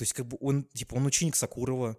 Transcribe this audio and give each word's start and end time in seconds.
То 0.00 0.04
есть, 0.04 0.14
как 0.14 0.26
бы 0.26 0.38
он, 0.40 0.64
типа, 0.64 0.94
он 0.94 1.04
ученик 1.04 1.36
Сакурова. 1.36 1.98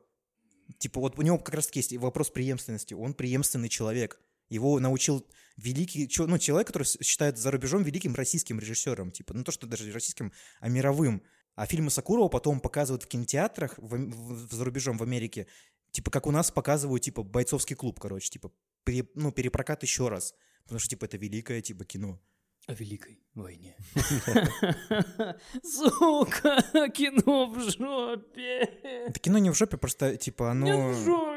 Типа, 0.79 0.99
вот 0.99 1.19
у 1.19 1.21
него 1.21 1.37
как 1.37 1.53
раз 1.53 1.67
таки 1.67 1.81
есть 1.81 1.95
вопрос 1.97 2.31
преемственности. 2.31 2.95
Он 2.95 3.13
преемственный 3.13 3.69
человек. 3.69 4.19
Его 4.49 4.79
научил 4.79 5.23
великий, 5.55 6.09
ну, 6.17 6.39
человек, 6.39 6.65
который 6.65 6.87
считает 7.03 7.37
за 7.37 7.51
рубежом 7.51 7.83
великим 7.83 8.15
российским 8.15 8.59
режиссером. 8.59 9.11
Типа, 9.11 9.35
ну, 9.35 9.43
то, 9.43 9.51
что 9.51 9.67
даже 9.67 9.91
российским, 9.91 10.33
а 10.59 10.67
мировым. 10.67 11.21
А 11.53 11.67
фильмы 11.67 11.91
Сакурова 11.91 12.27
потом 12.27 12.59
показывают 12.59 13.03
в 13.03 13.07
кинотеатрах 13.07 13.77
в, 13.77 13.95
в- 13.95 14.51
за 14.51 14.63
рубежом, 14.65 14.97
в 14.97 15.03
Америке. 15.03 15.45
Типа, 15.91 16.09
как 16.09 16.25
у 16.25 16.31
нас 16.31 16.49
показывают, 16.49 17.03
типа, 17.03 17.21
бойцовский 17.21 17.75
клуб, 17.75 17.99
короче. 17.99 18.31
Типа, 18.31 18.51
пере- 18.83 19.09
ну, 19.13 19.31
перепрокат 19.31 19.83
еще 19.83 20.09
раз. 20.09 20.33
Потому 20.63 20.79
что, 20.79 20.89
типа, 20.89 21.05
это 21.05 21.17
великое, 21.17 21.61
типа, 21.61 21.85
кино. 21.85 22.19
О 22.67 22.73
Великой 22.73 23.17
войне. 23.33 23.75
Сука, 25.63 26.61
кино 26.89 27.47
в 27.47 27.59
жопе. 27.59 28.69
Это 29.07 29.19
кино 29.19 29.39
не 29.39 29.49
в 29.49 29.55
жопе, 29.55 29.77
просто, 29.77 30.15
типа, 30.15 30.51
оно 30.51 30.93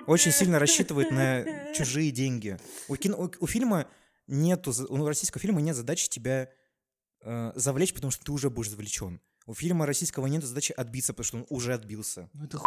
очень 0.06 0.32
сильно 0.32 0.58
рассчитывает 0.58 1.10
на 1.10 1.72
чужие 1.74 2.10
деньги. 2.10 2.58
У, 2.88 2.96
кино, 2.96 3.16
у, 3.16 3.30
у 3.40 3.46
фильма 3.46 3.88
нету, 4.26 4.72
у 4.88 5.06
российского 5.06 5.40
фильма 5.40 5.60
нет 5.60 5.76
задачи 5.76 6.08
тебя 6.08 6.50
э, 7.22 7.52
завлечь, 7.54 7.94
потому 7.94 8.10
что 8.10 8.24
ты 8.24 8.32
уже 8.32 8.50
будешь 8.50 8.70
завлечен. 8.70 9.20
У 9.46 9.54
фильма 9.54 9.86
российского 9.86 10.27
нет 10.27 10.44
задачи 10.44 10.72
отбиться, 10.72 11.14
потому 11.14 11.24
что 11.24 11.36
он 11.38 11.46
уже 11.48 11.74
отбился. 11.74 12.30
Ну 12.34 12.44
это 12.44 12.58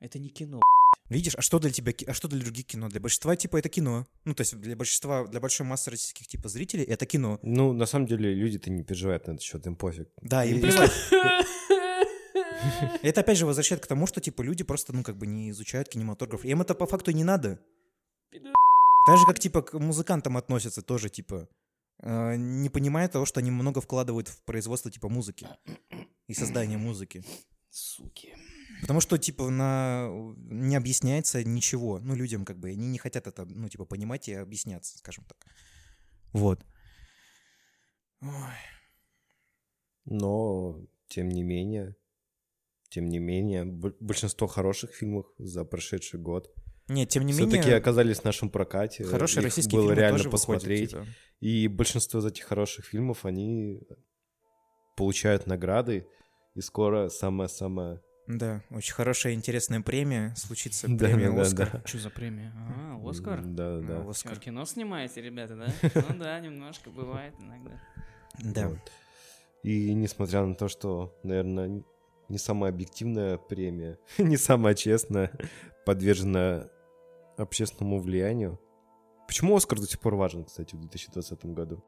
Это 0.00 0.18
не 0.18 0.28
кино. 0.28 0.60
Видишь, 1.08 1.34
а 1.36 1.42
что 1.42 1.58
для 1.58 1.70
тебя, 1.70 1.92
а 2.06 2.12
что 2.12 2.28
для 2.28 2.40
других 2.40 2.66
кино? 2.66 2.88
Для 2.88 3.00
большинства, 3.00 3.34
типа, 3.34 3.56
это 3.56 3.70
кино. 3.70 4.06
Ну, 4.24 4.34
то 4.34 4.42
есть 4.42 4.56
для 4.56 4.76
большинства, 4.76 5.26
для 5.26 5.40
большой 5.40 5.66
массы 5.66 5.90
российских, 5.90 6.26
типа, 6.26 6.48
зрителей 6.48 6.84
это 6.84 7.06
кино. 7.06 7.38
Ну, 7.42 7.72
на 7.72 7.86
самом 7.86 8.06
деле, 8.06 8.34
люди-то 8.34 8.70
не 8.70 8.84
переживают 8.84 9.26
на 9.26 9.32
этот 9.32 9.42
счет, 9.42 9.66
им 9.66 9.76
пофиг. 9.76 10.08
Да, 10.20 10.44
им 10.44 10.60
плевать. 10.60 10.92
Это 13.02 13.20
опять 13.20 13.38
же 13.38 13.46
возвращает 13.46 13.82
к 13.82 13.86
тому, 13.86 14.06
что, 14.06 14.20
типа, 14.20 14.42
люди 14.42 14.64
просто, 14.64 14.92
ну, 14.92 15.02
как 15.02 15.16
бы 15.16 15.26
не 15.26 15.50
изучают 15.50 15.88
кинематограф. 15.88 16.44
Им 16.44 16.60
это 16.60 16.74
по 16.74 16.86
факту 16.86 17.12
не 17.12 17.24
надо. 17.24 17.60
Так 19.06 19.16
же, 19.16 19.24
как, 19.24 19.38
типа, 19.38 19.62
к 19.62 19.78
музыкантам 19.78 20.36
относятся 20.36 20.82
тоже, 20.82 21.08
типа, 21.08 21.48
э, 22.02 22.36
не 22.36 22.68
понимая 22.68 23.08
того, 23.08 23.24
что 23.24 23.40
они 23.40 23.50
много 23.50 23.80
вкладывают 23.80 24.28
в 24.28 24.44
производство, 24.44 24.90
типа, 24.90 25.08
музыки 25.08 25.46
и 26.26 26.34
создание 26.34 26.78
музыки. 26.78 27.24
Суки. 27.70 28.34
Потому 28.80 29.00
что, 29.00 29.18
типа, 29.18 29.50
на... 29.50 30.08
не 30.36 30.76
объясняется 30.76 31.42
ничего. 31.44 31.98
Ну, 31.98 32.14
людям, 32.14 32.44
как 32.44 32.58
бы, 32.58 32.70
они 32.70 32.86
не 32.88 32.98
хотят 32.98 33.26
это, 33.26 33.44
ну, 33.44 33.68
типа, 33.68 33.84
понимать 33.84 34.28
и 34.28 34.34
объясняться, 34.34 34.96
скажем 34.98 35.24
так. 35.24 35.38
Вот. 36.32 36.64
Ой. 38.20 38.30
Но, 40.04 40.80
тем 41.08 41.28
не 41.28 41.42
менее, 41.42 41.96
тем 42.90 43.08
не 43.08 43.18
менее, 43.18 43.64
большинство 43.64 44.46
хороших 44.46 44.92
фильмов 44.94 45.26
за 45.38 45.64
прошедший 45.64 46.18
год 46.18 46.50
Нет, 46.88 47.10
тем 47.10 47.26
не 47.26 47.32
все-таки 47.32 47.58
менее, 47.58 47.76
оказались 47.76 48.20
в 48.20 48.24
нашем 48.24 48.48
прокате. 48.48 49.04
хорошие 49.04 49.40
Их 49.40 49.44
российские 49.44 49.80
было 49.80 49.88
фильмы 49.88 50.00
реально 50.00 50.18
тоже 50.18 50.30
выходят, 50.30 50.62
посмотреть. 50.62 50.90
типа. 50.90 51.06
И 51.40 51.68
большинство 51.68 52.20
из 52.20 52.26
этих 52.26 52.44
хороших 52.44 52.86
фильмов, 52.86 53.24
они 53.24 53.82
получают 54.96 55.46
награды. 55.46 56.06
И 56.54 56.60
скоро 56.60 57.08
самое-самое... 57.08 58.00
Да, 58.28 58.60
очень 58.70 58.92
хорошая, 58.92 59.32
интересная 59.32 59.80
премия. 59.80 60.34
Случится 60.36 60.86
Да, 60.86 61.06
премия 61.06 61.30
да, 61.30 61.36
да, 61.36 61.42
«Оскар». 61.42 61.70
да. 61.72 61.82
Что 61.86 61.98
за 61.98 62.10
премия? 62.10 62.52
А, 62.56 63.00
Оскар? 63.08 63.42
Да-да-да. 63.42 64.00
А, 64.00 64.02
Чё, 64.04 64.10
«Оскар». 64.10 64.38
кино 64.38 64.66
снимаете, 64.66 65.22
ребята, 65.22 65.56
да? 65.56 65.72
Ну 66.08 66.18
да, 66.18 66.38
немножко 66.38 66.90
бывает 66.90 67.34
иногда. 67.38 67.80
Да. 68.38 68.68
Вот. 68.68 68.92
И 69.62 69.94
несмотря 69.94 70.44
на 70.44 70.54
то, 70.54 70.68
что, 70.68 71.18
наверное, 71.22 71.82
не 72.28 72.36
самая 72.36 72.70
объективная 72.70 73.38
премия, 73.38 73.98
не 74.18 74.36
самая 74.36 74.74
честная, 74.74 75.32
подвержена 75.86 76.68
общественному 77.38 77.98
влиянию. 77.98 78.60
Почему 79.26 79.56
Оскар 79.56 79.80
до 79.80 79.86
сих 79.86 80.00
пор 80.00 80.16
важен, 80.16 80.44
кстати, 80.44 80.74
в 80.74 80.80
2020 80.80 81.46
году? 81.46 81.82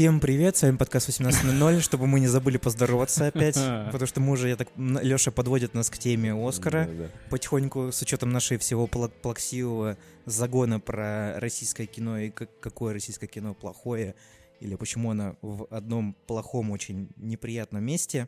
Всем 0.00 0.18
привет, 0.18 0.56
с 0.56 0.62
вами 0.62 0.78
подкаст 0.78 1.10
18.00, 1.10 1.80
чтобы 1.82 2.06
мы 2.06 2.20
не 2.20 2.26
забыли 2.26 2.56
поздороваться 2.56 3.26
опять, 3.26 3.56
потому 3.92 4.06
что 4.06 4.18
мы 4.22 4.32
уже, 4.32 4.48
я 4.48 4.56
так, 4.56 4.68
Леша 4.78 5.30
подводит 5.30 5.74
нас 5.74 5.90
к 5.90 5.98
теме 5.98 6.32
Оскара 6.32 6.88
потихоньку, 7.28 7.92
с 7.92 8.00
учетом 8.00 8.30
нашей 8.30 8.56
всего 8.56 8.86
пла- 8.86 9.10
плаксивого 9.10 9.98
загона 10.24 10.80
про 10.80 11.38
российское 11.38 11.84
кино 11.84 12.16
и 12.16 12.30
как- 12.30 12.60
какое 12.60 12.94
российское 12.94 13.26
кино 13.26 13.52
плохое, 13.52 14.14
или 14.60 14.74
почему 14.74 15.10
оно 15.10 15.36
в 15.42 15.66
одном 15.70 16.16
плохом, 16.26 16.70
очень 16.70 17.10
неприятном 17.16 17.84
месте. 17.84 18.26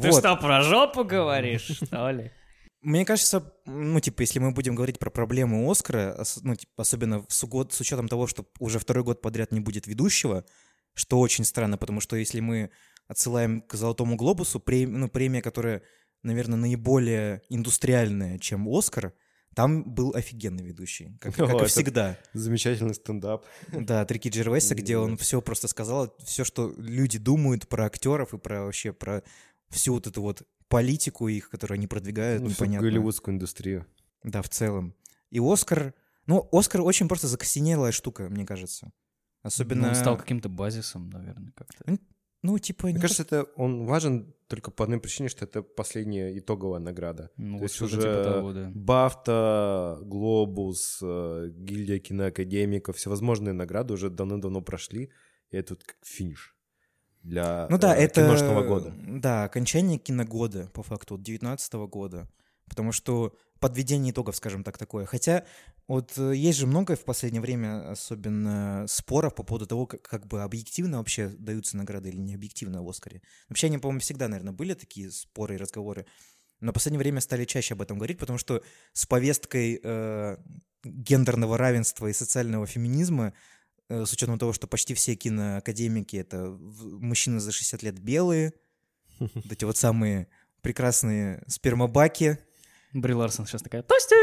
Ты 0.00 0.12
Вот. 0.12 0.20
что, 0.20 0.36
про 0.36 0.62
жопу 0.62 1.02
говоришь, 1.02 1.62
что 1.84 2.12
ли? 2.12 2.30
Мне 2.82 3.04
кажется, 3.04 3.52
ну, 3.64 3.98
типа, 3.98 4.20
если 4.20 4.38
мы 4.38 4.52
будем 4.52 4.76
говорить 4.76 5.00
про 5.00 5.10
проблемы 5.10 5.68
Оскара, 5.68 6.14
ос- 6.16 6.38
ну, 6.44 6.54
типа, 6.54 6.82
особенно 6.82 7.24
с, 7.26 7.42
угод- 7.42 7.72
с 7.72 7.80
учетом 7.80 8.06
того, 8.06 8.28
что 8.28 8.46
уже 8.60 8.78
второй 8.78 9.02
год 9.02 9.20
подряд 9.20 9.50
не 9.50 9.58
будет 9.58 9.88
ведущего, 9.88 10.44
что 10.96 11.20
очень 11.20 11.44
странно, 11.44 11.78
потому 11.78 12.00
что 12.00 12.16
если 12.16 12.40
мы 12.40 12.70
отсылаем 13.06 13.60
к 13.60 13.74
Золотому 13.74 14.16
Глобусу, 14.16 14.58
прем- 14.58 14.98
ну, 14.98 15.08
премия, 15.08 15.42
которая, 15.42 15.82
наверное, 16.24 16.58
наиболее 16.58 17.42
индустриальная, 17.48 18.38
чем 18.38 18.66
Оскар, 18.68 19.12
там 19.54 19.84
был 19.84 20.12
офигенный 20.14 20.64
ведущий, 20.64 21.16
как, 21.20 21.38
О, 21.38 21.46
как 21.46 21.62
и 21.62 21.66
всегда. 21.66 22.18
Замечательный 22.32 22.94
стендап. 22.94 23.44
Да, 23.72 24.00
от 24.00 24.10
Рики 24.10 24.28
Джервейса, 24.28 24.74
где 24.74 24.96
он 24.98 25.16
все 25.16 25.40
просто 25.40 25.68
сказал, 25.68 26.14
все, 26.24 26.44
что 26.44 26.74
люди 26.76 27.18
думают 27.18 27.68
про 27.68 27.84
актеров 27.86 28.34
и 28.34 28.38
про 28.38 28.64
вообще 28.64 28.92
про 28.92 29.22
всю 29.68 29.94
вот 29.94 30.06
эту 30.06 30.22
вот 30.22 30.42
политику 30.68 31.28
их, 31.28 31.48
которую 31.50 31.76
они 31.76 31.86
продвигают, 31.86 32.42
Ну, 32.42 32.48
непонятно. 32.48 32.88
голливудскую 32.88 33.34
индустрию. 33.34 33.86
Да, 34.24 34.42
в 34.42 34.48
целом. 34.48 34.94
И 35.30 35.38
Оскар... 35.40 35.94
Ну, 36.26 36.48
Оскар 36.50 36.80
очень 36.80 37.06
просто 37.06 37.28
закосенелая 37.28 37.92
штука, 37.92 38.28
мне 38.28 38.44
кажется. 38.44 38.90
Особенно... 39.46 39.82
Ну, 39.82 39.88
он 39.88 39.94
стал 39.94 40.16
каким-то 40.16 40.48
базисом, 40.48 41.08
наверное, 41.10 41.52
как-то. 41.54 41.98
Ну, 42.42 42.58
типа... 42.58 42.86
Мне 42.86 42.94
не 42.94 43.00
кажется, 43.00 43.22
это 43.22 43.44
он 43.56 43.86
важен 43.86 44.34
только 44.48 44.70
по 44.70 44.84
одной 44.84 45.00
причине, 45.00 45.28
что 45.28 45.44
это 45.44 45.62
последняя 45.62 46.36
итоговая 46.38 46.80
награда. 46.80 47.30
Ну, 47.36 47.58
То 47.58 47.64
есть 47.64 47.80
уже 47.80 47.96
типа 47.96 48.24
того, 48.24 48.52
да. 48.52 48.70
Бафта, 48.74 49.98
Глобус, 50.02 50.98
э, 51.02 51.50
Гильдия 51.52 51.98
киноакадемиков, 51.98 52.96
всевозможные 52.96 53.52
награды 53.52 53.94
уже 53.94 54.10
давно-давно 54.10 54.60
прошли, 54.60 55.10
и 55.50 55.56
это 55.56 55.74
вот 55.74 55.84
как 55.84 55.96
финиш 56.04 56.56
для 57.22 57.66
Ну 57.70 57.78
да, 57.78 57.96
э, 57.96 58.02
это... 58.02 58.22
киношного 58.22 58.62
года. 58.64 58.94
Да, 58.96 59.44
окончание 59.44 59.98
киногода, 59.98 60.70
по 60.72 60.82
факту, 60.82 61.18
19 61.18 61.72
года. 61.88 62.28
Потому 62.68 62.92
что 62.92 63.36
подведение 63.60 64.12
итогов, 64.12 64.36
скажем 64.36 64.64
так, 64.64 64.78
такое. 64.78 65.06
Хотя 65.06 65.44
вот 65.88 66.12
э, 66.18 66.34
есть 66.34 66.58
же 66.58 66.66
много 66.66 66.96
в 66.96 67.04
последнее 67.04 67.40
время, 67.40 67.90
особенно 67.90 68.86
споров 68.88 69.34
по 69.34 69.42
поводу 69.42 69.66
того, 69.66 69.86
как, 69.86 70.02
как 70.02 70.26
бы 70.26 70.42
объективно 70.42 70.98
вообще 70.98 71.28
даются 71.28 71.76
награды 71.76 72.08
или 72.08 72.18
не 72.18 72.34
объективно 72.34 72.82
в 72.82 72.88
Оскаре. 72.88 73.22
Вообще 73.48 73.68
они, 73.68 73.78
по-моему, 73.78 74.00
всегда, 74.00 74.28
наверное, 74.28 74.52
были 74.52 74.74
такие 74.74 75.10
споры 75.10 75.54
и 75.54 75.58
разговоры. 75.58 76.06
Но 76.60 76.72
в 76.72 76.74
последнее 76.74 77.00
время 77.00 77.20
стали 77.20 77.44
чаще 77.44 77.74
об 77.74 77.82
этом 77.82 77.98
говорить, 77.98 78.18
потому 78.18 78.38
что 78.38 78.62
с 78.92 79.06
повесткой 79.06 79.80
э, 79.82 80.36
гендерного 80.84 81.58
равенства 81.58 82.06
и 82.06 82.12
социального 82.12 82.66
феминизма, 82.66 83.34
э, 83.88 84.04
с 84.04 84.12
учетом 84.12 84.38
того, 84.38 84.52
что 84.52 84.66
почти 84.66 84.94
все 84.94 85.14
киноакадемики— 85.14 86.16
это 86.18 86.48
мужчины 86.50 87.40
за 87.40 87.52
60 87.52 87.82
лет 87.82 87.98
белые, 87.98 88.54
вот 89.18 89.52
эти 89.52 89.64
вот 89.64 89.76
самые 89.76 90.28
прекрасные 90.62 91.42
спермобаки, 91.46 92.38
Бри 93.00 93.12
Ларсон 93.14 93.46
сейчас 93.46 93.62
такая, 93.62 93.82
тости! 93.82 94.14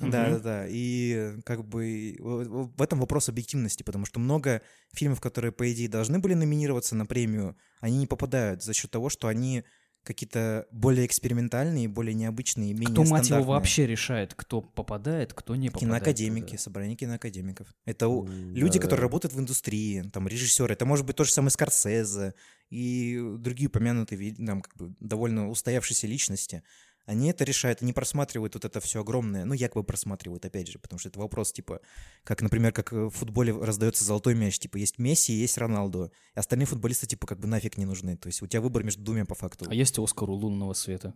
да, 0.00 0.30
да, 0.30 0.38
да. 0.38 0.66
И 0.68 1.40
как 1.44 1.64
бы 1.64 2.16
в- 2.18 2.82
этом 2.82 3.00
вопрос 3.00 3.28
объективности, 3.28 3.82
потому 3.82 4.04
что 4.04 4.20
много 4.20 4.60
фильмов, 4.92 5.20
которые, 5.20 5.50
по 5.52 5.70
идее, 5.72 5.88
должны 5.88 6.18
были 6.18 6.34
номинироваться 6.34 6.94
на 6.94 7.06
премию, 7.06 7.56
они 7.80 7.98
не 7.98 8.06
попадают 8.06 8.62
за 8.62 8.74
счет 8.74 8.90
того, 8.90 9.08
что 9.08 9.28
они 9.28 9.64
какие-то 10.04 10.66
более 10.70 11.04
экспериментальные, 11.04 11.88
более 11.88 12.14
необычные, 12.14 12.72
менее 12.72 12.92
Кто, 12.92 13.04
мать 13.04 13.28
его, 13.28 13.42
вообще 13.42 13.86
решает, 13.86 14.32
кто 14.34 14.62
попадает, 14.62 15.34
кто 15.34 15.54
не 15.56 15.68
попадает? 15.68 15.88
Киноакадемики, 15.90 16.46
туда? 16.52 16.58
собрание 16.58 16.96
киноакадемиков. 16.96 17.66
Это 17.84 18.06
М, 18.06 18.54
люди, 18.54 18.78
да. 18.78 18.84
которые 18.84 19.02
работают 19.02 19.34
в 19.34 19.40
индустрии, 19.40 20.02
там, 20.12 20.26
режиссеры. 20.28 20.72
Это 20.72 20.86
может 20.86 21.04
быть 21.04 21.16
то 21.16 21.24
же 21.24 21.32
самое 21.32 21.50
Скорсезе 21.50 22.34
и 22.70 23.20
другие 23.38 23.68
упомянутые, 23.68 24.34
там, 24.34 24.62
как 24.62 24.76
бы, 24.76 24.94
довольно 25.00 25.48
устоявшиеся 25.50 26.06
личности. 26.06 26.62
Они 27.08 27.30
это 27.30 27.42
решают, 27.44 27.80
они 27.80 27.94
просматривают 27.94 28.52
вот 28.52 28.66
это 28.66 28.80
все 28.80 29.00
огромное, 29.00 29.46
ну, 29.46 29.54
якобы 29.54 29.82
просматривают, 29.82 30.44
опять 30.44 30.68
же, 30.68 30.78
потому 30.78 30.98
что 30.98 31.08
это 31.08 31.18
вопрос, 31.18 31.52
типа, 31.52 31.80
как, 32.22 32.42
например, 32.42 32.70
как 32.72 32.92
в 32.92 33.08
футболе 33.08 33.50
раздается 33.56 34.04
золотой 34.04 34.34
мяч, 34.34 34.58
типа, 34.58 34.76
есть 34.76 34.98
Месси, 34.98 35.32
есть 35.32 35.56
Роналду, 35.56 36.12
и 36.36 36.38
остальные 36.38 36.66
футболисты, 36.66 37.06
типа, 37.06 37.26
как 37.26 37.40
бы 37.40 37.48
нафиг 37.48 37.78
не 37.78 37.86
нужны. 37.86 38.18
То 38.18 38.26
есть 38.26 38.42
у 38.42 38.46
тебя 38.46 38.60
выбор 38.60 38.84
между 38.84 39.02
двумя 39.02 39.24
по 39.24 39.34
факту. 39.34 39.64
А 39.70 39.74
есть 39.74 39.98
Оскар 39.98 40.28
у 40.28 40.34
лунного 40.34 40.74
света? 40.74 41.14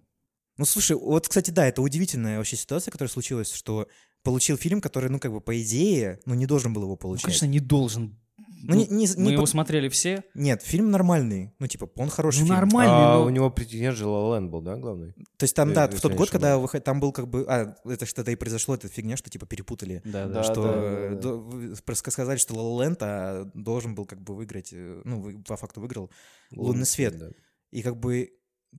Ну, 0.57 0.65
слушай, 0.65 0.97
вот, 0.97 1.29
кстати, 1.29 1.51
да, 1.51 1.67
это 1.67 1.83
удивительная 1.83 2.39
вообще 2.39 2.57
ситуация, 2.57 2.91
которая 2.91 3.11
случилась, 3.11 3.53
что 3.53 3.87
получил 4.23 4.57
фильм, 4.57 4.81
который, 4.81 5.11
ну, 5.11 5.19
как 5.21 5.31
бы, 5.31 5.43
по 5.43 5.61
идее, 5.61 6.21
ну, 6.25 6.33
не 6.35 6.47
должен 6.47 6.73
был 6.73 6.85
его 6.85 6.93
Ну, 6.93 6.97
получать. 6.97 7.25
конечно, 7.25 7.45
не 7.47 7.61
должен. 7.61 8.19
Ну, 8.65 8.75
не- 8.77 8.87
не- 8.87 9.09
мы 9.17 9.23
не 9.25 9.33
его 9.33 9.43
по- 9.43 9.47
смотрели 9.47 9.89
все. 9.89 10.23
Нет, 10.35 10.63
фильм 10.63 10.91
нормальный. 10.91 11.53
Ну, 11.59 11.67
типа, 11.67 11.91
он 11.97 12.09
хороший 12.09 12.41
Ну, 12.41 12.47
фильм. 12.47 12.57
нормальный, 12.57 12.95
А 12.95 13.15
но... 13.19 13.25
у 13.25 13.29
него 13.31 13.51
претендент 13.51 13.97
же 13.97 14.05
Land 14.05 14.49
был, 14.51 14.61
да, 14.61 14.77
главный? 14.77 15.13
То 15.37 15.45
есть 15.45 15.55
там, 15.57 15.71
Э, 15.71 15.75
да, 15.75 15.89
в 15.89 16.01
тот 16.01 16.13
я 16.13 16.17
год, 16.19 16.31
когда 16.31 16.59
выход- 16.59 16.85
там 16.85 17.01
был 17.01 17.13
как 17.13 17.29
бы... 17.29 17.45
А, 17.49 17.75
это 17.85 18.07
что-то 18.07 18.31
и 18.31 18.37
произошло, 18.37 18.75
эта 18.75 18.89
фигня, 18.89 19.17
что, 19.17 19.31
типа, 19.31 19.47
перепутали. 19.47 20.01
Да, 20.05 20.27
да. 20.29 20.35
Да, 20.35 20.43
что 20.45 20.63
да, 20.63 20.73
э, 20.75 21.09
да, 21.11 21.15
да. 21.37 21.75
до- 21.85 21.95
сказали, 21.95 22.39
что 22.39 22.55
Land, 22.55 22.99
а 23.01 23.51
должен 23.55 23.95
был 23.95 24.05
как 24.07 24.21
бы 24.23 24.35
выиграть, 24.37 24.73
э, 24.73 25.03
ну, 25.05 25.43
по 25.43 25.57
факту 25.57 25.81
выиграл 25.81 26.11
«Лунный 26.53 26.87
свет». 26.87 27.19
да. 27.19 27.31
И 27.73 27.83
как 27.83 27.97
бы, 27.99 28.31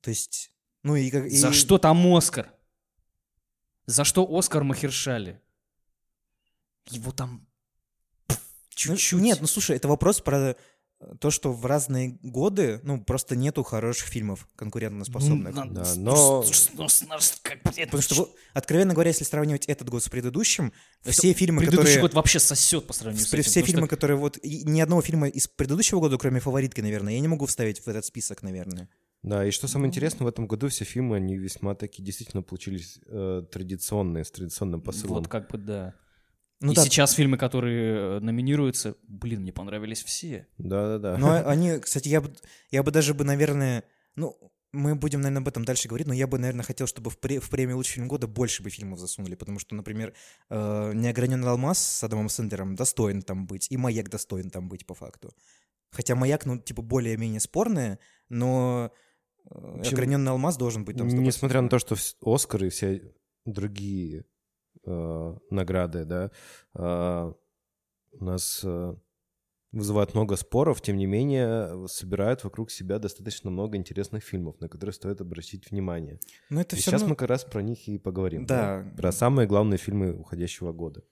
то 0.01 0.09
есть, 0.09 0.51
ну 0.83 0.95
и 0.95 1.09
как... 1.09 1.29
За 1.29 1.49
и- 1.49 1.51
что 1.53 1.77
там 1.77 2.05
Оскар? 2.15 2.53
За 3.85 4.05
что 4.05 4.25
Оскар 4.37 4.63
Махершали? 4.63 5.41
Его 6.89 7.11
там 7.11 7.45
Ну, 8.87 8.95
чуть-чуть. 8.95 9.21
Нет, 9.21 9.39
ну 9.41 9.47
слушай, 9.47 9.75
это 9.75 9.87
вопрос 9.87 10.19
про 10.21 10.55
то, 11.19 11.31
что 11.31 11.51
в 11.51 11.65
разные 11.65 12.17
годы, 12.21 12.79
ну, 12.83 13.03
просто 13.03 13.35
нету 13.35 13.61
хороших 13.63 14.07
фильмов 14.07 14.47
конкурентоспособных. 14.55 15.53
Ну, 15.53 15.65
Да, 15.65 15.83
но- 15.97 16.43
ну, 16.43 16.43
ну, 16.77 16.87
Потому 17.85 18.01
что, 18.01 18.33
откровенно 18.53 18.93
говоря, 18.93 19.09
если 19.09 19.25
сравнивать 19.25 19.65
этот 19.65 19.89
год 19.89 20.01
с 20.03 20.09
предыдущим, 20.09 20.71
Это 21.01 21.11
все 21.11 21.33
фильмы, 21.33 21.59
Предыдущий 21.59 21.83
которые... 21.83 22.01
год 22.03 22.13
вообще 22.13 22.39
сосет 22.39 22.87
по 22.87 22.93
сравнению 22.93 23.27
с 23.27 23.33
этим. 23.33 23.43
все 23.43 23.61
фильмы, 23.63 23.87
что- 23.87 23.95
которые 23.95 24.17
вот... 24.17 24.37
и 24.37 24.63
Ни 24.63 24.79
одного 24.79 25.01
фильма 25.01 25.27
из 25.27 25.47
предыдущего 25.47 25.99
года, 25.99 26.17
кроме 26.17 26.39
«Фаворитки», 26.39 26.81
наверное, 26.81 27.13
я 27.13 27.19
не 27.19 27.27
могу 27.27 27.45
вставить 27.47 27.79
в 27.79 27.87
этот 27.89 28.05
список, 28.05 28.41
наверное. 28.41 28.87
Да, 29.23 29.45
и 29.45 29.51
что 29.51 29.67
самое 29.67 29.87
интересное, 29.89 30.25
в 30.25 30.27
этом 30.27 30.47
году 30.47 30.67
все 30.67 30.83
фильмы, 30.85 31.15
они 31.17 31.37
весьма 31.37 31.75
такие 31.75 32.03
действительно 32.03 32.43
получились 32.43 32.99
э, 33.07 33.43
традиционные, 33.51 34.25
с 34.25 34.31
традиционным 34.31 34.81
посылом. 34.81 35.15
Вот 35.19 35.27
как 35.29 35.49
бы 35.49 35.57
да. 35.57 35.95
Ну 36.63 36.71
и 36.71 36.75
да, 36.75 36.81
сейчас 36.83 37.11
фильмы, 37.11 37.37
которые 37.37 38.17
э, 38.17 38.19
номинируются, 38.21 38.95
блин, 39.03 39.41
мне 39.41 39.51
понравились 39.51 40.01
все. 40.01 40.47
Да-да-да. 40.57 41.17
но 41.17 41.33
они, 41.45 41.77
кстати, 41.79 42.07
я 42.07 42.21
бы, 42.21 42.33
я 42.71 42.83
бы 42.83 42.91
даже 42.91 43.13
бы, 43.13 43.25
наверное... 43.25 43.83
Ну, 44.15 44.37
мы 44.71 44.95
будем, 44.95 45.19
наверное, 45.19 45.41
об 45.41 45.47
этом 45.49 45.65
дальше 45.65 45.89
говорить, 45.89 46.07
но 46.07 46.13
я 46.13 46.25
бы, 46.25 46.39
наверное, 46.39 46.63
хотел, 46.63 46.87
чтобы 46.87 47.09
в, 47.09 47.19
пре- 47.19 47.41
в 47.41 47.49
премию 47.49 47.75
«Лучший 47.75 47.95
фильм 47.95 48.07
года» 48.07 48.27
больше 48.27 48.63
бы 48.63 48.69
фильмов 48.69 48.97
засунули, 48.99 49.35
потому 49.35 49.59
что, 49.59 49.75
например, 49.75 50.13
э, 50.49 50.91
«Неограненный 50.95 51.49
алмаз» 51.49 51.79
с 51.79 52.03
Адамом 52.03 52.29
Сэндлером 52.29 52.75
достоин 52.75 53.21
там 53.23 53.45
быть, 53.45 53.67
и 53.69 53.75
«Маяк» 53.75 54.09
достоин 54.09 54.49
там 54.49 54.69
быть, 54.69 54.85
по 54.85 54.93
факту. 54.93 55.35
Хотя 55.91 56.15
«Маяк», 56.15 56.45
ну, 56.45 56.57
типа, 56.57 56.81
более-менее 56.81 57.41
спорная, 57.41 57.99
но 58.29 58.93
э, 59.51 59.79
общем, 59.79 59.93
«Ограненный 59.95 60.31
алмаз» 60.31 60.55
должен 60.55 60.85
быть 60.85 60.95
там 60.97 61.07
100%. 61.07 61.11
Несмотря 61.17 61.59
на 61.59 61.67
то, 61.67 61.77
что 61.77 61.97
Оскар 62.21 62.63
и 62.63 62.69
все 62.69 63.01
другие 63.45 64.23
э, 64.85 65.35
награды, 65.49 66.05
да, 66.05 66.31
э, 66.75 67.33
у 68.19 68.23
нас 68.23 68.61
э, 68.63 68.95
вызывают 69.73 70.13
много 70.13 70.35
споров, 70.35 70.81
тем 70.81 70.97
не 70.97 71.07
менее 71.07 71.87
собирают 71.87 72.43
вокруг 72.43 72.69
себя 72.71 72.99
достаточно 72.99 73.49
много 73.49 73.75
интересных 73.75 74.23
фильмов, 74.23 74.59
на 74.59 74.69
которые 74.69 74.93
стоит 74.93 75.19
обратить 75.19 75.71
внимание. 75.71 76.19
Но 76.49 76.61
это 76.61 76.75
И 76.75 76.79
все 76.79 76.91
сейчас 76.91 77.01
равно... 77.01 77.09
мы 77.09 77.15
как 77.15 77.29
раз 77.29 77.43
про 77.43 77.61
них 77.61 77.87
и 77.87 77.97
поговорим. 77.97 78.45
Да. 78.45 78.85
Про 78.95 79.11
самые 79.11 79.47
главные 79.47 79.79
фильмы 79.79 80.13
уходящего 80.13 80.71
года. 80.71 81.03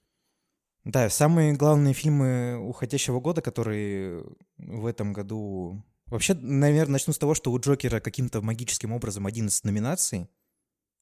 Да, 0.84 1.08
самые 1.10 1.52
главные 1.54 1.94
фильмы 1.94 2.56
уходящего 2.58 3.20
года, 3.20 3.42
которые 3.42 4.24
в 4.58 4.86
этом 4.86 5.12
году... 5.12 5.84
Вообще, 6.06 6.34
наверное, 6.34 6.94
начну 6.94 7.12
с 7.12 7.18
того, 7.18 7.34
что 7.34 7.52
у 7.52 7.58
Джокера 7.58 8.00
каким-то 8.00 8.42
магическим 8.42 8.92
образом 8.92 9.26
11 9.26 9.64
номинаций, 9.64 10.28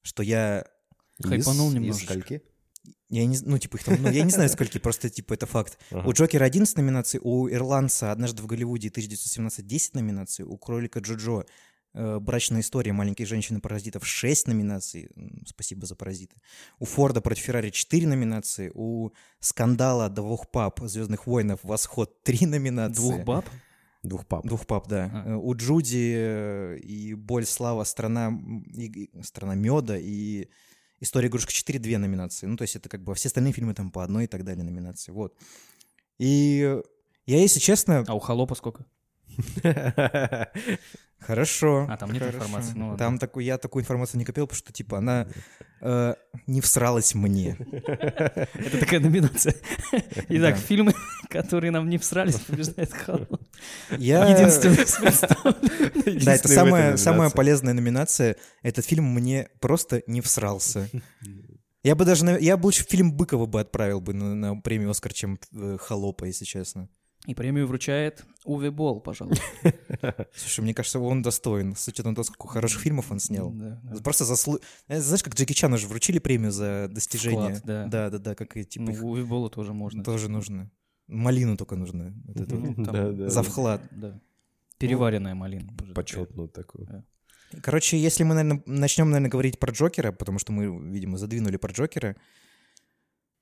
что 0.01 0.23
я... 0.23 0.65
Хайпанул 1.21 1.67
Из- 1.67 1.71
из 1.71 1.75
немножечко. 1.75 2.13
скольки? 2.13 2.43
Я 3.09 3.25
не, 3.25 3.37
ну, 3.43 3.57
типа, 3.57 3.77
их 3.77 3.83
там, 3.83 4.01
ну, 4.01 4.09
я 4.09 4.23
не 4.23 4.31
знаю, 4.31 4.49
сколько, 4.49 4.79
просто, 4.79 5.09
типа, 5.09 5.33
это 5.33 5.45
факт. 5.45 5.77
Ага. 5.91 6.07
У 6.07 6.13
Джокера 6.13 6.45
11 6.45 6.77
номинаций, 6.77 7.19
у 7.21 7.47
Ирландца 7.49 8.11
«Однажды 8.11 8.41
в 8.41 8.47
Голливуде» 8.47 8.87
1917 8.89 9.67
10 9.67 9.95
номинаций, 9.95 10.45
у 10.45 10.57
Кролика 10.57 10.99
Джоджо 10.99 11.43
э, 11.93 12.19
«Брачная 12.19 12.61
история 12.61 12.93
маленькой 12.93 13.25
женщины-паразитов» 13.25 14.07
6 14.07 14.47
номинаций, 14.47 15.09
спасибо 15.45 15.85
за 15.85 15.95
паразиты. 15.95 16.37
У 16.79 16.85
Форда 16.85 17.21
против 17.21 17.43
Феррари 17.43 17.69
4 17.69 18.07
номинации, 18.07 18.71
у 18.73 19.11
Скандала 19.39 20.09
двух 20.09 20.49
пап 20.49 20.79
«Звездных 20.81 21.27
войнов» 21.27 21.59
«Восход» 21.63 22.23
3 22.23 22.45
номинации. 22.47 22.95
Двух 22.95 23.23
баб? 23.23 23.45
Двух 24.03 24.25
пап. 24.25 24.45
Двух 24.47 24.65
пап, 24.65 24.87
да. 24.87 25.11
А. 25.13 25.29
Э, 25.31 25.35
У 25.35 25.53
Джуди 25.53 26.77
и 26.79 27.13
«Боль, 27.13 27.45
слава», 27.45 27.83
«Страна, 27.83 28.31
и- 28.73 29.03
и- 29.03 29.21
страна 29.21 29.53
меда» 29.55 29.97
и 29.99 30.47
«История 31.01 31.27
игрушек 31.27 31.49
4» 31.49 31.79
две 31.79 31.97
номинации. 31.97 32.45
Ну, 32.45 32.55
то 32.55 32.61
есть 32.61 32.77
это 32.77 32.87
как 32.87 33.03
бы 33.03 33.13
все 33.15 33.27
остальные 33.27 33.51
фильмы 33.51 33.73
там 33.73 33.91
по 33.91 34.03
одной 34.03 34.23
и 34.23 34.27
так 34.27 34.45
далее 34.45 34.63
номинации. 34.63 35.11
Вот. 35.11 35.35
И 36.17 36.79
я, 37.25 37.39
если 37.41 37.59
честно, 37.59 38.05
А 38.07 38.13
у 38.13 38.19
Холопа 38.19 38.55
сколько? 38.55 38.85
хорошо. 41.21 41.87
А, 41.89 41.97
там 41.97 42.11
нет 42.11 42.21
хорошо. 42.21 42.37
информации, 42.37 42.73
ну. 42.75 42.97
Там 42.97 43.17
такой, 43.17 43.45
я 43.45 43.57
такую 43.57 43.83
информацию 43.83 44.19
не 44.19 44.25
копил, 44.25 44.47
потому 44.47 44.57
что, 44.57 44.73
типа, 44.73 44.97
она 44.97 45.27
э, 45.81 46.15
не 46.47 46.61
всралась 46.61 47.13
мне. 47.13 47.57
Это 47.71 48.79
такая 48.79 48.99
номинация. 48.99 49.55
Итак, 50.29 50.57
фильмы, 50.57 50.93
которые 51.31 51.71
нам 51.71 51.89
не 51.89 51.97
всрались, 51.97 52.35
побеждает 52.35 52.93
Холоп. 52.93 53.41
Я... 53.97 54.25
Единственное 54.25 54.75
представлен. 54.75 56.23
Да, 56.25 56.35
это 56.35 56.47
самая, 56.47 56.97
самая 56.97 57.29
полезная 57.29 57.73
номинация. 57.73 58.35
Этот 58.61 58.85
фильм 58.85 59.05
мне 59.05 59.49
просто 59.59 60.03
не 60.07 60.21
всрался. 60.21 60.89
Я 61.83 61.95
бы 61.95 62.05
даже, 62.05 62.25
я 62.39 62.57
бы 62.57 62.65
лучше 62.65 62.85
фильм 62.87 63.11
Быкова 63.13 63.47
бы 63.47 63.59
отправил 63.59 64.01
бы 64.01 64.13
на, 64.13 64.35
на 64.35 64.61
премию 64.61 64.91
Оскар, 64.91 65.13
чем 65.13 65.39
э, 65.51 65.77
Холопа, 65.79 66.25
если 66.25 66.45
честно. 66.45 66.89
И 67.27 67.35
премию 67.35 67.67
вручает 67.67 68.23
Уве 68.45 68.71
Болл, 68.71 68.99
пожалуйста. 68.99 69.43
Слушай, 70.35 70.61
мне 70.61 70.73
кажется, 70.73 70.99
он 70.99 71.21
достоин, 71.21 71.75
с 71.75 71.87
учетом 71.87 72.15
того, 72.15 72.23
сколько 72.23 72.47
хороших 72.47 72.81
фильмов 72.81 73.11
он 73.11 73.19
снял. 73.19 73.51
Да, 73.51 73.79
да. 73.83 74.01
Просто 74.01 74.25
заслу... 74.25 74.59
Э, 74.87 74.99
Знаешь, 74.99 75.23
как 75.23 75.35
Джеки 75.35 75.53
Чану 75.53 75.77
же 75.77 75.87
вручили 75.87 76.19
премию 76.19 76.51
за 76.51 76.87
достижение. 76.89 77.55
Вклад, 77.55 77.61
да. 77.65 77.85
да, 77.85 78.09
да, 78.09 78.17
да, 78.17 78.35
как 78.35 78.57
и 78.57 78.63
типа 78.63 78.85
Ну, 78.85 78.91
их 78.91 79.03
Уве 79.03 79.23
Боллу 79.23 79.49
тоже 79.49 79.73
можно. 79.73 80.03
тоже 80.03 80.29
нужно. 80.29 80.71
Малину 81.11 81.57
только 81.57 81.75
нужно. 81.75 82.13
Вот 82.25 82.39
это 82.41 82.55
вот. 82.55 82.77
Ну, 82.77 82.85
там, 82.85 82.93
Да, 82.95 83.11
да, 83.11 83.29
За 83.29 83.43
да. 83.43 83.49
вклад. 83.49 83.81
Да. 83.91 84.19
Переваренная 84.79 85.35
малина. 85.35 85.71
Почетную 85.93 86.47
такую. 86.49 87.03
Короче, 87.61 87.97
если 87.97 88.23
мы, 88.23 88.33
наверное, 88.33 88.63
начнем, 88.65 89.09
наверное, 89.09 89.29
говорить 89.29 89.59
про 89.59 89.71
Джокера, 89.71 90.11
потому 90.11 90.39
что 90.39 90.51
мы, 90.53 90.91
видимо, 90.91 91.17
задвинули 91.17 91.57
про 91.57 91.71
Джокера. 91.73 92.15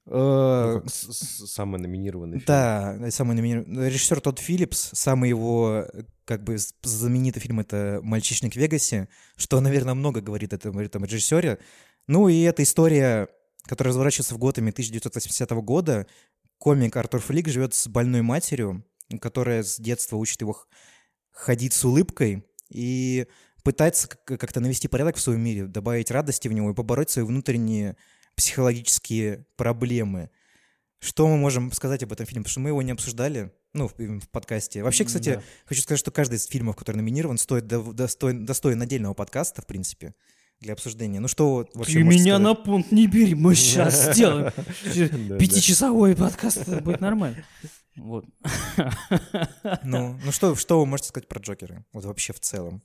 Ну, 0.06 0.77
э, 0.77 0.81
с- 0.88 1.45
Самый 1.51 1.80
номинированный 1.80 2.39
фильм. 2.39 2.45
Да, 2.48 2.98
самый 3.12 3.36
номинированный. 3.36 3.89
Режиссер 3.89 4.20
Тодд 4.22 4.39
Филлипс, 4.39 4.89
самый 4.94 5.29
его, 5.29 5.86
как 6.25 6.44
бы, 6.44 6.58
знаменитый 6.82 7.41
фильм— 7.41 7.60
это 7.62 8.00
«Мальчишник 8.01 8.53
в 8.53 8.55
Вегасе», 8.55 9.08
что, 9.36 9.62
наверное, 9.62 9.94
много 9.94 10.22
говорит 10.22 10.53
о 10.53 10.55
этом, 10.55 10.79
этом 10.79 11.05
режиссере. 11.05 11.60
Ну 12.08 12.27
и 12.27 12.41
эта 12.41 12.63
история, 12.63 13.27
которая 13.65 13.89
разворачивается 13.91 14.34
в 14.34 14.39
Готэме 14.39 14.72
1980 14.72 15.62
года. 15.62 16.08
Комик 16.60 16.96
Артур 16.98 17.22
Флик 17.22 17.48
живет 17.48 17.74
с 17.74 17.88
больной 17.88 18.22
матерью, 18.22 18.86
которая 19.22 19.63
с 19.63 19.80
детства 19.80 20.18
учит 20.18 20.42
его 20.42 20.58
ходить 21.32 21.74
с 21.74 21.84
улыбкой 21.86 22.46
и 22.70 23.28
пытается 23.63 24.10
как- 24.10 24.39
как-то 24.39 24.60
навести 24.60 24.88
порядок 24.88 25.16
в 25.16 25.22
своем 25.22 25.42
мире, 25.42 25.66
добавить 25.66 26.12
радости 26.12 26.48
в 26.48 26.54
него 26.54 26.70
и 26.72 26.74
побороть 26.75 27.10
свои 27.10 27.25
внутренние 27.25 27.96
психологические 28.36 29.46
проблемы. 29.56 30.30
Что 31.00 31.28
мы 31.30 31.38
можем 31.38 31.72
сказать 31.72 32.04
об 32.04 32.12
этом 32.12 32.25
фильме? 32.25 32.42
Потому 32.44 32.51
что 32.51 32.60
мы 32.60 32.70
его 32.70 32.82
не 32.82 32.92
обсуждали, 32.92 33.54
ну, 33.74 33.88
в, 33.88 33.94
в 33.98 34.30
подкасте. 34.30 34.84
Вообще, 34.84 35.06
кстати, 35.06 35.36
Да. 35.36 35.44
хочу 35.66 35.82
сказать, 35.82 36.00
что 36.00 36.12
каждый 36.12 36.36
из 36.36 36.46
фильмов, 36.46 36.75
который 36.75 36.98
номинирован, 36.98 37.38
стоит 37.38 37.68
до- 37.68 37.94
достоин, 37.94 38.46
достоин 38.46 38.82
отдельного 38.82 39.13
подкаста, 39.13 39.62
в 39.62 39.66
принципе, 39.66 40.13
для 40.62 40.74
обсуждения. 40.74 41.20
Ну, 41.20 41.28
что 41.28 41.68
вообще 41.74 41.94
Ты 42.00 42.04
меня 42.04 42.20
сказать? 42.38 42.42
на 42.42 42.54
пункт 42.56 42.92
не 42.92 43.08
бери, 43.08 43.34
мы 43.36 43.56
сейчас 43.56 44.13
сделаем 44.13 44.51
пятичасовой 45.38 46.16
подкаст, 46.16 46.68
будет 46.82 47.01
нормально. 47.01 47.44
Вот. 47.96 48.25
Ну, 49.84 50.18
ну 50.24 50.32
что, 50.32 50.56
что 50.56 50.80
вы 50.80 50.86
можете 50.86 51.10
сказать 51.10 51.28
про 51.28 51.39
Джокера? 51.39 51.86
Вот 51.94 52.06
вообще 52.06 52.34
в 52.34 52.39
целом. 52.39 52.82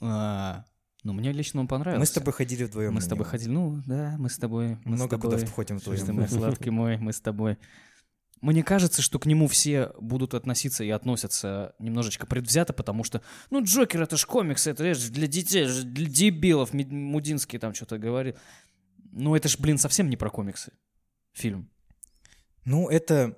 А, 0.00 0.64
Ну, 1.02 1.12
мне 1.12 1.32
лично 1.32 1.60
он 1.60 1.68
понравился. 1.68 2.00
Мы 2.00 2.06
с 2.06 2.10
тобой 2.10 2.32
ходили 2.32 2.64
вдвоем. 2.64 2.94
Мы 2.94 3.00
с 3.00 3.06
тобой 3.06 3.24
ходили, 3.26 3.50
ну, 3.50 3.82
да, 3.86 4.14
мы 4.18 4.28
с 4.30 4.38
тобой. 4.38 4.78
мы 4.84 4.96
с 4.96 5.00
Много 5.00 5.18
куда 5.18 5.36
тобой. 5.36 5.46
входим 5.46 5.80
Слушай 5.80 5.98
ты 5.98 6.12
вдвоем. 6.12 6.20
мой 6.20 6.28
сладкий 6.28 6.70
мой, 6.70 6.96
мы 6.98 7.12
с 7.12 7.20
тобой. 7.20 7.58
Мне 8.44 8.62
кажется, 8.62 9.00
что 9.00 9.18
к 9.18 9.24
нему 9.24 9.48
все 9.48 9.92
будут 9.98 10.34
относиться 10.34 10.84
и 10.84 10.90
относятся 10.90 11.74
немножечко 11.78 12.26
предвзято, 12.26 12.74
потому 12.74 13.02
что, 13.02 13.22
ну, 13.48 13.64
Джокер 13.64 14.02
это 14.02 14.18
ж 14.18 14.26
комикс, 14.26 14.66
это 14.66 14.92
ж 14.92 15.08
для 15.08 15.26
детей, 15.26 15.66
для 15.66 16.06
дебилов, 16.06 16.74
Мудинский 16.74 17.58
там 17.58 17.72
что-то 17.72 17.96
говорил. 17.96 18.34
Ну, 19.12 19.34
это 19.34 19.48
ж, 19.48 19.58
блин, 19.58 19.78
совсем 19.78 20.10
не 20.10 20.18
про 20.18 20.28
комиксы. 20.28 20.72
Фильм. 21.32 21.70
Ну, 22.66 22.90
это... 22.90 23.34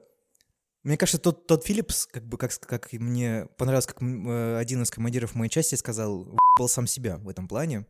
Мне 0.83 0.97
кажется, 0.97 1.21
тот, 1.21 1.47
тот 1.47 1.65
Филлипс, 1.65 2.07
как 2.07 2.27
бы, 2.27 2.37
как, 2.37 2.59
как 2.59 2.93
мне 2.93 3.47
понравилось, 3.59 3.87
как 3.87 4.03
э, 4.03 4.59
один 4.59 4.83
из 4.83 4.91
командиров 4.91 5.37
моей 5.37 5.51
части 5.51 5.77
сказал, 5.77 6.37
был 6.59 6.69
сам 6.69 6.89
себя 6.89 7.19
в 7.19 7.29
этом 7.29 7.47
плане. 7.47 7.87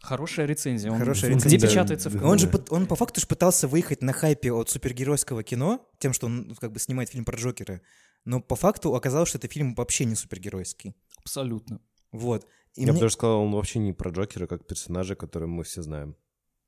Хорошая 0.00 0.46
рецензия. 0.46 0.90
Он 0.90 0.98
Хорошая 0.98 1.30
Где 1.34 1.38
рецензия. 1.44 1.68
печатается 1.68 2.10
в 2.10 2.14
Да. 2.18 2.26
Он 2.26 2.38
же 2.38 2.50
он 2.70 2.86
по 2.86 2.96
факту 2.96 3.20
же 3.20 3.26
пытался 3.26 3.66
выехать 3.68 4.02
на 4.02 4.12
хайпе 4.12 4.52
от 4.52 4.70
супергеройского 4.70 5.42
кино, 5.42 5.88
тем, 5.98 6.12
что 6.12 6.26
он 6.26 6.54
как 6.60 6.72
бы 6.72 6.78
снимает 6.78 7.08
фильм 7.10 7.24
про 7.24 7.36
Джокера. 7.36 7.80
Но 8.24 8.40
по 8.40 8.56
факту 8.56 8.94
оказалось, 8.94 9.28
что 9.28 9.38
это 9.38 9.48
фильм 9.48 9.74
вообще 9.74 10.04
не 10.04 10.14
супергеройский. 10.14 10.94
Абсолютно. 11.18 11.80
Вот. 12.12 12.46
И 12.74 12.82
Я 12.82 12.88
бы 12.88 12.92
мне- 12.92 13.00
даже 13.02 13.14
сказал, 13.14 13.40
он 13.42 13.52
вообще 13.52 13.78
не 13.78 13.92
про 13.92 14.10
Джокера, 14.10 14.46
как 14.46 14.66
персонажа, 14.66 15.14
которого 15.16 15.48
мы 15.48 15.64
все 15.64 15.82
знаем. 15.82 16.16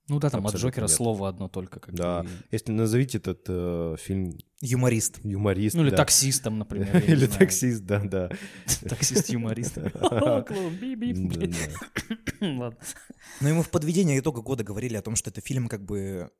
Ну 0.08 0.18
да, 0.20 0.30
там 0.30 0.40
от 0.40 0.46
Абсолютно 0.54 0.68
Джокера 0.68 0.84
нет. 0.86 0.90
слово 0.96 1.28
одно 1.28 1.48
только. 1.48 1.80
Как 1.80 1.94
Да. 1.94 2.22
бы, 2.22 2.28
и- 2.28 2.32
Если 2.50 2.72
назовите 2.72 3.18
этот 3.18 3.44
э, 3.48 3.96
фильм 4.00 4.32
Юморист. 4.60 5.20
юморист. 5.22 5.76
Ну 5.76 5.82
или 5.82 5.90
да. 5.90 5.98
таксистом, 5.98 6.58
например. 6.58 6.96
Или 7.06 7.26
таксист, 7.26 7.84
да, 7.84 8.00
да. 8.02 8.30
Таксист-юморист. 8.88 9.78
Ладно. 12.40 12.76
Но 13.40 13.48
ему 13.48 13.62
в 13.62 13.70
подведении 13.70 14.18
итога 14.18 14.40
года 14.42 14.64
говорили 14.64 14.96
о 14.96 15.02
том, 15.02 15.16
что 15.16 15.30
это 15.30 15.40
фильм 15.40 15.68
как 15.68 15.84
бы 15.84 16.30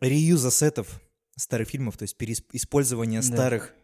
реюза 0.00 0.50
сетов 0.50 1.00
старых 1.36 1.68
фильмов, 1.68 1.96
то 1.96 2.04
есть 2.04 2.16
переиспользование 2.16 3.22
старых 3.22 3.74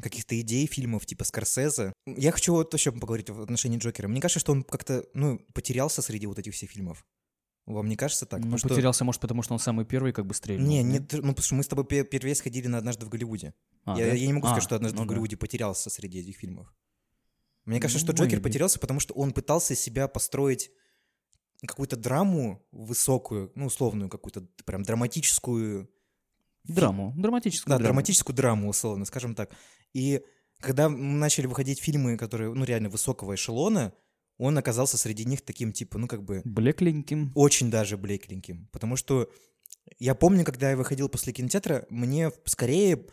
каких-то 0.00 0.40
идей 0.40 0.66
фильмов 0.66 1.04
типа 1.04 1.24
Скорсезе. 1.24 1.92
Я 2.06 2.32
хочу 2.32 2.54
вот 2.54 2.72
еще 2.72 2.92
поговорить 2.92 3.28
в 3.30 3.40
отношении 3.42 3.78
Джокера. 3.78 4.08
Мне 4.08 4.20
кажется, 4.20 4.40
что 4.40 4.52
он 4.52 4.62
как-то, 4.62 5.04
ну, 5.14 5.40
потерялся 5.52 6.00
среди 6.00 6.26
вот 6.26 6.38
этих 6.38 6.54
всех 6.54 6.70
фильмов. 6.70 7.04
Вам 7.66 7.88
не 7.88 7.96
кажется 7.96 8.26
так? 8.26 8.40
Ну, 8.40 8.44
Потому 8.46 8.58
что- 8.58 8.68
потерялся, 8.68 9.04
может, 9.04 9.20
потому 9.20 9.42
что 9.42 9.52
он 9.52 9.58
самый 9.60 9.84
первый 9.84 10.12
как 10.12 10.26
бы 10.26 10.34
стрельнул. 10.34 10.68
Не, 10.68 10.82
да? 10.82 10.88
не, 10.88 10.98
ну 11.22 11.28
потому 11.34 11.42
что 11.44 11.54
мы 11.54 11.62
с 11.62 11.68
тобой 11.68 11.84
пе- 11.84 12.04
первый 12.04 12.30
раз 12.30 12.40
ходили 12.40 12.66
на 12.66 12.78
«Однажды 12.78 13.06
в 13.06 13.08
Голливуде». 13.08 13.54
А, 13.84 13.98
я, 13.98 14.06
да? 14.06 14.12
я 14.14 14.26
не 14.26 14.32
могу 14.32 14.46
сказать, 14.46 14.64
А, 14.64 14.66
что 14.66 14.76
«Однажды 14.76 14.96
ну 14.96 15.02
в 15.04 15.06
да. 15.06 15.10
Голливуде» 15.10 15.36
потерялся 15.36 15.88
среди 15.90 16.20
этих 16.20 16.36
фильмов. 16.36 16.72
Мне 17.66 17.78
кажется, 17.78 18.00
что 18.02 18.12
Ну, 18.12 18.18
Джокер 18.18 18.38
maybe. 18.38 18.42
потерялся, 18.42 18.78
потому 18.80 18.98
что 19.00 19.14
он 19.14 19.32
пытался 19.32 19.74
себя 19.76 20.08
построить 20.08 20.70
какую-то 21.64 21.96
драму 21.96 22.66
высокую, 22.72 23.52
ну, 23.54 23.66
условную 23.66 24.08
какую-то 24.08 24.46
прям 24.64 24.82
драматическую... 24.82 25.88
Драму, 26.64 27.14
драматическую 27.16 27.70
Да, 27.70 27.76
драму. 27.78 27.88
драматическую 27.88 28.34
драму, 28.34 28.68
условно, 28.68 29.04
скажем 29.04 29.34
так. 29.34 29.50
И 29.92 30.22
когда 30.58 30.88
начали 30.88 31.46
выходить 31.46 31.80
фильмы, 31.80 32.16
которые, 32.16 32.52
ну, 32.52 32.64
реально 32.64 32.88
высокого 32.88 33.34
эшелона, 33.34 33.92
он 34.40 34.58
оказался 34.58 34.96
среди 34.96 35.24
них 35.24 35.42
таким, 35.42 35.72
типа, 35.72 35.98
ну, 35.98 36.06
как 36.08 36.22
бы 36.24 36.42
Блекленьким. 36.44 37.32
очень 37.34 37.70
даже 37.70 37.96
блекленьким. 37.96 38.68
Потому 38.72 38.96
что 38.96 39.30
я 39.98 40.14
помню, 40.14 40.44
когда 40.44 40.70
я 40.70 40.76
выходил 40.76 41.08
после 41.08 41.32
кинотеатра, 41.32 41.86
мне 41.90 42.30
скорее 42.46 43.06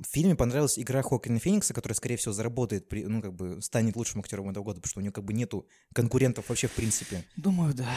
в 0.00 0.06
фильме 0.10 0.34
понравилась 0.34 0.76
игра 0.78 1.02
Хокина 1.02 1.38
Феникса, 1.38 1.72
которая, 1.72 1.94
скорее 1.94 2.16
всего, 2.16 2.32
заработает, 2.32 2.88
при- 2.88 3.04
ну, 3.04 3.22
как 3.22 3.32
бы, 3.34 3.62
станет 3.62 3.94
лучшим 3.96 4.20
актером 4.20 4.50
этого 4.50 4.64
года, 4.64 4.80
потому 4.80 4.90
что 4.90 4.98
у 4.98 5.02
нее, 5.02 5.12
как 5.12 5.24
бы, 5.24 5.32
нету 5.32 5.68
конкурентов 5.94 6.48
вообще, 6.48 6.66
в 6.66 6.72
принципе. 6.72 7.24
Думаю, 7.36 7.74
да. 7.74 7.88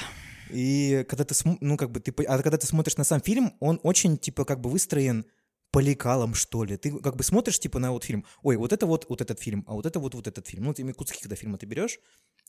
И 0.52 1.04
когда 1.10 1.24
ты, 1.24 1.34
см- 1.34 1.58
ну, 1.60 1.76
как 1.76 1.92
бы, 1.92 2.00
ты, 2.00 2.12
а 2.26 2.38
когда 2.42 2.58
ты 2.58 2.68
смотришь 2.68 2.98
на 2.98 3.04
сам 3.04 3.20
фильм, 3.22 3.54
он 3.60 3.80
очень, 3.84 4.18
типа, 4.20 4.46
как 4.46 4.62
бы 4.62 4.70
выстроен 4.70 5.26
по 5.72 5.80
лекалам, 5.80 6.34
что 6.36 6.64
ли. 6.64 6.78
Ты 6.78 6.92
как 7.00 7.16
бы 7.18 7.24
смотришь, 7.24 7.60
типа, 7.60 7.80
на 7.80 7.92
вот 7.92 8.04
фильм, 8.04 8.24
ой, 8.44 8.56
вот 8.58 8.72
это 8.74 8.86
вот, 8.86 9.08
вот 9.10 9.22
этот 9.22 9.40
фильм, 9.40 9.64
а 9.68 9.74
вот 9.74 9.86
это 9.88 10.00
вот, 10.00 10.14
вот 10.14 10.28
этот 10.28 10.48
фильм. 10.48 10.66
Ну, 10.66 10.74
ты 10.74 10.94
куски, 10.94 11.20
когда 11.22 11.36
фильма 11.36 11.58
ты 11.58 11.66
берешь, 11.66 12.00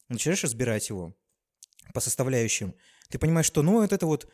начинаешь 0.08 0.44
разбирать 0.44 0.88
его 0.88 1.16
по 1.94 2.00
составляющим. 2.00 2.74
Ты 3.08 3.18
понимаешь, 3.18 3.46
что, 3.46 3.62
ну, 3.62 3.80
вот 3.80 3.92
это 3.92 4.06
вот 4.06 4.30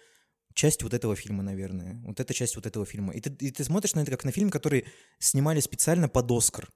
часть 0.54 0.82
вот 0.82 0.94
этого 0.94 1.16
фильма, 1.16 1.42
наверное. 1.42 2.00
Вот 2.04 2.20
эта 2.20 2.32
часть 2.34 2.56
вот 2.56 2.66
этого 2.66 2.86
фильма. 2.86 3.12
И 3.12 3.20
ты, 3.20 3.30
и 3.46 3.50
ты 3.50 3.64
смотришь 3.64 3.94
на 3.94 4.00
это 4.00 4.10
как 4.10 4.24
на 4.24 4.32
фильм, 4.32 4.50
который 4.50 4.86
снимали 5.18 5.60
специально 5.60 6.08
под 6.08 6.30
Оскар, 6.30 6.68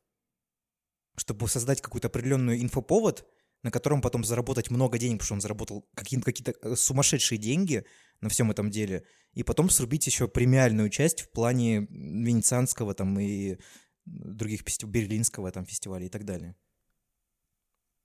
чтобы 1.17 1.49
создать 1.49 1.81
какой-то 1.81 2.09
определенный 2.09 2.61
инфоповод, 2.61 3.27
на 3.63 3.71
котором 3.71 4.01
потом 4.01 4.25
заработать 4.25 4.71
много 4.71 4.99
денег, 4.99 5.19
потому 5.19 5.27
что 5.27 5.35
он 5.35 5.41
заработал 5.41 5.89
какие- 5.95 6.21
какие-то 6.21 6.55
э, 6.63 6.77
сумасшедшие 6.77 7.39
деньги 7.39 7.85
на 8.21 8.29
всем 8.29 8.51
этом 8.51 8.71
деле, 8.71 9.05
и 9.33 9.43
потом 9.43 9.71
срубить 9.71 10.07
еще 10.07 10.29
премиальную 10.29 10.91
часть 10.91 11.23
в 11.23 11.31
плане 11.31 11.87
венецианского 11.91 12.95
там 12.95 13.19
и 13.19 13.59
других 14.05 14.63
берлинского 14.85 15.51
там 15.51 15.67
фестиваля 15.67 16.07
и 16.07 16.09
так 16.09 16.25
далее. 16.25 16.57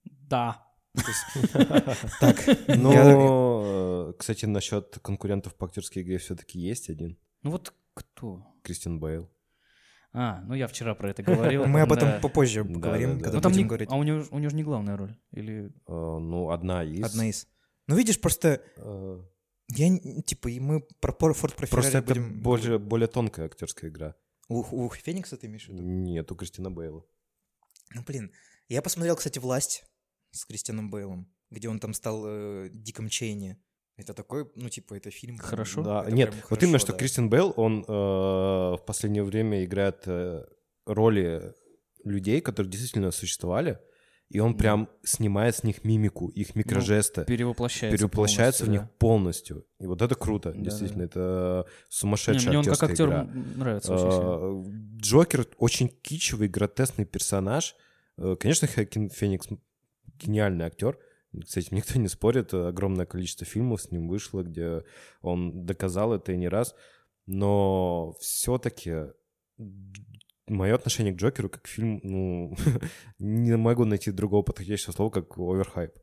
Да. 0.03 0.72
Так, 2.19 2.43
Но, 2.67 4.11
э, 4.11 4.13
кстати, 4.17 4.45
насчет 4.45 4.99
конкурентов 5.01 5.55
по 5.55 5.65
актерской 5.65 6.03
игре 6.03 6.17
все-таки 6.17 6.59
есть 6.59 6.89
один. 6.89 7.17
Ну 7.41 7.51
вот 7.51 7.73
кто? 7.93 8.45
Кристиан 8.63 8.99
Бейл. 8.99 9.29
А, 10.15 10.41
ну 10.41 10.53
я 10.53 10.67
вчера 10.67 10.93
про 10.93 11.09
это 11.09 11.23
говорил. 11.23 11.65
мы 11.67 11.81
об 11.81 11.91
этом 11.91 12.21
попозже 12.21 12.63
поговорим, 12.63 13.13
да, 13.13 13.15
да. 13.17 13.23
когда 13.23 13.49
Ну 13.49 13.53
будем 13.53 13.67
говорить. 13.67 13.89
А 13.91 13.95
у 13.95 14.03
него, 14.03 14.23
у 14.29 14.37
него 14.37 14.49
же 14.49 14.55
не 14.55 14.63
главная 14.63 14.95
роль. 14.95 15.17
Или... 15.31 15.73
Э, 15.87 16.19
Ну, 16.19 16.51
одна 16.51 16.83
из. 16.83 17.03
Одна 17.03 17.27
из. 17.27 17.47
Ну, 17.87 17.95
видишь, 17.95 18.21
просто 18.21 18.61
Э, 18.77 19.19
я, 19.69 19.97
типа, 20.21 20.49
и 20.49 20.59
мы 20.59 20.81
про 20.99 21.33
Форд 21.33 21.55
про 21.55 21.67
Просто 21.67 21.99
это 21.99 22.13
будем... 22.13 22.41
более, 22.41 22.79
более 22.79 23.07
тонкая 23.07 23.47
актерская 23.47 23.89
игра. 23.89 24.15
У, 24.49 24.59
у 24.59 24.89
Феникса 24.89 25.37
ты 25.37 25.47
имеешь 25.47 25.65
в 25.65 25.69
виду? 25.69 25.81
Нет, 25.81 26.31
у 26.31 26.35
Кристина 26.35 26.69
Бейла. 26.69 27.05
Ну, 27.95 28.03
блин. 28.03 28.31
Я 28.67 28.81
посмотрел, 28.81 29.15
кстати, 29.15 29.39
«Власть» 29.39 29.85
с 30.33 30.45
Кристианом 30.45 30.89
Бейлом, 30.89 31.27
где 31.51 31.69
он 31.69 31.79
там 31.79 31.93
стал 31.93 32.23
э, 32.25 32.69
Диком 32.71 33.07
Чейни. 33.09 33.57
Это 33.95 34.13
такой, 34.15 34.49
ну, 34.55 34.69
типа, 34.69 34.95
это 34.95 35.11
фильм... 35.11 35.37
Хорошо. 35.37 35.81
ну, 35.81 35.85
Да, 35.85 36.01
это 36.01 36.11
нет, 36.11 36.29
прям 36.29 36.39
вот 36.41 36.47
хорошо, 36.49 36.65
именно, 36.65 36.79
что 36.79 36.91
да. 36.93 36.97
Кристиан 36.97 37.29
Бейл, 37.29 37.53
он 37.55 37.83
э, 37.87 37.91
в 37.91 38.81
последнее 38.87 39.23
время 39.23 39.63
играет 39.63 40.01
э, 40.07 40.45
роли 40.85 41.53
людей, 42.03 42.41
которые 42.41 42.71
действительно 42.71 43.11
существовали, 43.11 43.77
и 44.29 44.39
он 44.39 44.53
Да. 44.53 44.57
прям 44.57 44.89
снимает 45.03 45.55
с 45.57 45.63
них 45.63 45.83
мимику, 45.83 46.27
их 46.29 46.55
микрожесты, 46.55 47.23
Перевоплощается 47.25 47.95
перевоплощается 47.95 48.65
в 48.65 48.69
них 48.69 48.81
полностью, 48.97 49.57
полностью. 49.57 49.67
И 49.79 49.85
вот 49.85 50.01
это 50.01 50.15
круто, 50.15 50.53
Да, 50.53 50.59
действительно, 50.59 51.03
это 51.03 51.65
да. 51.67 51.71
Не, 51.71 51.85
сумасшедшая 51.89 52.49
Мне 52.49 52.57
он 52.59 52.65
как 52.65 52.81
актер 52.83 53.05
игра. 53.09 53.23
нравится 53.25 53.93
очень 53.93 54.11
сильно. 54.11 54.39
Э, 54.39 54.97
Джокер 55.01 55.47
очень 55.59 55.87
кичевый, 55.87 56.47
гротесный 56.47 57.05
персонаж. 57.05 57.75
Э, 58.17 58.35
Конечно, 58.39 58.67
Хакин 58.67 59.11
Феникс 59.11 59.47
гениальный 60.23 60.65
актер. 60.65 60.97
Кстати, 61.41 61.73
никто 61.73 61.99
не 61.99 62.07
спорит, 62.07 62.53
огромное 62.53 63.05
количество 63.05 63.45
фильмов 63.45 63.81
с 63.81 63.91
ним 63.91 64.07
вышло, 64.07 64.43
где 64.43 64.83
он 65.21 65.65
доказал 65.65 66.13
это 66.13 66.31
и 66.31 66.37
не 66.37 66.47
раз. 66.47 66.75
Но 67.25 68.15
все-таки 68.19 69.07
мое 70.47 70.75
отношение 70.75 71.13
к 71.13 71.17
Джокеру 71.17 71.49
как 71.49 71.67
фильм, 71.67 71.99
ну, 72.03 72.55
не 73.19 73.57
могу 73.57 73.85
найти 73.85 74.11
другого 74.11 74.43
подходящего 74.43 74.91
слова, 74.91 75.09
как 75.09 75.37
оверхайп. 75.37 75.93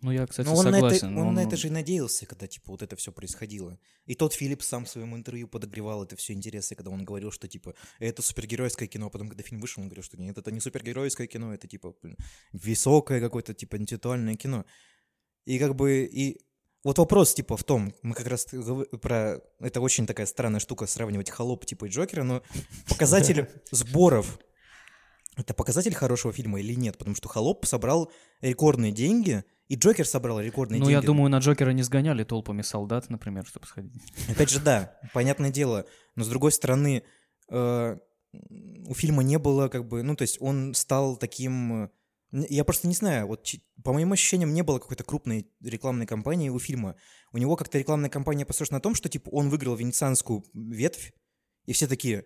Ну 0.00 0.12
я, 0.12 0.26
кстати, 0.26 0.46
Ну, 0.46 0.54
он, 0.54 0.64
на 0.64 0.76
это, 0.76 0.94
согласен. 0.94 1.18
он 1.18 1.34
на 1.34 1.42
это 1.42 1.56
же 1.56 1.68
и 1.68 1.70
надеялся, 1.70 2.24
когда, 2.24 2.46
типа, 2.46 2.70
вот 2.70 2.82
это 2.82 2.94
все 2.94 3.10
происходило. 3.10 3.78
И 4.06 4.14
тот 4.14 4.32
Филипп 4.32 4.62
сам 4.62 4.84
в 4.84 4.88
своем 4.88 5.16
интервью 5.16 5.48
подогревал 5.48 6.04
это 6.04 6.14
все 6.16 6.34
интересы, 6.34 6.76
когда 6.76 6.90
он 6.90 7.04
говорил, 7.04 7.32
что, 7.32 7.48
типа, 7.48 7.74
это 7.98 8.22
супергеройское 8.22 8.86
кино. 8.86 9.06
А 9.06 9.10
потом, 9.10 9.28
когда 9.28 9.42
фильм 9.42 9.60
вышел, 9.60 9.82
он 9.82 9.88
говорил, 9.88 10.04
что 10.04 10.16
нет, 10.16 10.38
это 10.38 10.52
не 10.52 10.60
супергеройское 10.60 11.26
кино, 11.26 11.52
это, 11.52 11.66
типа, 11.66 11.94
блин, 12.00 12.16
высокое 12.52 13.20
какое-то, 13.20 13.54
типа, 13.54 13.76
интеллектуальное 13.76 14.36
кино. 14.36 14.64
И 15.46 15.58
как 15.58 15.74
бы, 15.74 16.04
и 16.04 16.40
вот 16.84 16.98
вопрос, 16.98 17.34
типа, 17.34 17.56
в 17.56 17.64
том, 17.64 17.92
мы 18.02 18.14
как 18.14 18.28
раз 18.28 18.46
про... 19.02 19.40
Это 19.58 19.80
очень 19.80 20.06
такая 20.06 20.26
странная 20.26 20.60
штука 20.60 20.86
сравнивать 20.86 21.30
Холоп, 21.30 21.66
типа, 21.66 21.86
и 21.86 21.88
Джокера, 21.88 22.22
но 22.22 22.42
показатель 22.88 23.48
сборов 23.72 24.38
это 25.38 25.54
показатель 25.54 25.94
хорошего 25.94 26.32
фильма 26.32 26.60
или 26.60 26.74
нет? 26.74 26.98
Потому 26.98 27.14
что 27.14 27.28
Холоп 27.28 27.64
собрал 27.64 28.10
рекордные 28.40 28.90
деньги, 28.90 29.44
и 29.68 29.76
Джокер 29.76 30.06
собрал 30.06 30.40
рекордные 30.40 30.80
Ну, 30.80 30.86
деньги. 30.86 31.00
я 31.00 31.02
думаю, 31.02 31.30
на 31.30 31.38
Джокера 31.38 31.70
не 31.70 31.82
сгоняли 31.82 32.24
толпами 32.24 32.62
солдат, 32.62 33.10
например, 33.10 33.46
чтобы 33.46 33.66
сходить. 33.66 33.92
Опять 34.28 34.50
же, 34.50 34.60
да, 34.60 34.98
понятное 35.12 35.50
дело. 35.50 35.84
Но 36.14 36.24
с 36.24 36.28
другой 36.28 36.52
стороны, 36.52 37.02
э, 37.50 37.98
у 38.86 38.94
фильма 38.94 39.22
не 39.22 39.38
было 39.38 39.68
как 39.68 39.86
бы, 39.86 40.02
ну, 40.02 40.16
то 40.16 40.22
есть 40.22 40.38
он 40.40 40.74
стал 40.74 41.16
таким... 41.16 41.84
э, 41.84 41.88
Я 42.48 42.64
просто 42.64 42.88
не 42.88 42.94
знаю, 42.94 43.26
вот 43.26 43.46
по 43.84 43.92
моим 43.92 44.12
ощущениям 44.12 44.54
не 44.54 44.62
было 44.62 44.78
какой-то 44.78 45.04
крупной 45.04 45.50
рекламной 45.60 46.06
кампании 46.06 46.48
у 46.48 46.58
фильма. 46.58 46.96
У 47.32 47.38
него 47.38 47.56
как-то 47.56 47.78
рекламная 47.78 48.10
кампания 48.10 48.46
построена 48.46 48.76
на 48.78 48.80
том, 48.80 48.94
что, 48.94 49.08
типа, 49.08 49.28
он 49.30 49.50
выиграл 49.50 49.76
венецианскую 49.76 50.44
ветвь, 50.54 51.12
и 51.66 51.72
все 51.72 51.86
такие, 51.86 52.24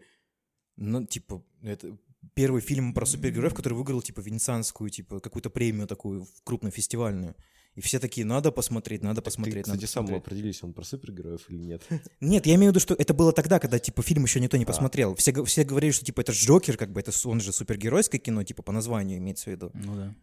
ну, 0.77 1.05
типа, 1.05 1.45
это 1.63 1.99
первый 2.35 2.61
фильм 2.61 2.95
про 2.95 3.07
супергероев, 3.07 3.55
который 3.55 3.75
выиграл, 3.75 4.03
типа, 4.03 4.21
венецианскую, 4.21 4.91
типа, 4.91 5.21
какую-то 5.21 5.51
премию 5.51 5.87
такую 5.87 6.27
крупную 6.45 6.73
фестивальную. 6.73 7.35
И 7.75 7.81
все 7.81 7.99
такие, 7.99 8.27
надо 8.27 8.53
посмотреть, 8.53 9.03
надо 9.03 9.23
посмотреть, 9.23 9.65
Ты, 9.65 9.71
надо 9.71 9.79
кстати, 9.81 9.91
сам 9.93 10.05
посмотреть». 10.05 10.27
определись, 10.27 10.63
он 10.63 10.75
про 10.75 10.85
супергероев 10.85 11.49
или 11.49 11.57
нет. 11.59 11.83
Нет, 12.21 12.45
я 12.47 12.57
имею 12.57 12.71
в 12.71 12.75
виду, 12.75 12.81
что 12.81 12.95
это 12.95 13.15
было 13.15 13.33
тогда, 13.33 13.59
когда, 13.59 13.79
типа, 13.79 14.03
фильм 14.03 14.25
еще 14.25 14.41
никто 14.41 14.59
не 14.59 14.67
посмотрел. 14.67 15.15
Все, 15.15 15.43
все 15.45 15.65
говорили, 15.65 15.91
что, 15.91 16.05
типа, 16.05 16.21
это 16.21 16.33
ж 16.33 16.37
Джокер, 16.45 16.77
как 16.77 16.93
бы, 16.93 17.01
это 17.01 17.13
он 17.27 17.41
же 17.41 17.51
супергеройское 17.51 18.21
кино, 18.21 18.45
типа, 18.45 18.63
по 18.63 18.73
названию 18.73 19.19
имеется 19.19 19.45
в 19.45 19.53
виду. 19.53 19.71
Ну 19.73 19.97
да. 19.97 20.15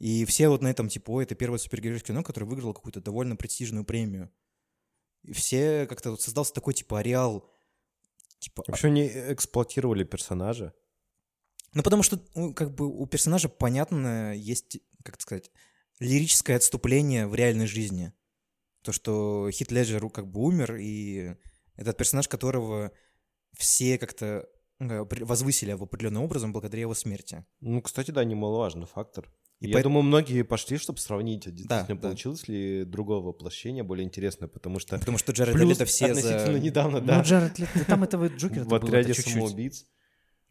И 0.00 0.24
все 0.24 0.48
вот 0.48 0.62
на 0.62 0.68
этом, 0.68 0.88
типа, 0.88 1.10
ой, 1.12 1.24
это 1.24 1.36
первое 1.36 1.58
супергеройское 1.58 2.08
кино, 2.14 2.24
которое 2.24 2.46
выиграло 2.46 2.72
какую-то 2.72 3.00
довольно 3.00 3.36
престижную 3.36 3.84
премию. 3.84 4.30
И 5.22 5.32
все 5.32 5.86
как-то 5.86 6.10
вот 6.10 6.20
создался 6.20 6.52
такой, 6.54 6.74
типа, 6.74 6.98
ареал, 6.98 7.48
типа... 8.40 8.64
а- 8.66 8.70
Вообще 8.72 8.88
они 8.88 9.06
эксплуатировали 9.06 10.02
персонажа. 10.04 10.74
Ну, 11.76 11.82
потому 11.82 12.02
что, 12.02 12.18
ну, 12.34 12.54
как 12.54 12.74
бы, 12.74 12.86
у 12.86 13.04
персонажа, 13.06 13.50
понятно, 13.50 14.34
есть, 14.34 14.78
как 15.04 15.20
сказать, 15.20 15.50
лирическое 16.00 16.56
отступление 16.56 17.26
в 17.26 17.34
реальной 17.34 17.66
жизни. 17.66 18.14
То, 18.82 18.92
что 18.92 19.50
Хит 19.52 19.70
Леджер 19.70 20.08
как 20.08 20.26
бы 20.26 20.40
умер, 20.40 20.76
и 20.76 21.34
этот 21.76 21.98
персонаж, 21.98 22.28
которого 22.28 22.92
все 23.58 23.98
как-то 23.98 24.48
при- 24.78 25.22
возвысили 25.22 25.70
определенным 25.72 26.22
образом 26.22 26.54
благодаря 26.54 26.80
его 26.80 26.94
смерти. 26.94 27.44
Ну, 27.60 27.82
кстати, 27.82 28.10
да, 28.10 28.24
немаловажный 28.24 28.86
фактор. 28.86 29.30
И 29.60 29.68
Я 29.68 29.74
поэт- 29.74 29.82
думаю, 29.82 30.02
многие 30.02 30.44
пошли, 30.44 30.78
чтобы 30.78 30.98
сравнить, 30.98 31.46
а 31.46 31.50
действительно 31.50 32.00
да. 32.00 32.08
получилось 32.08 32.48
ли 32.48 32.84
другое 32.84 33.18
воплощение 33.20 33.82
более 33.82 34.06
интересное, 34.06 34.48
потому 34.48 34.78
что 34.78 34.98
Потому 34.98 35.18
что 35.18 35.32
Джаред 35.32 35.54
плюс 35.54 35.68
Лето 35.70 35.84
все 35.84 36.14
за... 36.14 36.20
относительно 36.20 36.56
недавно, 36.58 37.00
Ну, 37.00 37.06
да, 37.06 37.20
Джаред 37.20 37.58
Лето, 37.58 37.84
там 37.86 38.02
этого 38.04 38.28
Джокера 38.28 38.64
в 38.64 38.74
отряде 38.74 39.12
самоубийц. 39.12 39.84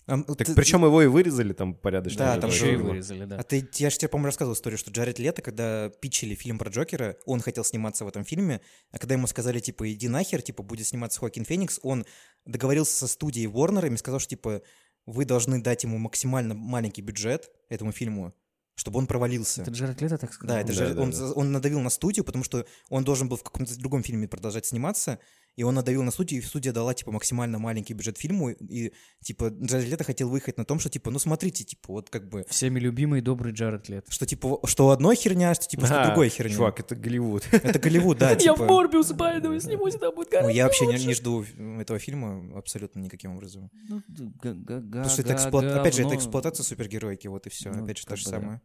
А, 0.08 0.22
Так 0.22 0.46
ты- 0.48 0.54
причем 0.54 0.86
его 0.86 1.02
и 1.02 1.08
вырезали 1.08 1.54
там 1.54 1.74
порядочно. 1.74 2.20
Да, 2.20 2.36
же 2.36 2.42
там 2.42 2.50
еще 2.52 2.74
и 2.74 2.78
же- 2.78 2.84
вырезали, 2.84 3.26
да. 3.26 3.38
А 3.38 3.44
ты, 3.44 3.68
я 3.74 3.90
же 3.90 3.98
тебе, 3.98 4.08
по-моему, 4.10 4.28
рассказывал 4.28 4.54
историю, 4.56 4.78
что 4.78 4.92
Джаред 4.92 5.18
Лето, 5.18 5.42
когда 5.42 5.90
питчили 5.90 6.36
фильм 6.36 6.60
про 6.60 6.70
Джокера, 6.70 7.18
он 7.26 7.42
хотел 7.42 7.64
сниматься 7.64 8.06
в 8.06 8.08
этом 8.08 8.24
фильме, 8.24 8.62
а 8.92 9.00
когда 9.00 9.16
ему 9.16 9.26
сказали, 9.26 9.60
типа, 9.60 9.92
иди 9.92 10.08
нахер, 10.08 10.42
типа, 10.44 10.62
будет 10.62 10.86
сниматься 10.86 11.20
Хоакин 11.20 11.44
Феникс, 11.44 11.80
он 11.82 12.06
договорился 12.46 12.96
со 12.96 13.08
студией 13.08 13.48
Warner 13.48 13.92
и 13.92 13.98
сказал, 13.98 14.20
что, 14.20 14.30
типа, 14.30 14.62
вы 15.08 15.26
должны 15.26 15.62
дать 15.62 15.84
ему 15.84 15.98
максимально 15.98 16.54
маленький 16.54 17.02
бюджет 17.02 17.50
этому 17.70 17.92
фильму, 17.92 18.34
чтобы 18.76 19.00
он 19.00 19.08
провалился. 19.08 19.64
Это 19.64 19.72
Джаред 19.72 20.02
Лето 20.02 20.18
так 20.20 20.34
сказал? 20.34 20.56
Да, 20.56 20.62
это 20.62 20.68
Да, 20.68 20.74
же 20.74 20.94
да, 20.94 21.02
он, 21.02 21.12
да. 21.12 21.32
он 21.34 21.52
надавил 21.52 21.80
на 21.80 21.90
студию, 21.90 22.24
потому 22.26 22.44
что 22.44 22.68
он 22.90 23.04
должен 23.04 23.28
был 23.28 23.38
в 23.38 23.44
каком-то 23.44 23.76
другом 23.80 24.04
фильме 24.04 24.28
продолжать 24.28 24.66
сниматься, 24.68 25.18
и 25.56 25.64
он 25.64 25.76
надавил 25.76 26.04
на 26.04 26.12
студию, 26.12 26.42
и 26.42 26.46
студия 26.46 26.74
дала, 26.74 26.94
типа, 26.94 27.12
максимально 27.12 27.60
маленький 27.60 27.94
бюджет 27.94 28.18
фильму, 28.18 28.50
и, 28.50 28.92
типа, 29.24 29.50
Джаред 29.50 29.88
Лето 29.88 30.04
хотел 30.04 30.30
выехать 30.30 30.58
на 30.58 30.66
том, 30.66 30.80
что, 30.80 30.90
типа, 30.90 31.12
ну, 31.12 31.20
смотрите, 31.20 31.64
типа, 31.64 31.94
вот 31.94 32.10
как 32.10 32.28
бы, 32.30 32.46
Всеми 32.50 32.80
любимый 32.80 33.22
добрый 33.22 33.54
Джаред 33.54 33.88
Лето. 33.90 34.12
что, 34.12 34.26
типа, 34.26 34.60
что 34.66 34.90
одной 34.90 35.16
херня, 35.16 35.54
что, 35.54 35.68
типа, 35.68 35.86
что 35.86 36.02
А, 36.02 36.06
другой 36.08 36.30
херня. 36.30 36.56
Чувак, 36.56 36.80
это 36.80 36.96
Голливуд. 36.96 37.48
Это 37.52 37.80
Голливуд, 37.80 38.18
да, 38.18 38.32
Я 38.40 38.54
в 38.54 38.60
Морбиус 38.60 39.14
пойду, 39.14 39.58
снимусь, 39.60 39.96
там 39.96 40.14
будет 40.14 40.32
Ну, 40.32 40.50
я 40.50 40.66
вообще 40.66 40.86
не, 40.88 41.14
жду 41.14 41.46
этого 41.80 42.00
фильма 42.00 42.58
абсолютно 42.58 43.00
никаким 43.00 43.36
образом. 43.36 43.70
Ну, 43.88 44.02
Потому 44.42 45.10
что 45.10 45.22
это 45.22 45.36
Опять 45.80 45.96
же, 45.96 46.04
это 46.04 46.16
эксплуатация 46.16 46.64
супергероики, 46.64 47.28
вот 47.28 47.48
и 47.48 47.50
все. 47.50 47.72
Ну, 47.72 47.84
Опять 47.84 48.00
же, 48.00 48.06
то 48.06 48.16
же 48.16 48.26
самое. 48.26 48.62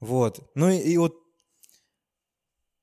Вот. 0.00 0.50
Ну 0.54 0.68
и 0.70 0.96
вот 0.98 1.25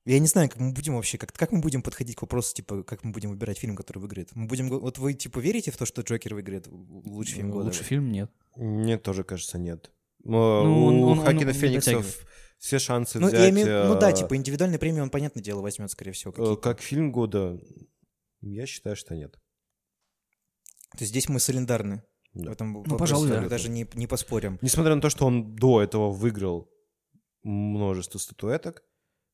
я 0.05 0.19
не 0.19 0.27
знаю, 0.27 0.50
как 0.50 0.60
мы 0.60 0.74
будем 0.74 0.95
вообще, 0.95 1.17
как, 1.17 1.31
как 1.31 1.51
мы 1.51 1.62
будем 1.62 1.81
подходить 1.81 2.15
к 2.17 2.22
вопросу, 2.22 2.53
типа, 2.53 2.83
как 2.83 3.03
мы 3.03 3.12
будем 3.12 3.29
выбирать 3.29 3.57
фильм, 3.57 3.75
который 3.75 4.00
выиграет. 4.00 4.36
Мы 4.36 4.48
будем, 4.48 4.69
вот 4.69 4.98
вы, 4.98 5.13
типа, 5.13 5.39
верите 5.39 5.72
в 5.72 5.77
то, 5.77 5.86
что 5.86 6.01
Джокер 6.01 6.33
выиграет 6.36 6.67
в- 6.67 7.07
лучший 7.10 7.36
фильм 7.36 7.51
года? 7.51 7.65
Лучший 7.67 7.83
фильм 7.86 8.12
нет. 8.12 8.31
Мне 8.55 8.98
тоже 8.98 9.24
кажется, 9.24 9.57
нет. 9.57 9.91
Ну, 10.24 10.38
у 10.38 10.86
он- 10.88 11.03
он- 11.03 11.19
он 11.19 11.53
Фениксов 11.53 12.25
все 12.57 12.79
шансы 12.79 13.19
Ну, 13.19 13.27
взять... 13.27 13.39
я 13.41 13.50
имею, 13.50 13.88
ну 13.88 14.00
да, 14.00 14.12
э, 14.12 14.15
типа, 14.15 14.36
индивидуальной 14.38 14.79
премии 14.79 15.01
он, 15.01 15.10
понятное 15.10 15.43
дело, 15.43 15.62
возьмет, 15.62 15.91
скорее 15.91 16.12
всего. 16.13 16.31
э, 16.31 16.36
какие-то. 16.36 16.55
Как 16.62 16.81
фильм 16.81 17.12
года, 17.12 17.60
я 18.41 18.65
считаю, 18.65 18.95
что 18.95 19.15
нет. 19.15 19.33
То 20.91 21.00
есть 21.00 21.10
здесь 21.10 21.27
мы 21.29 21.39
солидарны. 21.39 22.03
Да. 22.33 22.50
В 22.51 22.53
этом 22.53 22.83
Ну, 22.86 22.98
пожалуй, 22.98 23.27
да. 23.29 23.48
даже 23.48 23.69
не, 23.69 23.88
не 23.95 24.07
поспорим. 24.07 24.57
Несмотря 24.62 24.95
на 24.95 25.01
то, 25.01 25.10
что 25.10 25.25
он 25.25 25.55
до 25.55 25.81
этого 25.81 26.10
выиграл 26.12 26.69
множество 27.43 28.17
статуэток, 28.17 28.83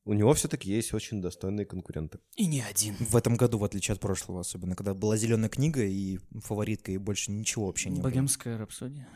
у 0.04 0.14
него 0.14 0.32
все-таки 0.34 0.70
есть 0.70 0.94
очень 0.94 1.20
достойные 1.20 1.66
конкуренты. 1.66 2.18
И 2.36 2.46
не 2.46 2.62
один. 2.62 2.96
В 2.98 3.16
этом 3.16 3.36
году, 3.36 3.58
в 3.58 3.64
отличие 3.64 3.94
от 3.94 4.00
прошлого, 4.00 4.40
особенно, 4.40 4.74
когда 4.74 4.94
была 4.94 5.16
зеленая 5.16 5.48
книга 5.50 5.82
и 5.84 6.18
фаворитка, 6.42 6.92
и 6.92 6.98
больше 6.98 7.30
ничего 7.30 7.66
вообще 7.66 7.90
не 7.90 7.96
было. 7.96 8.04
Богемская 8.04 8.58
рапсодия. 8.58 9.08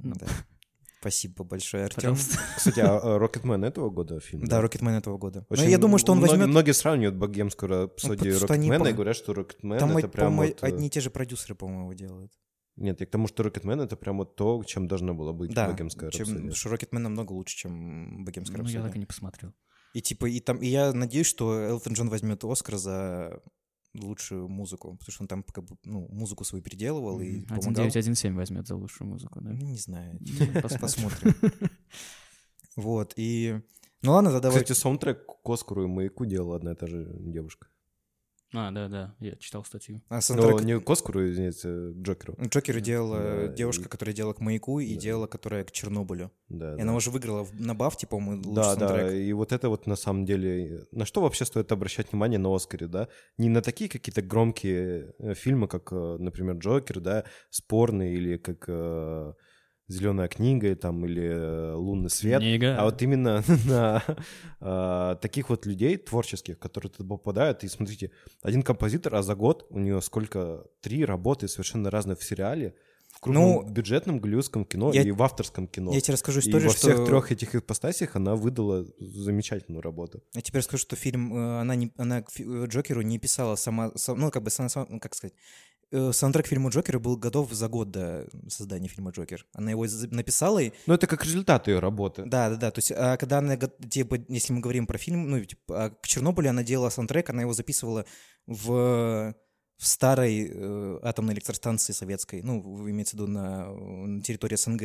Ну, 0.00 0.14
Да. 0.14 0.26
Спасибо 1.00 1.44
большое, 1.44 1.84
Артем. 1.84 2.16
Кстати, 2.56 2.80
а 2.80 3.18
Рокетмен 3.18 3.62
этого 3.62 3.88
года 3.88 4.18
фильм? 4.18 4.44
Да, 4.44 4.60
Рокетмен 4.60 4.94
этого 4.94 5.16
года. 5.16 5.46
Но 5.48 5.54
Очень 5.54 5.70
я 5.70 5.78
думаю, 5.78 5.98
что 5.98 6.10
он 6.10 6.18
многие, 6.18 6.30
возьмет... 6.32 6.48
Многие 6.48 6.72
сравнивают 6.72 7.16
богемскую 7.16 7.68
рапсодию 7.70 8.34
что 8.34 8.52
они 8.52 8.68
Рокетмена 8.68 8.88
и 8.88 8.92
говорят, 8.94 9.16
что 9.16 9.32
Рокетмен 9.32 9.78
Там, 9.78 9.96
это 9.96 10.08
прям 10.08 10.36
вот, 10.36 10.62
э, 10.62 10.66
одни 10.66 10.88
и 10.88 10.90
те 10.90 11.00
же 11.00 11.10
продюсеры, 11.10 11.54
по-моему, 11.54 11.94
делают. 11.94 12.32
Нет, 12.80 13.00
я 13.00 13.06
к 13.06 13.10
тому, 13.10 13.26
что 13.28 13.42
Рокетмен 13.42 13.80
это 13.80 13.96
прям 13.96 14.18
вот 14.18 14.36
то, 14.36 14.62
чем 14.64 14.86
должна 14.88 15.12
была 15.14 15.32
быть 15.32 15.52
Да, 15.52 15.68
богемская 15.70 16.10
чем, 16.10 16.26
рапсодия. 16.28 16.52
что 16.52 16.68
Рокетмен 16.70 17.02
намного 17.02 17.32
лучше, 17.32 17.56
чем 17.56 18.24
Богемская 18.24 18.58
Ну, 18.58 18.64
я 18.64 18.68
так 18.68 18.74
и 18.74 18.78
рапсодия. 18.82 19.00
не 19.00 19.06
посмотрел. 19.06 19.52
И 19.94 20.00
типа, 20.02 20.26
и 20.26 20.40
там, 20.40 20.58
и 20.58 20.66
я 20.68 20.92
надеюсь, 20.92 21.26
что 21.26 21.58
Элтон 21.60 21.94
Джон 21.94 22.08
возьмет 22.08 22.44
Оскар 22.44 22.76
за 22.76 23.42
лучшую 23.94 24.48
музыку, 24.48 24.96
потому 24.96 25.12
что 25.12 25.22
он 25.24 25.28
там 25.28 25.42
как 25.42 25.64
бы, 25.64 25.76
ну, 25.84 26.06
музыку 26.10 26.44
свою 26.44 26.62
переделывал 26.62 27.20
и 27.20 27.40
помогал. 27.40 27.70
1917 27.70 28.32
возьмет 28.36 28.66
за 28.68 28.76
лучшую 28.76 29.08
музыку, 29.08 29.40
да? 29.40 29.50
Ну, 29.50 29.66
Не 29.66 29.78
знаю, 29.78 30.18
Ну, 30.20 30.60
посмотрим. 30.60 30.80
посмотрим. 30.80 31.34
Вот, 32.76 33.12
и... 33.16 33.60
Ну 34.02 34.12
ладно, 34.12 34.30
тогда 34.30 34.48
давай. 34.50 34.62
Кстати, 34.62 34.78
саундтрек 34.78 35.26
к 35.26 35.50
Оскару 35.50 35.84
и 35.84 35.86
Маяку 35.88 36.24
делала 36.26 36.56
одна 36.56 36.72
и 36.72 36.74
та 36.76 36.86
же 36.86 37.12
девушка. 37.18 37.66
А, 38.54 38.70
да, 38.70 38.88
да, 38.88 39.14
я 39.20 39.36
читал 39.36 39.62
статью. 39.62 40.00
А 40.08 40.16
Ну, 40.16 40.20
саундтрек 40.22 40.62
не 40.62 40.80
к 40.80 40.88
Оскару, 40.88 41.28
извините, 41.28 41.68
к 41.92 42.00
Джокеру. 42.02 42.34
Джокеру 42.48 42.80
делала 42.80 43.46
Да, 43.46 43.48
девушка, 43.48 43.84
и- 43.84 43.88
которая 43.88 44.14
делала 44.14 44.32
к 44.32 44.40
Маяку, 44.40 44.80
и 44.80 44.94
Да. 44.94 45.00
делала, 45.00 45.26
которая 45.26 45.64
к 45.64 45.70
Чернобылю. 45.70 46.30
Да, 46.48 46.72
И 46.72 46.76
да. 46.78 46.82
она 46.82 46.94
уже 46.94 47.10
выиграла 47.10 47.46
на 47.52 47.74
бафте, 47.74 48.06
по-моему, 48.06 48.42
лучший 48.48 48.54
Да, 48.54 48.76
да, 48.76 48.88
саундтрек. 48.88 49.12
и 49.22 49.32
вот 49.34 49.52
это 49.52 49.68
вот 49.68 49.86
на 49.86 49.96
самом 49.96 50.24
деле... 50.24 50.86
На 50.92 51.04
что 51.04 51.20
вообще 51.20 51.44
стоит 51.44 51.70
обращать 51.72 52.10
внимание 52.10 52.38
на 52.38 52.54
Оскаре, 52.54 52.86
да? 52.86 53.08
Не 53.36 53.50
на 53.50 53.60
такие 53.60 53.90
какие-то 53.90 54.22
громкие 54.22 55.14
э, 55.18 55.34
фильмы, 55.34 55.68
как, 55.68 55.92
э, 55.92 56.16
например, 56.18 56.56
Джокер, 56.56 57.00
да, 57.00 57.24
спорный, 57.50 58.14
или 58.14 58.38
как 58.38 58.64
Зеленая 59.88 60.28
книга, 60.28 60.76
там, 60.76 61.04
или 61.06 61.22
э, 61.26 61.72
Лунный 61.74 62.10
свет. 62.10 62.40
Книга. 62.40 62.76
А 62.78 62.84
вот 62.84 63.00
именно 63.00 63.42
на 63.66 64.02
а, 64.60 65.14
таких 65.16 65.48
вот 65.48 65.64
людей 65.66 65.96
творческих, 65.96 66.58
которые 66.58 66.90
туда 66.90 67.08
попадают. 67.08 67.64
И 67.64 67.68
смотрите, 67.68 68.10
один 68.42 68.62
композитор, 68.62 69.14
а 69.14 69.22
за 69.22 69.34
год 69.34 69.66
у 69.70 69.78
нее 69.78 70.00
сколько? 70.02 70.64
Три 70.82 71.04
работы 71.04 71.48
совершенно 71.48 71.90
разных 71.90 72.18
в 72.18 72.24
сериале, 72.24 72.74
в 73.08 73.20
крупном 73.20 73.44
Ну, 73.44 73.62
бюджетном 73.70 74.20
голливудском 74.20 74.64
кино 74.66 74.92
я- 74.92 75.02
и 75.02 75.10
в 75.10 75.22
авторском 75.22 75.66
кино. 75.66 75.92
Я 75.94 76.00
тебе 76.02 76.12
расскажу 76.14 76.40
И 76.40 76.42
историю, 76.42 76.68
во 76.68 76.74
всех 76.74 76.94
что... 76.94 77.06
трех 77.06 77.32
этих 77.32 77.54
ипостасях 77.54 78.14
она 78.14 78.36
выдала 78.36 78.86
замечательную 79.00 79.80
работу. 79.82 80.22
Я 80.34 80.42
тебе 80.42 80.58
расскажу, 80.58 80.82
что 80.82 80.96
фильм, 80.96 81.34
э, 81.34 81.60
она, 81.60 81.74
не, 81.74 81.92
она 81.96 82.20
э, 82.20 82.66
Джокеру 82.66 83.00
не 83.00 83.18
писала 83.18 83.56
сама, 83.56 83.90
сам- 83.96 84.18
ну, 84.20 84.30
как 84.30 84.42
бы, 84.42 84.50
сама- 84.50 84.68
сама- 84.68 84.98
как 85.00 85.14
сказать, 85.14 85.34
саундтрек 85.90 86.46
к 86.46 86.48
фильму 86.48 86.70
Джокера 86.70 86.98
был 86.98 87.16
готов 87.16 87.52
за 87.52 87.68
год 87.68 87.90
до 87.90 88.28
создания 88.48 88.88
фильма 88.88 89.10
Джокер. 89.10 89.46
Она 89.52 89.70
его 89.70 89.86
написала, 90.10 90.58
и 90.58 90.72
Но 90.86 90.94
это 90.94 91.06
как 91.06 91.24
результат 91.24 91.68
ее 91.68 91.78
работы. 91.78 92.24
Да, 92.26 92.50
да, 92.50 92.56
да. 92.56 92.70
То 92.70 92.78
есть, 92.78 92.92
а 92.92 93.16
когда 93.16 93.38
она, 93.38 93.56
типа, 93.56 94.18
если 94.28 94.52
мы 94.52 94.60
говорим 94.60 94.86
про 94.86 94.98
фильм, 94.98 95.30
ну, 95.30 95.44
типа, 95.44 95.84
а 95.84 95.90
к 95.90 96.06
Чернобылю 96.06 96.50
она 96.50 96.62
делала 96.62 96.90
саундтрек, 96.90 97.30
она 97.30 97.42
его 97.42 97.54
записывала 97.54 98.04
в, 98.46 99.34
в 99.76 99.86
старой 99.86 100.50
э, 100.50 100.98
атомной 101.02 101.34
электростанции 101.34 101.92
советской, 101.92 102.42
ну, 102.42 102.88
имеется 102.88 103.16
в 103.16 103.20
виду 103.20 103.30
на, 103.30 103.70
на 103.72 104.22
территории 104.22 104.56
СНГ. 104.56 104.80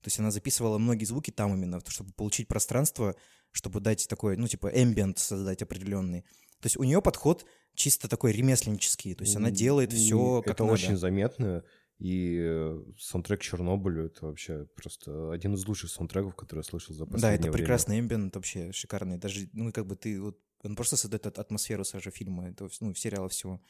То 0.00 0.06
есть 0.06 0.18
она 0.18 0.30
записывала 0.30 0.78
многие 0.78 1.04
звуки 1.04 1.30
там 1.30 1.54
именно, 1.54 1.80
чтобы 1.88 2.12
получить 2.12 2.48
пространство, 2.48 3.16
чтобы 3.52 3.80
дать 3.80 4.06
такой, 4.08 4.36
ну, 4.36 4.46
типа, 4.46 4.68
эмбиент 4.68 5.18
создать 5.18 5.62
определенный. 5.62 6.24
То 6.60 6.66
есть 6.66 6.76
у 6.76 6.82
нее 6.84 7.00
подход 7.02 7.46
чисто 7.74 8.08
такой 8.08 8.32
ремесленнический, 8.32 9.14
то 9.14 9.22
есть 9.24 9.36
она 9.36 9.50
делает 9.50 9.92
все 9.92 10.42
как 10.42 10.54
Это 10.54 10.64
надо. 10.64 10.74
очень 10.74 10.96
заметно. 10.96 11.62
И 11.98 12.38
э, 12.40 12.80
саундтрек 12.98 13.40
Чернобылю 13.40 14.06
это 14.06 14.26
вообще 14.26 14.66
просто 14.76 15.32
один 15.32 15.54
из 15.54 15.66
лучших 15.66 15.90
саундтреков, 15.90 16.36
который 16.36 16.60
я 16.60 16.62
слышал 16.62 16.94
за 16.94 17.06
последнее 17.06 17.30
Да, 17.30 17.34
это 17.34 17.42
время. 17.50 17.56
прекрасный 17.58 17.98
эмбиент 17.98 18.34
вообще 18.36 18.70
шикарный. 18.72 19.18
Даже, 19.18 19.48
ну, 19.52 19.72
как 19.72 19.84
бы 19.86 19.96
ты 19.96 20.20
вот, 20.20 20.38
он 20.62 20.76
просто 20.76 20.96
создает 20.96 21.26
атмосферу 21.26 21.84
сразу 21.84 22.10
фильма, 22.12 22.48
этого, 22.50 22.68
вс- 22.68 22.76
ну, 22.80 22.94
сериала 22.94 23.28
всего. 23.28 23.60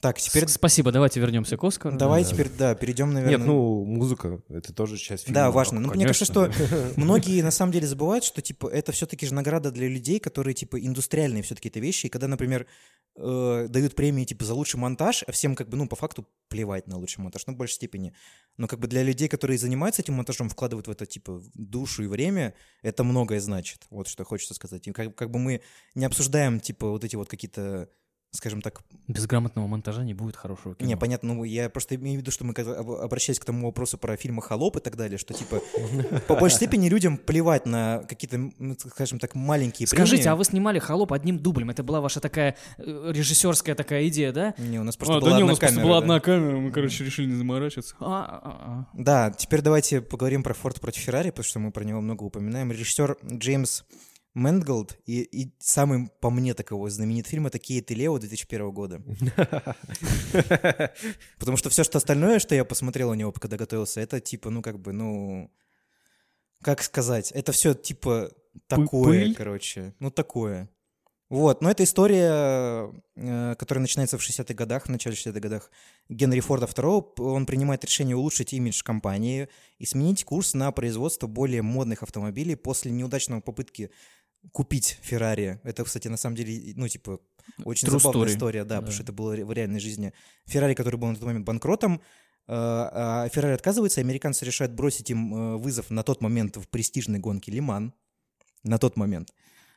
Так, 0.00 0.18
теперь 0.18 0.46
Спасибо, 0.46 0.92
давайте 0.92 1.18
вернемся 1.18 1.56
к 1.56 1.64
Оскару. 1.64 1.96
давай 1.96 2.22
да. 2.22 2.30
теперь, 2.30 2.48
да, 2.56 2.74
перейдем, 2.76 3.12
наверное. 3.12 3.36
Нет, 3.36 3.46
ну, 3.46 3.84
музыка— 3.84 4.40
это 4.48 4.72
тоже 4.72 4.96
часть 4.96 5.24
фильма. 5.24 5.34
да, 5.34 5.50
важно. 5.50 5.80
Ну, 5.80 5.92
мне 5.92 6.06
кажется, 6.06 6.32
конечно. 6.32 6.66
что 6.66 6.92
многие 6.96 7.42
на 7.42 7.50
самом 7.50 7.72
деле 7.72 7.88
забывают, 7.88 8.22
что 8.22 8.40
типа 8.40 8.68
это 8.68 8.92
все-таки 8.92 9.26
же 9.26 9.34
награда 9.34 9.72
для 9.72 9.88
людей, 9.88 10.20
которые 10.20 10.54
типа 10.54 10.78
индустриальные 10.78 11.42
все-таки 11.42 11.68
это 11.68 11.80
вещи. 11.80 12.06
И 12.06 12.10
когда, 12.10 12.28
например, 12.28 12.66
э, 13.16 13.66
дают 13.68 13.96
премии 13.96 14.24
типа 14.24 14.44
за 14.44 14.54
лучший 14.54 14.78
монтаж, 14.78 15.24
а 15.26 15.32
всем 15.32 15.56
как 15.56 15.68
бы, 15.68 15.76
ну, 15.76 15.88
по 15.88 15.96
факту 15.96 16.28
плевать 16.48 16.86
на 16.86 16.96
лучший 16.96 17.20
монтаж, 17.20 17.48
ну, 17.48 17.54
в 17.54 17.56
большей 17.56 17.74
степени. 17.74 18.14
Но 18.56 18.68
как 18.68 18.78
бы 18.78 18.86
для 18.86 19.02
людей, 19.02 19.26
которые 19.26 19.58
занимаются 19.58 20.02
этим 20.02 20.14
монтажом, 20.14 20.48
вкладывают 20.48 20.86
в 20.86 20.92
это 20.92 21.06
типа 21.06 21.42
душу 21.54 22.04
и 22.04 22.06
время, 22.06 22.54
это 22.82 23.02
многое 23.02 23.40
значит. 23.40 23.86
Вот 23.90 24.06
что 24.06 24.24
хочется 24.24 24.54
сказать. 24.54 24.86
И 24.86 24.92
как, 24.92 25.16
как 25.16 25.32
бы 25.32 25.40
мы 25.40 25.60
не 25.96 26.04
обсуждаем 26.04 26.60
типа 26.60 26.88
вот 26.88 27.02
эти 27.02 27.16
вот 27.16 27.28
какие-то 27.28 27.88
скажем 28.30 28.60
так, 28.62 28.82
Без 29.06 29.26
грамотного 29.26 29.66
монтажа 29.66 30.04
не 30.04 30.14
будет 30.14 30.36
хорошего 30.36 30.74
кино. 30.74 30.86
не, 30.86 30.96
понятно, 30.96 31.34
ну 31.34 31.44
я 31.44 31.70
просто 31.70 31.94
имею 31.94 32.18
в 32.18 32.20
виду, 32.22 32.30
что 32.30 32.44
мы 32.44 32.52
обращаясь 32.52 33.38
к 33.38 33.44
тому 33.44 33.66
вопросу 33.66 33.96
про 33.98 34.16
фильмы 34.16 34.42
«Холоп» 34.42 34.76
и 34.76 34.80
так 34.80 34.96
далее, 34.96 35.18
что 35.18 35.32
типа 35.34 35.60
по 36.28 36.36
большей 36.36 36.56
степени 36.56 36.88
людям 36.88 37.16
плевать 37.16 37.66
на 37.66 38.04
какие-то, 38.08 38.36
м, 38.36 38.76
скажем 38.78 39.18
так, 39.18 39.34
маленькие 39.34 39.86
Скажите, 39.86 40.28
а 40.28 40.36
вы 40.36 40.44
снимали 40.44 40.78
«Холоп» 40.78 41.12
одним 41.12 41.38
дублем? 41.38 41.70
Это 41.70 41.82
была 41.82 42.00
ваша 42.00 42.20
такая 42.20 42.56
э, 42.76 43.10
режиссерская 43.14 43.74
такая 43.74 44.08
идея, 44.08 44.32
да? 44.32 44.54
Не, 44.58 44.78
у 44.78 44.84
нас 44.84 44.96
просто 44.96 45.16
А, 45.16 45.20
была 45.20 45.30
да 45.30 45.36
не, 45.36 45.42
у 45.42 45.46
одна 45.46 45.52
нас 45.52 45.58
просто 45.58 45.74
камера, 45.76 45.86
была 45.88 46.00
да. 46.00 46.04
одна 46.04 46.20
камера, 46.20 46.56
мы, 46.58 46.70
короче, 46.70 47.04
решили 47.04 47.26
не 47.26 47.34
заморачиваться. 47.36 47.96
А, 48.00 48.40
а. 48.42 48.86
Да, 48.92 49.30
теперь 49.30 49.62
давайте 49.62 50.00
поговорим 50.02 50.42
про 50.42 50.54
Форд 50.54 50.80
против 50.80 51.02
Феррари, 51.02 51.30
потому 51.30 51.44
что 51.44 51.58
мы 51.60 51.70
про 51.72 51.84
него 51.84 52.00
много 52.00 52.24
упоминаем. 52.24 52.70
Режиссер 52.70 53.16
Джеймс 53.24 53.84
Мэнголд, 54.38 54.96
и, 55.04 55.22
и 55.22 55.52
самый, 55.58 56.08
по 56.20 56.30
мне, 56.30 56.54
такой 56.54 56.90
знаменитый 56.90 57.30
фильм— 57.30 57.46
это 57.48 57.58
«Кейт 57.58 57.90
и 57.90 57.94
Лео» 57.94 58.18
2001 58.18 58.70
года. 58.70 59.02
Потому 61.38 61.56
что 61.56 61.70
все, 61.70 61.82
что 61.82 61.98
остальное, 61.98 62.38
что 62.38 62.54
я 62.54 62.64
посмотрел 62.64 63.10
у 63.10 63.14
него, 63.14 63.32
когда 63.32 63.56
готовился, 63.56 64.00
это 64.00 64.20
типа, 64.20 64.50
ну, 64.50 64.62
как 64.62 64.78
бы, 64.78 64.92
ну... 64.92 65.50
Как 66.62 66.82
сказать? 66.82 67.32
Это 67.32 67.52
все 67.52 67.74
типа 67.74 68.30
такое, 68.66 69.24
пыль? 69.24 69.34
короче. 69.34 69.94
Ну, 70.00 70.10
такое. 70.10 70.68
Вот, 71.30 71.60
но 71.60 71.70
это 71.70 71.84
история, 71.84 72.90
э, 73.16 73.54
которая 73.58 73.82
начинается 73.82 74.16
в 74.16 74.22
60-х 74.22 74.54
годах, 74.54 74.86
в 74.86 74.88
начале 74.88 75.14
60-х 75.14 75.40
годах. 75.40 75.70
Генри 76.08 76.40
Форда 76.40 76.64
II, 76.64 77.20
он 77.20 77.44
принимает 77.44 77.84
решение 77.84 78.16
улучшить 78.16 78.54
имидж 78.54 78.82
компании 78.82 79.48
и 79.78 79.84
сменить 79.84 80.24
курс 80.24 80.54
на 80.54 80.72
производство 80.72 81.26
более 81.26 81.60
модных 81.60 82.02
автомобилей 82.02 82.54
после 82.56 82.92
неудачной 82.92 83.42
попытки 83.42 83.90
купить 84.52 84.98
Феррари. 85.02 85.60
Это, 85.64 85.84
кстати, 85.84 86.08
на 86.08 86.16
самом 86.16 86.36
деле, 86.36 86.72
ну, 86.76 86.88
типа, 86.88 87.20
очень 87.64 87.88
True 87.88 87.98
забавная 88.00 88.26
story. 88.26 88.30
история, 88.36 88.64
да, 88.64 88.76
Да. 88.76 88.76
потому 88.76 88.92
что 88.92 89.02
это 89.02 89.12
было 89.12 89.34
в 89.34 89.52
реальной 89.52 89.80
жизни. 89.80 90.12
Феррари, 90.46 90.74
который 90.74 90.96
был 90.96 91.08
на 91.08 91.14
тот 91.14 91.24
момент 91.24 91.44
банкротом, 91.46 91.94
э, 91.94 92.00
а 92.48 93.28
Феррари 93.32 93.54
отказывается, 93.54 94.00
американцы 94.00 94.44
решают 94.44 94.72
бросить 94.72 95.10
им 95.10 95.34
э, 95.34 95.56
вызов 95.56 95.90
на 95.90 96.02
тот 96.02 96.20
момент 96.22 96.56
в 96.56 96.66
престижной 96.68 97.18
гонке 97.18 97.52
Лиман, 97.52 97.92
на 98.64 98.78
тот 98.78 98.96
момент. 98.96 99.32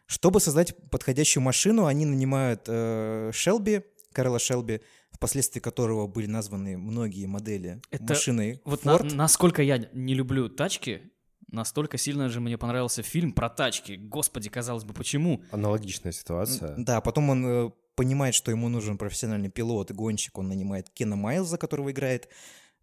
Чтобы 0.05 0.39
создать 0.41 0.75
подходящую 0.89 1.43
машину, 1.43 1.85
они 1.85 2.05
нанимают 2.05 2.63
э, 2.67 3.31
Шелби, 3.33 3.83
Карла 4.13 4.39
Шелби, 4.39 4.81
впоследствии 5.11 5.59
которого 5.61 6.07
были 6.07 6.25
названы 6.27 6.77
многие 6.77 7.25
модели 7.27 7.81
Это 7.91 8.03
машины 8.03 8.59
Вот 8.65 8.83
на- 8.85 8.97
Ford. 8.97 9.13
насколько 9.15 9.61
я 9.61 9.77
не 9.93 10.13
люблю 10.13 10.49
тачки, 10.49 11.01
настолько 11.51 11.97
сильно 11.97 12.29
же 12.29 12.39
мне 12.39 12.57
понравился 12.57 13.03
фильм 13.03 13.33
про 13.33 13.49
тачки. 13.49 13.93
Господи, 13.93 14.49
казалось 14.49 14.83
бы, 14.83 14.93
почему? 14.93 15.43
Аналогичная 15.51 16.11
ситуация. 16.11 16.75
Да, 16.77 17.01
потом 17.01 17.29
он 17.29 17.45
э, 17.45 17.69
понимает, 17.95 18.33
что 18.35 18.51
ему 18.51 18.69
нужен 18.69 18.97
профессиональный 18.97 19.49
пилот 19.49 19.91
и 19.91 19.93
гонщик. 19.93 20.37
Он 20.37 20.47
нанимает 20.47 20.89
Кена 20.89 21.15
Майлза, 21.15 21.57
которого 21.57 21.91
играет. 21.91 22.29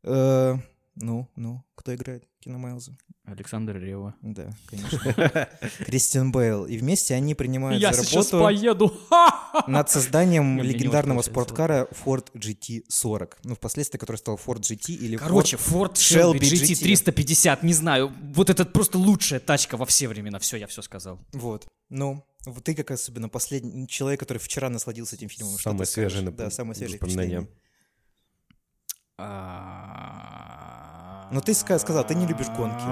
э, 0.03 0.57
ну, 1.01 1.29
ну, 1.37 1.65
кто 1.75 1.95
играет 1.95 2.25
Кена 2.41 2.59
Майлза? 2.59 2.97
Александр 3.25 3.77
Рева. 3.77 4.15
Да, 4.23 4.51
конечно. 4.67 5.49
Кристиан 5.85 6.33
Бейл. 6.33 6.67
И 6.67 6.79
вместе 6.79 7.15
они 7.15 7.35
принимают 7.35 7.81
Я 7.81 7.93
за 7.93 8.05
сейчас 8.05 8.33
работу 8.33 8.45
поеду. 8.45 9.01
над 9.67 9.91
созданием 9.91 10.61
легендарного 10.63 11.23
спорткара 11.23 11.89
Ford 12.05 12.33
GT40. 12.35 13.35
Ну, 13.45 13.55
впоследствии, 13.55 13.99
который 13.99 14.17
стал 14.17 14.41
Ford 14.45 14.61
GT 14.61 14.95
или 14.95 15.17
Короче, 15.17 15.57
Ford... 15.57 15.93
Ford 15.93 15.95
Shelby 15.95 16.41
GT 16.41 16.81
350, 16.81 17.63
не 17.63 17.75
знаю. 17.75 18.13
Вот 18.35 18.51
это 18.51 18.65
просто 18.65 18.99
лучшая 18.99 19.41
тачка 19.41 19.77
во 19.77 19.87
все 19.87 20.09
времена. 20.09 20.39
Все, 20.39 20.57
я 20.57 20.67
все 20.67 20.83
сказал. 20.83 21.21
Вот. 21.33 21.67
Ну, 21.91 22.25
вот 22.47 22.65
ты 22.65 22.75
как 22.75 22.91
особенно 22.91 23.29
последний 23.29 23.87
человек, 23.87 24.21
который 24.21 24.39
вчера 24.39 24.69
насладился 24.69 25.17
этим 25.17 25.29
фильмом. 25.29 25.55
что 25.55 25.71
Самое 25.71 25.85
ты 25.85 25.93
скажешь? 25.93 26.13
свежее 26.13 26.33
Да, 26.33 26.51
самое 26.51 26.75
свежее 26.75 26.99
впечатление. 26.99 27.49
Ну, 31.31 31.41
ты 31.41 31.53
ска- 31.53 31.79
сказал, 31.79 32.07
ты 32.07 32.15
не 32.15 32.27
любишь 32.27 32.49
гонки. 32.49 32.83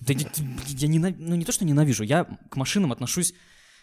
Да 0.00 0.14
не- 0.14 0.26
я 0.68 0.88
ненав- 0.88 1.14
ну 1.18 1.34
не 1.36 1.44
то, 1.44 1.52
что 1.52 1.64
ненавижу, 1.64 2.04
я 2.04 2.24
к 2.24 2.56
машинам 2.56 2.92
отношусь 2.92 3.34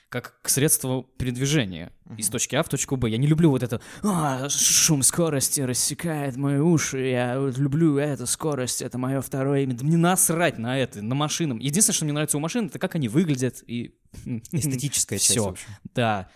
как 0.09 0.41
к 0.41 0.47
средству 0.49 1.03
передвижения 1.17 1.91
из 2.17 2.29
точки 2.29 2.55
А 2.55 2.63
в 2.63 2.69
точку 2.69 2.95
Б. 2.95 3.09
Я 3.09 3.17
не 3.17 3.27
люблю 3.27 3.49
вот 3.49 3.61
это 3.61 3.81
«А, 4.03 4.47
шум 4.47 5.03
скорости 5.03 5.59
рассекает 5.59 6.37
мои 6.37 6.59
уши, 6.59 7.07
я 7.09 7.37
вот 7.39 7.57
люблю 7.57 7.97
эту 7.97 8.25
скорость, 8.25 8.81
это 8.81 8.97
мое 8.97 9.19
второе 9.21 9.63
имя. 9.63 9.73
Да 9.73 9.83
мне 9.85 9.97
насрать 9.97 10.57
на 10.59 10.77
это, 10.77 11.01
на 11.01 11.13
машинам. 11.13 11.59
Единственное, 11.59 11.95
что 11.95 12.05
мне 12.05 12.13
нравится 12.13 12.37
у 12.37 12.39
машин, 12.39 12.67
это 12.67 12.79
как 12.79 12.95
они 12.95 13.09
выглядят 13.09 13.61
и... 13.67 13.99
Эстетическая 14.51 15.19
часть, 15.19 15.31
Всё. 15.31 15.43
в 15.43 15.49
общем. 15.49 15.67
Да. 15.93 16.29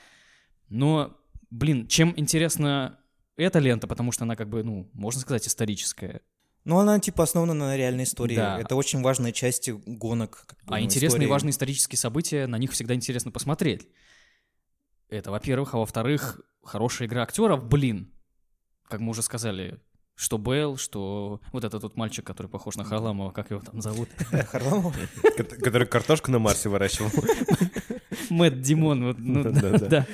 Но, 0.68 1.18
блин, 1.50 1.88
чем 1.88 2.14
интересна 2.18 3.00
эта 3.38 3.60
лента, 3.60 3.88
потому 3.88 4.12
что 4.12 4.26
она 4.26 4.36
как 4.36 4.50
бы, 4.50 4.64
ну, 4.64 4.90
можно 4.94 5.22
сказать, 5.22 5.48
историческая. 5.48 6.22
Ну, 6.64 6.78
она 6.78 7.00
типа 7.00 7.24
основана 7.24 7.54
на 7.54 7.76
реальной 7.76 8.04
истории. 8.04 8.36
Да. 8.36 8.60
Это 8.60 8.76
очень 8.76 9.02
важная 9.02 9.32
часть 9.32 9.70
гонок. 9.72 10.44
как 10.48 10.64
бы, 10.66 10.76
А 10.76 10.80
интересные 10.82 11.08
истории. 11.18 11.26
и 11.26 11.30
важные 11.30 11.52
исторические 11.52 11.98
события, 11.98 12.46
на 12.48 12.58
них 12.58 12.72
всегда 12.72 12.94
интересно 12.94 13.32
посмотреть. 13.32 13.88
Это, 15.10 15.32
во-первых. 15.32 15.74
А 15.74 15.78
во-вторых, 15.78 16.40
хорошая 16.64 17.08
игра 17.08 17.24
актеров, 17.24 17.64
блин. 17.68 18.12
Как 18.88 19.00
мы 19.00 19.10
уже 19.10 19.24
сказали, 19.24 19.80
что 20.16 20.38
Белл, 20.38 20.78
что 20.78 21.42
вот 21.52 21.64
этот 21.64 21.82
вот 21.82 21.96
мальчик, 21.96 22.26
который 22.26 22.48
похож 22.48 22.76
на 22.76 22.84
Харламова, 22.84 23.32
как 23.32 23.50
его 23.50 23.62
там 23.62 23.82
зовут? 23.82 24.10
Харламов? 24.52 24.96
Ко- 25.36 25.44
Который 25.44 25.88
картошку 25.88 26.30
на 26.30 26.38
Марсе 26.40 26.70
выращивал. 26.70 27.10
Мэтт 28.30 28.62
Димон. 28.62 29.04
вот, 29.06 29.20
ну, 29.20 29.44
Да-да-да. 29.44 29.78
да, 29.80 29.88
да. 29.90 30.08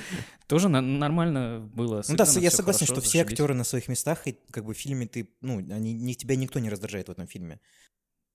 Тоже 0.46 0.68
на- 0.68 0.80
нормально 0.80 1.60
было. 1.74 2.02
Ну 2.08 2.16
да, 2.16 2.24
я 2.24 2.50
согласен, 2.50 2.86
хорошо, 2.86 2.86
что 2.86 3.00
все 3.00 3.20
актеры 3.22 3.54
на 3.54 3.64
своих 3.64 3.88
местах, 3.88 4.26
и 4.26 4.38
как 4.50 4.64
бы 4.64 4.72
в 4.74 4.78
фильме 4.78 5.06
ты, 5.06 5.30
ну, 5.42 5.58
они, 5.58 5.92
ни- 5.92 6.14
тебя 6.14 6.36
никто 6.36 6.58
не 6.58 6.70
раздражает 6.70 7.08
в 7.08 7.12
этом 7.12 7.26
фильме. 7.26 7.60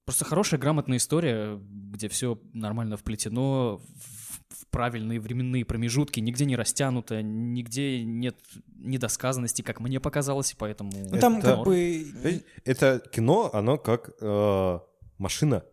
Просто 0.05 0.25
хорошая, 0.25 0.59
грамотная 0.59 0.97
история, 0.97 1.57
где 1.59 2.09
все 2.09 2.37
нормально 2.53 2.97
вплетено 2.97 3.77
в, 3.77 4.63
в 4.63 4.67
правильные 4.69 5.19
временные 5.19 5.63
промежутки, 5.63 6.19
нигде 6.19 6.45
не 6.45 6.55
растянуто, 6.57 7.21
нигде 7.23 8.03
нет 8.03 8.35
недосказанности, 8.75 9.61
как 9.61 9.79
мне 9.79 9.99
показалось, 10.01 10.51
и 10.51 10.55
поэтому... 10.57 10.91
Ну 11.09 11.19
там 11.19 11.37
Это- 11.39 11.55
как 11.55 11.65
бы... 11.65 11.77
Есть 11.79 12.43
Это 12.65 13.01
кино, 13.11 13.49
оно 13.53 13.77
как 13.77 14.11
э, 14.21 14.79
машина. 15.17 15.63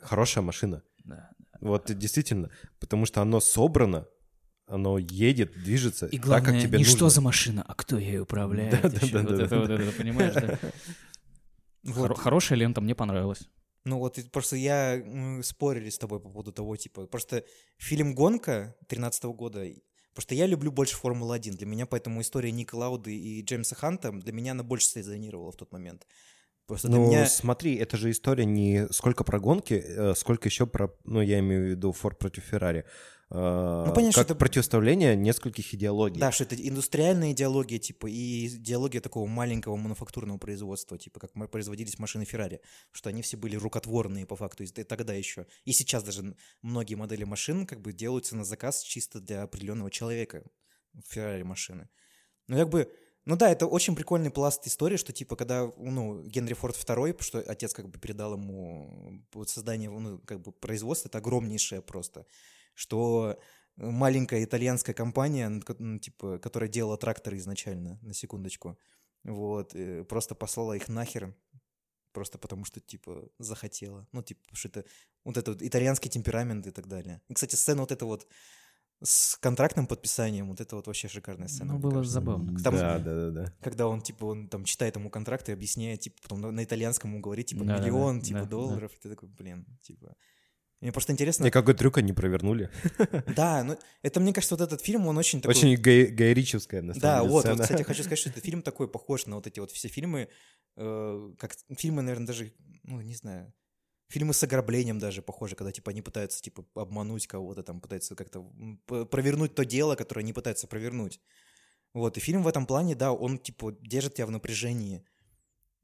Хорошая 0.00 0.42
машина. 0.42 0.82
Вот 1.60 1.90
действительно. 1.96 2.50
Потому 2.78 3.06
что 3.06 3.22
оно 3.22 3.40
собрано, 3.40 4.06
оно 4.66 4.98
едет, 4.98 5.52
движется 5.62 6.06
И 6.06 6.16
так, 6.18 6.26
главное, 6.26 6.52
как 6.54 6.62
тебе 6.62 6.78
не 6.78 6.84
нужно. 6.84 6.96
что 6.96 7.08
за 7.08 7.20
машина, 7.20 7.64
а 7.66 7.74
кто 7.74 7.98
ею 7.98 8.22
управляет. 8.24 8.82
Да, 8.82 8.88
да, 8.88 8.98
да, 9.12 9.22
Вот 9.22 9.28
да, 9.28 9.34
это 9.44 9.48
да, 9.48 9.60
вот 9.60 9.70
это, 9.70 9.92
понимаешь, 9.96 10.34
да? 10.34 10.58
Вот. 11.84 12.10
Хоро- 12.10 12.16
Хорошая 12.16 12.58
лента, 12.58 12.80
мне 12.80 12.94
понравилась. 12.94 13.48
Ну 13.84 13.98
вот 14.00 14.18
просто 14.32 14.56
я 14.56 15.00
мы 15.06 15.44
спорили 15.44 15.88
с 15.90 15.98
тобой 15.98 16.18
по 16.18 16.28
поводу 16.28 16.52
того, 16.52 16.74
типа, 16.76 17.06
просто 17.06 17.44
фильм 17.78 18.14
«Гонка» 18.16 18.74
13 18.88 19.22
года, 19.26 19.62
и- 19.64 19.84
просто 20.12 20.34
я 20.34 20.46
люблю 20.46 20.72
больше 20.72 20.96
«Формулу-1», 20.96 21.52
для 21.52 21.66
меня 21.66 21.86
поэтому 21.86 22.20
история 22.20 22.50
Ника 22.50 22.74
Лауды 22.74 23.16
и 23.16 23.42
Джеймса 23.42 23.76
Ханта, 23.76 24.10
для 24.10 24.32
меня 24.32 24.52
она 24.52 24.64
больше 24.64 24.88
срезонировала 24.88 25.52
в 25.52 25.56
тот 25.56 25.70
момент. 25.72 26.04
Просто 26.66 26.88
Ну, 26.88 27.06
меня... 27.08 27.26
смотри, 27.26 27.76
это 27.76 27.96
же 27.96 28.10
история 28.10 28.44
не 28.44 28.88
сколько 28.90 29.22
про 29.22 29.38
гонки, 29.38 29.74
э, 29.74 30.14
сколько 30.16 30.48
еще 30.48 30.66
про, 30.66 30.92
ну, 31.04 31.20
я 31.20 31.38
имею 31.38 31.62
в 31.62 31.68
виду 31.70 31.92
Форд 31.92 32.18
против 32.18 32.42
Феррари. 32.44 32.84
Ну, 33.28 33.92
понятно, 33.92 34.12
как 34.12 34.26
это- 34.26 34.34
противоставление 34.36 35.16
нескольких 35.16 35.74
идеологий. 35.74 36.20
Да, 36.20 36.30
что 36.30 36.44
это 36.44 36.54
индустриальная 36.54 37.32
идеология, 37.32 37.80
типа, 37.80 38.06
и 38.06 38.46
идеология 38.46 39.00
такого 39.00 39.26
маленького 39.26 39.74
мануфактурного 39.74 40.38
производства, 40.38 40.96
типа, 40.96 41.18
как 41.18 41.32
производились 41.50 41.98
машины 41.98 42.24
Феррари, 42.24 42.60
что 42.92 43.08
они 43.10 43.22
все 43.22 43.36
были 43.36 43.56
рукотворные 43.56 44.26
по 44.26 44.36
факту, 44.36 44.62
и 44.62 44.66
тогда 44.66 45.12
еще. 45.12 45.46
И 45.64 45.72
сейчас 45.72 46.04
даже 46.04 46.36
многие 46.62 46.94
модели 46.94 47.24
машин 47.24 47.66
как 47.66 47.80
бы 47.80 47.92
делаются 47.92 48.36
на 48.36 48.44
заказ 48.44 48.82
чисто 48.82 49.20
для 49.20 49.42
определенного 49.42 49.90
человека, 49.90 50.44
Феррари 51.08 51.42
машины. 51.42 51.88
Ну, 52.46 52.58
как 52.58 52.68
бы, 52.68 52.92
ну 53.26 53.36
да, 53.36 53.50
это 53.50 53.66
очень 53.66 53.96
прикольный 53.96 54.30
пласт 54.30 54.66
истории, 54.66 54.96
что, 54.96 55.12
типа, 55.12 55.34
когда, 55.36 55.70
ну, 55.76 56.22
Генри 56.22 56.54
Форд 56.54 56.76
II, 56.76 57.22
что 57.22 57.40
отец 57.40 57.74
как 57.74 57.88
бы 57.88 57.98
передал 57.98 58.34
ему 58.34 59.20
вот 59.34 59.48
создание, 59.48 59.90
ну, 59.90 60.18
как 60.20 60.40
бы 60.40 60.52
производство, 60.52 61.08
это 61.08 61.18
огромнейшее 61.18 61.82
просто, 61.82 62.24
что 62.74 63.36
маленькая 63.76 64.44
итальянская 64.44 64.94
компания, 64.94 65.60
типа, 66.00 66.38
которая 66.38 66.70
делала 66.70 66.96
тракторы 66.96 67.36
изначально, 67.38 67.98
на 68.02 68.14
секундочку, 68.14 68.78
вот, 69.24 69.74
э, 69.74 70.04
просто 70.04 70.36
послала 70.36 70.74
их 70.74 70.88
нахер, 70.88 71.34
просто 72.12 72.38
потому 72.38 72.64
что, 72.64 72.80
типа, 72.80 73.28
захотела. 73.38 74.06
Ну, 74.12 74.22
типа, 74.22 74.40
что 74.52 74.68
это 74.68 74.84
вот 75.24 75.36
это 75.36 75.50
вот 75.50 75.62
итальянский 75.62 76.10
темперамент 76.10 76.66
и 76.66 76.70
так 76.70 76.86
далее. 76.86 77.20
И, 77.28 77.34
кстати, 77.34 77.56
сцена 77.56 77.80
вот 77.80 77.90
эта 77.90 78.06
вот 78.06 78.28
с 79.02 79.36
контрактным 79.36 79.86
подписанием, 79.86 80.48
вот 80.48 80.60
это 80.60 80.76
вот 80.76 80.86
вообще 80.86 81.08
шикарная 81.08 81.48
сцена. 81.48 81.74
Ну, 81.74 81.78
было 81.78 81.90
кажется. 81.96 82.14
забавно. 82.14 82.58
Там- 82.60 82.74
Да, 82.76 82.98
да, 82.98 83.14
да, 83.14 83.30
да. 83.30 83.52
Когда 83.62 83.88
он, 83.88 84.00
типа, 84.00 84.24
он 84.24 84.48
там 84.48 84.64
читает 84.64 84.96
ему 84.96 85.10
контракт 85.10 85.48
и 85.48 85.52
объясняет, 85.52 86.00
типа, 86.00 86.16
потом 86.22 86.40
на, 86.40 86.50
на 86.50 86.64
итальянском 86.64 87.10
ему 87.10 87.20
говорит, 87.20 87.46
типа, 87.46 87.64
Да-да-да, 87.64 87.82
миллион, 87.84 88.20
типа, 88.22 88.38
да, 88.40 88.44
да. 88.44 88.50
долларов. 88.50 88.92
И 88.94 89.00
ты 89.02 89.08
такой, 89.10 89.28
блин, 89.28 89.66
типа... 89.82 90.14
Мне 90.82 90.92
просто 90.92 91.12
интересно... 91.12 91.44
Никакой 91.44 91.72
трюк 91.74 91.98
они 91.98 92.12
провернули. 92.12 92.70
Да, 93.34 93.64
ну, 93.64 93.78
это, 94.02 94.20
мне 94.20 94.32
кажется, 94.32 94.56
вот 94.56 94.60
этот 94.62 94.82
фильм, 94.82 95.06
он 95.06 95.16
очень 95.18 95.40
такой... 95.40 95.54
Очень 95.56 95.74
гай- 95.76 96.06
гайричевская, 96.06 96.82
на 96.82 96.92
самом 96.92 97.00
Да, 97.02 97.18
деле, 97.20 97.30
вот, 97.32 97.40
сцена. 97.40 97.54
вот, 97.56 97.62
кстати, 97.62 97.82
хочу 97.86 98.02
сказать, 98.02 98.18
что 98.18 98.28
этот 98.30 98.44
фильм 98.44 98.62
такой 98.62 98.88
похож 98.88 99.26
на 99.26 99.36
вот 99.36 99.46
эти 99.46 99.58
вот 99.58 99.70
все 99.70 99.88
фильмы, 99.88 100.28
э, 100.76 101.32
как 101.38 101.56
фильмы, 101.78 102.02
наверное, 102.02 102.26
даже, 102.26 102.52
ну, 102.82 103.00
не 103.00 103.14
знаю, 103.14 103.52
фильмы 104.08 104.32
с 104.32 104.42
ограблением 104.42 104.98
даже 104.98 105.22
похожи, 105.22 105.56
когда, 105.56 105.72
типа, 105.72 105.90
они 105.90 106.02
пытаются, 106.02 106.42
типа, 106.42 106.64
обмануть 106.74 107.26
кого-то, 107.26 107.62
там, 107.62 107.80
пытаются 107.80 108.14
как-то 108.14 108.42
провернуть 108.86 109.54
то 109.54 109.64
дело, 109.64 109.96
которое 109.96 110.20
они 110.20 110.32
пытаются 110.32 110.66
провернуть. 110.66 111.20
Вот, 111.92 112.16
и 112.16 112.20
фильм 112.20 112.42
в 112.42 112.48
этом 112.48 112.66
плане, 112.66 112.94
да, 112.94 113.12
он, 113.12 113.38
типа, 113.38 113.72
держит 113.80 114.14
тебя 114.14 114.26
в 114.26 114.30
напряжении 114.30 115.04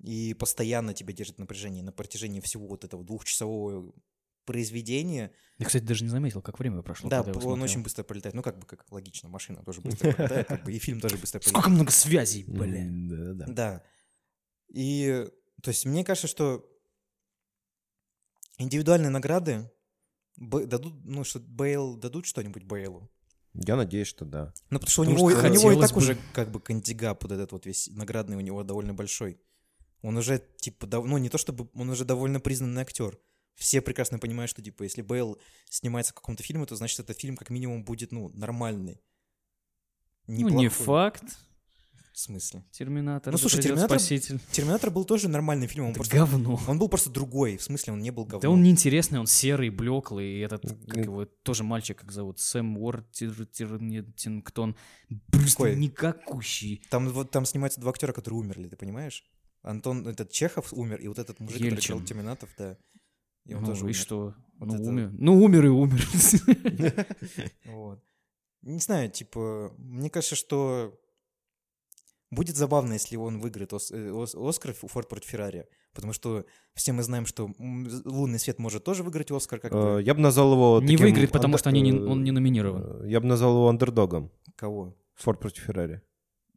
и 0.02 0.34
постоянно 0.34 0.94
тебя 0.94 1.12
держит 1.12 1.36
в 1.36 1.38
напряжении 1.38 1.80
на 1.80 1.92
протяжении 1.92 2.40
всего 2.40 2.66
вот 2.66 2.84
этого 2.84 3.04
двухчасового 3.04 3.94
произведение. 4.44 5.32
Я, 5.58 5.66
кстати, 5.66 5.84
даже 5.84 6.04
не 6.04 6.10
заметил, 6.10 6.42
как 6.42 6.58
время 6.58 6.82
прошло. 6.82 7.08
да, 7.08 7.22
он 7.22 7.32
смотрел. 7.32 7.62
очень 7.62 7.82
быстро 7.82 8.02
пролетает. 8.02 8.34
Ну, 8.34 8.42
как 8.42 8.58
бы, 8.58 8.66
как 8.66 8.84
логично, 8.90 9.28
машина 9.28 9.62
тоже 9.62 9.80
быстро 9.80 10.12
пролетает, 10.12 10.48
как 10.48 10.64
бы, 10.64 10.72
и 10.72 10.78
фильм 10.78 11.00
тоже 11.00 11.16
быстро 11.16 11.38
пролетает. 11.38 11.62
Сколько 11.62 11.70
много 11.70 11.92
связей, 11.92 12.44
бля. 12.44 12.84
Да-да. 12.88 13.46
Да. 13.46 13.84
И, 14.74 15.28
то 15.62 15.68
есть, 15.68 15.86
мне 15.86 16.04
кажется, 16.04 16.26
что 16.26 16.68
индивидуальные 18.58 19.10
награды 19.10 19.70
Б- 20.36 20.66
дадут, 20.66 20.94
ну, 21.04 21.24
что 21.24 21.40
Бейл, 21.40 21.96
дадут 21.96 22.26
что-нибудь 22.26 22.64
Бейлу? 22.64 23.10
Я 23.54 23.76
надеюсь, 23.76 24.08
что 24.08 24.24
да. 24.24 24.54
Ну, 24.70 24.78
потому 24.78 24.90
что 24.90 25.02
у 25.02 25.04
Потому 25.04 25.18
него, 25.28 25.30
что 25.38 25.46
у 25.48 25.52
него 25.52 25.72
и 25.72 25.80
так 25.80 25.90
бы- 25.92 25.98
уже 25.98 26.16
как 26.32 26.50
бы 26.50 26.58
кандигап 26.60 27.22
вот 27.22 27.32
этот 27.32 27.52
вот 27.52 27.66
весь 27.66 27.88
наградный 27.88 28.36
у 28.36 28.40
него 28.40 28.62
довольно 28.64 28.94
большой. 28.94 29.38
Он 30.00 30.16
уже, 30.16 30.42
типа, 30.56 30.86
дав- 30.86 31.04
ну, 31.04 31.18
не 31.18 31.28
то 31.28 31.36
чтобы, 31.38 31.68
он 31.74 31.90
уже 31.90 32.04
довольно 32.04 32.40
признанный 32.40 32.80
актер. 32.82 33.18
Все 33.54 33.82
прекрасно 33.82 34.18
понимают, 34.18 34.50
что, 34.50 34.62
типа, 34.62 34.84
если 34.84 35.02
Бейл 35.02 35.38
снимается 35.68 36.12
в 36.12 36.16
каком-то 36.16 36.42
фильме, 36.42 36.64
то 36.64 36.74
значит, 36.76 36.98
этот 36.98 37.18
фильм 37.20 37.36
как 37.36 37.50
минимум 37.50 37.84
будет, 37.84 38.10
ну, 38.10 38.30
нормальный. 38.30 39.02
Ну, 40.26 40.48
не 40.48 40.68
факт. 40.68 41.24
В 42.12 42.18
смысле? 42.18 42.62
Терминатор. 42.70 43.32
Ну, 43.32 43.38
слушай, 43.38 43.56
да 43.56 43.62
«Терминатор» 43.62 43.98
Спаситель. 43.98 44.38
Терминатор 44.50 44.90
был 44.90 45.06
тоже 45.06 45.28
нормальный 45.28 45.66
фильм, 45.66 45.84
он 45.84 45.90
Это 45.92 46.00
просто... 46.00 46.16
говно. 46.16 46.60
Он 46.68 46.78
был 46.78 46.90
просто 46.90 47.08
другой, 47.08 47.56
в 47.56 47.62
смысле, 47.62 47.94
он 47.94 48.00
не 48.00 48.10
был 48.10 48.24
говном. 48.24 48.40
Да 48.40 48.50
он 48.50 48.62
неинтересный, 48.62 49.18
он 49.18 49.26
серый, 49.26 49.70
блеклый, 49.70 50.26
и 50.26 50.40
этот, 50.40 50.62
как 50.88 51.04
его, 51.04 51.24
тоже 51.24 51.64
мальчик, 51.64 51.98
как 51.98 52.12
зовут, 52.12 52.38
Сэм 52.38 52.76
Уортингтон, 52.76 54.76
просто 55.30 55.74
никакущий. 55.74 56.84
Там, 56.90 57.08
вот, 57.08 57.30
там 57.30 57.46
снимаются 57.46 57.80
два 57.80 57.92
актера, 57.92 58.12
которые 58.12 58.40
умерли, 58.40 58.68
ты 58.68 58.76
понимаешь? 58.76 59.24
Антон, 59.62 60.06
этот 60.06 60.30
Чехов 60.30 60.74
умер, 60.74 61.00
и 61.00 61.08
вот 61.08 61.18
этот 61.18 61.40
мужик, 61.40 61.58
который 61.58 61.76
Ельчин. 61.76 61.94
играл 61.94 62.06
Терминатов, 62.06 62.50
да. 62.58 62.76
И 63.46 63.54
он 63.54 63.62
ну, 63.62 63.68
тоже 63.68 63.80
и 63.80 63.84
умер. 63.84 63.94
что? 63.94 64.34
Вот 64.58 64.66
ну, 64.66 64.74
это- 64.74 64.84
умер. 64.84 65.12
Ну, 65.18 65.42
умер 65.42 65.66
и 65.66 65.68
умер. 65.68 66.04
Вот. 67.64 68.04
Не 68.62 68.78
знаю, 68.78 69.10
типа, 69.10 69.74
мне 69.78 70.08
кажется, 70.08 70.36
что 70.36 70.96
будет 72.32 72.56
забавно, 72.56 72.94
если 72.94 73.16
он 73.16 73.38
выиграет 73.38 73.72
Ос- 73.72 73.92
э, 73.92 74.10
Ос- 74.10 74.34
Оскар 74.34 74.74
у 74.82 74.88
Форд 74.88 75.08
против 75.08 75.28
Феррари, 75.30 75.66
потому 75.94 76.12
что 76.12 76.44
все 76.74 76.92
мы 76.92 77.02
знаем, 77.02 77.26
что 77.26 77.50
«Лунный 78.04 78.38
свет» 78.38 78.58
может 78.58 78.82
тоже 78.84 79.02
выиграть 79.02 79.30
Оскар, 79.30 79.60
как 79.60 79.72
Э, 79.72 79.74
бы. 79.96 80.02
Я 80.02 80.14
бы 80.14 80.20
назвал 80.20 80.52
его... 80.54 80.80
Не 80.80 80.86
таким 80.96 81.04
выиграет, 81.06 81.30
потому 81.30 81.54
андер- 81.54 81.58
что 81.58 81.68
они 81.70 81.80
не- 81.82 81.92
э, 81.98 82.04
он 82.10 82.24
не 82.24 82.32
номинирован. 82.32 83.04
э, 83.04 83.10
Я 83.10 83.20
бы 83.20 83.26
назвал 83.26 83.52
его 83.56 83.68
андердогом. 83.68 84.30
Кого? 84.56 84.96
Форд 85.14 85.38
против 85.40 85.62
Феррари. 85.64 86.00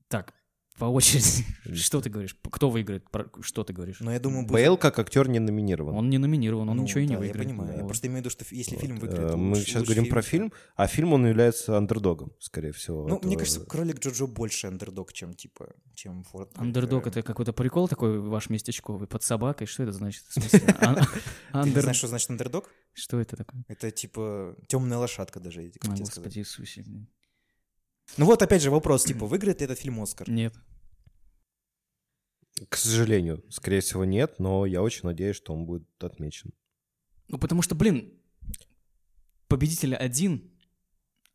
Так, 0.08 0.34
по 0.78 0.86
очереди. 0.86 1.46
Что 1.74 2.02
ты 2.02 2.10
говоришь? 2.10 2.36
Кто 2.52 2.70
выиграет? 2.70 3.06
Что 3.42 3.64
ты 3.64 3.74
говоришь? 3.74 4.00
Но 4.02 4.12
я 4.12 4.20
думаю, 4.20 4.44
будет... 4.46 4.54
Бейл 4.56 4.78
как 4.78 5.00
актер 5.00 5.28
не 5.30 5.40
номинирован. 5.40 5.96
Он 5.96 6.10
не 6.10 6.18
номинирован, 6.18 6.70
он 6.70 6.78
Ну, 6.78 6.84
ничего 6.84 7.00
и 7.00 7.08
не 7.08 7.16
выиграет. 7.18 7.48
Я 7.48 7.56
понимаю. 7.56 7.78
Я 7.80 7.86
просто 7.86 8.08
имею 8.08 8.18
в 8.18 8.26
виду, 8.26 8.30
что 8.30 8.46
если 8.52 8.76
фильм 8.76 8.98
выиграет... 8.98 9.32
Э, 9.32 9.36
Мы 9.36 9.56
сейчас 9.56 9.84
говорим 9.84 10.10
про 10.10 10.22
фильм, 10.22 10.52
а 10.76 10.88
фильм 10.88 11.14
он 11.14 11.26
является 11.28 11.78
андердогом, 11.78 12.34
скорее 12.40 12.72
всего. 12.74 13.08
Ну, 13.08 13.16
этого- 13.18 13.28
мне 13.28 13.38
кажется, 13.38 13.62
кролик 13.66 14.00
Джоджо 14.00 14.28
больше 14.28 14.68
андердог, 14.68 15.14
чем 15.14 15.34
типа, 15.34 15.74
чем 15.94 16.24
Форд. 16.24 16.52
Андердог 16.56 17.04
Феррари. 17.06 17.20
это 17.20 17.22
какой-то 17.24 17.54
прикол 17.54 17.88
такой 17.88 18.20
ваш 18.20 18.50
местечковый 18.50 19.08
под 19.08 19.24
собакой? 19.24 19.68
Что 19.68 19.84
это 19.84 19.92
значит? 19.94 20.24
Смысле? 20.30 20.62
А- 21.52 21.64
Ты 21.64 21.82
знаешь, 21.82 21.98
что 21.98 22.08
значит 22.08 22.30
андердог? 22.30 22.70
Что 22.94 23.20
это 23.20 23.38
такое? 23.38 23.64
Это 23.70 23.92
типа 23.92 24.56
темная 24.68 24.98
лошадка 24.98 25.40
даже. 25.40 25.72
Господи 25.98 26.40
Иисусе. 26.40 26.84
Ну 28.18 28.26
вот 28.26 28.41
опять 28.41 28.62
же 28.62 28.72
вопрос, 28.72 29.04
типа, 29.04 29.26
выиграет 29.26 29.60
ли 29.60 29.65
этот 29.65 29.80
фильм 29.80 30.00
Оскар? 30.02 30.30
Нет. 30.30 30.54
К 32.70 32.78
сожалению, 32.78 33.44
скорее 33.50 33.82
всего, 33.82 34.06
нет, 34.06 34.39
но 34.39 34.65
я 34.65 34.82
очень 34.82 35.02
надеюсь, 35.04 35.36
что 35.36 35.54
он 35.54 35.65
будет 35.65 35.88
отмечен. 36.02 36.54
Ну, 37.28 37.38
потому 37.38 37.62
что, 37.62 37.76
блин, 37.76 38.13
победитель 39.48 39.96
один 39.96 40.52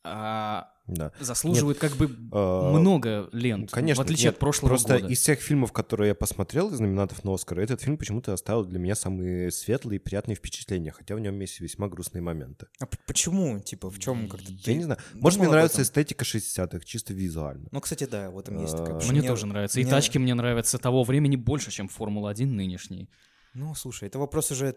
а, 0.02 0.72
Да. 0.94 1.12
заслуживает 1.20 1.79
как 1.79 1.92
бы 1.96 2.11
Э, 2.33 2.70
много 2.72 3.29
лент, 3.33 3.70
Конечно, 3.70 4.03
в 4.03 4.07
отличие 4.07 4.26
нет, 4.26 4.35
от 4.35 4.40
прошлого 4.40 4.70
Просто 4.70 4.94
года. 4.98 5.12
из 5.12 5.20
всех 5.20 5.40
фильмов, 5.40 5.72
которые 5.72 6.09
я 6.09 6.14
посмотрел 6.14 6.70
из 6.72 6.81
номинатов 6.81 7.24
на 7.24 7.35
Оскар, 7.35 7.61
этот 7.61 7.81
фильм 7.81 7.96
почему-то 7.96 8.33
оставил 8.33 8.64
для 8.64 8.79
меня 8.79 8.94
самые 8.94 9.50
светлые 9.50 9.96
и 9.96 9.98
приятные 10.03 10.35
впечатления, 10.37 10.90
хотя 10.92 11.14
в 11.14 11.20
нем 11.20 11.38
есть 11.40 11.61
весьма 11.61 11.88
грустные 11.88 12.22
моменты. 12.22 12.66
А 12.79 12.87
почему? 13.07 13.59
Типа, 13.61 13.90
в 13.90 13.98
чем 13.98 14.29
как-то 14.29 14.50
Я 14.53 14.59
ты 14.62 14.74
не 14.74 14.85
знаю. 14.85 15.00
Может, 15.14 15.38
мне 15.38 15.48
нравится 15.48 15.83
эстетика 15.83 16.24
60-х, 16.24 16.81
чисто 16.85 17.12
визуально. 17.14 17.68
Ну, 17.70 17.81
кстати, 17.81 18.05
да, 18.05 18.31
в 18.31 18.38
этом 18.38 18.61
есть 18.61 18.76
такая. 18.76 18.96
А, 18.98 19.12
Мне 19.12 19.22
тоже 19.22 19.46
нравится. 19.46 19.81
И 19.81 19.85
тачки 19.85 20.18
мне 20.18 20.35
нравятся 20.35 20.79
того 20.79 21.05
времени 21.05 21.37
больше, 21.37 21.70
чем 21.70 21.88
Формула-1 21.88 22.46
нынешний. 22.46 23.09
Ну, 23.54 23.74
слушай, 23.74 24.06
это 24.08 24.18
вопрос 24.18 24.50
уже... 24.52 24.74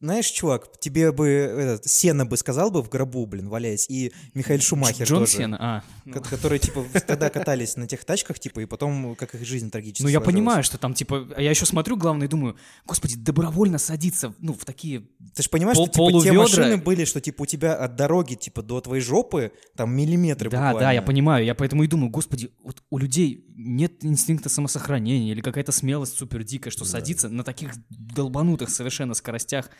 Знаешь, 0.00 0.26
чувак, 0.26 0.68
тебе 0.78 1.10
бы 1.10 1.26
этот, 1.28 1.86
Сена 1.86 2.24
бы 2.24 2.36
сказал 2.36 2.70
бы 2.70 2.82
в 2.82 2.88
гробу, 2.88 3.26
блин, 3.26 3.48
валяясь, 3.48 3.86
и 3.90 4.12
Михаил 4.34 4.60
Шумахер 4.60 5.06
Джон 5.06 5.20
тоже. 5.20 5.32
Сена? 5.32 5.56
А, 5.60 5.82
ну. 6.04 6.12
ко- 6.14 6.20
Которые, 6.20 6.58
типа, 6.60 6.84
тогда 7.06 7.28
катались 7.30 7.76
на 7.76 7.88
тех 7.88 8.04
тачках, 8.04 8.38
типа, 8.38 8.60
и 8.60 8.66
потом, 8.66 9.16
как 9.16 9.34
их 9.34 9.44
жизнь 9.44 9.70
трагически 9.70 10.02
Ну, 10.02 10.08
я 10.08 10.18
сложилась. 10.18 10.34
понимаю, 10.34 10.62
что 10.62 10.78
там, 10.78 10.94
типа, 10.94 11.28
а 11.36 11.42
я 11.42 11.50
еще 11.50 11.66
смотрю, 11.66 11.96
главное, 11.96 12.28
думаю, 12.28 12.56
господи, 12.86 13.16
добровольно 13.16 13.78
садиться, 13.78 14.32
ну, 14.38 14.52
в 14.52 14.64
такие... 14.64 15.08
Ты 15.34 15.42
же 15.42 15.48
понимаешь, 15.48 15.76
Пол- 15.76 15.86
что, 15.88 16.08
типа, 16.10 16.22
те 16.22 16.32
машины 16.32 16.76
были, 16.76 17.04
что, 17.04 17.20
типа, 17.20 17.42
у 17.42 17.46
тебя 17.46 17.74
от 17.74 17.96
дороги, 17.96 18.34
типа, 18.34 18.62
до 18.62 18.80
твоей 18.80 19.02
жопы, 19.02 19.50
там, 19.76 19.92
миллиметры 19.94 20.50
Да, 20.50 20.56
буквально. 20.58 20.80
да, 20.80 20.92
я 20.92 21.02
понимаю, 21.02 21.44
я 21.44 21.54
поэтому 21.56 21.82
и 21.82 21.88
думаю, 21.88 22.10
господи, 22.10 22.50
вот 22.62 22.82
у 22.90 22.98
людей 22.98 23.44
нет 23.56 24.04
инстинкта 24.04 24.48
самосохранения 24.48 25.32
или 25.32 25.40
какая-то 25.40 25.72
смелость 25.72 26.16
супер 26.16 26.44
дикая, 26.44 26.70
что 26.70 26.84
садиться 26.84 27.28
на 27.28 27.42
таких 27.42 27.72
долбанутых 27.90 28.70
совершенно 28.70 29.14
скоростях 29.14 29.70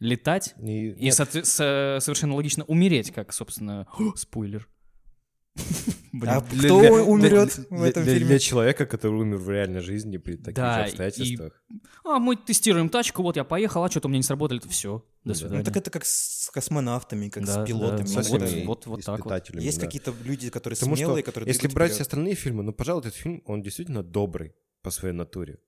летать 0.00 0.54
И, 0.60 0.88
и 0.90 1.08
соотве- 1.10 1.44
со- 1.44 1.98
совершенно 2.00 2.34
логично 2.34 2.64
умереть, 2.64 3.12
как, 3.12 3.32
собственно, 3.32 3.86
спойлер. 4.16 4.68
Блин, 6.12 6.28
А 6.32 6.40
для- 6.40 6.68
кто 6.68 6.80
для- 6.80 6.92
умрет 7.04 7.54
для- 7.68 7.78
в 7.78 7.82
этом 7.84 8.02
для, 8.02 8.14
фильме? 8.14 8.28
для 8.28 8.38
человека, 8.40 8.86
который 8.86 9.20
умер 9.20 9.36
в 9.38 9.48
реальной 9.50 9.80
жизни 9.80 10.16
при 10.16 10.36
таких 10.36 10.54
Да, 10.56 10.82
обстоятельствах. 10.84 11.62
а 12.04 12.18
мы 12.18 12.34
тестируем 12.36 12.88
тачку, 12.88 13.22
вот 13.22 13.36
я 13.36 13.44
поехал, 13.44 13.84
а 13.84 13.90
что-то 13.90 14.08
у 14.08 14.10
меня 14.10 14.18
не 14.18 14.22
сработали, 14.24 14.58
то 14.58 14.68
все, 14.68 15.04
до 15.24 15.32
Да. 15.32 15.34
свидания. 15.34 15.58
Ну, 15.60 15.64
так 15.64 15.76
это 15.76 15.90
как 15.90 16.04
с 16.04 16.50
космонавтами, 16.52 17.28
как 17.28 17.44
Да, 17.44 17.64
с 17.64 17.66
пилотами. 17.68 18.06
да, 18.06 18.22
Со 18.22 18.64
Вот 18.64 19.04
так 19.04 19.24
вот. 19.24 19.50
Есть 19.60 19.78
да. 19.78 19.86
какие-то 19.86 20.12
люди, 20.24 20.50
которые 20.50 20.76
Потому 20.76 20.96
что 20.96 21.04
смелые, 21.04 21.22
которые 21.22 21.48
если 21.48 21.68
брать 21.68 21.92
все 21.92 22.02
остальные 22.02 22.34
фильмы, 22.34 22.64
ну, 22.64 22.72
пожалуй, 22.72 23.02
этот 23.02 23.14
фильм, 23.14 23.40
он 23.46 23.62
действительно 23.62 24.02
добрый 24.02 24.54
по 24.82 24.90
своей 24.90 25.14
натуре. 25.14 25.58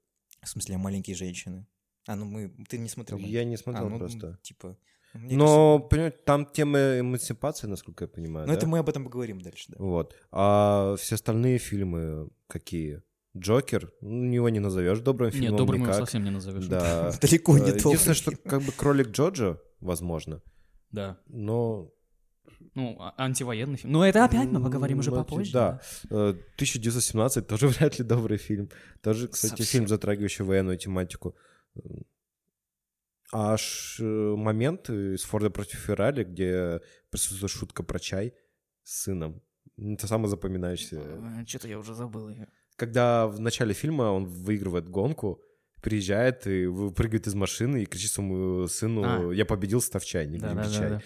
В 0.42 0.48
смысле, 0.48 0.78
маленькие 0.78 1.14
женщины. 1.16 1.66
А, 2.06 2.16
ну 2.16 2.24
мы... 2.24 2.52
Ты 2.68 2.78
не 2.78 2.88
смотрел? 2.88 3.18
Я 3.18 3.44
не 3.44 3.54
А, 3.54 3.58
смотрел 3.58 3.88
ну, 3.88 3.98
просто. 3.98 4.38
Типа... 4.42 4.76
мне 5.14 5.36
Но, 5.36 5.78
понимаете, 5.80 6.18
там 6.24 6.46
тема 6.46 7.00
эмансипации, 7.00 7.66
насколько 7.66 8.04
я 8.04 8.08
понимаю, 8.08 8.46
кажется- 8.46 8.52
Ну, 8.52 8.52
да? 8.54 8.58
это 8.58 8.66
мы 8.68 8.78
об 8.78 8.88
этом 8.88 9.04
поговорим 9.04 9.40
дальше, 9.40 9.64
да. 9.68 9.76
Вот. 9.78 10.14
А 10.30 10.94
все 10.96 11.14
остальные 11.16 11.58
фильмы 11.58 12.28
какие? 12.48 13.02
Джокер, 13.36 13.92
ну, 14.00 14.32
его 14.32 14.48
не 14.48 14.60
назовешь 14.60 15.00
добрым 15.00 15.30
фильмом 15.30 15.50
Нет, 15.50 15.58
добрым 15.58 15.82
его 15.82 15.86
никак. 15.90 16.00
совсем 16.00 16.24
не 16.24 16.30
назовешь. 16.30 16.66
Да. 16.68 17.12
Далеко 17.20 17.58
не 17.58 17.64
Э, 17.70 17.76
Единственное, 17.76 18.14
что 18.14 18.30
как 18.36 18.62
бы 18.62 18.72
кролик 18.72 19.08
Джоджо, 19.08 19.60
возможно, 19.80 20.40
Да. 20.90 21.18
но... 21.28 21.90
Ну, 22.74 22.96
а- 23.00 23.14
антивоенный 23.18 23.76
фильм. 23.76 23.92
Ну, 23.92 24.02
это 24.02 24.24
опять 24.24 24.48
мы 24.48 24.62
поговорим 24.62 24.98
уже 25.00 25.10
Ну, 25.10 25.16
попозже. 25.16 25.52
Да. 25.52 25.80
Э, 26.10 26.34
1917 26.56 27.46
тоже 27.46 27.68
вряд 27.68 27.98
ли 27.98 28.04
добрый 28.04 28.38
фильм. 28.38 28.70
Тоже, 29.02 29.28
кстати, 29.28 29.50
Совсем. 29.62 29.66
фильм, 29.66 29.88
затрагивающий 29.88 30.44
военную 30.44 30.78
тематику. 30.78 31.34
Аж 33.32 33.98
э, 34.00 34.04
момент 34.04 34.88
из 34.88 35.22
Форда 35.24 35.50
против 35.50 35.78
Феррари, 35.80 36.24
где 36.24 36.80
присутствует 37.10 37.50
шутка 37.50 37.82
про 37.82 37.98
чай 37.98 38.34
с 38.84 39.02
сыном. 39.02 39.42
Это 39.76 40.06
самое 40.06 40.28
запоминающееся. 40.28 41.44
Что-то 41.46 41.68
я 41.68 41.78
уже 41.78 41.94
забыл 41.94 42.28
ее. 42.28 42.48
Когда 42.76 43.26
в 43.26 43.40
начале 43.40 43.74
фильма 43.74 44.04
он 44.04 44.26
выигрывает 44.26 44.88
гонку, 44.88 45.42
приезжает 45.86 46.46
и 46.48 46.66
выпрыгивает 46.66 47.28
из 47.28 47.34
машины 47.34 47.82
и 47.82 47.86
кричит 47.86 48.10
своему 48.10 48.66
сыну 48.66 49.02
А. 49.30 49.32
«Я 49.32 49.44
победил, 49.44 49.80
став 49.80 50.04
чайник, 50.04 50.40
Да, 50.40 50.48
не 50.48 50.54
да, 50.56 50.62
бей 50.62 50.70
да, 50.72 50.76
чай». 50.78 50.90
да. 50.90 51.00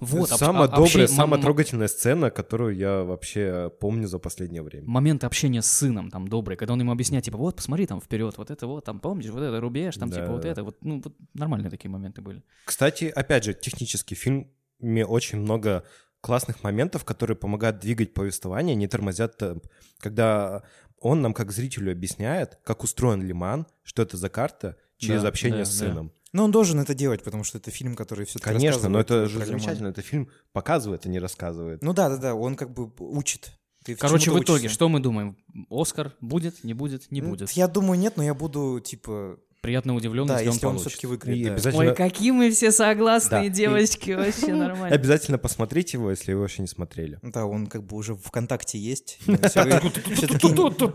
Вот, 0.00 0.30
об- 0.32 0.38
самая 0.38 0.64
а- 0.64 0.68
добрая, 0.68 0.84
общение- 0.84 1.08
самая 1.08 1.40
трогательная 1.40 1.88
сцена, 1.88 2.30
которую 2.30 2.76
я 2.76 3.02
вообще 3.02 3.70
помню 3.80 4.06
за 4.08 4.18
последнее 4.18 4.62
время. 4.62 4.86
Момент 4.86 5.24
общения 5.24 5.62
с 5.62 5.70
сыном 5.70 6.10
там 6.10 6.28
добрый, 6.28 6.58
когда 6.58 6.74
он 6.74 6.80
ему 6.80 6.92
объясняет, 6.92 7.24
типа, 7.24 7.38
вот, 7.38 7.56
посмотри 7.56 7.86
там 7.86 7.98
вперед, 8.00 8.36
вот 8.36 8.50
это 8.50 8.66
вот, 8.66 8.84
там, 8.84 9.00
помнишь, 9.00 9.30
вот 9.30 9.42
это 9.42 9.58
рубеж, 9.58 9.96
там, 9.96 10.10
типа, 10.10 10.26
вот 10.26 10.42
Да. 10.42 10.48
это, 10.50 10.64
вот, 10.64 10.76
ну, 10.84 11.00
вот 11.02 11.14
нормальные 11.32 11.70
такие 11.70 11.90
моменты 11.90 12.20
были. 12.20 12.42
Кстати, 12.66 13.04
опять 13.06 13.44
же, 13.44 13.54
технический 13.54 14.14
фильм 14.14 14.50
мне 14.80 15.06
очень 15.06 15.38
много 15.40 15.82
классных 16.20 16.62
моментов, 16.62 17.04
которые 17.04 17.36
помогают 17.38 17.78
двигать 17.78 18.12
повествование, 18.12 18.76
не 18.76 18.86
тормозят 18.86 19.38
темп. 19.38 19.64
Когда 19.98 20.62
он 21.00 21.22
нам, 21.22 21.34
как 21.34 21.50
зрителю, 21.52 21.92
объясняет, 21.92 22.58
как 22.64 22.82
устроен 22.82 23.22
Лиман, 23.22 23.66
что 23.82 24.02
это 24.02 24.16
за 24.16 24.28
карта, 24.28 24.76
через 24.98 25.22
Да, 25.22 25.28
общение 25.28 25.60
да, 25.60 25.64
с 25.64 25.78
да. 25.78 25.86
сыном. 25.86 26.12
Но 26.32 26.44
он 26.44 26.52
должен 26.52 26.78
это 26.78 26.94
делать, 26.94 27.24
потому 27.24 27.42
что 27.42 27.58
это 27.58 27.70
фильм, 27.72 27.96
который 27.96 28.24
все-таки 28.24 28.44
Конечно, 28.44 28.88
но 28.88 29.00
это 29.00 29.26
же 29.26 29.44
замечательно. 29.44 29.88
Это 29.88 30.02
фильм 30.02 30.28
показывает, 30.52 31.06
а 31.06 31.08
не 31.08 31.18
рассказывает. 31.18 31.82
Ну 31.82 31.92
да, 31.92 32.08
да, 32.08 32.16
да, 32.18 32.34
он 32.34 32.54
как 32.54 32.72
бы 32.72 32.92
учит. 32.98 33.52
Ты 33.84 33.96
Короче, 33.96 34.30
в 34.30 34.38
итоге, 34.38 34.60
учишься. 34.66 34.74
что 34.74 34.88
мы 34.90 35.00
думаем? 35.00 35.36
Оскар 35.70 36.12
будет, 36.20 36.62
не 36.64 36.74
будет, 36.74 37.10
не 37.10 37.22
Ну, 37.22 37.30
будет. 37.30 37.50
Я 37.52 37.66
думаю, 37.66 37.98
нет, 37.98 38.16
но 38.18 38.22
я 38.22 38.34
буду, 38.34 38.78
типа, 38.78 39.40
приятно 39.60 39.94
удивлен, 39.94 40.26
Да, 40.26 40.40
если, 40.40 40.52
если 40.54 40.66
он 40.66 40.72
он 40.76 40.78
все-таки 40.80 41.06
выиграет. 41.06 41.38
И 41.38 41.44
да. 41.44 41.52
обязательно, 41.52 41.84
Ой, 41.90 41.94
какие 41.94 42.30
мы 42.30 42.50
все 42.50 42.70
согласные, 42.72 43.42
Да. 43.42 43.46
И- 43.46 43.50
девочки, 43.50 44.12
вообще 44.12 44.54
нормально. 44.54 44.94
обязательно 44.94 45.38
посмотрите 45.38 45.96
его, 45.98 46.10
если 46.10 46.32
вы 46.32 46.44
еще 46.46 46.62
не 46.62 46.68
смотрели. 46.68 47.18
Да, 47.22 47.46
он 47.46 47.66
как 47.66 47.84
бы 47.84 47.96
уже 47.96 48.14
ВКонтакте 48.14 48.78
есть. 48.78 49.18
Все-таки 49.20 50.48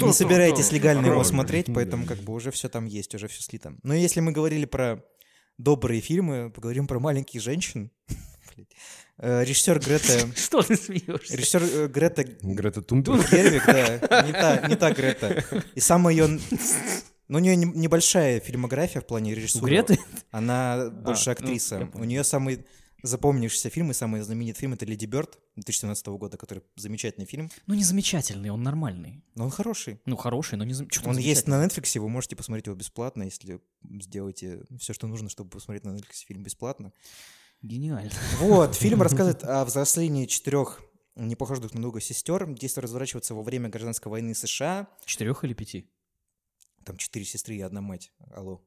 не 0.06 0.14
собираетесь 0.14 0.72
легально 0.72 1.08
его 1.08 1.24
смотреть, 1.24 1.68
поэтому 1.74 2.06
как 2.06 2.20
бы 2.20 2.34
уже 2.34 2.52
все 2.52 2.70
там 2.70 2.86
есть, 2.86 3.14
уже 3.16 3.28
все 3.28 3.42
слито. 3.42 3.76
Но 3.84 3.94
если 3.94 4.20
мы 4.20 4.32
говорили 4.32 4.66
про 4.66 5.04
добрые 5.58 6.02
фильмы, 6.02 6.50
поговорим 6.52 6.88
про 6.88 7.00
маленьких 7.00 7.42
женщин. 7.42 7.92
Режиссер 9.18 9.80
Грета... 9.80 10.28
Что 10.36 10.62
ты 10.62 10.76
смеешься? 10.76 11.38
Режиссер 11.38 11.88
Грета 11.88 12.26
Грета 12.42 12.82
Тунберг. 12.82 13.32
Гервик, 13.32 13.66
да, 13.66 14.22
не 14.24 14.32
та, 14.34 14.68
не 14.68 14.76
та 14.76 14.92
Грета. 14.92 15.44
И 15.74 15.80
самая 15.80 16.16
ее... 16.16 16.40
Ну, 17.28 17.38
у 17.38 17.42
нее 17.42 17.56
не- 17.56 17.66
небольшая 17.66 18.40
фильмография 18.40 19.02
в 19.02 19.08
плане 19.08 19.34
режиссуры. 19.34 19.66
Греты? 19.66 20.00
Она 20.32 20.90
больше 20.92 21.30
ну, 21.30 21.32
актриса. 21.32 21.76
я 21.94 22.00
у 22.00 22.04
нее 22.04 22.24
самый 22.24 22.66
запомнившийся 23.02 23.70
фильм 23.70 23.92
и 23.92 23.94
самый 23.94 24.22
знаменитый 24.22 24.62
фильм— 24.62 24.74
это 24.76 24.86
«Леди 24.86 25.06
Бёрд» 25.06 25.38
2017 25.56 26.08
года, 26.08 26.38
который 26.38 26.64
замечательный 26.76 27.26
фильм. 27.26 27.52
Ну, 27.68 27.76
не 27.76 27.84
замечательный, 27.84 28.50
он 28.50 28.64
нормальный. 28.64 29.24
Но 29.36 29.46
он 29.46 29.52
хороший. 29.52 30.00
Ну, 30.06 30.16
хороший, 30.16 30.56
но 30.58 30.64
не 30.64 30.74
зам- 30.74 30.90
чё 30.90 31.02
там 31.02 31.12
Он 31.12 31.18
есть 31.18 31.48
на 31.48 31.64
Netflix, 31.64 32.00
вы 32.00 32.10
можете 32.10 32.36
посмотреть 32.36 32.68
его 32.68 32.76
бесплатно, 32.76 33.24
если 33.24 33.60
сделаете 34.02 34.64
все, 34.80 34.94
что 34.94 35.08
нужно, 35.08 35.30
чтобы 35.30 35.52
посмотреть 35.52 35.86
на 35.86 35.90
Netflix 35.90 36.26
фильм 36.28 36.44
бесплатно. 36.44 36.94
Гениально. 37.62 38.12
Вот, 38.40 38.76
фильм 38.76 39.02
рассказывает 39.04 39.44
о 39.44 39.66
взрослении 39.66 40.26
четырех 40.26 40.82
не 41.16 41.36
похожих 41.36 41.62
друг 41.62 41.74
на 41.76 41.82
друга 41.82 42.02
сестер. 42.02 42.46
Действие 42.54 42.84
разворачивается 42.84 43.34
во 43.36 43.42
время 43.42 43.70
гражданской 43.70 44.10
войны 44.10 44.36
США. 44.36 44.88
Четырех 45.06 45.44
или 45.44 45.54
пяти? 45.54 45.90
Там 46.86 46.98
четыре 46.98 47.26
сестры 47.26 47.56
и 47.56 47.62
одна 47.62 47.82
мать. 47.82 48.12
Алло. 48.34 48.62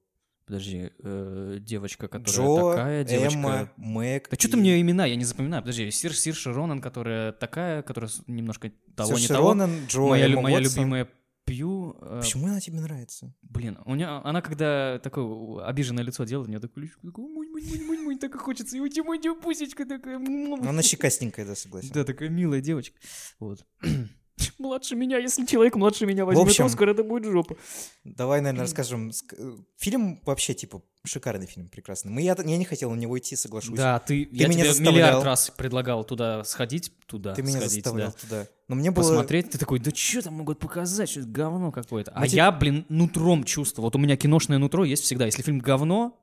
Подожди, 0.45 0.91
э, 1.01 1.59
девочка, 1.61 2.09
которая 2.09 2.47
Джо, 2.49 2.71
такая, 2.71 3.05
девочка... 3.05 3.39
Эмма, 3.39 3.73
Мэг. 3.77 4.29
Да 4.31 4.37
что 4.39 4.49
и 4.49 4.51
ты 4.51 4.57
мне 4.57 4.81
имена, 4.81 5.05
я 5.05 5.15
не 5.15 5.25
запоминаю. 5.25 5.63
Подожди, 5.63 5.91
Сир, 5.91 6.17
Сирша 6.17 6.53
Ронан, 6.53 6.81
которая 6.81 7.33
такая, 7.33 7.83
которая 7.83 8.11
немножко 8.27 8.73
того, 8.97 9.13
не 9.13 9.19
Саша 9.27 9.35
того. 9.35 9.55
Джо, 9.89 10.01
моя 10.01 10.27
Эмма 10.27 10.43
моя 10.43 10.57
Уотсон. 10.59 10.75
любимая 10.85 11.09
Пью. 11.45 11.97
э, 12.01 12.21
Почему 12.23 12.47
она 12.47 12.61
тебе 12.61 12.81
нравится? 12.81 13.35
Блин, 13.43 13.79
у 13.85 13.95
нее, 13.95 14.09
она 14.09 14.41
когда 14.43 14.99
такое 15.03 15.67
обиженное 15.67 16.03
лицо 16.03 16.25
делает, 16.25 16.49
у 16.49 16.51
нее 16.51 16.61
такое 16.61 16.85
лицо, 16.85 16.97
такое, 17.03 17.27
мунь, 17.27 17.51
мунь, 17.51 17.65
мунь, 17.69 17.85
мунь, 17.87 18.03
мунь, 18.05 18.19
так 18.19 18.35
и 18.35 18.39
хочется, 18.39 18.77
и 18.77 18.81
уйти, 18.81 19.03
мунь, 19.03 19.21
пусечка 19.43 19.85
такая. 19.85 20.19
Ну, 20.19 20.67
Она 20.67 20.83
щекастенькая, 20.83 21.45
да, 21.47 21.55
согласен. 21.55 21.91
Да, 21.93 22.05
такая 22.05 22.31
милая 22.31 22.61
девочка. 22.63 22.99
Вот. 23.39 23.67
Младше 24.59 24.97
меня, 24.97 25.19
если 25.19 25.45
человек 25.47 25.77
младше 25.77 26.07
меня 26.07 26.25
возьмет 26.25 26.47
общем, 26.47 26.65
Оскар, 26.67 26.91
это 26.91 27.03
будет 27.05 27.25
жопа. 27.31 27.57
Давай, 28.05 28.41
наверное, 28.41 28.63
расскажем. 28.63 29.11
Ск- 29.11 29.35
э, 29.37 29.57
Фильм 29.79 30.21
вообще, 30.25 30.55
типа, 30.55 30.83
шикарный 31.05 31.47
фильм, 31.47 31.69
прекрасный. 31.69 32.11
Мы, 32.11 32.23
я, 32.23 32.37
я 32.45 32.57
не 32.57 32.65
хотел 32.65 32.91
на 32.91 32.97
него 32.99 33.19
идти, 33.19 33.37
соглашусь. 33.37 33.77
Да, 33.77 33.99
ты, 33.99 34.29
я 34.33 34.49
меня 34.49 34.61
тебе 34.61 34.69
заставлял. 34.73 34.93
миллиард 34.95 35.25
раз 35.25 35.51
предлагал 35.57 36.05
туда 36.05 36.45
сходить, 36.45 36.93
туда 37.07 37.35
Ты 37.35 37.43
меня 37.43 37.59
сходить, 37.61 37.85
заставлял 37.85 38.13
да. 38.13 38.17
туда. 38.21 38.47
Но 38.69 38.75
мне 38.77 38.91
было... 38.91 39.03
Посмотреть, 39.03 39.51
ты 39.51 39.59
такой, 39.59 39.79
да 39.81 39.91
что 39.95 40.23
там 40.23 40.35
могут 40.35 40.59
показать, 40.59 41.09
что 41.09 41.21
это 41.21 41.29
говно 41.29 41.73
какое-то. 41.73 42.11
А 42.13 42.21
Мы 42.21 42.29
те- 42.29 42.37
я, 42.37 42.53
блин, 42.53 42.85
нутром 42.89 43.45
чувствую. 43.45 43.85
Вот 43.85 43.97
у 43.97 43.99
меня 43.99 44.17
киношное 44.17 44.59
нутро 44.59 44.85
есть 44.85 45.05
всегда. 45.05 45.27
Если 45.27 45.43
фильм 45.43 45.59
говно, 45.59 46.21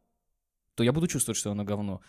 то 0.75 0.83
я 0.83 0.91
буду 0.91 1.07
чувствовать, 1.07 1.37
что 1.37 1.51
оно 1.51 1.63
говно. 1.63 2.01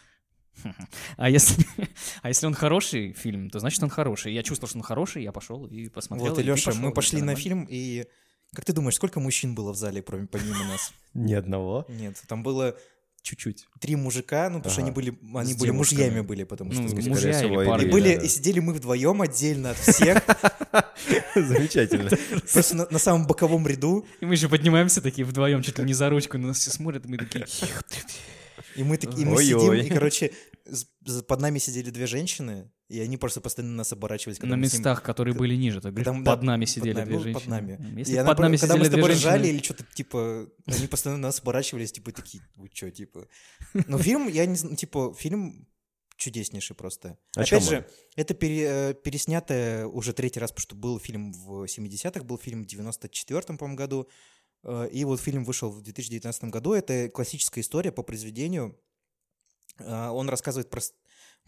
А 1.16 1.30
если, 1.30 1.64
а 2.22 2.28
если 2.28 2.46
он 2.46 2.54
хороший 2.54 3.12
фильм, 3.12 3.50
то 3.50 3.58
значит 3.58 3.82
он 3.82 3.88
хороший. 3.88 4.32
Я 4.32 4.42
чувствовал, 4.42 4.68
что 4.68 4.78
он 4.78 4.82
хороший, 4.82 5.22
я 5.22 5.32
пошел 5.32 5.66
и 5.66 5.88
посмотрел. 5.88 6.30
Вот, 6.30 6.38
и, 6.38 6.42
Леша, 6.42 6.70
пошел, 6.70 6.82
мы 6.82 6.92
пошли 6.92 7.22
на 7.22 7.34
фильм, 7.34 7.66
и... 7.68 8.06
Как 8.54 8.64
ты 8.64 8.72
думаешь, 8.72 8.94
сколько 8.94 9.18
мужчин 9.20 9.54
было 9.54 9.72
в 9.72 9.76
зале, 9.76 10.02
кроме, 10.02 10.28
помимо 10.28 10.64
нас? 10.64 10.92
Ни 11.14 11.34
одного. 11.34 11.84
Нет, 11.88 12.22
там 12.28 12.42
было 12.42 12.76
Чуть-чуть. 13.26 13.66
три 13.80 13.96
мужика, 13.96 14.48
ну, 14.48 14.58
потому 14.58 14.72
что 14.72 14.82
они 14.82 14.92
были, 14.92 15.18
они 15.34 15.52
С 15.52 15.56
были 15.56 15.72
девушками. 15.72 15.98
мужьями 15.98 16.20
были, 16.20 16.44
потому 16.44 16.70
что... 16.70 16.82
Ну, 16.82 16.88
скорее 16.88 17.08
мужья 17.08 17.32
всего, 17.32 17.60
или. 17.60 17.88
И 17.88 17.90
были, 17.90 18.14
да. 18.14 18.22
и 18.22 18.28
сидели 18.28 18.60
мы 18.60 18.72
вдвоем 18.72 19.20
отдельно 19.20 19.70
от 19.70 19.78
всех, 19.78 20.22
Замечательно. 21.34 22.08
просто 22.52 22.86
на, 22.88 22.98
самом 23.00 23.26
боковом 23.26 23.66
ряду, 23.66 24.06
И 24.20 24.26
мы 24.26 24.34
еще 24.34 24.48
поднимаемся 24.48 25.02
такие 25.02 25.24
вдвоем, 25.24 25.60
чуть 25.62 25.76
ли 25.76 25.84
не 25.84 25.92
за 25.92 26.08
ручку, 26.08 26.38
на 26.38 26.46
нас 26.46 26.58
все 26.58 26.70
смотрят, 26.70 27.04
и 27.04 27.08
мы 27.08 27.18
такие... 27.18 27.44
и 28.76 28.82
мы, 28.84 28.96
так, 28.98 29.18
и 29.18 29.24
мы 29.24 29.36
Ой-ой. 29.36 29.60
сидим, 29.60 29.72
и, 29.72 29.88
короче, 29.88 30.32
под 31.28 31.40
нами 31.40 31.58
сидели 31.58 31.90
две 31.90 32.06
женщины, 32.06 32.70
и 32.88 33.00
они 33.00 33.16
просто 33.16 33.40
постоянно 33.40 33.74
нас 33.74 33.92
оборачивались. 33.92 34.38
когда 34.38 34.56
На 34.56 34.66
с 34.66 34.72
ним- 34.72 34.78
местах, 34.80 35.02
которые 35.02 35.34
были 35.34 35.56
ниже. 35.56 35.80
Ты 35.80 35.90
говоришь, 35.90 36.06
да, 36.24 36.30
под 36.32 36.42
нами 36.42 36.64
сидели 36.64 36.92
нами, 36.94 37.04
две 37.06 37.16
ну, 37.16 37.22
женщины. 37.22 37.40
под 37.40 37.48
нами. 37.48 37.98
Если 37.98 38.14
И 38.14 38.16
она 38.16 38.28
под 38.28 38.36
про- 38.36 38.42
нами 38.44 38.56
когда 38.56 38.76
мы 38.76 38.84
с 38.84 38.88
тобой 38.90 39.04
две 39.04 39.12
ржали 39.14 39.38
женщины... 39.42 39.56
или 39.56 39.64
что-то, 39.64 39.84
типа, 39.94 40.48
они 40.66 40.86
постоянно 40.86 41.20
на 41.22 41.28
нас 41.28 41.40
оборачивались, 41.40 41.92
типа, 41.92 42.12
такие, 42.12 42.42
вы 42.56 42.68
чё, 42.68 42.90
типа. 42.90 43.26
Но 43.86 43.98
фильм, 43.98 44.28
я 44.28 44.46
не 44.46 44.56
знаю, 44.56 44.76
типа, 44.76 45.14
фильм 45.18 45.68
чудеснейший 46.16 46.74
просто. 46.74 47.18
О 47.36 47.42
Опять 47.42 47.64
же, 47.68 47.86
это 48.16 48.32
пере- 48.34 48.66
э, 48.90 48.94
переснятое 48.94 49.86
уже 49.86 50.12
третий 50.14 50.40
раз, 50.40 50.50
потому 50.50 50.62
что 50.62 50.74
был 50.74 50.98
фильм 50.98 51.32
в 51.32 51.66
70-х, 51.66 52.24
был 52.24 52.38
фильм 52.38 52.62
в 52.64 52.66
94-м, 52.66 53.58
по-моему, 53.58 53.76
году, 53.76 54.08
и 54.90 55.04
вот 55.04 55.20
фильм 55.20 55.44
вышел 55.44 55.70
в 55.70 55.82
2019 55.82 56.44
году. 56.44 56.72
Это 56.72 57.08
классическая 57.08 57.60
история 57.60 57.92
по 57.92 58.02
произведению. 58.02 58.76
Э, 59.78 60.08
Он 60.08 60.28
рассказывает 60.28 60.70
про, 60.70 60.80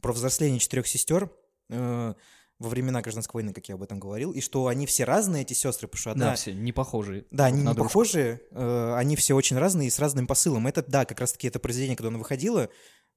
про 0.01 0.13
взросление 0.13 0.61
четырех 0.61 0.87
сестер 0.87 1.31
э, 1.71 2.15
во 2.59 2.69
времена 2.69 3.01
гражданской 3.01 3.39
войны, 3.41 3.53
как 3.53 3.69
я 3.69 3.77
об 3.77 3.83
этом 3.83 4.01
говорил, 4.01 4.33
и 4.33 4.41
что 4.41 4.67
они 4.67 4.87
все 4.87 5.05
разные, 5.05 5.43
эти 5.43 5.53
сестры, 5.53 5.87
потому 5.87 6.01
что 6.01 6.11
одна... 6.11 6.31
Да, 6.31 6.35
все 6.35 6.53
не 6.53 6.73
похожие. 6.73 7.25
Да, 7.31 7.47
они 7.47 7.59
не 7.59 7.65
дружку. 7.65 7.85
похожи, 7.85 8.41
э, 8.51 8.95
они 8.97 9.17
все 9.17 9.35
очень 9.35 9.57
разные 9.59 9.89
и 9.89 9.91
с 9.91 9.99
разным 9.99 10.27
посылом. 10.27 10.67
Это, 10.67 10.85
да, 10.87 11.05
как 11.05 11.21
раз-таки 11.21 11.47
это 11.47 11.61
произведение, 11.61 11.97
когда 11.97 12.09
оно 12.09 12.19
выходило 12.19 12.63
э, 12.63 12.69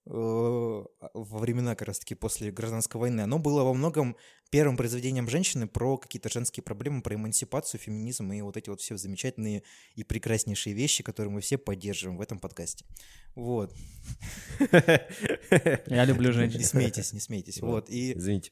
во 0.05 0.87
времена, 1.39 1.75
как 1.75 1.87
раз-таки 1.87 2.15
после 2.15 2.51
гражданской 2.51 2.99
войны, 2.99 3.21
оно 3.21 3.37
было 3.37 3.63
во 3.63 3.73
многом 3.73 4.17
первым 4.49 4.75
произведением 4.75 5.29
женщины 5.29 5.67
про 5.67 5.97
какие-то 5.97 6.29
женские 6.29 6.63
проблемы, 6.63 7.01
про 7.03 7.15
эмансипацию, 7.15 7.79
феминизм 7.79 8.31
и 8.33 8.41
вот 8.41 8.57
эти 8.57 8.69
вот 8.69 8.81
все 8.81 8.97
замечательные 8.97 9.63
и 9.95 10.03
прекраснейшие 10.03 10.73
вещи, 10.73 11.03
которые 11.03 11.31
мы 11.31 11.41
все 11.41 11.57
поддерживаем 11.57 12.17
в 12.17 12.21
этом 12.21 12.39
подкасте. 12.39 12.83
Вот. 13.35 13.73
Я 15.87 16.05
люблю 16.05 16.29
Не 16.29 16.33
женщин. 16.35 16.63
смейтесь, 16.63 17.13
не 17.13 17.19
смейтесь. 17.19 17.61
Вот. 17.61 17.89
И 17.89 18.13
Извините. 18.17 18.51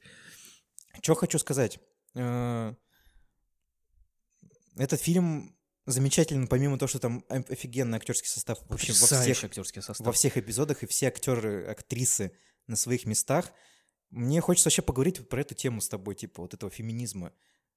что 1.01 1.15
хочу 1.15 1.39
сказать. 1.39 1.79
Э, 2.15 2.73
Этот 4.77 5.01
фильм 5.01 5.55
замечателен, 5.91 6.47
помимо 6.47 6.77
того, 6.77 6.87
что 6.89 6.99
там 6.99 7.23
офигенный 7.29 7.97
актерский 7.97 8.27
состав 8.29 8.59
вообще 8.69 8.93
во 8.93 9.07
всех, 9.07 9.43
актерский 9.43 9.81
состав. 9.81 10.05
во 10.05 10.13
всех 10.13 10.37
эпизодах, 10.37 10.83
и 10.83 10.87
все 10.87 11.07
актеры, 11.07 11.65
актрисы 11.65 12.31
на 12.67 12.75
своих 12.75 13.05
местах. 13.05 13.51
Мне 14.09 14.41
хочется 14.41 14.67
вообще 14.67 14.81
поговорить 14.81 15.27
про 15.29 15.41
эту 15.41 15.55
тему 15.55 15.81
с 15.81 15.89
тобой, 15.89 16.15
типа, 16.15 16.41
вот 16.41 16.53
этого 16.53 16.71
феминизма. 16.71 17.31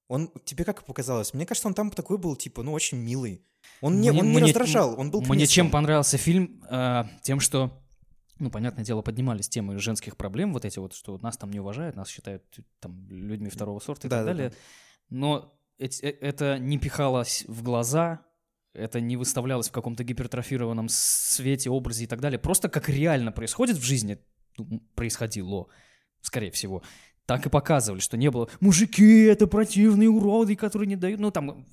Он 0.07 0.31
тебе 0.45 0.65
как 0.65 0.83
показалось? 0.85 1.33
Мне 1.33 1.45
кажется, 1.45 1.67
он 1.67 1.73
там 1.73 1.89
такой 1.91 2.17
был, 2.17 2.35
типа, 2.35 2.63
ну, 2.63 2.73
очень 2.73 2.97
милый. 2.97 3.45
Он, 3.81 4.01
не, 4.01 4.11
Мне- 4.11 4.21
не 4.21 4.27
мне- 4.27 4.43
раздражал, 4.43 4.99
он 4.99 5.09
был 5.11 5.21
Мне 5.21 5.47
чем 5.47 5.71
понравился 5.71 6.17
фильм? 6.17 6.63
Э, 6.69 7.05
Тем, 7.21 7.39
что, 7.39 7.81
ну, 8.39 8.49
понятное 8.51 8.83
дело, 8.83 9.01
поднимались 9.01 9.47
темы 9.47 9.77
женских 9.79 10.17
проблем, 10.17 10.51
вот 10.53 10.65
эти 10.65 10.79
вот, 10.79 10.93
что 10.93 11.17
нас 11.19 11.37
там 11.37 11.51
не 11.51 11.59
уважают, 11.59 11.95
нас 11.95 12.09
считают 12.09 12.43
там 12.79 13.07
людьми 13.09 13.49
второго 13.49 13.79
сорта 13.79 14.07
и 14.07 14.09
Да, 14.09 14.17
так 14.17 14.25
да, 14.25 14.33
далее. 14.33 14.49
да. 14.49 14.55
Но 15.09 15.59
это 15.77 16.57
не 16.59 16.77
пихалось 16.77 17.45
в 17.47 17.63
глаза, 17.63 18.25
это 18.73 18.99
не 18.99 19.17
выставлялось 19.17 19.69
в 19.69 19.71
каком-то 19.71 20.03
гипертрофированном 20.03 20.87
свете, 20.89 21.69
образе 21.69 22.05
и 22.05 22.07
так 22.07 22.21
далее. 22.21 22.39
Просто 22.39 22.69
как 22.69 22.89
реально 22.89 23.31
происходит 23.31 23.77
в 23.77 23.83
жизни, 23.83 24.19
ну, 24.57 24.81
происходило, 24.95 25.67
скорее 26.21 26.51
всего. 26.51 26.83
Так 27.25 27.45
и 27.45 27.49
показывали, 27.49 28.01
что 28.01 28.17
не 28.17 28.29
было 28.29 28.49
«Мужики, 28.59 29.21
это 29.21 29.47
противные 29.47 30.09
уроды, 30.09 30.57
которые 30.57 30.87
не 30.87 30.97
дают...» 30.97 31.21
Ну, 31.21 31.31
там 31.31 31.65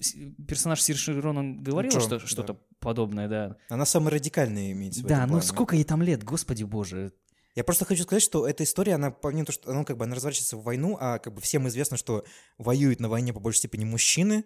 персонаж 0.46 0.80
Сирши 0.80 1.20
Ронан 1.20 1.60
говорил 1.62 1.90
Джо, 1.90 2.00
что, 2.00 2.20
да. 2.20 2.26
что-то 2.26 2.60
подобное, 2.78 3.28
да. 3.28 3.56
Она 3.68 3.84
самая 3.84 4.10
радикальная 4.10 4.70
имеется 4.70 5.00
в 5.02 5.06
Да, 5.06 5.16
этом 5.16 5.26
ну 5.26 5.32
плане. 5.34 5.46
сколько 5.46 5.74
ей 5.74 5.84
там 5.84 6.02
лет, 6.02 6.22
господи 6.22 6.62
боже. 6.62 7.12
Я 7.60 7.64
просто 7.64 7.84
хочу 7.84 8.04
сказать, 8.04 8.22
что 8.22 8.48
эта 8.48 8.64
история, 8.64 8.94
она 8.94 9.10
помимо 9.10 9.44
того, 9.44 9.52
что 9.52 9.70
она 9.70 9.84
как 9.84 9.98
бы 9.98 10.06
она 10.06 10.16
разворачивается 10.16 10.56
в 10.56 10.62
войну, 10.62 10.96
а 10.98 11.18
как 11.18 11.34
бы 11.34 11.42
всем 11.42 11.68
известно, 11.68 11.98
что 11.98 12.24
воюют 12.56 13.00
на 13.00 13.10
войне 13.10 13.34
по 13.34 13.40
большей 13.40 13.58
степени 13.58 13.84
мужчины, 13.84 14.44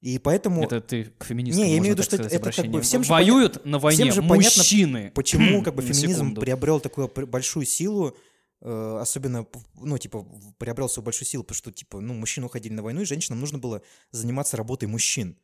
и 0.00 0.20
поэтому 0.20 0.62
Это 0.62 0.80
ты 0.80 1.06
к 1.06 1.24
феминистам 1.24 1.64
Не, 1.64 1.72
я 1.72 1.78
имею 1.78 1.94
в 1.94 1.98
виду, 1.98 2.04
что 2.04 2.14
сказать, 2.14 2.32
это 2.32 2.52
как 2.52 2.66
бы 2.66 2.80
всем 2.80 3.02
же 3.02 3.10
Воюют 3.10 3.64
на 3.64 3.80
войне 3.80 4.04
всем 4.04 4.22
же 4.22 4.28
понятно, 4.28 4.58
мужчины. 4.60 5.10
почему 5.12 5.64
как 5.64 5.74
бы 5.74 5.82
феминизм 5.82 6.36
приобрел 6.36 6.78
такую 6.78 7.08
большую 7.08 7.66
силу, 7.66 8.16
э, 8.60 8.98
особенно, 9.00 9.44
ну, 9.74 9.98
типа, 9.98 10.24
приобрел 10.58 10.88
свою 10.88 11.04
большую 11.04 11.26
силу, 11.26 11.42
потому 11.42 11.56
что, 11.56 11.72
типа, 11.72 11.98
ну, 11.98 12.14
мужчины 12.14 12.46
уходили 12.46 12.74
на 12.74 12.84
войну, 12.84 13.00
и 13.00 13.06
женщинам 13.06 13.40
нужно 13.40 13.58
было 13.58 13.82
заниматься 14.12 14.56
работой 14.56 14.86
мужчин. 14.86 15.36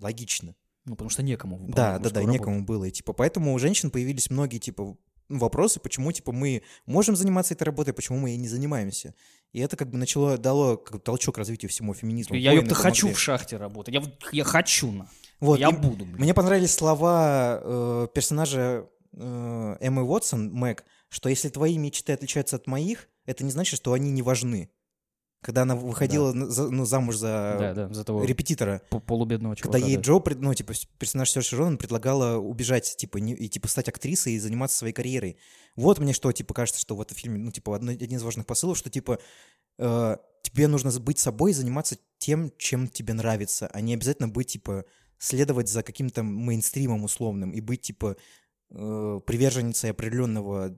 Логично. 0.00 0.56
Ну, 0.84 0.96
потому 0.96 1.10
что 1.10 1.22
некому 1.22 1.60
Да, 1.68 2.00
да, 2.00 2.10
да, 2.10 2.20
работу. 2.20 2.32
некому 2.32 2.64
было. 2.64 2.86
И, 2.86 2.90
типа, 2.90 3.12
поэтому 3.12 3.54
у 3.54 3.58
женщин 3.60 3.92
появились 3.92 4.30
многие, 4.30 4.58
типа, 4.58 4.96
вопросы, 5.38 5.80
почему, 5.80 6.12
типа, 6.12 6.32
мы 6.32 6.62
можем 6.86 7.16
заниматься 7.16 7.54
этой 7.54 7.64
работой, 7.64 7.94
почему 7.94 8.18
мы 8.18 8.30
ей 8.30 8.36
не 8.36 8.48
занимаемся. 8.48 9.14
И 9.52 9.60
это 9.60 9.76
как 9.76 9.90
бы 9.90 9.98
начало, 9.98 10.38
дало 10.38 10.76
как 10.76 10.94
бы 10.94 10.98
толчок 11.00 11.38
развитию 11.38 11.70
всему 11.70 11.94
феминизму. 11.94 12.36
Я, 12.36 12.52
ёпта, 12.52 12.74
хочу 12.74 13.12
в 13.12 13.18
шахте 13.18 13.56
работать. 13.56 13.94
Я, 13.94 14.02
я 14.32 14.44
хочу 14.44 14.90
на. 14.92 15.08
Вот, 15.40 15.58
Я 15.58 15.70
буду, 15.70 16.04
блин. 16.04 16.16
Мне 16.18 16.34
понравились 16.34 16.72
слова 16.74 17.60
э, 17.62 18.08
персонажа 18.14 18.86
э, 19.12 19.76
Эммы 19.80 20.02
Уотсон, 20.02 20.52
Мэг, 20.52 20.84
что 21.08 21.28
если 21.28 21.48
твои 21.48 21.78
мечты 21.78 22.12
отличаются 22.12 22.56
от 22.56 22.66
моих, 22.66 23.08
это 23.24 23.42
не 23.42 23.50
значит, 23.50 23.76
что 23.76 23.92
они 23.92 24.10
не 24.10 24.22
важны. 24.22 24.70
Когда 25.42 25.62
она 25.62 25.74
выходила 25.74 26.32
на- 26.34 26.50
за- 26.50 26.68
ну, 26.70 26.84
замуж 26.84 27.16
за 27.16 27.56
Да, 27.58 27.74
да, 27.74 27.94
за 27.94 28.04
того 28.04 28.22
репетитора, 28.24 28.82
по- 28.90 29.00
полубедного 29.00 29.54
когда 29.54 29.78
чувака. 29.78 29.86
ей 29.88 29.96
да. 29.96 30.02
Джо, 30.02 30.22
ну, 30.36 30.52
типа, 30.54 30.74
персонаж 30.98 31.30
Серши 31.30 31.56
Ронан 31.56 31.78
предлагала 31.78 32.36
убежать, 32.38 32.94
типа, 32.98 33.16
не- 33.18 33.32
и, 33.34 33.48
типа, 33.48 33.66
стать 33.68 33.88
актрисой 33.88 34.34
и 34.34 34.38
заниматься 34.38 34.76
своей 34.76 34.92
карьерой. 34.92 35.38
Вот 35.76 35.98
мне 35.98 36.12
что, 36.12 36.30
типа, 36.32 36.52
кажется, 36.52 36.80
что 36.80 36.94
в 36.94 37.00
этом 37.00 37.16
фильме, 37.16 37.38
ну, 37.38 37.50
типа, 37.52 37.74
одно- 37.74 37.92
один 37.92 38.18
из 38.18 38.22
важных 38.22 38.44
посылов, 38.44 38.76
что, 38.76 38.90
типа, 38.90 39.18
э, 39.78 40.16
тебе 40.42 40.68
нужно 40.68 40.90
быть 41.00 41.18
собой 41.18 41.52
и 41.52 41.54
заниматься 41.54 41.96
тем, 42.18 42.52
чем 42.58 42.86
тебе 42.88 43.14
нравится, 43.14 43.66
а 43.72 43.80
не 43.80 43.94
обязательно 43.94 44.28
быть, 44.28 44.48
типа, 44.48 44.84
следовать 45.18 45.68
за 45.68 45.82
каким-то 45.82 46.22
мейнстримом 46.22 47.04
условным 47.04 47.52
и 47.52 47.60
быть, 47.62 47.80
типа, 47.80 48.16
э, 48.72 49.20
приверженницей 49.26 49.90
определенного 49.90 50.76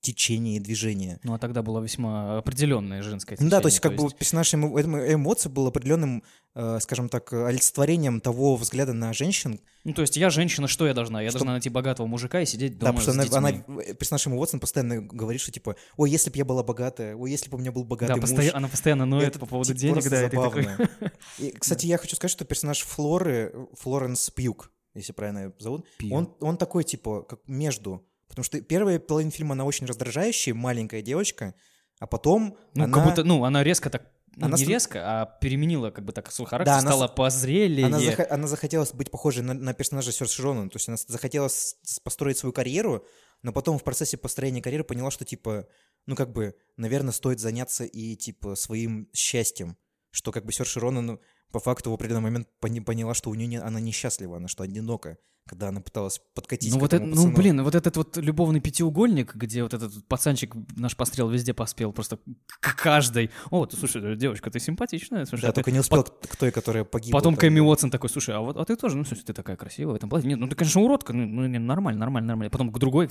течения 0.00 0.56
и 0.56 0.60
движения. 0.60 1.18
Ну, 1.24 1.34
а 1.34 1.38
тогда 1.38 1.62
была 1.62 1.80
весьма 1.80 2.38
определенная 2.38 3.02
женская 3.02 3.36
Ну 3.40 3.48
да, 3.50 3.60
то 3.60 3.68
течение, 3.68 3.72
есть 3.72 3.80
как 3.80 3.96
бы 3.96 4.16
персонаж 4.18 4.54
эмо- 4.54 4.72
эмо- 4.80 5.12
эмоций 5.14 5.50
был 5.50 5.66
определенным, 5.66 6.22
э, 6.54 6.78
скажем 6.80 7.08
так, 7.08 7.32
олицетворением 7.32 8.20
того 8.20 8.56
взгляда 8.56 8.92
на 8.92 9.12
женщин, 9.12 9.60
Ну, 9.84 9.92
то 9.94 10.02
есть 10.02 10.16
я 10.16 10.30
женщина, 10.30 10.68
что 10.68 10.86
я 10.86 10.94
должна? 10.94 11.20
Я 11.22 11.30
Что- 11.30 11.40
должна 11.40 11.52
найти 11.52 11.68
богатого 11.68 12.06
мужика 12.06 12.40
и 12.40 12.46
сидеть 12.46 12.78
Да, 12.78 12.86
дома 12.92 13.00
потому 13.00 13.24
что 13.26 13.38
она, 13.38 13.48
она, 13.50 13.82
э, 13.82 13.94
персонаж 13.94 14.26
Уотсон 14.28 14.60
постоянно 14.60 15.00
говорит, 15.02 15.40
что 15.40 15.50
типа, 15.50 15.74
ой, 15.96 16.10
если 16.10 16.30
бы 16.30 16.36
я 16.36 16.44
была 16.44 16.62
богатая, 16.62 17.16
ой, 17.16 17.30
если 17.30 17.50
бы 17.50 17.56
у 17.56 17.60
меня 17.60 17.72
был 17.72 17.84
богатый 17.84 18.08
Да, 18.10 18.16
муж. 18.16 18.30
постоя- 18.30 18.52
она 18.54 18.68
постоянно 18.68 19.04
ноет 19.06 19.28
Это, 19.28 19.38
по 19.40 19.46
поводу 19.46 19.68
типа, 19.74 19.80
денег, 19.80 20.04
да, 20.08 20.28
ты 20.28 20.36
такой... 20.36 20.62
забавно. 20.62 20.90
И, 21.38 21.50
кстати, 21.58 21.86
я 21.86 21.98
хочу 21.98 22.14
сказать, 22.16 22.30
что 22.32 22.44
персонаж 22.44 22.82
Флоры, 22.82 23.52
Флоренс 23.74 24.30
Пьюк, 24.30 24.70
если 24.94 25.12
правильно 25.12 25.38
ее 25.38 25.52
зовут, 25.58 25.86
Пью. 25.98 26.14
он, 26.14 26.34
он 26.40 26.56
такой, 26.56 26.84
типа, 26.84 27.22
как 27.22 27.40
между. 27.48 28.04
Потому 28.38 28.44
что 28.44 28.60
первая 28.60 29.00
половина 29.00 29.32
фильма, 29.32 29.54
она 29.54 29.64
очень 29.64 29.84
раздражающая, 29.86 30.54
маленькая 30.54 31.02
девочка, 31.02 31.54
а 31.98 32.06
потом 32.06 32.56
Ну, 32.74 32.84
она... 32.84 32.94
как 32.94 33.04
будто, 33.04 33.24
ну, 33.24 33.42
она 33.44 33.64
резко 33.64 33.90
так, 33.90 34.12
ну, 34.36 34.46
Она 34.46 34.56
не 34.56 34.62
ст- 34.62 34.68
резко, 34.70 35.00
а 35.04 35.26
переменила 35.40 35.90
как 35.90 36.04
бы 36.04 36.12
так 36.12 36.30
свой 36.30 36.46
характер, 36.46 36.72
Да, 36.72 36.78
она 36.78 36.88
стала 36.92 37.08
с- 37.08 37.10
позрелее. 37.16 37.86
Она, 37.86 37.98
захо- 37.98 38.28
она 38.30 38.46
захотела 38.46 38.86
быть 38.94 39.10
похожей 39.10 39.42
на, 39.42 39.54
на 39.54 39.74
персонажа 39.74 40.12
Серши 40.12 40.40
Ронан, 40.40 40.70
то 40.70 40.76
есть 40.76 40.86
она 40.86 40.96
захотела 40.96 41.48
с- 41.48 41.74
построить 42.04 42.38
свою 42.38 42.52
карьеру, 42.52 43.04
но 43.42 43.52
потом 43.52 43.76
в 43.76 43.82
процессе 43.82 44.16
построения 44.16 44.62
карьеры 44.62 44.84
поняла, 44.84 45.10
что, 45.10 45.24
типа, 45.24 45.66
ну, 46.06 46.14
как 46.14 46.32
бы, 46.32 46.54
наверное, 46.76 47.10
стоит 47.12 47.40
заняться 47.40 47.82
и, 47.86 48.14
типа, 48.14 48.54
своим 48.54 49.08
счастьем, 49.12 49.76
что, 50.12 50.30
как 50.30 50.44
бы, 50.46 50.52
Серши 50.52 50.78
Ронан, 50.78 51.18
по 51.52 51.60
факту 51.60 51.90
в 51.90 51.94
определенный 51.94 52.22
момент 52.22 52.48
пони- 52.60 52.80
поняла, 52.80 53.14
что 53.14 53.30
у 53.30 53.34
нее 53.34 53.60
она 53.60 53.80
несчастлива, 53.80 54.36
она 54.36 54.48
что 54.48 54.62
одинока, 54.64 55.16
когда 55.46 55.68
она 55.68 55.80
пыталась 55.80 56.20
подкатить 56.34 56.70
Ну, 56.72 56.78
к 56.78 56.82
вот 56.82 56.92
это, 56.92 56.96
этому 56.96 57.14
ну, 57.14 57.22
пацану. 57.22 57.36
блин, 57.36 57.62
вот 57.62 57.74
этот 57.74 57.96
вот 57.96 58.16
любовный 58.18 58.60
пятиугольник, 58.60 59.34
где 59.34 59.62
вот 59.62 59.72
этот 59.72 60.06
пацанчик 60.06 60.54
наш 60.76 60.94
пострел 60.94 61.30
везде 61.30 61.54
поспел, 61.54 61.92
просто 61.94 62.18
к 62.60 62.76
каждой. 62.76 63.30
О, 63.50 63.64
ты, 63.64 63.76
слушай, 63.78 64.14
девочка, 64.16 64.50
ты 64.50 64.60
симпатичная. 64.60 65.24
Слушай, 65.24 65.42
Да, 65.42 65.48
а 65.48 65.52
ты- 65.52 65.54
только 65.56 65.70
не 65.72 65.78
успел 65.80 66.04
к 66.04 66.20
к 66.28 66.36
той, 66.36 66.50
которая 66.50 66.84
погибла. 66.84 67.18
Потом 67.18 67.34
да. 67.34 67.62
Уотсон 67.62 67.90
такой, 67.90 68.10
слушай, 68.10 68.34
а 68.34 68.40
вот 68.40 68.58
а 68.58 68.64
ты 68.66 68.76
тоже, 68.76 68.96
ну, 68.98 69.04
слушай, 69.04 69.22
ты 69.24 69.32
такая 69.32 69.56
красивая 69.56 69.94
в 69.94 69.96
этом 69.96 70.10
платье. 70.10 70.28
Нет, 70.28 70.38
ну 70.38 70.48
ты, 70.48 70.54
конечно, 70.54 70.82
уродка, 70.82 71.14
ну, 71.14 71.24
ну, 71.26 71.46
не, 71.46 71.58
нормально, 71.58 71.98
нормально, 72.00 72.28
нормально. 72.28 72.50
Потом 72.50 72.70
к 72.70 72.78
другой, 72.78 73.08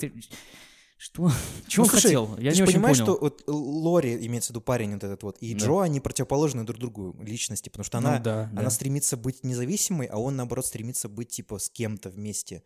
что? 0.98 1.32
Чего 1.68 1.84
Ну, 1.84 1.86
он 1.86 1.90
слушай, 1.90 2.04
хотел? 2.04 2.38
Я 2.40 2.52
Ты 2.52 2.58
не 2.58 2.64
очень 2.64 2.74
понимаешь, 2.74 2.98
понял. 3.00 3.14
что 3.16 3.22
вот 3.22 3.44
Лори, 3.48 4.26
имеется 4.28 4.48
в 4.48 4.52
виду 4.52 4.62
парень 4.62 4.94
вот 4.94 5.04
этот 5.04 5.24
вот, 5.24 5.38
и 5.40 5.54
Да. 5.54 5.66
Джо, 5.66 5.82
они 5.82 6.00
противоположны 6.00 6.64
друг 6.64 6.80
другу 6.80 7.16
личности, 7.22 7.70
потому 7.70 7.84
что 7.86 8.00
Ну 8.00 8.08
она, 8.10 8.20
да, 8.20 8.50
да. 8.52 8.60
она 8.62 8.70
стремится 8.70 9.16
быть 9.18 9.44
независимой, 9.44 10.08
а 10.08 10.18
он, 10.18 10.36
наоборот, 10.36 10.66
стремится 10.66 11.08
быть, 11.10 11.30
типа, 11.30 11.60
с 11.60 11.70
кем-то 11.70 12.10
вместе. 12.10 12.64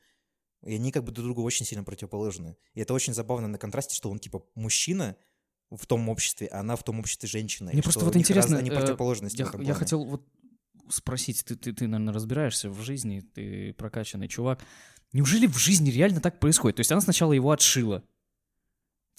И 0.66 0.76
они 0.76 0.92
как 0.92 1.04
бы 1.04 1.12
друг 1.12 1.26
другу 1.26 1.44
очень 1.44 1.66
сильно 1.66 1.84
противоположны. 1.84 2.56
И 2.74 2.82
это 2.82 2.94
очень 2.94 3.14
забавно 3.14 3.48
на 3.48 3.58
контрасте, 3.58 3.96
что 3.96 4.10
он, 4.10 4.20
типа, 4.20 4.44
мужчина 4.56 5.16
в 5.72 5.86
том 5.88 6.08
обществе, 6.10 6.48
а 6.48 6.60
она 6.60 6.76
в 6.76 6.84
том 6.84 7.00
обществе 7.00 7.28
женщина. 7.28 7.72
Мне 7.74 7.82
просто 7.82 8.06
вот 8.06 8.16
интересно, 8.16 8.54
раз- 8.56 8.60
они 8.62 8.70
э, 8.70 8.74
противоположности 8.76 9.42
Я, 9.42 9.50
я 9.64 9.74
хотел 9.74 10.04
вот 10.06 10.28
спросить, 10.90 11.44
ты, 11.46 11.56
ты, 11.56 11.74
ты, 11.74 11.88
наверное, 11.88 12.14
разбираешься 12.14 12.70
в 12.70 12.80
жизни, 12.82 13.22
ты 13.22 13.74
прокачанный 13.74 14.28
чувак. 14.28 14.60
Неужели 15.14 15.48
в 15.48 15.58
жизни 15.58 15.90
реально 15.90 16.22
так 16.22 16.40
происходит? 16.40 16.78
То 16.78 16.82
есть 16.82 16.92
она 16.92 17.02
сначала 17.02 17.34
его 17.34 17.52
отшила. 17.52 18.04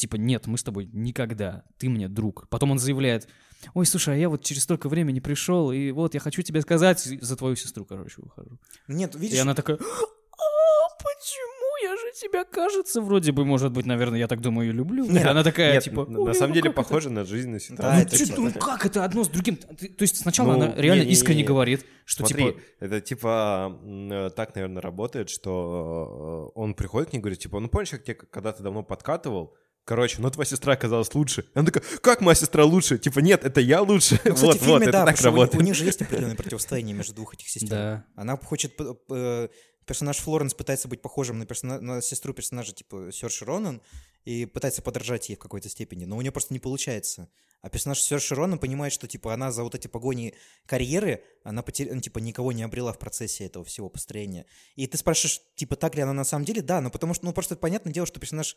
Типа, 0.02 0.16
нет, 0.16 0.48
мы 0.48 0.58
с 0.58 0.64
тобой 0.64 0.90
никогда, 0.92 1.62
ты 1.78 1.88
мне 1.88 2.08
друг. 2.08 2.48
Потом 2.48 2.72
он 2.72 2.80
заявляет, 2.80 3.28
ой, 3.72 3.86
слушай, 3.86 4.14
а 4.14 4.16
я 4.18 4.28
вот 4.28 4.42
через 4.42 4.64
столько 4.64 4.88
времени 4.88 5.20
пришел, 5.20 5.70
и 5.70 5.92
вот 5.92 6.14
я 6.14 6.18
хочу 6.18 6.42
тебе 6.42 6.60
сказать, 6.60 6.98
за 6.98 7.36
твою 7.36 7.54
сестру, 7.54 7.84
короче, 7.84 8.16
выхожу. 8.16 8.58
Нет, 8.88 9.14
видишь, 9.14 9.36
И 9.36 9.40
она 9.40 9.54
такая, 9.54 9.76
а 9.76 10.88
почему? 10.98 11.52
Я 11.84 11.96
же 11.96 12.12
тебя, 12.20 12.44
кажется, 12.44 13.00
вроде 13.00 13.30
бы, 13.30 13.44
может 13.44 13.70
быть, 13.72 13.86
наверное, 13.86 14.18
я 14.18 14.26
так 14.26 14.40
думаю, 14.40 14.70
и 14.70 14.72
люблю. 14.72 15.04
Нет, 15.04 15.24
И 15.24 15.28
она 15.28 15.44
такая, 15.44 15.74
Нет, 15.74 15.84
типа, 15.84 16.04
на- 16.06 16.18
«Ой, 16.20 16.26
на 16.26 16.34
самом 16.34 16.48
ну 16.50 16.54
деле 16.54 16.70
как 16.70 16.78
это?» 16.78 16.82
похоже 16.88 17.10
на 17.10 17.24
жизненную 17.24 17.60
Да, 17.60 17.64
ситуацию. 17.66 17.94
Ну, 17.94 18.00
это 18.02 18.18
чё- 18.18 18.26
типа- 18.26 18.40
ну 18.40 18.52
как 18.52 18.86
это 18.86 19.04
одно 19.04 19.22
с 19.24 19.28
другим? 19.28 19.56
Ты- 19.56 19.88
То 19.88 20.02
есть 20.02 20.16
сначала 20.16 20.48
Ну, 20.48 20.54
она 20.54 20.66
реально 20.74 21.00
не-не-не. 21.02 21.12
искренне 21.12 21.44
говорит, 21.44 21.86
что 22.04 22.26
Смотри, 22.26 22.46
типа... 22.46 22.60
это 22.80 23.00
типа 23.00 23.80
э, 23.84 24.30
так, 24.34 24.54
наверное, 24.56 24.82
работает, 24.82 25.30
что 25.30 26.50
э, 26.56 26.58
он 26.58 26.74
приходит 26.74 27.10
к 27.10 27.12
ней 27.12 27.18
и 27.18 27.22
говорит, 27.22 27.38
типа, 27.40 27.60
ну 27.60 27.68
помнишь, 27.68 27.90
как 27.90 28.02
тебе 28.04 28.14
когда-то 28.14 28.62
давно 28.64 28.82
подкатывал? 28.82 29.54
Короче, 29.84 30.20
ну 30.20 30.30
твоя 30.30 30.46
сестра 30.46 30.74
оказалась 30.74 31.12
лучше. 31.14 31.42
И 31.54 31.58
она 31.58 31.66
такая, 31.66 31.82
как 32.00 32.20
моя 32.20 32.34
сестра 32.34 32.64
лучше? 32.64 32.98
Типа, 32.98 33.18
нет, 33.18 33.44
это 33.44 33.60
я 33.60 33.82
лучше. 33.82 34.20
Ну, 34.24 34.34
кстати, 34.34 34.44
вот, 34.44 34.56
в 34.56 34.60
фильме, 34.60 34.72
вот, 34.74 34.82
это 34.82 34.92
да, 34.92 35.04
так 35.06 35.16
потому 35.16 35.16
что 35.16 35.28
у 35.28 35.32
работает. 35.32 35.62
У, 35.62 35.64
них 35.64 35.74
же 35.74 35.84
есть 35.84 36.02
определенное 36.02 36.36
противостояние 36.36 36.94
между 36.94 37.14
двух 37.14 37.34
этих 37.34 37.48
сестер. 37.48 37.68
Да. 37.70 38.04
Она 38.14 38.36
хочет... 38.36 38.76
п- 38.76 38.94
п- 38.94 39.50
Персонаж 39.84 40.18
Флоренс 40.18 40.54
пытается 40.54 40.86
быть 40.86 41.02
похожим 41.02 41.40
на, 41.40 41.44
персона- 41.44 41.80
на 41.80 42.00
сестру 42.00 42.32
персонажа 42.32 42.72
типа 42.72 43.10
Серши 43.12 43.44
Ронан 43.44 43.82
и 44.24 44.46
пытается 44.46 44.80
подражать 44.80 45.28
ей 45.28 45.34
в 45.34 45.40
какой-то 45.40 45.68
степени, 45.68 46.04
но 46.04 46.16
у 46.16 46.20
нее 46.20 46.30
просто 46.30 46.54
не 46.54 46.60
получается. 46.60 47.28
А 47.62 47.68
персонаж 47.68 47.98
Серши 47.98 48.36
Ронан 48.36 48.60
понимает, 48.60 48.92
что 48.92 49.08
типа 49.08 49.34
она 49.34 49.50
за 49.50 49.64
вот 49.64 49.74
эти 49.74 49.88
погони 49.88 50.34
карьеры, 50.66 51.24
она 51.42 51.62
потер... 51.62 51.92
ну, 51.92 52.00
типа 52.00 52.20
никого 52.20 52.52
не 52.52 52.62
обрела 52.62 52.92
в 52.92 52.98
процессе 53.00 53.44
этого 53.44 53.64
всего 53.64 53.88
построения. 53.88 54.46
И 54.76 54.86
ты 54.86 54.96
спрашиваешь, 54.98 55.40
типа 55.56 55.74
так 55.74 55.96
ли 55.96 56.02
она 56.02 56.12
на 56.12 56.24
самом 56.24 56.44
деле? 56.44 56.62
Да, 56.62 56.80
но 56.80 56.88
потому 56.88 57.12
что, 57.12 57.24
ну 57.24 57.32
просто 57.32 57.56
понятное 57.56 57.92
дело, 57.92 58.06
что 58.06 58.20
персонаж 58.20 58.56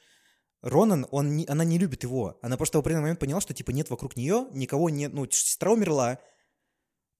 Ронан, 0.66 1.06
он 1.12 1.36
не, 1.38 1.46
она 1.46 1.64
не 1.64 1.78
любит 1.78 2.04
его. 2.04 2.40
Она 2.42 2.58
просто 2.58 2.80
в 2.80 2.82
определенный 2.82 3.04
момент 3.04 3.20
поняла, 3.20 3.40
что 3.40 3.54
типа 3.54 3.70
нет 3.70 3.92
вокруг 3.92 4.18
нее, 4.18 4.48
никого 4.52 4.90
нет. 4.90 5.14
Ну, 5.14 5.30
сестра 5.30 5.72
умерла, 5.72 6.20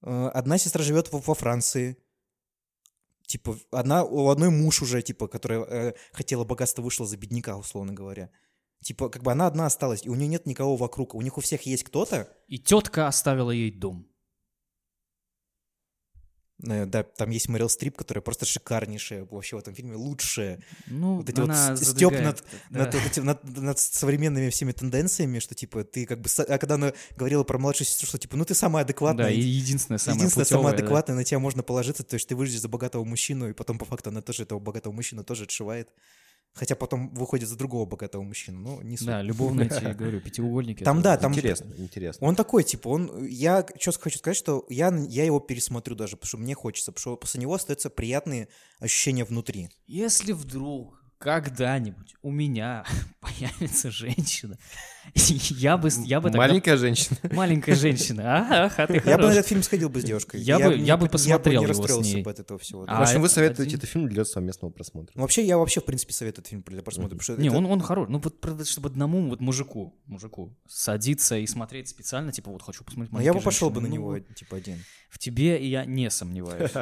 э, 0.02 0.28
одна 0.34 0.58
сестра 0.58 0.82
живет 0.82 1.12
во, 1.12 1.20
во 1.20 1.34
Франции. 1.34 1.96
Типа, 3.28 3.56
одна, 3.70 4.04
у 4.04 4.28
одной 4.30 4.50
муж 4.50 4.82
уже, 4.82 5.00
типа, 5.00 5.28
которая 5.28 5.62
э, 5.62 5.94
хотела 6.12 6.44
богатства, 6.44 6.82
вышла 6.82 7.06
за 7.06 7.16
бедняка, 7.16 7.56
условно 7.56 7.92
говоря. 7.92 8.30
Типа, 8.82 9.08
как 9.08 9.22
бы 9.22 9.30
она 9.30 9.46
одна 9.46 9.66
осталась, 9.66 10.04
и 10.04 10.08
у 10.08 10.16
нее 10.16 10.26
нет 10.26 10.46
никого 10.46 10.74
вокруг. 10.74 11.14
У 11.14 11.22
них 11.22 11.38
у 11.38 11.40
всех 11.40 11.62
есть 11.62 11.84
кто-то. 11.84 12.28
И 12.48 12.58
тетка 12.58 13.06
оставила 13.06 13.52
ей 13.52 13.70
дом. 13.70 14.08
Э, 16.62 16.86
да, 16.86 17.02
там 17.02 17.30
есть 17.30 17.48
Мэрил 17.48 17.68
Стрип, 17.68 17.96
которая 17.96 18.22
просто 18.22 18.46
шикарнейшая 18.46 19.26
вообще 19.30 19.56
в 19.56 19.58
этом 19.60 19.74
фильме, 19.74 19.94
лучшая. 19.96 20.60
Ну, 20.86 21.16
Вот 21.16 21.28
эти 21.28 21.40
вот 21.40 21.50
она 21.50 21.76
с- 21.76 21.80
стёб 21.80 22.12
задвигает, 22.14 22.24
над- 22.24 22.44
да. 22.70 22.78
Над, 22.80 22.94
вот 22.94 23.16
над- 23.24 23.58
над 23.58 23.78
современными 23.78 24.50
всеми 24.50 24.72
тенденциями, 24.72 25.38
что, 25.38 25.54
типа, 25.54 25.84
ты 25.84 26.06
как 26.06 26.20
бы... 26.20 26.28
А 26.48 26.58
когда 26.58 26.74
она 26.76 26.92
говорила 27.16 27.44
про 27.44 27.58
младшую 27.58 27.86
сестру, 27.86 28.06
что, 28.06 28.18
типа, 28.18 28.36
ну 28.36 28.44
ты 28.44 28.54
самая 28.54 28.84
адекватная, 28.84 29.26
Да, 29.26 29.30
и 29.30 29.40
единственная 29.40 29.98
самая 29.98 30.18
Единственная 30.18 30.44
путёвая, 30.44 30.62
самая 30.62 30.72
да. 30.76 30.78
адекватная, 30.82 31.16
на 31.16 31.24
тебя 31.24 31.38
можно 31.38 31.62
положиться, 31.62 32.02
то 32.04 32.14
есть 32.14 32.28
ты 32.28 32.34
выйдешь 32.36 32.60
за 32.60 32.68
богатого 32.68 33.04
мужчину, 33.04 33.48
и 33.48 33.52
потом 33.52 33.78
по 33.78 33.84
факту 33.84 34.10
она 34.10 34.22
тоже 34.22 34.42
этого 34.44 34.58
богатого 34.58 34.92
мужчину 34.92 35.24
тоже 35.24 35.44
отшивает. 35.44 35.88
Хотя 36.56 36.74
потом 36.74 37.10
выходит 37.10 37.50
за 37.50 37.56
другого 37.56 37.84
богатого 37.84 38.22
мужчину, 38.22 38.58
ну, 38.60 38.80
не 38.80 38.96
суть. 38.96 39.06
Да, 39.06 39.20
любовные, 39.20 39.70
я 39.82 39.92
говорю, 39.94 40.22
пятиугольники. 40.22 40.84
Там, 40.84 41.02
да, 41.02 41.18
там- 41.18 41.32
Интересно, 41.32 41.70
интересно. 41.76 42.26
Он 42.26 42.34
такой, 42.34 42.64
типа, 42.64 42.88
он... 42.88 43.26
Я 43.26 43.66
что 43.78 43.92
хочу 43.92 44.16
сказать, 44.18 44.38
что 44.38 44.64
я, 44.70 44.88
я 45.08 45.24
его 45.24 45.38
пересмотрю 45.38 45.94
даже, 45.94 46.16
потому 46.16 46.28
что 46.28 46.38
мне 46.38 46.54
хочется, 46.54 46.92
потому 46.92 47.16
что 47.16 47.16
после 47.20 47.42
него 47.42 47.52
остаются 47.52 47.90
приятные 47.90 48.48
ощущения 48.80 49.24
внутри. 49.24 49.68
Если 49.86 50.32
вдруг 50.32 51.04
когда-нибудь 51.26 52.14
у 52.22 52.30
меня 52.30 52.84
появится 53.20 53.90
женщина, 53.90 54.56
я 55.14 55.76
бы, 55.76 55.88
я 56.04 56.20
бы 56.20 56.28
тогда... 56.28 56.38
Маленькая 56.38 56.76
женщина. 56.76 57.16
Маленькая 57.32 57.74
женщина. 57.74 58.38
Ага, 58.68 58.72
а 58.76 58.86
ты 58.86 58.94
Я 58.94 59.00
бы 59.00 59.06
на 59.06 59.12
хорош. 59.16 59.32
этот 59.34 59.46
фильм 59.48 59.62
сходил 59.64 59.88
бы 59.88 60.00
с 60.00 60.04
девушкой. 60.04 60.40
Я 60.40 60.60
бы- 60.60 60.78
не 60.78 60.84
я 60.84 60.96
бы 60.96 61.06
по- 61.06 61.12
посмотрел 61.12 61.62
я 61.62 61.68
бы 61.68 61.72
его 61.72 61.72
не 61.72 61.74
с 61.74 61.78
расстроился 61.80 62.14
ней. 62.14 62.22
бы 62.22 62.30
от 62.30 62.38
этого 62.38 62.60
всего. 62.60 62.84
А 62.86 63.00
В 63.00 63.02
общем, 63.02 63.20
вы 63.20 63.28
советуете 63.28 63.62
один- 63.70 63.78
этот 63.78 63.90
фильм 63.90 64.08
для 64.08 64.24
совместного 64.24 64.70
просмотра. 64.70 65.12
Ну, 65.16 65.22
вообще, 65.22 65.44
я 65.44 65.58
вообще, 65.58 65.80
в 65.80 65.84
принципе, 65.84 66.12
советую 66.12 66.42
этот 66.42 66.50
фильм 66.50 66.62
для 66.64 66.82
просмотра. 66.82 67.18
что 67.20 67.36
Не, 67.36 67.48
это- 67.48 67.56
он, 67.56 67.66
он 67.66 67.80
хорош. 67.80 68.08
Ну, 68.08 68.18
вот, 68.20 68.40
правда, 68.40 68.64
чтобы 68.64 68.88
одному 68.88 69.28
вот 69.28 69.40
мужику, 69.40 69.96
мужику 70.06 70.56
садиться 70.68 71.36
и 71.38 71.46
смотреть 71.48 71.88
специально, 71.88 72.30
типа, 72.30 72.52
вот 72.52 72.62
хочу 72.62 72.84
посмотреть 72.84 73.12
Ну, 73.12 73.18
я 73.18 73.32
бы 73.32 73.38
«Маленькие 73.38 73.44
пошел 73.44 73.70
бы 73.70 73.80
на 73.80 73.86
женщины». 73.88 73.94
него, 74.00 74.12
Ну, 74.28 74.34
типа, 74.34 74.56
один. 74.58 74.78
В 75.10 75.18
тебе 75.18 75.68
я 75.68 75.84
не 75.84 76.08
сомневаюсь. 76.08 76.70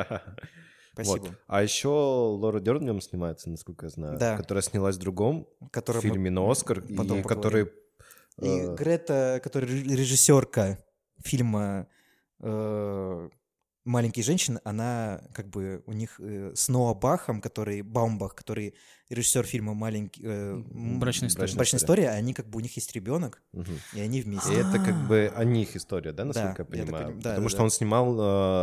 Спасибо. 0.95 1.19
Вот. 1.27 1.31
А 1.49 1.63
еще 1.63 1.89
Лора 1.89 2.61
Дерн 2.61 2.79
в 2.79 2.83
нем 2.85 3.01
снимается, 3.01 3.51
насколько 3.51 3.87
я 3.87 3.91
знаю, 3.91 4.19
Да. 4.19 4.37
которая 4.37 4.63
снялась 4.63 4.97
в 4.97 5.01
другом 5.01 5.47
Которая 5.71 6.03
мы- 6.03 6.09
фильме 6.09 6.31
на 6.31 6.51
Оскар, 6.51 6.81
и 6.81 6.95
потом 6.95 7.23
который... 7.23 7.71
И 8.41 8.47
э, 8.49 8.75
Грета, 8.75 9.41
которая 9.45 9.71
ре- 9.71 9.83
режиссерка 9.97 10.79
фильма 11.25 11.87
э, 12.41 13.29
маленькие 13.85 14.25
женщины, 14.25 14.61
она 14.65 15.21
как 15.35 15.49
бы 15.49 15.83
у 15.87 15.93
них 15.93 16.19
э, 16.19 16.53
с 16.55 16.69
Ноа 16.69 16.95
Бахом, 16.95 17.41
который 17.41 17.83
Баумбах, 17.83 18.35
который 18.35 18.75
режиссер 19.11 19.45
фильма 19.45 19.75
«Маленький...» 19.75 20.23
э, 20.25 20.57
Брачная 20.73 21.29
история. 21.29 21.55
«Брачная 21.55 21.79
история», 21.79 22.09
они 22.09 22.33
как 22.33 22.49
бы 22.49 22.57
у 22.57 22.61
них 22.61 22.75
есть 22.77 22.93
ребенок, 22.95 23.43
Мгм. 23.53 23.79
и 23.93 24.01
они 24.01 24.23
вместе. 24.23 24.55
И 24.55 24.57
это 24.57 24.79
как 24.79 25.07
бы 25.07 25.31
о 25.37 25.45
них 25.45 25.77
история, 25.77 26.13
да, 26.13 26.25
насколько 26.25 26.65
Да, 26.65 26.69
я 26.77 26.81
я 26.81 26.87
так 26.87 26.95
понимаю? 26.95 27.07
поним- 27.13 27.21
да, 27.23 27.31
Потому 27.31 27.45
да, 27.45 27.49
что 27.51 27.59
да. 27.59 27.65
он 27.65 27.71
снимал, 27.71 28.17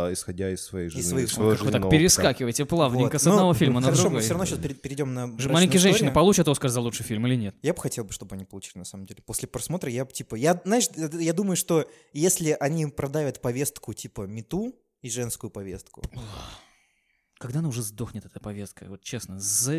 э, 0.08 0.12
исходя 0.12 0.50
из 0.50 0.60
своей 0.64 0.88
жизни. 0.88 1.08
своих- 1.08 1.30
своего 1.30 1.52
Как 1.52 1.60
вы 1.62 1.70
так 1.70 1.88
перескакиваете 1.88 2.64
плавненько 2.66 3.12
Вот. 3.14 3.22
с 3.22 3.26
одного 3.28 3.48
Но 3.48 3.54
фильма 3.54 3.80
на 3.80 3.84
хорошо, 3.86 4.02
другой. 4.02 4.16
мы 4.18 4.22
все 4.22 4.30
равно 4.30 4.44
сейчас 4.46 4.58
перейдем 4.58 5.14
на 5.14 5.26
Же 5.26 5.32
«Брачную 5.34 5.52
Маленькие 5.54 5.78
женщины 5.80 5.96
историю». 6.08 6.14
получат 6.14 6.48
Оскар 6.48 6.70
за 6.70 6.80
лучший 6.80 7.04
фильм 7.06 7.24
или 7.28 7.36
нет? 7.36 7.54
Я 7.62 7.72
бы 7.72 7.80
хотел, 7.80 8.04
бы, 8.04 8.12
чтобы 8.12 8.34
они 8.34 8.44
получили, 8.44 8.78
на 8.78 8.84
самом 8.84 9.06
деле. 9.06 9.22
После 9.24 9.46
просмотра 9.46 9.88
я 9.88 10.04
бы, 10.04 10.12
типа... 10.12 10.34
Я, 10.34 10.60
знаешь, 10.64 10.88
я 10.96 11.32
думаю, 11.32 11.54
что 11.56 11.88
если 12.12 12.56
они 12.58 12.86
продавят 12.86 13.40
повестку, 13.40 13.92
типа, 13.94 14.22
мету 14.22 14.74
и 15.02 15.10
женскую 15.10 15.50
повестку, 15.50 16.02
Когда 17.38 17.58
она 17.58 17.68
уже 17.68 17.82
сдохнет, 17.82 18.24
эта 18.24 18.38
повестка? 18.38 18.86
Вот 18.88 19.02
честно, 19.02 19.38
за... 19.38 19.74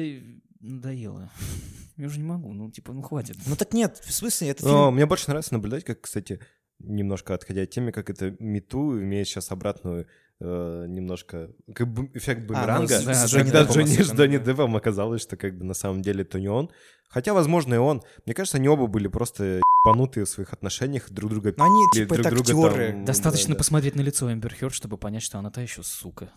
надоело. 0.59 1.31
Я 1.97 2.07
уже 2.07 2.19
не 2.19 2.25
могу, 2.25 2.53
ну, 2.53 2.69
типа, 2.69 2.91
ну, 2.91 3.01
хватит. 3.01 3.37
Ну 3.47 3.55
так 3.55 3.73
нет, 3.73 3.97
в 3.97 4.11
смысле, 4.11 4.49
это 4.49 4.65
Но 4.65 4.85
фильм... 4.85 4.95
мне 4.95 5.05
больше 5.05 5.29
нравится 5.29 5.53
наблюдать, 5.53 5.85
как, 5.85 6.01
кстати, 6.01 6.41
немножко 6.79 7.33
отходя 7.33 7.61
от 7.61 7.69
темы, 7.69 7.93
как 7.93 8.09
это 8.09 8.35
Мету 8.39 8.99
имеет 8.99 9.27
сейчас 9.27 9.51
обратную 9.51 10.07
э, 10.41 10.85
немножко 10.87 11.49
как 11.73 11.87
бы 11.87 12.09
эффект 12.13 12.45
бумеранга. 12.47 12.99
с- 12.99 13.29
с 13.29 13.31
когда 13.33 13.63
Джонни 13.63 13.95
Джонни, 13.95 14.01
Джонни 14.15 14.37
да. 14.37 14.43
Деппом 14.45 14.75
оказалось, 14.75 15.21
что 15.21 15.37
как 15.37 15.57
бы 15.57 15.63
на 15.65 15.73
самом 15.73 16.01
деле 16.01 16.23
то 16.23 16.39
не 16.39 16.47
он. 16.49 16.69
Хотя, 17.09 17.33
возможно, 17.33 17.75
и 17.75 17.77
он. 17.77 18.01
Мне 18.25 18.33
кажется, 18.33 18.57
они 18.57 18.67
оба 18.67 18.87
были 18.87 19.07
просто 19.07 19.61
ебанутые 19.85 20.25
в 20.25 20.29
своих 20.29 20.51
отношениях, 20.53 21.09
друг 21.11 21.29
друга 21.31 21.53
Но 21.57 21.65
они, 21.65 21.85
пи***ли, 21.93 22.05
типа, 22.05 22.15
друг 22.15 22.25
это 22.27 22.35
друга 22.53 22.67
актеры. 22.69 22.91
там, 22.93 23.05
Достаточно 23.05 23.49
да, 23.49 23.53
да. 23.53 23.57
посмотреть 23.59 23.95
на 23.95 24.01
лицо 24.01 24.33
Эмбер 24.33 24.55
Хёрд, 24.55 24.73
чтобы 24.73 24.97
понять, 24.97 25.21
что 25.23 25.37
она 25.37 25.51
та 25.51 25.61
еще 25.61 25.83
сука. 25.83 26.31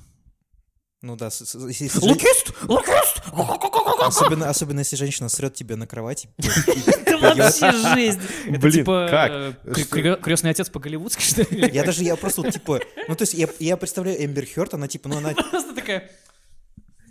Ну 1.06 1.14
да, 1.14 1.26
Лукист! 1.26 2.52
Лукист! 2.64 3.22
особенно, 4.00 4.48
особенно 4.48 4.80
если 4.80 4.96
женщина 4.96 5.28
срет 5.28 5.54
тебе 5.54 5.76
на 5.76 5.86
кровати. 5.86 6.28
Это 6.36 7.18
вообще 7.36 7.70
жесть! 7.94 8.18
Это 8.46 8.58
Блин, 8.58 8.72
типа 8.72 9.06
как? 9.08 9.56
э, 9.64 10.16
крестный 10.20 10.50
отец 10.50 10.68
по-голливудски, 10.68 11.22
что 11.22 11.42
ли? 11.54 11.70
Я 11.72 11.84
даже, 11.84 12.02
я 12.02 12.16
просто 12.16 12.42
вот, 12.42 12.52
типа... 12.52 12.80
Ну 13.06 13.14
то 13.14 13.22
есть 13.22 13.34
я, 13.60 13.76
представляю 13.76 14.24
Эмбер 14.24 14.46
Хёрд, 14.46 14.74
она 14.74 14.88
типа, 14.88 15.08
ну 15.08 15.18
она... 15.18 15.32
Просто 15.50 15.76
такая... 15.76 16.10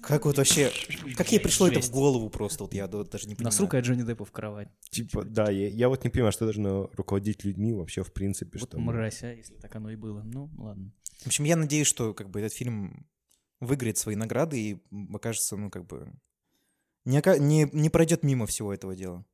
Как 0.02 0.26
вот 0.26 0.38
вообще... 0.38 0.74
Как 1.16 1.32
ей 1.32 1.40
пришло 1.40 1.70
это 1.70 1.80
в 1.80 1.90
голову 1.90 2.30
просто, 2.30 2.66
вот 2.66 2.74
я 2.74 2.88
даже 2.88 3.30
не 3.30 3.36
понимаю. 3.36 3.54
Насрукает 3.54 3.86
Джонни 3.86 4.04
Деппа 4.04 4.26
в 4.26 4.32
кровать. 4.32 4.68
Типа, 4.90 5.24
да, 5.24 5.50
я, 5.50 5.70
я 5.70 5.88
вот 5.88 6.04
не 6.04 6.10
понимаю, 6.10 6.34
что 6.34 6.44
должно 6.44 6.92
руководить 6.98 7.46
людьми 7.46 7.72
вообще 7.72 8.04
в 8.04 8.12
принципе. 8.12 8.60
Вот 8.60 8.72
что 8.72 8.78
мразь, 8.78 9.24
а, 9.24 9.32
если 9.32 9.56
так 9.56 9.74
оно 9.74 9.90
и 9.90 9.96
было. 9.96 10.22
Ну, 10.26 10.52
ладно. 10.58 10.92
В 11.22 11.28
общем, 11.28 11.46
я 11.46 11.56
надеюсь, 11.56 11.88
что 11.88 12.14
как 12.14 12.30
бы 12.30 12.42
этот 12.42 12.54
фильм 12.54 13.08
выиграет 13.66 13.98
свои 13.98 14.16
награды 14.16 14.60
и 14.60 14.82
окажется, 15.14 15.58
ну 15.58 15.70
как 15.70 15.86
бы... 15.86 16.12
Не, 17.06 17.22
не, 17.40 17.70
не 17.72 17.90
пройдет 17.90 18.24
мимо 18.24 18.46
всего 18.48 18.74
этого 18.74 18.96
дела. 18.96 19.26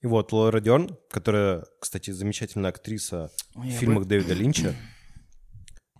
И 0.00 0.06
вот 0.06 0.32
Лора 0.32 0.60
Дерн, 0.60 0.96
которая, 1.10 1.66
кстати, 1.78 2.10
замечательная 2.10 2.70
актриса 2.70 3.30
Ой, 3.54 3.68
в 3.68 3.72
фильмах 3.72 4.04
бы- 4.04 4.08
Дэвида 4.08 4.34
Линча. 4.34 4.74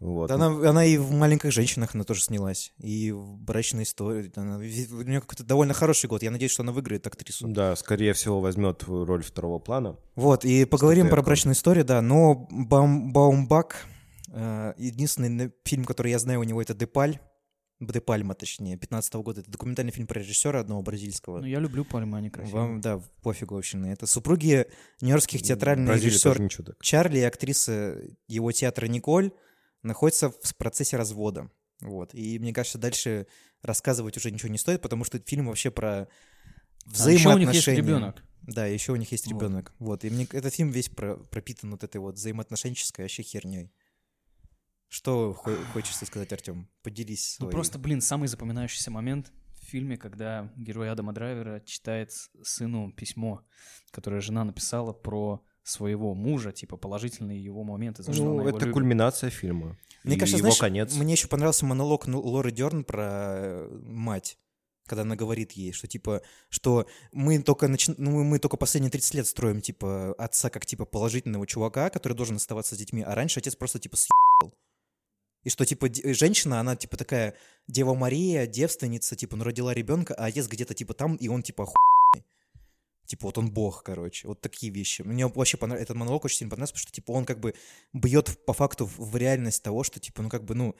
Вот. 0.01 0.28
Да 0.28 0.37
Она, 0.37 0.47
она 0.70 0.83
и 0.87 0.97
в 0.97 1.11
«Маленьких 1.12 1.53
женщинах» 1.53 1.95
она 1.95 2.05
тоже 2.05 2.22
снялась. 2.22 2.72
И 2.78 3.12
в 3.12 3.37
«Брачной 3.37 3.83
истории». 3.83 4.33
Она, 4.35 4.57
у 4.57 4.61
нее 4.62 5.20
какой-то 5.20 5.45
довольно 5.45 5.74
хороший 5.74 6.07
год. 6.09 6.22
Я 6.22 6.31
надеюсь, 6.31 6.53
что 6.53 6.62
она 6.62 6.72
выиграет 6.72 7.07
актрису. 7.07 7.47
Да, 7.49 7.76
скорее 7.76 8.14
всего, 8.14 8.41
возьмет 8.41 8.83
роль 8.87 9.22
второго 9.22 9.59
плана. 9.59 9.99
Вот, 10.14 10.47
и 10.47 10.64
поговорим 10.64 11.11
про. 11.11 11.20
«Брачную 11.20 11.55
историю», 11.55 11.85
да. 11.85 12.01
Но 12.01 12.49
Баум- 12.51 13.12
Баумбак, 13.12 13.85
э, 14.33 14.72
единственный 14.78 15.53
фильм, 15.66 15.85
который 15.85 16.12
я 16.12 16.18
знаю 16.18 16.41
у 16.41 16.45
него, 16.45 16.62
это 16.62 16.72
«Депаль». 16.72 17.20
Де 17.81 18.01
Пальма, 18.01 18.35
точнее, 18.35 18.76
15 18.76 19.14
года. 19.14 19.41
Это 19.41 19.51
документальный 19.51 19.91
фильм 19.93 20.07
про 20.07 20.20
режиссера 20.20 20.61
одного 20.61 20.83
бразильского. 20.83 21.41
Ну, 21.41 21.47
я 21.47 21.59
люблю 21.61 21.85
пальмы, 21.85 22.18
они 22.18 22.28
красивые. 22.28 22.61
Вам, 22.62 22.81
да, 22.83 23.01
пофигу 23.22 23.55
вообще 23.55 23.78
на 23.78 23.91
это. 23.93 24.07
Супруги 24.07 24.66
нью-йоркских 25.01 25.41
театральный 25.43 25.87
Бразилия 25.87 26.11
режиссер. 26.11 26.76
Чарли 26.83 27.18
и 27.20 27.22
актриса 27.22 27.99
его 28.28 28.53
театра 28.53 28.87
Николь 28.87 29.33
находятся 29.83 30.28
в 30.31 30.57
процессе 30.57 30.99
развода. 30.99 31.51
Вот. 31.81 32.14
И 32.14 32.39
мне 32.39 32.53
кажется, 32.53 32.76
дальше 32.76 33.26
рассказывать 33.62 34.16
уже 34.18 34.31
ничего 34.31 34.51
не 34.51 34.59
стоит, 34.59 34.83
потому 34.83 35.05
что 35.05 35.16
этот 35.16 35.28
фильм 35.31 35.47
вообще 35.47 35.70
про 35.70 35.89
А 35.89 37.11
еще 37.11 37.31
у 37.35 37.39
них 37.39 37.53
есть 37.55 37.66
взаимоотношения. 37.66 37.76
ребенок. 37.78 38.22
Да, 38.43 38.66
еще 38.66 38.93
у 38.93 38.97
них 38.97 39.11
есть 39.12 39.26
Вот. 39.26 39.35
ребенок. 39.43 39.72
Вот. 39.78 40.05
И 40.05 40.11
мне 40.11 40.26
этот 40.33 40.55
фильм 40.55 40.70
весь 40.70 40.89
про- 40.91 41.16
пропитан 41.16 41.70
вот 41.70 41.83
этой 41.85 41.99
вот 41.99 42.16
взаимоотношенческой 42.16 43.03
вообще 43.05 43.22
херней. 43.22 43.70
Что 44.91 45.32
хо- 45.34 45.57
хочется 45.72 46.05
сказать, 46.05 46.32
Артем? 46.32 46.68
Поделись 46.82 47.36
Ну 47.38 47.45
своей. 47.45 47.53
просто, 47.53 47.78
блин, 47.78 48.01
самый 48.01 48.26
запоминающийся 48.28 48.91
момент 48.91 49.32
в 49.62 49.64
фильме, 49.64 49.97
когда 49.97 50.53
герой 50.57 50.91
Адама 50.91 51.12
Драйвера 51.12 51.61
читает 51.61 52.11
сыну 52.43 52.93
письмо, 52.93 53.45
которое 53.93 54.20
жена 54.20 54.43
написала 54.45 54.93
про 54.93 55.41
своего 55.62 56.14
мужа, 56.14 56.51
типа 56.51 56.76
положительные 56.76 57.43
его 57.43 57.62
моменты, 57.62 58.03
за 58.03 58.12
что 58.12 58.24
Ну, 58.24 58.32
она 58.32 58.41
его 58.43 58.49
это 58.57 58.66
любит. 58.66 58.74
кульминация 58.74 59.30
фильма. 59.30 59.78
Мне 60.03 60.16
И 60.16 60.18
кажется, 60.18 60.38
его 60.38 60.47
знаешь, 60.51 60.59
конец. 60.59 60.95
мне 60.97 61.12
еще 61.12 61.28
понравился 61.28 61.66
монолог 61.66 62.09
Ну- 62.09 62.20
Лоры 62.20 62.51
Дерн 62.51 62.82
про 62.82 63.05
э, 63.36 63.68
мать, 63.84 64.38
когда 64.86 65.03
она 65.03 65.14
говорит 65.14 65.53
ей, 65.53 65.70
что 65.72 65.86
типа, 65.86 66.22
что 66.49 66.86
мы 67.12 67.41
только 67.41 67.66
начи- 67.66 67.95
ну, 67.97 68.24
мы 68.24 68.41
только 68.41 68.57
последние 68.57 68.91
30 68.91 69.14
лет 69.14 69.26
строим 69.28 69.61
типа 69.61 70.14
отца 70.14 70.51
как 70.51 70.66
типа 70.66 70.84
положительного 70.84 71.47
чувака, 71.47 71.91
который 71.91 72.14
должен 72.14 72.36
оставаться 72.36 72.74
с 72.74 72.78
детьми, 72.78 73.03
а 73.03 73.14
раньше 73.14 73.38
отец 73.38 73.55
просто 73.55 73.78
типа 73.78 73.97
съебал. 73.97 74.59
И 75.45 75.51
что, 75.51 75.64
типа, 75.64 75.88
д- 75.88 76.12
женщина, 76.14 76.61
она, 76.61 76.76
типа, 76.76 76.97
такая 76.97 77.34
Дева 77.66 77.95
Мария, 77.95 78.47
девственница, 78.47 79.16
типа, 79.16 79.36
ну, 79.36 79.45
родила 79.45 79.72
ребенка, 79.72 80.14
а 80.14 80.26
отец 80.26 80.47
где-то, 80.49 80.74
типа, 80.74 80.95
там, 80.95 81.16
и 81.16 81.28
он, 81.28 81.43
типа, 81.43 81.64
охуенный. 81.64 82.26
Типа, 83.07 83.26
вот 83.26 83.38
он 83.38 83.51
бог, 83.51 83.82
короче. 83.82 84.28
Вот 84.28 84.41
такие 84.41 84.72
вещи. 84.72 85.03
Мне 85.03 85.26
вообще 85.26 85.57
понравился, 85.57 85.84
этот 85.84 85.97
монолог 85.97 86.24
очень 86.24 86.38
сильно 86.38 86.51
понравился, 86.51 86.74
потому 86.74 86.82
что, 86.82 86.93
типа, 86.93 87.11
он 87.12 87.24
как 87.24 87.41
бы 87.41 87.55
бьет 87.93 88.38
по 88.47 88.53
факту 88.53 88.86
в, 88.86 88.99
в 88.99 89.16
реальность 89.16 89.62
того, 89.62 89.82
что, 89.82 89.99
типа, 89.99 90.22
ну, 90.22 90.28
как 90.28 90.45
бы, 90.45 90.55
ну, 90.55 90.76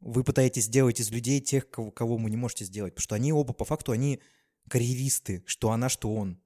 вы 0.00 0.24
пытаетесь 0.24 0.64
сделать 0.64 1.00
из 1.00 1.10
людей 1.10 1.40
тех, 1.40 1.68
кого, 1.68 1.90
кого 1.90 2.16
вы 2.16 2.30
не 2.30 2.36
можете 2.36 2.64
сделать. 2.64 2.94
Потому 2.94 3.02
что 3.04 3.14
они 3.14 3.32
оба, 3.32 3.52
по 3.52 3.64
факту, 3.64 3.92
они 3.92 4.20
карьеристы, 4.68 5.42
что 5.46 5.70
она, 5.70 5.88
что 5.88 6.14
он. 6.14 6.40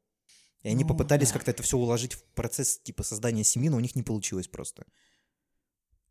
И 0.62 0.68
они 0.68 0.84
Ну, 0.84 0.88
попытались 0.90 1.28
да. 1.28 1.34
как-то 1.34 1.50
это 1.52 1.62
все 1.62 1.76
уложить 1.78 2.14
в 2.14 2.22
процесс, 2.34 2.78
типа, 2.80 3.02
создания 3.02 3.44
семьи, 3.44 3.68
но 3.68 3.76
у 3.76 3.80
них 3.80 3.94
не 3.94 4.02
получилось 4.02 4.48
просто. 4.48 4.84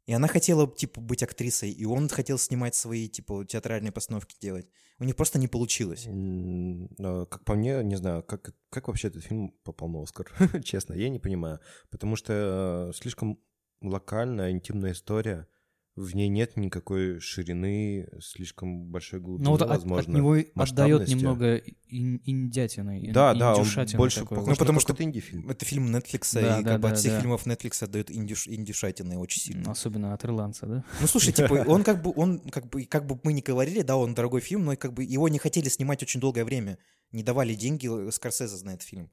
И 0.10 0.14
она 0.14 0.28
хотела, 0.28 0.68
типа, 0.68 1.02
быть 1.02 1.22
актрисой, 1.22 1.70
и 1.70 1.86
он 1.86 2.10
хотел 2.10 2.40
снимать 2.40 2.74
свои, 2.74 3.08
типа, 3.08 3.46
театральные 3.46 3.92
постановки 3.92 4.36
делать. 4.42 4.68
У 4.98 5.04
них 5.04 5.16
просто 5.16 5.38
не 5.38 5.48
получилось. 5.48 6.08
М, 6.08 6.86
э, 6.98 7.28
Как 7.30 7.46
по 7.46 7.54
мне, 7.54 7.84
не 7.84 7.96
знаю, 7.96 8.24
как, 8.24 8.56
как 8.72 8.88
вообще 8.88 9.10
этот 9.10 9.24
фильм 9.24 9.52
попал 9.64 9.88
на 9.88 10.02
Оскар? 10.02 10.26
Честно, 10.64 10.94
я 10.94 11.10
не 11.10 11.20
понимаю. 11.20 11.60
Потому 11.92 12.16
что 12.16 12.90
э, 12.90 12.98
слишком 12.98 13.38
локальная, 13.84 14.50
интимная 14.50 14.94
история. 14.94 15.48
В 16.02 16.16
ней 16.16 16.30
нет 16.30 16.56
никакой 16.56 17.20
ширины, 17.20 18.08
слишком 18.22 18.86
большой 18.86 19.20
глубины, 19.20 19.44
Ну 19.44 19.52
вот 19.52 19.62
от, 19.62 19.70
от 19.70 19.78
возможно. 19.80 20.16
него 20.16 20.38
отдает 20.56 21.08
немного 21.10 21.58
ин- 21.90 22.22
индятиной. 22.24 23.08
ин- 23.08 23.12
Да, 23.14 23.34
да, 23.34 23.56
он 23.56 23.68
больше 23.98 24.22
такой. 24.22 24.38
похож 24.38 24.50
Ну, 24.52 24.56
потому 24.56 24.78
на 24.78 24.80
что- 24.80 24.96
инди-фильм. 25.04 25.50
Это 25.50 25.66
фильм 25.66 25.94
Netflix, 25.94 26.34
Да, 26.36 26.40
и 26.60 26.64
да, 26.64 26.72
как 26.72 26.82
бы 26.82 26.88
да, 26.88 26.94
от 26.94 27.00
всех 27.00 27.12
да. 27.14 27.20
фильмов 27.20 27.46
Netflix 27.46 27.84
отдают 27.84 28.10
индюш, 28.12 28.48
индюшатиной 28.48 29.18
очень 29.18 29.42
сильно. 29.42 29.72
Особенно 29.72 30.14
от 30.14 30.24
ирландца, 30.24 30.66
да? 30.68 30.84
Ну, 31.02 31.08
слушай, 31.08 31.34
типа, 31.34 31.54
он 31.68 31.84
как 31.84 32.02
бы, 32.02 32.14
он 32.16 32.40
как 32.40 32.70
бы, 32.70 32.86
как 32.86 33.06
бы 33.06 33.20
мы 33.24 33.34
не 33.34 33.42
говорили, 33.42 33.82
да, 33.82 33.98
он 33.98 34.14
дорогой 34.14 34.40
фильм, 34.40 34.64
но 34.64 34.78
как 34.78 34.94
бы 34.94 35.04
его 35.04 35.28
не 35.28 35.38
хотели 35.40 35.68
снимать 35.68 36.02
очень 36.02 36.22
долгое 36.22 36.46
время. 36.46 36.78
Не 37.12 37.24
давали 37.24 37.56
деньги 37.56 38.10
Скорсезе 38.12 38.64
на 38.64 38.70
этот 38.72 38.84
фильм. 38.84 39.10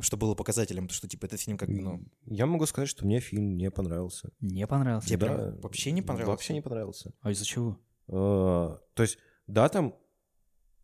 Что 0.00 0.16
было 0.16 0.34
показателем, 0.34 0.88
то 0.88 0.94
что, 0.94 1.08
типа, 1.08 1.26
этот 1.26 1.40
фильм 1.40 1.58
как 1.58 1.68
бы, 1.68 1.80
ну... 1.80 2.04
Я 2.26 2.46
могу 2.46 2.66
сказать, 2.66 2.88
что 2.88 3.04
мне 3.04 3.20
фильм 3.20 3.56
не 3.56 3.70
понравился. 3.70 4.30
Не 4.40 4.66
понравился. 4.66 5.08
Тебе 5.08 5.26
Да, 5.26 5.34
прям 5.34 5.60
вообще 5.60 5.92
не 5.92 6.02
понравился? 6.02 6.30
Вообще 6.30 6.54
не 6.54 6.60
понравился. 6.60 7.12
А 7.20 7.30
из-за 7.30 7.44
чего? 7.44 7.78
Э, 8.08 8.76
То 8.94 9.02
есть, 9.02 9.18
да, 9.46 9.68
там 9.68 9.94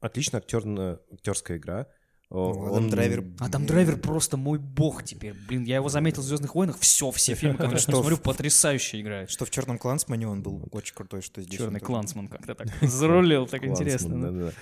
отличная 0.00 0.40
актерная, 0.40 1.00
актерская 1.12 1.58
игра. 1.58 1.86
Ну, 2.28 2.66
Адам 2.66 2.90
Драйвер 2.90 3.24
А 3.38 3.48
там 3.48 3.66
драйвер 3.66 3.98
просто 3.98 4.36
мой 4.36 4.58
бог 4.58 5.04
теперь. 5.04 5.32
Блин, 5.46 5.62
я 5.62 5.76
его 5.76 5.88
заметил 5.88 6.22
в 6.22 6.24
Звездных 6.24 6.56
войнах. 6.56 6.76
Все, 6.80 7.12
все 7.12 7.34
фильмы, 7.36 7.56
которые 7.56 7.78
Что? 7.78 7.92
смотрю, 7.92 8.18
потрясающе 8.18 9.00
играет. 9.00 9.30
Что 9.30 9.44
в 9.44 9.50
черном 9.50 9.78
клансмане 9.78 10.26
он 10.26 10.42
был 10.42 10.68
очень 10.72 10.94
крутой, 10.94 11.22
что 11.22 11.40
здесь. 11.40 11.58
Черный 11.58 11.80
он 11.80 11.86
клансман 11.86 12.28
как-то 12.28 12.56
так 12.56 12.68
зарулил, 12.82 13.46
так 13.46 13.64
интересно. 13.64 14.32
да. 14.32 14.52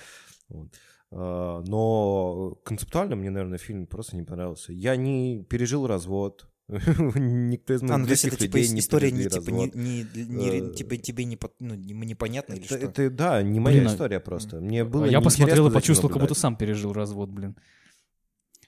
А, 1.11 1.61
Но 1.65 2.55
концептуально 2.63 3.15
мне, 3.15 3.29
наверное, 3.29 3.57
фильм 3.57 3.87
просто 3.87 4.15
не 4.15 4.23
понравился. 4.23 4.73
Я 4.73 4.95
не 4.95 5.43
пережил 5.43 5.87
развод. 5.87 6.47
Никто 6.67 7.75
из 7.75 7.83
А, 7.83 7.85
моих 7.85 7.97
ну, 7.99 8.05
то 8.05 8.11
есть 8.11 8.23
близких 8.23 8.33
это, 8.33 8.37
типа, 8.47 8.55
людей 8.57 8.73
не 8.73 8.79
история 8.79 9.11
не, 9.11 9.29
типа, 9.29 9.49
не, 9.51 9.71
не- 9.75 10.25
не- 10.25 10.71
Э, 10.71 10.73
тебе, 10.73 10.97
тебе 10.97 11.25
не, 11.25 11.37
ну, 11.59 11.75
не- 11.75 11.93
непонятно 11.93 12.53
или 12.53 12.65
Это, 12.65 12.77
что? 12.77 12.85
это, 12.87 13.09
да, 13.11 13.41
не 13.43 13.59
моя 13.59 13.77
Блин, 13.77 13.89
а- 13.89 13.93
история 13.93 14.19
просто. 14.19 14.59
Мне 14.61 14.83
было 14.83 15.05
я 15.05 15.21
посмотрел 15.21 15.67
и 15.67 15.71
почувствовал, 15.71 16.11
как 16.11 16.21
будто 16.23 16.33
сам 16.33 16.55
пережил 16.55 16.91
развод, 16.91 17.29
блин. 17.29 17.55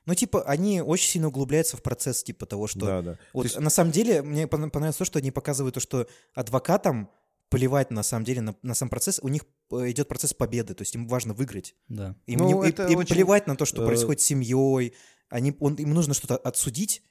Ну, 0.05 0.13
типа, 0.15 0.43
они 0.43 0.81
очень 0.81 1.09
сильно 1.09 1.27
углубляются 1.27 1.75
в 1.75 1.81
процесс, 1.81 2.23
типа, 2.23 2.45
того, 2.45 2.67
что... 2.67 2.79
Да, 2.85 3.01
да. 3.01 3.17
Вот 3.33 3.41
То 3.41 3.47
есть- 3.47 3.59
на 3.59 3.69
самом 3.69 3.91
деле 3.91 4.21
мне 4.21 4.43
пон- 4.43 4.69
понравилось 4.69 4.95
то, 4.95 5.03
что 5.03 5.19
они 5.19 5.31
показывают 5.31 5.73
то, 5.73 5.81
что 5.81 6.07
адвокатам 6.33 7.09
плевать 7.49 7.91
на 7.91 8.03
самом 8.03 8.23
деле 8.25 8.41
на, 8.41 8.55
на 8.61 8.73
сам 8.75 8.89
процесс. 8.89 9.19
У 9.23 9.27
них 9.27 9.41
идет 9.71 10.07
процесс 10.07 10.33
победы, 10.33 10.73
то 10.73 10.81
есть 10.81 10.95
им 10.95 11.07
важно 11.07 11.33
выиграть. 11.33 11.75
Да. 11.87 12.15
Им, 12.25 12.39
Ну, 12.39 12.63
не- 12.63 12.69
это 12.69 12.87
им 12.87 12.99
очень, 12.99 13.15
плевать 13.15 13.47
на 13.47 13.55
то, 13.55 13.65
что 13.65 13.83
э, 13.83 13.85
происходит 13.85 14.21
с 14.21 14.25
семьей. 14.25 14.93
Они, 15.29 15.55
он, 15.59 15.75
им 15.75 15.93
нужно 15.93 16.13
что-то 16.13 16.37
отсудить, 16.37 17.03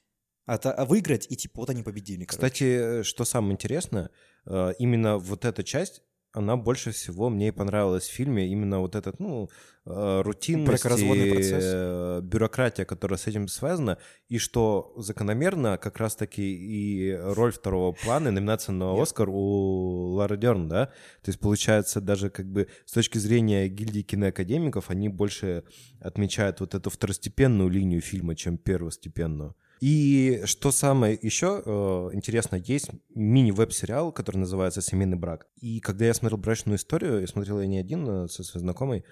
от, 0.45 0.65
а 0.65 0.85
выиграть, 0.85 1.27
и 1.29 1.35
типа 1.35 1.61
вот 1.61 1.69
они 1.69 1.83
победили. 1.83 2.23
короче. 2.25 2.35
Кстати, 2.37 3.03
что 3.03 3.25
самое 3.25 3.53
интересное, 3.53 4.09
э, 4.45 4.73
именно 4.79 5.17
вот 5.17 5.45
эта 5.45 5.63
часть, 5.63 6.01
она 6.37 6.55
больше 6.55 6.91
всего 6.91 7.29
мне 7.29 7.47
и 7.47 7.51
понравилась 7.51 8.07
в 8.07 8.11
фильме. 8.11 8.47
Именно 8.47 8.79
вот 8.79 8.95
этот, 8.95 9.19
ну, 9.19 9.49
э, 9.85 10.21
рутинность 10.21 10.85
и, 10.85 11.29
процесс. 11.31 11.63
э, 11.63 12.19
бюрократия, 12.21 12.85
которая 12.85 13.17
с 13.17 13.27
этим 13.27 13.47
связана, 13.47 13.97
и 14.29 14.37
что 14.37 14.93
закономерно 14.97 15.77
как 15.77 15.97
раз-таки 15.97 16.43
и 16.43 17.15
роль 17.15 17.51
второго 17.51 17.93
плана, 17.93 18.31
номинация 18.31 18.73
на 18.73 18.93
Нет. 18.93 19.03
Оскар 19.03 19.29
у 19.29 20.13
Лары 20.13 20.37
Дерн, 20.37 20.69
да? 20.69 20.85
То 21.23 21.29
есть, 21.29 21.39
получается, 21.39 22.01
даже 22.01 22.29
как 22.29 22.45
бы 22.45 22.67
с 22.85 22.91
точки 22.91 23.17
зрения 23.17 23.67
гильдии 23.67 24.03
киноакадемиков, 24.03 24.89
они 24.89 25.09
больше 25.09 25.63
отмечают 25.99 26.59
вот 26.59 26.75
эту 26.75 26.89
второстепенную 26.89 27.69
линию 27.69 28.01
фильма, 28.01 28.35
чем 28.35 28.57
первостепенную. 28.57 29.55
И 29.79 30.41
что 30.45 30.71
самое 30.71 31.17
еще 31.21 31.61
э, 31.63 32.09
интересно, 32.13 32.55
есть 32.55 32.89
мини-веб-сериал, 33.13 34.11
который 34.11 34.37
называется 34.37 34.81
«Семейный 34.81 35.17
брак». 35.17 35.47
И 35.61 35.79
когда 35.79 36.05
я 36.05 36.13
смотрел 36.13 36.37
«Брачную 36.39 36.77
историю», 36.77 37.21
я 37.21 37.27
смотрел 37.27 37.59
ее 37.61 37.67
не 37.67 37.77
один, 37.79 38.07
а 38.09 38.27
со 38.27 38.43
своей 38.43 38.63
знакомой, 38.63 39.03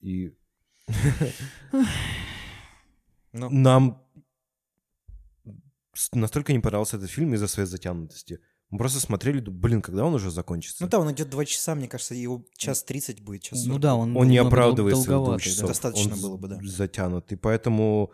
и 0.00 0.32
Ну, 3.32 3.50
нам 3.50 4.02
настолько 6.12 6.52
не 6.52 6.58
понравился 6.60 6.96
этот 6.96 7.10
фильм 7.10 7.34
из-за 7.34 7.46
своей 7.48 7.68
затянутости. 7.68 8.38
Мы 8.70 8.78
просто 8.78 8.98
смотрели, 8.98 9.40
блин, 9.40 9.80
когда 9.80 10.04
он 10.04 10.14
уже 10.14 10.30
закончится? 10.30 10.82
ну 10.84 10.90
да, 10.90 10.98
он 10.98 11.12
идет 11.12 11.30
два 11.30 11.44
часа, 11.44 11.74
мне 11.74 11.86
кажется, 11.86 12.14
его 12.14 12.44
час 12.56 12.82
тридцать 12.82 13.20
будет, 13.20 13.42
час 13.42 13.60
Ну 13.64 13.74
40. 13.74 13.80
да, 13.80 13.94
он, 13.94 14.16
он 14.16 14.26
не 14.26 14.34
немного 14.34 14.50
дол- 14.50 14.58
оправдывает 14.58 14.94
своих 14.96 15.06
двух 15.06 15.16
долговатый, 15.16 15.44
да. 15.44 15.50
часов. 15.50 15.68
Достаточно 15.68 16.14
Он 16.14 16.20
было 16.20 16.36
бы, 16.36 16.48
да. 16.48 16.58
затянут. 16.62 17.30
И 17.30 17.36
поэтому 17.36 18.10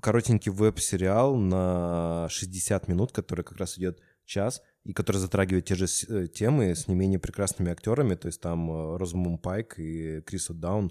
коротенький 0.00 0.50
веб-сериал 0.52 1.36
на 1.36 2.28
60 2.30 2.88
минут, 2.88 3.12
который 3.12 3.44
как 3.44 3.58
раз 3.58 3.78
идет 3.78 4.00
час, 4.24 4.62
и 4.84 4.92
который 4.92 5.18
затрагивает 5.18 5.64
те 5.66 5.74
же 5.74 5.86
э, 6.08 6.26
темы 6.28 6.74
с 6.74 6.88
не 6.88 6.94
менее 6.94 7.18
прекрасными 7.18 7.70
актерами. 7.70 8.14
То 8.14 8.26
есть 8.26 8.40
там 8.40 8.70
э, 8.70 8.96
Розмун 8.98 9.38
Пайк 9.38 9.78
и 9.78 10.20
Крис 10.22 10.48
Даун 10.50 10.90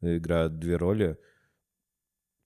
играют 0.00 0.58
две 0.58 0.76
роли. 0.76 1.18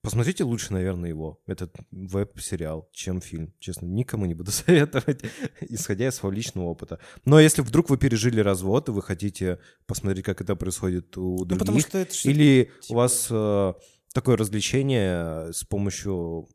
Посмотрите 0.03 0.45
лучше, 0.45 0.73
наверное, 0.73 1.11
его, 1.11 1.43
этот 1.47 1.77
веб-сериал, 1.91 2.89
чем 2.91 3.21
фильм. 3.21 3.53
Честно, 3.59 3.85
никому 3.85 4.25
не 4.25 4.33
буду 4.35 4.51
советовать, 4.51 5.21
исходя 5.61 6.09
из 6.09 6.15
своего 6.15 6.35
личного 6.35 6.67
опыта. 6.67 6.99
Но 7.27 7.39
если 7.39 7.61
вдруг 7.61 7.91
вы 7.91 7.99
пережили 7.99 8.41
развод, 8.41 8.89
и 8.89 8.93
вы 8.93 9.03
хотите 9.03 9.59
посмотреть, 9.87 10.25
как 10.25 10.41
это 10.41 10.57
происходит 10.57 11.19
у 11.19 11.41
Ну, 11.41 11.45
других, 11.45 11.59
потому 11.59 11.81
что 11.81 11.99
это 11.99 12.15
или 12.25 12.71
у 12.79 12.83
типа- 12.83 12.97
вас 12.97 13.29
э, 13.31 13.75
такое 14.13 14.37
развлечение 14.37 15.53
с 15.53 15.65
помощью 15.65 16.49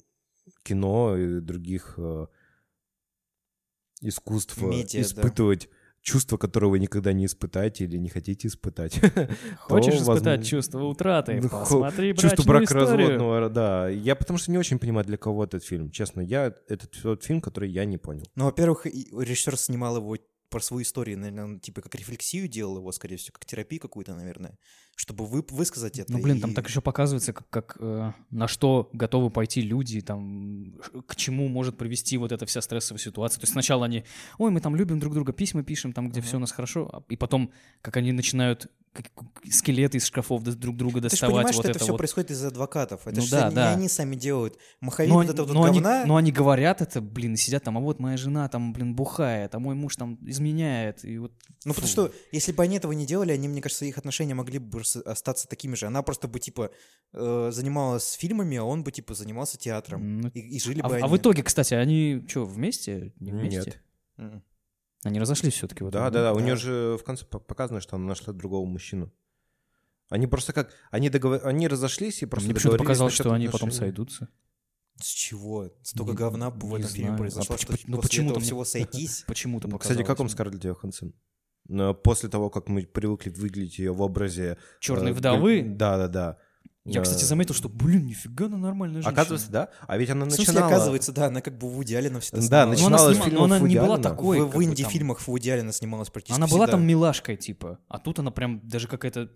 кино 0.64 1.18
и 1.18 1.40
других 1.40 1.96
э, 1.98 2.28
искусств 4.02 4.62
э, 4.62 4.66
Медиа, 4.66 5.00
да. 5.00 5.02
испытывать 5.02 5.70
чувства, 6.02 6.38
которые 6.38 6.70
вы 6.70 6.80
никогда 6.80 7.14
не 7.14 7.26
испытаете 7.26 7.86
или 7.86 7.98
не 7.98 8.10
хотите 8.10 8.48
испытать. 8.48 9.00
Хочешь 9.60 9.96
испытать 9.96 10.08
возможно, 10.08 10.44
чувство 10.44 10.84
утраты? 10.84 11.42
Посмотри 11.50 12.16
Чувство 12.16 12.44
бракоразводного, 12.44 13.50
да. 13.50 13.90
Я 13.90 14.16
потому 14.16 14.38
что 14.38 14.52
не 14.52 14.58
очень 14.58 14.78
понимаю, 14.78 15.06
для 15.06 15.18
кого 15.18 15.44
этот 15.44 15.64
фильм. 15.64 15.90
Честно, 15.90 16.22
я 16.22 16.54
этот 16.68 16.92
тот 17.02 17.24
фильм, 17.24 17.42
который 17.42 17.72
я 17.72 17.86
не 17.86 17.98
понял. 17.98 18.26
Ну, 18.36 18.46
во-первых, 18.46 18.86
режиссер 18.86 19.58
снимал 19.58 19.98
его 19.98 20.18
про 20.50 20.62
свою 20.62 20.84
историю, 20.84 21.18
наверное, 21.18 21.46
он 21.46 21.60
типа 21.60 21.82
как 21.82 21.96
рефлексию 21.96 22.48
делал 22.48 22.78
его, 22.78 22.92
скорее 22.92 23.18
всего, 23.18 23.34
как 23.34 23.46
терапию 23.46 23.82
какую-то, 23.82 24.14
наверное, 24.14 24.58
чтобы 24.96 25.26
вы, 25.26 25.44
высказать 25.50 26.00
это. 26.00 26.12
Ну, 26.14 26.20
блин, 26.22 26.38
и- 26.38 26.40
там 26.40 26.54
так 26.54 26.68
еще 26.68 26.80
показывается, 26.82 27.34
как, 27.34 27.50
как, 27.50 27.78
э, 27.80 28.12
на 28.32 28.48
что 28.48 28.90
готовы 28.94 29.30
пойти 29.30 29.62
люди, 29.62 30.00
там, 30.02 30.74
к 31.06 31.16
чему 31.16 31.48
может 31.50 31.78
привести 31.78 32.18
вот 32.18 32.32
эта 32.32 32.46
вся 32.46 32.62
стрессовая 32.62 33.00
ситуация. 33.00 33.40
То 33.40 33.44
есть 33.44 33.54
сначала 33.54 33.86
они, 33.86 34.06
ой, 34.38 34.52
мы 34.52 34.62
там 34.62 34.76
любим 34.76 35.00
друг 35.00 35.14
друга, 35.14 35.34
письма 35.34 35.64
пишем, 35.64 35.92
там, 35.94 36.10
где 36.10 36.20
Ага. 36.22 36.28
все 36.28 36.38
у 36.38 36.40
нас 36.40 36.52
хорошо, 36.52 36.90
а- 36.92 37.04
и 37.10 37.18
потом, 37.18 37.52
как 37.82 37.98
они 37.98 38.14
начинают 38.14 38.72
как- 38.94 39.12
скелеты 39.52 39.98
из 39.98 40.06
шкафов 40.06 40.42
друг 40.44 40.78
друга 40.78 41.02
Ты 41.02 41.08
же 41.08 41.10
доставать, 41.10 41.34
понимаешь, 41.36 41.56
вот 41.58 41.62
что 41.64 41.70
это, 41.70 41.78
это 41.78 41.80
все 41.84 41.92
вот. 41.92 41.98
происходит 41.98 42.32
из 42.32 42.46
адвокатов. 42.46 43.02
Это 43.06 43.18
Ну 43.20 43.26
же 43.26 43.32
да, 43.32 43.50
не 43.50 43.56
да. 43.56 43.74
они 43.74 43.90
сами 43.90 44.16
делают. 44.16 44.58
Маховик 44.80 45.10
Но, 45.10 45.16
вот 45.16 45.22
они- 45.24 45.30
это 45.32 45.44
вот 45.44 45.54
но 45.54 45.64
они, 45.66 45.82
говна. 45.82 46.06
но 46.06 46.16
они 46.16 46.32
говорят 46.32 46.82
это, 46.82 47.02
блин, 47.02 47.36
сидят 47.36 47.64
там, 47.64 47.78
а 47.78 47.82
вот 47.82 48.00
моя 48.00 48.16
жена 48.16 48.48
там, 48.48 48.72
блин, 48.72 48.96
бухает, 48.96 49.54
а 49.54 49.60
мой 49.60 49.76
муж 49.76 49.98
там 49.98 50.18
изменяет, 50.26 51.04
и 51.04 51.18
вот... 51.18 51.34
Ну, 51.66 51.74
потому 51.74 51.88
фу. 51.88 51.92
что, 51.92 52.12
если 52.32 52.54
бы 52.54 52.64
они 52.64 52.78
этого 52.78 52.94
не 52.94 53.06
делали, 53.06 53.34
они, 53.34 53.50
мне 53.50 53.62
кажется, 53.62 53.84
их 53.84 53.98
отношения 53.98 54.34
могли 54.34 54.60
бы 54.60 54.85
остаться 55.06 55.48
такими 55.48 55.76
же. 55.76 55.86
Она 55.88 56.02
просто 56.04 56.28
бы, 56.28 56.40
типа, 56.40 56.72
э, 57.14 57.50
занималась 57.52 58.14
фильмами, 58.14 58.58
а 58.58 58.64
он 58.64 58.84
бы, 58.84 58.92
типа, 58.92 59.14
занимался 59.14 59.58
театром. 59.58 60.22
Ну, 60.22 60.30
И, 60.30 60.40
и 60.40 60.60
жили 60.60 60.82
а, 60.82 60.88
бы 60.90 60.96
а 60.96 60.98
они. 61.06 61.08
в 61.10 61.18
итоге, 61.18 61.44
кстати, 61.44 61.74
они 61.74 62.24
что, 62.28 62.46
вместе? 62.46 63.14
Не 63.20 63.32
вместе? 63.32 63.58
Нет. 63.60 63.84
Мгм. 64.18 64.44
Они 65.04 65.20
разошлись 65.20 65.54
все-таки. 65.54 65.84
Вот 65.84 65.94
Да, 65.94 66.10
да, 66.10 66.24
да. 66.24 66.34
У 66.34 66.38
да. 66.38 66.42
нее 66.44 66.56
же 66.56 66.98
в 67.00 67.04
конце 67.04 67.26
по- 67.26 67.40
показано, 67.40 67.80
что 67.82 67.96
она 67.96 68.06
нашла 68.08 68.34
другого 68.34 68.66
мужчину. 68.66 69.12
Они 70.10 70.28
просто 70.28 70.54
как... 70.54 70.72
Они, 70.92 71.10
договор... 71.10 71.42
они 71.46 71.68
разошлись 71.68 72.22
и 72.24 72.26
просто 72.26 72.48
Мне 72.48 72.56
почему-то 72.56 72.78
показалось, 72.80 73.14
что 73.14 73.32
они 73.34 73.48
потом 73.48 73.72
сойдутся. 73.72 74.30
С 75.02 75.08
чего? 75.08 75.72
Столько 75.84 76.12
Не- 76.12 76.18
говна 76.18 76.50
в 76.52 76.74
этом 76.74 76.88
фильме 76.90 77.08
знаю. 77.08 77.18
произошло, 77.18 77.56
А 77.56 77.58
что 77.58 77.72
ну, 77.86 77.98
после 77.98 78.02
почему-то 78.02 78.32
этого 78.32 78.40
мне- 78.40 78.46
всего 78.46 78.66
сойтись. 78.66 79.24
Почему-то 79.28 79.68
показалось. 79.68 79.84
Кстати, 79.98 80.08
как 80.08 80.20
вам 80.20 80.30
Скарлетт 80.30 80.64
Йоханссон? 80.64 81.14
Но 81.68 81.94
После 81.94 82.30
того, 82.30 82.50
как 82.50 82.68
мы 82.70 82.84
привыкли 82.84 83.30
видеть 83.36 83.80
ее 83.80 83.92
в 83.94 84.02
образе... 84.02 84.58
Черной 84.80 85.12
э, 85.12 85.14
вдовы? 85.14 85.64
Да, 85.66 85.98
да, 85.98 86.08
да. 86.08 86.38
Я, 86.86 87.02
кстати, 87.02 87.24
Э, 87.24 87.26
заметил, 87.26 87.56
что, 87.56 87.68
блин, 87.68 88.06
нифига 88.06 88.46
она 88.46 88.58
нормальная 88.58 89.02
женщина. 89.02 89.12
Оказывается, 89.12 89.52
да? 89.52 89.70
А 89.88 89.98
ведь 89.98 90.12
она 90.12 90.26
В 90.26 90.30
смысле, 90.30 90.54
начинала... 90.54 90.68
оказывается, 90.72 91.12
да, 91.12 91.26
она 91.26 91.42
как 91.42 91.58
бы 91.58 91.68
в 91.68 91.72
Вуди 91.72 91.96
Аллена 91.96 92.20
всегда 92.20 92.48
Да, 92.48 92.76
снималась. 92.76 93.18
Она, 93.18 93.26
снима- 93.26 93.30
с 93.30 93.34
но 93.34 93.44
она 93.46 93.56
фильмов 93.58 93.70
не 93.70 93.80
была 93.80 93.98
такой. 93.98 94.42
в, 94.42 94.56
в 94.56 94.64
инди-фильмах 94.64 95.20
в 95.20 95.28
Вуди 95.28 95.50
Аллена 95.50 95.72
снималась 95.72 96.12
практически 96.12 96.38
Она 96.38 96.46
была 96.46 96.66
всегда. 96.66 96.78
там 96.78 96.86
милашкой, 96.86 97.38
типа. 97.38 97.80
А 97.88 97.98
тут 97.98 98.20
она 98.20 98.30
прям 98.30 98.62
даже 98.68 98.88
какая-то... 98.88 99.32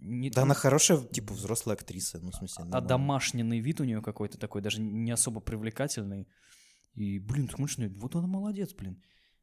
Не, 0.00 0.30
Да, 0.30 0.42
она 0.42 0.54
хорошая, 0.54 0.98
типа, 0.98 1.34
взрослая 1.34 1.76
актриса, 1.76 2.18
ну, 2.20 2.32
в 2.32 2.34
смысле. 2.34 2.64
а 2.72 2.80
домашний 2.80 3.42
вид 3.60 3.80
у 3.80 3.84
нее 3.84 4.02
какой-то 4.02 4.36
такой, 4.38 4.60
даже 4.62 4.80
не 4.80 5.12
особо 5.12 5.40
привлекательный. 5.40 6.26
И, 6.94 7.20
блин, 7.20 7.46
ты 7.46 7.54
смотришь 7.54 7.78
на 7.78 7.88
вот 7.90 8.16
она 8.16 8.26
молодец, 8.26 8.74
блин. 8.74 9.00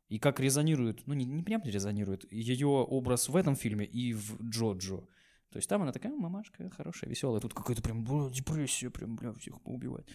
И 0.07 0.19
как 0.19 0.39
резонирует, 0.39 1.05
ну 1.07 1.13
не, 1.13 1.25
не 1.25 1.41
прям 1.43 1.61
резонирует, 1.63 2.31
ее 2.31 2.67
образ 2.67 3.27
в 3.29 3.35
этом 3.35 3.55
фильме 3.55 3.85
и 3.85 4.13
в 4.13 4.39
Джоджо. 4.41 5.07
То 5.51 5.57
есть 5.57 5.69
там 5.69 5.81
она 5.81 5.91
такая 5.91 6.13
мамашка, 6.13 6.69
хорошая, 6.69 7.09
веселая. 7.09 7.39
Тут 7.41 7.53
какая-то 7.53 7.81
прям 7.81 8.03
бля, 8.03 8.29
депрессия, 8.29 8.89
прям, 8.89 9.15
бля, 9.15 9.33
всех 9.33 9.61
поубивать. 9.61 10.05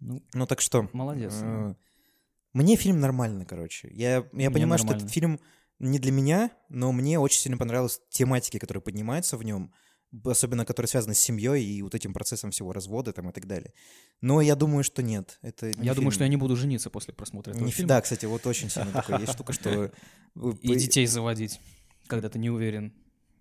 Ну, 0.00 0.22
Ну, 0.34 0.46
так 0.46 0.60
что... 0.60 0.88
молодец. 0.92 1.38
Э, 1.42 1.74
Мне 2.52 2.76
фильм 2.76 3.00
нормальный, 3.00 3.46
короче. 3.46 3.88
Я, 3.92 4.16
я 4.16 4.24
Мне 4.32 4.50
понимаю, 4.50 4.78
что 4.78 4.88
нормально. 4.88 5.04
этот 5.04 5.14
фильм 5.14 5.40
не 5.78 5.98
для 5.98 6.12
меня, 6.12 6.50
но 6.68 6.92
мне 6.92 7.18
очень 7.18 7.38
сильно 7.40 7.56
понравились 7.56 8.00
тематики, 8.10 8.58
которые 8.58 8.82
поднимаются 8.82 9.36
в 9.36 9.42
нем, 9.44 9.72
особенно 10.24 10.64
которые 10.64 10.88
связаны 10.88 11.14
с 11.14 11.18
семьей 11.18 11.64
и 11.64 11.82
вот 11.82 11.94
этим 11.94 12.12
процесом 12.12 12.50
всего 12.50 12.72
развода 12.72 13.12
там 13.12 13.28
и 13.30 13.32
так 13.32 13.46
далее. 13.46 13.72
Но 14.20 14.40
я 14.40 14.56
думаю, 14.56 14.82
что 14.84 15.02
нет. 15.02 15.38
Это 15.42 15.66
не 15.66 15.86
Я 15.86 15.94
думаю, 15.94 16.10
фильм. 16.10 16.12
что 16.12 16.24
я 16.24 16.28
не 16.28 16.36
буду 16.36 16.56
жениться 16.56 16.90
после 16.90 17.14
просмотра 17.14 17.52
этого 17.52 17.64
Не- 17.64 17.70
фильма. 17.72 17.88
Да, 17.88 18.00
кстати, 18.00 18.26
вот 18.26 18.46
очень 18.46 18.68
сильно 18.70 18.90
такая 18.92 19.20
есть 19.20 19.32
штука, 19.32 19.52
что 19.52 19.70
э, 19.84 19.90
И 20.62 20.74
детей 20.76 21.06
заводить, 21.06 21.60
когда 22.06 22.28
ты 22.28 22.38
не 22.38 22.50
уверен. 22.50 22.92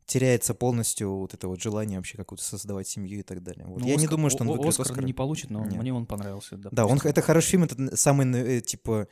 теряется 0.05 0.53
полностью 0.55 1.11
вот 1.17 1.33
это 1.35 1.47
вот 1.47 1.61
желание 1.61 1.99
вообще 1.99 2.17
какую-то 2.17 2.43
создавать 2.43 2.87
семью 2.87 3.19
и 3.19 3.23
так 3.23 3.43
далее. 3.43 3.65
Вот 3.67 3.79
Ну, 3.81 3.87
я 3.87 3.95
не 3.95 4.05
Оскар- 4.05 4.09
думаю, 4.11 4.29
что 4.31 4.41
он 4.43 4.47
выиграет 4.49 4.69
Оскар 4.71 4.87
Оскар. 4.91 5.05
не 5.05 5.13
получит, 5.13 5.49
но 5.51 5.63
Нет. 5.65 5.79
мне 5.79 5.93
он 5.93 6.05
понравился. 6.07 6.57
Да, 6.57 6.85
он, 6.85 6.89
допустим. 6.97 7.09
это 7.11 7.21
хороший 7.21 7.47
фильм, 7.51 7.63
это 7.65 7.95
самый, 7.95 8.25
э, 8.57 8.61
типа, 8.61 9.07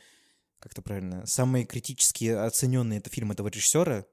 это 0.60 0.82
правильно, 0.82 1.24
самый 1.26 1.64
критически 1.64 2.24
оцененный 2.26 2.96
это 2.98 3.10
фильм 3.10 3.30
этого 3.30 3.46
режиссера. 3.48 4.06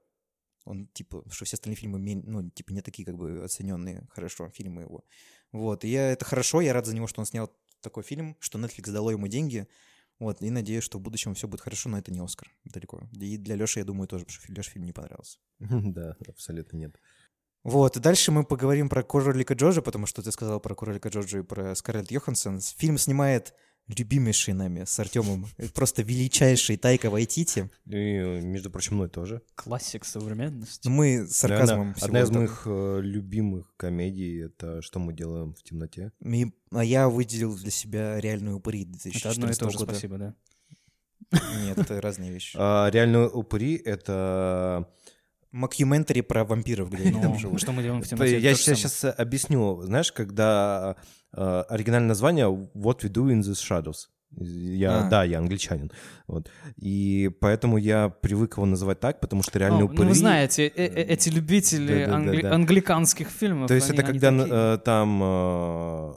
Он, 0.65 0.87
типа, 0.87 1.23
что 1.29 1.45
все 1.45 1.55
остальные 1.55 1.77
фильмы, 1.77 1.99
ну, 1.99 2.49
типа, 2.49 2.73
не 2.73 2.81
такие, 2.81 3.05
как 3.05 3.17
бы, 3.17 3.43
оцененные 3.43 4.07
хорошо, 4.09 4.49
фильмы 4.49 4.81
его. 4.81 5.05
Вот, 5.51 5.85
и 5.85 5.87
я, 5.87 6.11
это 6.11 6.25
хорошо, 6.25 6.61
я 6.61 6.73
рад 6.73 6.85
за 6.85 6.95
него, 6.95 7.07
что 7.07 7.21
он 7.21 7.25
снял 7.25 7.51
такой 7.81 8.03
фильм, 8.03 8.35
что 8.39 8.59
Netflix 8.59 8.91
дало 8.91 9.11
ему 9.11 9.27
деньги. 9.27 9.67
Вот, 10.19 10.41
и 10.41 10.49
надеюсь, 10.49 10.83
что 10.83 10.97
в 10.97 11.01
будущем 11.01 11.33
все 11.33 11.47
будет 11.47 11.61
хорошо, 11.61 11.89
но 11.89 11.97
это 11.97 12.11
не 12.11 12.19
Оскар 12.19 12.49
далеко. 12.63 13.01
И 13.13 13.37
для 13.37 13.55
Леши, 13.55 13.79
я 13.79 13.85
думаю, 13.85 14.07
тоже, 14.07 14.25
потому 14.25 14.43
что 14.43 14.53
Леше 14.53 14.71
фильм 14.71 14.85
не 14.85 14.93
понравился. 14.93 15.39
Да, 15.59 16.15
абсолютно 16.27 16.77
нет. 16.77 16.99
Вот, 17.63 17.97
и 17.97 17.99
дальше 17.99 18.31
мы 18.31 18.43
поговорим 18.43 18.89
про 18.89 19.03
Кролика 19.03 19.55
Джорджа, 19.55 19.81
потому 19.81 20.05
что 20.05 20.21
ты 20.21 20.31
сказал 20.31 20.59
про 20.59 20.75
Кролика 20.75 21.09
Джорджа 21.09 21.39
и 21.39 21.43
про 21.43 21.75
Скарлетт 21.75 22.11
Йоханссон. 22.11 22.59
Фильм 22.61 22.97
снимает 22.97 23.53
любимейший 23.87 24.53
нами 24.53 24.83
с 24.85 24.99
Артемом, 24.99 25.47
просто 25.73 26.01
величайший 26.01 26.77
Тайка 26.77 27.09
Вайтити. 27.09 27.69
И, 27.85 27.93
между 28.41 28.69
прочим, 28.71 28.95
мной 28.95 29.09
тоже. 29.09 29.41
Классик 29.55 30.05
современности. 30.05 30.87
Мы 30.87 31.25
с 31.27 31.35
сарказмом 31.37 31.93
Наверное, 31.93 31.93
всего 31.95 32.05
одна 32.07 32.19
из 32.21 32.29
этого. 32.29 32.39
моих 32.39 32.61
э, 32.65 32.99
любимых 33.01 33.73
комедий— 33.77 34.39
это 34.45 34.81
«Что 34.81 34.99
мы 34.99 35.13
делаем 35.13 35.53
в 35.53 35.61
темноте». 35.63 36.11
И- 36.23 36.51
А 36.71 36.83
я 36.83 37.09
выделил 37.09 37.55
для 37.55 37.71
себя 37.71 38.19
реальную 38.19 38.57
упыри 38.57 38.81
Это 38.83 39.29
одно 39.29 39.47
и 39.47 39.53
2014 39.53 39.59
то 39.59 39.69
же, 39.69 39.77
года. 39.77 39.91
спасибо, 39.93 40.17
да. 40.17 40.33
Нет, 41.63 41.77
это 41.77 41.99
разные 42.01 42.31
вещи. 42.31 42.55
А, 42.59 42.89
Реальные 42.91 43.29
упыри— 43.29 43.75
это... 43.85 44.89
Макюментари 45.55 46.21
про 46.21 46.43
вампиров, 46.43 46.89
где 46.91 47.03
они 47.03 47.11
Ну, 47.11 47.21
там 47.21 47.37
живут. 47.39 47.61
что 47.61 47.71
мы 47.71 47.81
делаем 47.81 48.01
в 48.01 48.07
темноте? 48.07 48.39
Я 48.39 48.55
сейчас 48.55 49.05
объясню. 49.05 49.81
Знаешь, 49.83 50.11
когда 50.11 50.95
э, 51.33 51.63
оригинальное 51.69 52.09
название 52.09 52.45
«What 52.47 53.01
we 53.03 53.09
do 53.09 53.27
in 53.31 53.39
the 53.41 53.53
shadows». 53.53 54.09
Я, 54.37 55.05
А. 55.05 55.09
Да, 55.09 55.23
я 55.23 55.37
англичанин. 55.39 55.91
Вот. 56.27 56.49
И 56.75 57.31
поэтому 57.39 57.77
я 57.77 58.09
привык 58.09 58.57
его 58.57 58.65
называть 58.65 58.99
так, 58.99 59.21
потому 59.21 59.43
что 59.43 59.57
реальные 59.59 59.79
Ну, 59.81 59.85
упыри... 59.85 60.01
ну, 60.01 60.09
вы 60.09 60.13
знаете, 60.15 60.67
э- 60.67 60.71
э- 60.87 61.03
эти 61.03 61.29
любители 61.29 62.05
англи- 62.05 62.45
англиканских 62.45 63.29
фильмов. 63.29 63.69
То 63.69 63.75
есть 63.75 63.89
они- 63.89 63.99
это 63.99 64.07
они 64.09 64.19
когда 64.19 64.43
такие. 64.43 64.77
там 64.83 66.15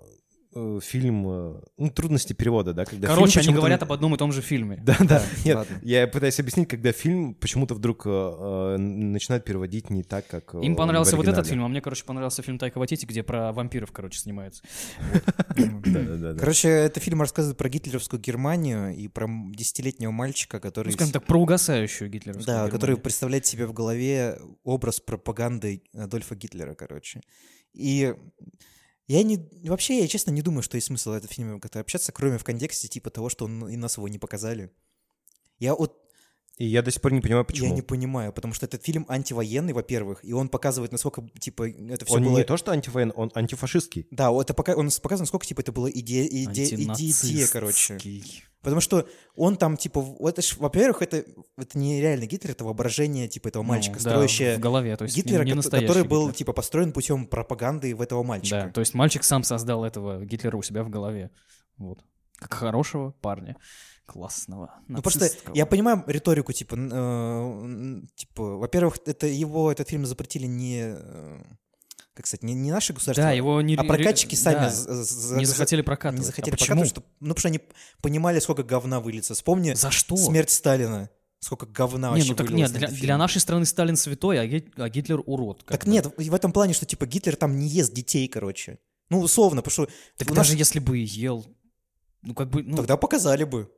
фильм... 0.80 1.28
э, 1.28 1.60
ну, 1.76 1.90
трудности 1.90 2.32
перевода, 2.32 2.72
да? 2.72 2.84
Когда 2.84 3.08
Короче, 3.08 3.40
фильм 3.40 3.50
они 3.50 3.56
говорят 3.56 3.82
об 3.82 3.92
одном 3.92 4.14
и 4.14 4.18
том 4.18 4.32
же 4.32 4.40
фильме. 4.40 4.82
Да, 4.82 4.96
да. 5.00 5.22
Нет, 5.44 5.56
ладно. 5.56 5.78
я 5.82 6.06
пытаюсь 6.06 6.40
объяснить, 6.40 6.68
когда 6.68 6.92
фильм 6.92 7.34
почему-то 7.34 7.74
вдруг 7.74 8.06
э, 8.06 8.10
э, 8.10 8.76
начинает 8.78 9.44
переводить 9.44 9.90
не 9.90 10.02
так, 10.02 10.26
как 10.26 10.54
э, 10.54 10.60
Им 10.62 10.76
понравился 10.76 11.16
вот 11.16 11.28
этот 11.28 11.46
фильм, 11.46 11.64
а 11.64 11.68
мне, 11.68 11.80
короче, 11.80 12.04
понравился 12.04 12.42
фильм 12.42 12.58
Тайка 12.58 12.78
Ватити, 12.78 13.04
где 13.06 13.22
про 13.22 13.52
вампиров, 13.52 13.92
короче, 13.92 14.18
снимается. 14.18 14.62
Короче, 16.38 16.68
этот 16.68 17.02
фильм 17.02 17.20
рассказывает 17.20 17.58
про 17.58 17.68
гитлеровскую 17.68 18.20
Германию 18.20 18.94
и 18.94 19.08
про 19.08 19.28
десятилетнего 19.28 20.10
мальчика, 20.10 20.60
который... 20.60 20.88
Ну, 20.88 20.92
скажем 20.92 21.12
так, 21.12 21.24
про 21.24 21.40
угасающую 21.40 22.10
гитлеровскую 22.10 22.46
Да, 22.56 22.70
который 22.70 22.96
представляет 22.96 23.46
себе 23.46 23.66
в 23.66 23.72
голове 23.72 24.38
образ 24.64 25.00
пропаганды 25.00 25.82
Адольфа 25.94 26.34
Гитлера, 26.34 26.74
короче. 26.74 27.20
И 27.74 28.14
я 29.08 29.22
не... 29.22 29.48
Вообще, 29.64 30.00
я 30.00 30.08
честно 30.08 30.30
не 30.30 30.42
думаю, 30.42 30.62
что 30.62 30.76
есть 30.76 30.86
смысл 30.86 31.10
в 31.10 31.14
этом 31.14 31.28
фильме 31.28 31.58
как-то 31.58 31.80
общаться, 31.80 32.12
кроме 32.12 32.38
в 32.38 32.44
контексте 32.44 32.88
типа 32.88 33.10
того, 33.10 33.30
что 33.30 33.46
он, 33.46 33.68
и 33.68 33.76
нас 33.76 33.96
его 33.96 34.06
не 34.06 34.18
показали. 34.18 34.70
Я 35.58 35.74
вот 35.74 36.07
И 36.58 36.66
я 36.66 36.82
до 36.82 36.90
сих 36.90 37.00
пор 37.00 37.12
не 37.12 37.20
понимаю, 37.20 37.44
почему. 37.44 37.68
я 37.68 37.74
не 37.74 37.82
понимаю, 37.82 38.32
потому 38.32 38.52
что 38.52 38.66
этот 38.66 38.84
фильм 38.84 39.06
антивоенный, 39.08 39.72
во-первых, 39.72 40.24
и 40.24 40.32
он 40.32 40.48
показывает, 40.48 40.90
насколько, 40.90 41.22
типа, 41.38 41.68
это 41.68 42.04
все 42.04 42.14
Он 42.16 42.24
было... 42.24 42.38
не 42.38 42.44
то, 42.44 42.56
что 42.56 42.72
антивоен, 42.72 43.12
он 43.14 43.30
антифашистский. 43.32 44.08
Да, 44.10 44.32
вот 44.32 44.42
это 44.42 44.54
пока... 44.54 44.74
он 44.74 44.90
показывает, 44.90 45.20
насколько, 45.20 45.46
типа, 45.46 45.60
это 45.60 45.70
было 45.70 45.88
идея, 45.88 46.26
идея, 46.26 46.66
идея, 46.66 47.46
короче. 47.46 47.94
Антинацистский. 47.94 48.44
Потому 48.60 48.80
что 48.80 49.08
он 49.36 49.56
там, 49.56 49.76
типа, 49.76 50.04
это 50.18 50.42
ж, 50.42 50.56
во-первых, 50.56 51.00
это, 51.02 51.24
это 51.56 51.78
не 51.78 52.00
реальный 52.00 52.26
Гитлер, 52.26 52.50
это 52.50 52.64
воображение, 52.64 53.28
типа, 53.28 53.48
этого 53.48 53.62
Ну, 53.62 53.68
мальчика, 53.68 53.94
да, 53.94 54.10
строящее 54.10 54.56
в 54.56 54.60
голове, 54.60 54.96
то 54.96 55.04
есть 55.04 55.16
не- 55.16 55.22
Гитлера, 55.22 55.44
не 55.44 55.54
настоящий 55.54 55.86
который 55.86 56.08
был, 56.08 56.22
Гитлер. 56.22 56.38
типа, 56.38 56.52
построен 56.54 56.92
путем 56.92 57.26
пропаганды 57.26 57.94
в 57.94 58.00
этого 58.00 58.24
мальчика. 58.24 58.64
Да, 58.64 58.70
то 58.70 58.80
есть 58.80 58.94
мальчик 58.94 59.22
сам 59.22 59.44
создал 59.44 59.84
этого 59.84 60.24
Гитлера 60.24 60.56
у 60.56 60.62
себя 60.62 60.82
в 60.82 60.90
голове. 60.90 61.30
Вот. 61.76 62.00
Как 62.38 62.54
хорошего 62.54 63.12
парня. 63.20 63.56
Классного. 64.08 64.70
Ну, 64.88 65.02
просто 65.02 65.28
я 65.54 65.66
понимаю 65.66 66.02
риторику, 66.06 66.52
типа, 66.54 66.76
э, 66.76 68.00
типа, 68.16 68.56
во-первых, 68.56 68.98
это 69.04 69.26
его, 69.26 69.70
этот 69.70 69.88
фильм 69.90 70.06
запретили 70.06 70.46
не, 70.46 70.96
э, 70.96 71.42
как 72.14 72.26
сказать, 72.26 72.42
не, 72.42 72.54
не 72.54 72.70
наши 72.70 72.94
государства, 72.94 73.24
Да, 73.24 73.32
его 73.32 73.60
не... 73.60 73.74
а 73.76 73.84
прокатчики 73.84 74.34
сами 74.34 74.54
да, 74.60 74.70
з- 74.70 75.04
з- 75.04 75.36
не 75.36 75.44
за- 75.44 75.52
захотели 75.52 75.80
не 75.80 75.84
прокатывать. 75.84 76.24
захотели 76.26 76.54
а 76.54 76.56
почему? 76.56 76.80
прокатывать, 76.80 76.88
что, 76.88 77.02
ну, 77.20 77.28
потому 77.34 77.38
что 77.38 77.48
они 77.48 77.60
понимали, 78.00 78.40
сколько 78.40 78.62
говна 78.62 79.00
выльется. 79.00 79.34
Вспомни 79.34 79.74
За 79.74 79.90
что? 79.90 80.16
смерть 80.16 80.48
Сталина, 80.50 81.10
сколько 81.40 81.66
говна 81.66 82.08
Не, 82.08 82.14
вообще 82.14 82.30
ну 82.30 82.34
так 82.36 82.50
нет, 82.50 82.72
для, 82.72 82.88
для 82.88 83.18
нашей 83.18 83.42
страны 83.42 83.66
Сталин 83.66 83.96
святой, 83.96 84.40
а, 84.40 84.46
Ги- 84.46 84.72
а 84.76 84.88
Гитлер 84.88 85.22
урод. 85.26 85.66
Так 85.66 85.84
бы. 85.84 85.90
нет, 85.90 86.06
в 86.16 86.34
этом 86.34 86.52
плане, 86.52 86.72
что, 86.72 86.86
типа, 86.86 87.04
Гитлер 87.06 87.36
там 87.36 87.58
не 87.58 87.68
ест 87.68 87.92
детей, 87.92 88.26
короче. 88.26 88.78
Ну, 89.10 89.20
условно, 89.20 89.60
потому 89.62 89.86
что 89.86 89.94
Так 90.16 90.28
даже 90.32 90.52
нас- 90.52 90.58
если 90.58 90.78
бы 90.80 90.98
и 90.98 91.04
ел, 91.04 91.46
ну 92.22 92.34
как 92.34 92.48
бы, 92.50 92.62
ну... 92.62 92.76
тогда 92.76 92.96
показали 92.96 93.44
бы. 93.44 93.70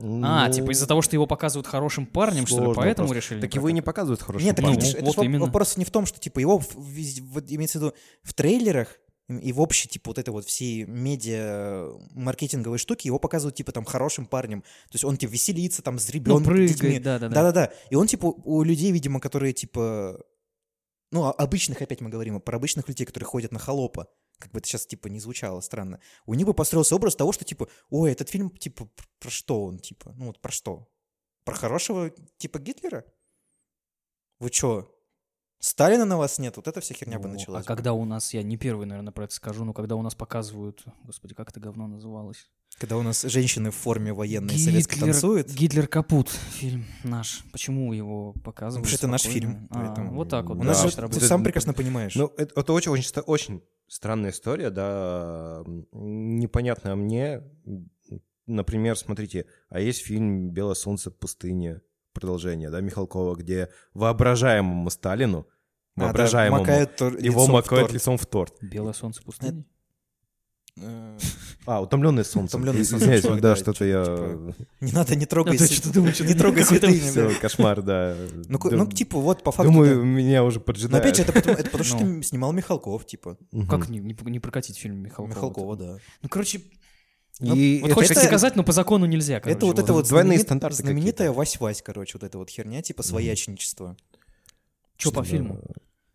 А, 0.00 0.46
Ну, 0.46 0.52
типа 0.52 0.70
из-за 0.72 0.86
того, 0.86 1.02
что 1.02 1.16
его 1.16 1.26
показывают 1.26 1.66
хорошим 1.66 2.06
парнем, 2.06 2.46
что 2.46 2.68
ли, 2.68 2.74
поэтому 2.74 3.08
просто. 3.08 3.14
решили? 3.16 3.40
Так 3.40 3.54
его 3.54 3.68
и 3.68 3.72
не 3.72 3.82
показывают 3.82 4.22
хорошим 4.22 4.46
Нет, 4.46 4.56
Ну, 4.58 4.62
парнем. 4.62 4.78
видишь, 4.80 4.94
это 4.94 5.04
вот 5.04 5.18
именно. 5.24 5.44
вопрос 5.46 5.76
не 5.76 5.84
в 5.84 5.90
том, 5.90 6.06
что, 6.06 6.20
типа, 6.20 6.38
его, 6.38 6.58
в- 6.58 6.76
вез- 6.76 7.20
вот 7.22 7.44
имеется 7.50 7.78
в 7.78 7.82
виду, 7.82 7.94
в 8.22 8.32
трейлерах 8.32 8.96
и 9.28 9.52
в 9.52 9.60
общей, 9.60 9.88
типа, 9.88 10.10
вот 10.10 10.18
этой 10.18 10.30
вот 10.30 10.46
всей 10.46 10.84
медиа 10.84 11.90
маркетинговой 12.14 12.78
штуки 12.78 13.06
его 13.08 13.18
показывают, 13.18 13.56
типа, 13.56 13.72
там, 13.72 13.84
хорошим 13.84 14.24
парнем. 14.26 14.62
То 14.62 14.94
есть 14.94 15.04
он, 15.04 15.16
типа, 15.16 15.32
веселится 15.32 15.82
там 15.82 15.98
с 15.98 16.06
Ну, 16.08 16.14
ребенком, 16.14 16.44
прыгает, 16.44 16.70
детьми. 16.72 16.98
да-да-да. 17.00 17.34
Да-да-да. 17.34 17.72
И 17.90 17.94
он, 17.96 18.06
типа, 18.06 18.26
у 18.26 18.62
людей, 18.62 18.92
видимо, 18.92 19.20
которые, 19.20 19.52
типа, 19.52 20.20
ну, 21.10 21.24
о- 21.24 21.32
обычных, 21.32 21.82
опять 21.82 22.00
мы 22.00 22.08
говорим, 22.08 22.40
про 22.40 22.56
обычных 22.56 22.88
людей, 22.88 23.04
которые 23.04 23.26
ходят 23.26 23.52
на 23.52 23.58
холопа, 23.58 24.06
как 24.38 24.52
бы 24.52 24.58
это 24.60 24.68
сейчас, 24.68 24.86
типа, 24.86 25.08
не 25.08 25.20
звучало 25.20 25.60
странно, 25.60 26.00
у 26.26 26.34
них 26.34 26.46
бы 26.46 26.54
построился 26.54 26.94
образ 26.96 27.16
того, 27.16 27.32
что, 27.32 27.44
типа, 27.44 27.68
ой, 27.90 28.12
этот 28.12 28.28
фильм, 28.28 28.50
типа, 28.50 28.86
пр- 28.86 29.08
про 29.18 29.30
что 29.30 29.64
он, 29.64 29.78
типа, 29.78 30.12
ну, 30.16 30.26
вот 30.26 30.40
про 30.40 30.52
что? 30.52 30.88
Про 31.44 31.54
хорошего, 31.54 32.10
типа, 32.38 32.58
Гитлера? 32.58 33.04
Вы 34.38 34.50
чё, 34.50 34.88
Сталина 35.60 36.04
на 36.04 36.16
вас 36.16 36.38
нет? 36.38 36.56
Вот 36.56 36.68
эта 36.68 36.80
вся 36.80 36.94
херня 36.94 37.18
бы 37.18 37.26
Ну, 37.28 37.34
началась. 37.34 37.64
А 37.64 37.66
когда 37.66 37.92
у 37.92 38.04
нас, 38.04 38.32
я 38.32 38.42
не 38.42 38.56
первый, 38.56 38.86
наверное, 38.86 39.12
про 39.12 39.24
это 39.24 39.34
скажу, 39.34 39.64
но 39.64 39.72
когда 39.72 39.96
у 39.96 40.02
нас 40.02 40.14
показывают, 40.14 40.84
господи, 41.04 41.34
как 41.34 41.50
это 41.50 41.58
говно 41.58 41.88
называлось? 41.88 42.48
Когда 42.78 42.96
у 42.96 43.02
нас 43.02 43.22
женщины 43.22 43.72
в 43.72 43.74
форме 43.74 44.12
военной 44.12 44.56
советской 44.56 45.00
танцуют. 45.00 45.50
Гитлер 45.50 45.88
Капут, 45.88 46.28
фильм 46.28 46.84
наш. 47.02 47.42
Почему 47.50 47.92
его 47.92 48.34
показывают? 48.44 48.84
Потому 48.86 48.96
что 48.96 49.06
это 49.06 49.10
наш 49.10 49.22
фильм, 49.22 49.66
А, 49.70 49.74
поэтому- 49.74 50.14
вот 50.14 50.28
так 50.28 50.46
вот. 50.46 50.58
У 50.58 50.60
Да, 50.60 50.66
нас 50.66 50.84
же, 50.84 50.94
ты 50.94 51.00
работает. 51.00 51.28
сам 51.28 51.42
прекрасно 51.42 51.72
понимаешь. 51.74 52.14
Ну, 52.14 52.32
это, 52.36 52.60
это 52.60 52.72
очень, 52.72 52.92
очень, 52.92 53.04
ста- 53.08 53.22
очень 53.22 53.60
странная 53.88 54.30
история, 54.30 54.70
да, 54.70 55.64
непонятная 55.92 56.94
мне. 56.94 57.42
Например, 58.46 58.96
смотрите, 58.96 59.46
а 59.68 59.80
есть 59.80 60.02
фильм 60.04 60.50
«Белое 60.50 60.74
солнце 60.74 61.10
пустыни», 61.10 61.80
продолжение, 62.20 62.70
да, 62.70 62.80
Михалкова, 62.80 63.34
где 63.36 63.68
воображаемому 63.94 64.90
Сталину, 64.90 65.46
А, 65.96 66.00
да, 66.00 66.04
воображаемому, 66.06 66.60
макают 66.62 66.96
тор- 66.96 67.16
его 67.16 67.40
лицом 67.40 67.46
в 67.46 67.52
макают 67.52 67.82
торт. 67.88 67.92
лицом 67.94 68.18
в 68.18 68.26
торт. 68.26 68.54
Белое 68.62 68.92
солнце 68.92 69.22
пустыни? 69.22 69.64
А, 71.66 71.82
«Утомленный 71.82 72.24
солнцем». 72.24 72.60
«Утомленный 72.60 72.84
солнцем», 72.84 72.98
Извиняюсь, 72.98 73.22
чувак, 73.24 73.40
да, 73.40 73.50
да, 73.50 73.56
что-то 73.56 73.78
чё- 73.78 73.84
я... 73.84 74.04
типа, 74.04 74.54
Не 74.80 74.92
надо, 74.92 75.16
не 75.16 75.26
трогай. 75.26 75.56
А 75.56 75.58
то 75.58 75.64
свя- 75.64 75.72
что-то 75.74 75.92
думаю, 75.94 76.14
что-то 76.14 76.32
не 76.32 76.38
трогай 76.38 76.62
святыни. 76.64 77.00
да. 77.00 77.28
Все, 77.30 77.40
кошмар, 77.40 77.82
да. 77.82 78.16
Ну, 78.48 78.58
ну, 78.62 78.86
типа, 78.86 79.18
вот 79.18 79.42
по 79.42 79.50
факту. 79.50 79.72
Думаю, 79.72 79.96
да. 79.96 80.02
меня 80.04 80.44
уже 80.44 80.58
Но 80.60 80.64
поджидают. 80.64 81.04
опять 81.04 81.16
же, 81.16 81.22
это 81.24 81.32
потому, 81.32 81.54
это 81.56 81.64
потому 81.64 81.84
что 81.84 81.96
Ну. 82.04 82.20
ты 82.20 82.22
снимал 82.28 82.52
Михалков, 82.52 83.04
типа. 83.06 83.36
Как 83.68 83.88
не, 83.88 83.98
не, 83.98 84.16
не 84.22 84.38
прокатить 84.38 84.78
фильм 84.78 84.98
Михалкова? 85.02 85.28
Михалкова, 85.28 85.76
да. 85.76 85.98
Ну, 86.22 86.28
короче, 86.28 86.60
И 87.40 87.78
вот 87.80 87.86
это, 87.88 87.94
хочется 87.94 88.14
это- 88.20 88.26
сказать, 88.26 88.56
но 88.56 88.64
по 88.64 88.72
закону 88.72 89.06
нельзя, 89.06 89.38
короче. 89.40 89.56
это 89.56 89.66
вот 89.66 89.78
это 89.78 89.92
вот 89.92 90.08
двойные 90.08 90.38
знаменит- 90.38 90.42
стандарты 90.46 90.76
знаменитая 90.76 91.30
Вась-Вась, 91.32 91.82
короче, 91.84 92.14
вот 92.18 92.24
эта 92.24 92.36
вот 92.38 92.50
херня, 92.50 92.82
типа 92.82 93.02
своячничество. 93.02 93.96
Что 94.96 95.12
по 95.12 95.22
фильму? 95.24 95.60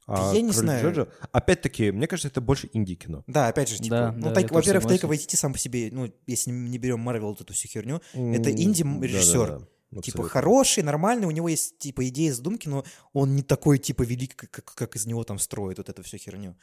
А 0.05 0.33
Я 0.33 0.41
не 0.41 0.49
«Кролик 0.49 0.53
знаю. 0.55 0.83
Джорджа», 0.83 1.07
Опять-таки, 1.31 1.91
мне 1.91 2.07
кажется, 2.07 2.27
это 2.27 2.41
больше 2.41 2.69
инди-кино. 2.73 3.23
Да, 3.25 3.47
опять 3.47 3.69
же, 3.69 3.77
типа, 3.77 3.95
Да, 3.95 4.11
ну, 4.11 4.33
да, 4.33 4.41
тоже 4.41 4.47
во-первых. 4.53 4.87
Тайка 4.87 5.07
Вайтити 5.07 5.37
сам 5.37 5.53
по 5.53 5.59
себе, 5.59 5.87
ну, 5.93 6.11
если 6.27 6.51
не 6.51 6.77
берем 6.77 6.99
Марвел, 6.99 7.29
вот 7.29 7.39
эту 7.39 7.53
всю 7.53 7.69
херню, 7.69 8.01
Это 8.13 8.49
М, 8.49 8.57
инди-режиссер. 8.57 9.47
да-да-да, 9.47 9.65
типа, 9.65 9.99
абсолютно. 9.99 10.29
хороший, 10.29 10.83
нормальный, 10.83 11.25
у 11.25 11.31
него 11.31 11.47
есть, 11.47 11.77
типа, 11.77 12.05
идеи, 12.09 12.31
задумки, 12.31 12.67
но 12.67 12.83
он 13.13 13.33
не 13.33 13.43
такой, 13.43 13.77
типа, 13.79 14.03
велик, 14.03 14.35
как, 14.35 14.51
как- 14.51 14.75
как 14.75 14.95
из 14.97 15.05
него 15.05 15.23
там 15.23 15.39
строят 15.39 15.77
вот 15.77 15.87
эту 15.87 16.03
всю 16.03 16.17
херню. 16.17 16.57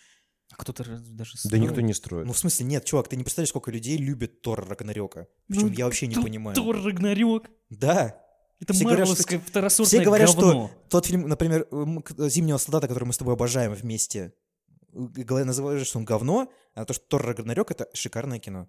А 0.53 0.57
кто-то 0.57 0.85
даже... 0.99 1.33
Да 1.45 1.59
никто 1.59 1.81
не 1.81 1.95
строит. 1.95 2.27
Ну, 2.27 2.33
в 2.33 2.39
смысле, 2.39 2.67
нет, 2.67 2.85
чувак, 2.85 3.09
ты 3.09 3.17
не 3.17 3.23
представляешь, 3.23 3.51
сколько 3.51 3.71
людей 3.71 3.97
любит 3.97 4.43
Тора 4.43 4.67
Рагнарёка. 4.67 5.29
Причем 5.47 5.69
Ну, 5.69 5.73
я 5.73 5.85
вообще 5.85 6.07
не 6.07 6.15
Тор- 6.15 6.25
понимаю. 6.25 6.55
Тор 6.57 6.77
Рагнарёк. 6.83 7.49
Да. 7.71 8.21
Это 8.61 8.73
Все 8.75 8.85
говорят, 8.85 9.09
что- 9.09 9.39
второсортное 9.39 9.87
Все 10.01 10.05
говорят, 10.05 10.29
говно. 10.35 10.69
что 10.69 10.89
тот 10.91 11.07
фильм, 11.07 11.29
например, 11.29 11.67
«Зимнего 12.29 12.59
солдата», 12.59 12.89
который 12.89 13.05
мы 13.05 13.13
с 13.13 13.19
тобой 13.19 13.35
обожаем 13.35 13.73
вместе, 13.73 14.35
называешь, 14.93 15.87
что 15.87 15.99
он 15.99 16.05
говно, 16.05 16.53
а 16.75 16.85
то, 16.85 16.93
что 16.93 17.07
Тор 17.07 17.23
Рагнарёк— 17.25 17.71
это 17.73 17.89
шикарное 17.95 18.39
кино. 18.39 18.69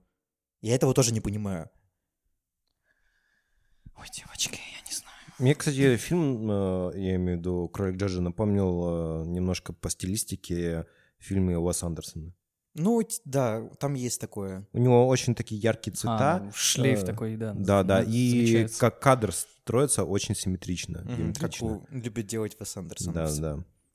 Я 0.61 0.75
этого 0.75 0.93
тоже 0.93 1.11
не 1.13 1.19
понимаю. 1.19 1.69
Ой, 3.97 4.05
девочки, 4.15 4.59
я 4.75 4.87
не 4.87 4.95
знаю. 4.95 5.15
Мне, 5.39 5.55
кстати, 5.55 5.97
фильм, 5.97 6.49
э, 6.49 6.91
я 6.95 7.15
имею 7.15 7.37
в 7.37 7.39
виду 7.39 7.67
«Кролик 7.69 7.97
Джорджа», 7.97 8.21
напомнил 8.21 9.23
э, 9.23 9.25
немножко 9.27 9.73
по 9.73 9.89
стилистике 9.89 10.85
фильмы 11.21 11.57
Уэса 11.57 11.85
Андерсона. 11.87 12.33
Ну, 12.73 13.01
да, 13.25 13.67
там 13.79 13.95
есть 13.95 14.21
такое. 14.21 14.65
У 14.71 14.79
него 14.79 15.05
очень 15.07 15.35
такие 15.35 15.59
яркие 15.59 15.93
цвета. 15.93 16.35
А, 16.47 16.51
шлейф 16.55 17.03
э, 17.03 17.05
такой, 17.05 17.35
да. 17.35 17.53
Да, 17.53 17.83
да, 17.83 18.01
и 18.01 18.67
как 18.79 18.99
кадр 19.01 19.33
строится 19.33 20.05
очень 20.05 20.35
симметрично, 20.35 20.99
Как 20.99 21.17
геометрично. 21.17 21.85
любит 21.89 22.27
делать 22.27 22.55
Вес 22.59 22.77
Андерсон. 22.77 23.13
Да, 23.13 23.29
да. 23.39 23.53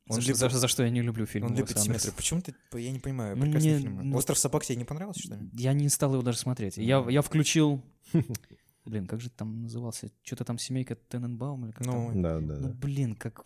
Он 0.09 0.21
за, 0.21 0.29
любит- 0.29 0.37
за- 0.37 0.51
за 0.51 0.69
что 0.69 0.85
я 0.85 0.91
не 0.91 1.01
люблю 1.03 1.25
фильм 1.27 1.47
Он 1.47 1.53
Уэса 1.53 1.61
любит 1.63 1.79
симметрию. 1.81 2.13
Почему 2.15 2.41
ты, 2.43 2.55
я 2.79 2.93
не 2.93 2.99
понимаю, 3.01 3.35
Ну, 3.37 3.43
прекрасные 3.45 3.73
мне, 3.75 3.83
фильмы. 3.83 4.05
ну- 4.05 4.17
«Остров 4.19 4.39
собак» 4.39 4.65
тебе 4.65 4.77
не 4.77 4.85
понравился, 4.85 5.21
что 5.21 5.35
ли? 5.37 5.51
Я 5.55 5.73
не 5.73 5.89
стал 5.89 6.13
его 6.13 6.23
даже 6.23 6.39
смотреть. 6.39 6.77
Я, 6.77 7.05
я 7.09 7.23
включил... 7.23 7.83
Блин, 8.85 9.07
как 9.07 9.21
же 9.21 9.31
там 9.31 9.63
назывался? 9.63 10.11
Что-то 10.23 10.45
там 10.45 10.59
«Семейка 10.59 10.95
Тененбаум» 10.95 11.65
или 11.65 11.73
как 11.73 11.87
Ну, 11.87 11.93
там? 12.13 12.23
Да, 12.23 12.41
да, 12.41 12.55
Ну, 12.61 12.69
блин, 12.75 13.17
как... 13.17 13.45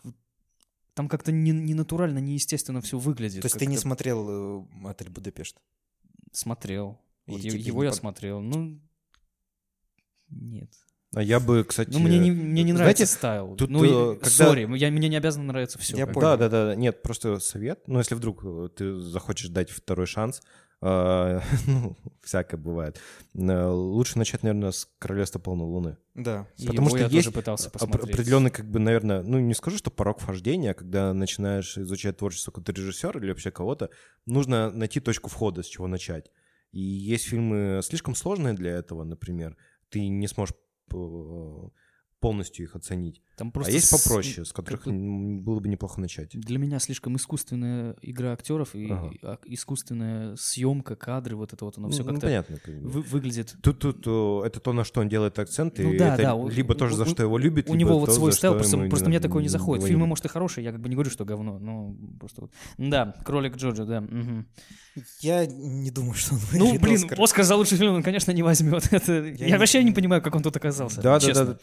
Там 1.01 1.09
как-то 1.09 1.31
не, 1.31 1.49
не 1.49 1.73
натурально, 1.73 2.19
неестественно 2.19 2.79
все 2.79 2.99
выглядит. 2.99 3.41
То 3.41 3.47
есть 3.47 3.57
ты 3.57 3.65
не 3.65 3.75
смотрел 3.77 4.67
э, 4.83 4.87
«Отель 4.87 5.09
Будапешт»? 5.09 5.57
Смотрел. 6.31 7.01
И 7.25 7.31
Вот 7.31 7.41
его 7.41 7.81
не 7.81 7.87
я 7.87 7.91
пон- 7.91 7.95
смотрел. 7.95 8.39
Ну, 8.39 8.79
нет. 10.29 10.69
А 11.15 11.23
я 11.23 11.39
бы, 11.39 11.63
кстати... 11.63 11.89
Ну, 11.89 11.97
мне 11.97 12.19
не, 12.19 12.29
мне 12.29 12.61
не 12.61 12.73
знаете, 12.73 12.99
нравится 12.99 13.05
стайл. 13.07 13.55
тут, 13.55 13.71
ну, 13.71 14.13
э, 14.13 14.15
когда- 14.17 14.29
сори, 14.29 14.77
я, 14.77 14.91
мне 14.91 15.09
не 15.09 15.15
обязано 15.17 15.45
нравиться 15.45 15.79
все. 15.79 15.97
Я 15.97 16.05
Да, 16.05 16.13
понял. 16.13 16.37
да, 16.37 16.49
да, 16.49 16.75
нет, 16.75 17.01
просто 17.01 17.39
совет. 17.39 17.87
Ну, 17.87 17.97
если 17.97 18.13
вдруг 18.13 18.45
э, 18.45 18.69
ты 18.77 18.99
захочешь 18.99 19.49
дать 19.49 19.71
второй 19.71 20.05
шанс, 20.05 20.39
э, 20.39 20.43
ну, 21.67 21.95
всякое 22.23 22.57
бывает. 22.57 22.99
Э, 23.35 23.67
Лучше 23.67 24.17
начать, 24.17 24.41
наверное, 24.41 24.71
с 24.71 24.89
Королевства 24.97 25.37
полной 25.37 25.65
луны. 25.65 25.97
Да. 26.15 26.47
Потому 26.65 26.89
что 26.89 26.97
я 26.97 27.03
есть 27.05 27.25
тоже 27.25 27.31
пытался 27.31 27.69
посмотреть. 27.69 28.15
Определенный, 28.15 28.49
как 28.49 28.65
бы, 28.65 28.79
наверное, 28.79 29.21
ну, 29.21 29.39
не 29.39 29.53
скажу, 29.53 29.77
что 29.77 29.91
порог 29.91 30.19
вхождения, 30.19 30.71
а 30.71 30.73
когда 30.73 31.13
начинаешь 31.13 31.77
изучать 31.77 32.17
творчество 32.17 32.51
какого-то 32.51 32.71
режиссера 32.71 33.19
или 33.19 33.29
вообще 33.29 33.51
кого-то, 33.51 33.91
нужно 34.25 34.71
найти 34.71 34.99
точку 34.99 35.29
входа, 35.29 35.61
с 35.61 35.67
чего 35.67 35.85
начать. 35.85 36.31
И 36.71 36.81
есть 36.81 37.25
фильмы 37.27 37.81
слишком 37.83 38.15
сложные 38.15 38.53
для 38.53 38.71
этого, 38.71 39.03
например. 39.03 39.57
Ты 39.89 40.07
не 40.07 40.27
сможешь 40.27 40.55
э, 40.93 41.69
полностью 42.21 42.65
их 42.65 42.75
оценить. 42.75 43.21
Там 43.35 43.47
А 43.49 43.51
просто 43.51 43.73
есть 43.73 43.87
с- 43.87 44.03
попроще, 44.03 44.45
с 44.45 44.53
которых 44.53 44.85
бы- 44.85 44.91
м, 44.91 45.41
было 45.43 45.59
бы 45.59 45.67
неплохо 45.67 45.99
начать. 45.99 46.29
Для 46.39 46.57
меня 46.59 46.79
слишком 46.79 47.15
искусственная 47.15 47.95
игра 48.03 48.31
актеров 48.33 48.75
и 48.75 48.85
Ага. 48.91 49.11
а, 49.23 49.37
искусственная 49.45 50.35
съемка, 50.35 50.95
кадры, 50.95 51.35
вот 51.35 51.51
это 51.51 51.65
вот, 51.65 51.77
оно 51.79 51.89
все 51.89 52.03
Ну, 52.03 52.09
как-то 52.11 52.27
понятно. 52.27 52.57
как 52.57 52.73
вы- 52.75 53.01
выглядит. 53.01 53.55
Тут, 53.63 53.79
тут 53.79 54.03
э, 54.05 54.41
это 54.45 54.59
то, 54.59 54.71
на 54.73 54.83
что 54.83 55.01
он 55.01 55.09
делает 55.09 55.39
акцент, 55.39 55.79
и 55.79 55.83
Ну 55.83 55.97
да, 55.97 56.13
это 56.13 56.23
да, 56.23 56.35
у- 56.35 56.47
либо 56.47 56.75
тоже 56.75 56.93
у- 56.93 56.97
за 56.97 57.03
у- 57.03 57.07
что 57.07 57.23
его 57.23 57.37
любит, 57.39 57.67
У 57.69 57.73
него 57.75 57.97
вот 57.99 58.05
то, 58.07 58.11
свой 58.13 58.31
стайл, 58.33 58.53
просто, 58.53 58.77
просто 58.87 59.05
не 59.07 59.09
мне 59.09 59.19
такое 59.19 59.41
не 59.41 59.49
заходит. 59.49 59.85
Фильмы, 59.85 60.05
может, 60.05 60.25
и 60.25 60.27
хорошие, 60.27 60.63
я 60.63 60.71
как 60.71 60.79
бы 60.81 60.89
не 60.89 60.95
говорю, 60.95 61.09
что 61.09 61.25
говно, 61.25 61.57
но 61.57 61.95
просто 62.19 62.41
вот. 62.41 62.51
Да, 62.77 63.15
Кролик 63.25 63.57
Джоджо, 63.57 63.85
да. 63.85 64.01
мгм. 64.01 64.45
Я 65.21 65.45
не 65.47 65.89
думаю, 65.89 66.13
что 66.13 66.35
он 66.35 66.41
Ну, 66.53 66.77
блин, 66.79 66.95
Оскар. 66.97 67.19
Оскар 67.21 67.45
за 67.45 67.55
лучший 67.55 67.77
фильм 67.77 67.93
он, 67.95 68.03
конечно, 68.03 68.31
не 68.31 68.43
возьмет. 68.43 68.83
Это... 68.91 69.13
Я, 69.25 69.47
не- 69.47 69.57
вообще 69.57 69.83
не 69.83 69.91
понимаю, 69.93 70.21
как 70.21 70.35
он 70.35 70.43
тут 70.43 70.55
оказался. 70.57 70.97
Да, 70.97 71.03
да, 71.03 71.19
да, 71.19 71.25
честно. 71.25 71.45
да, 71.45 71.53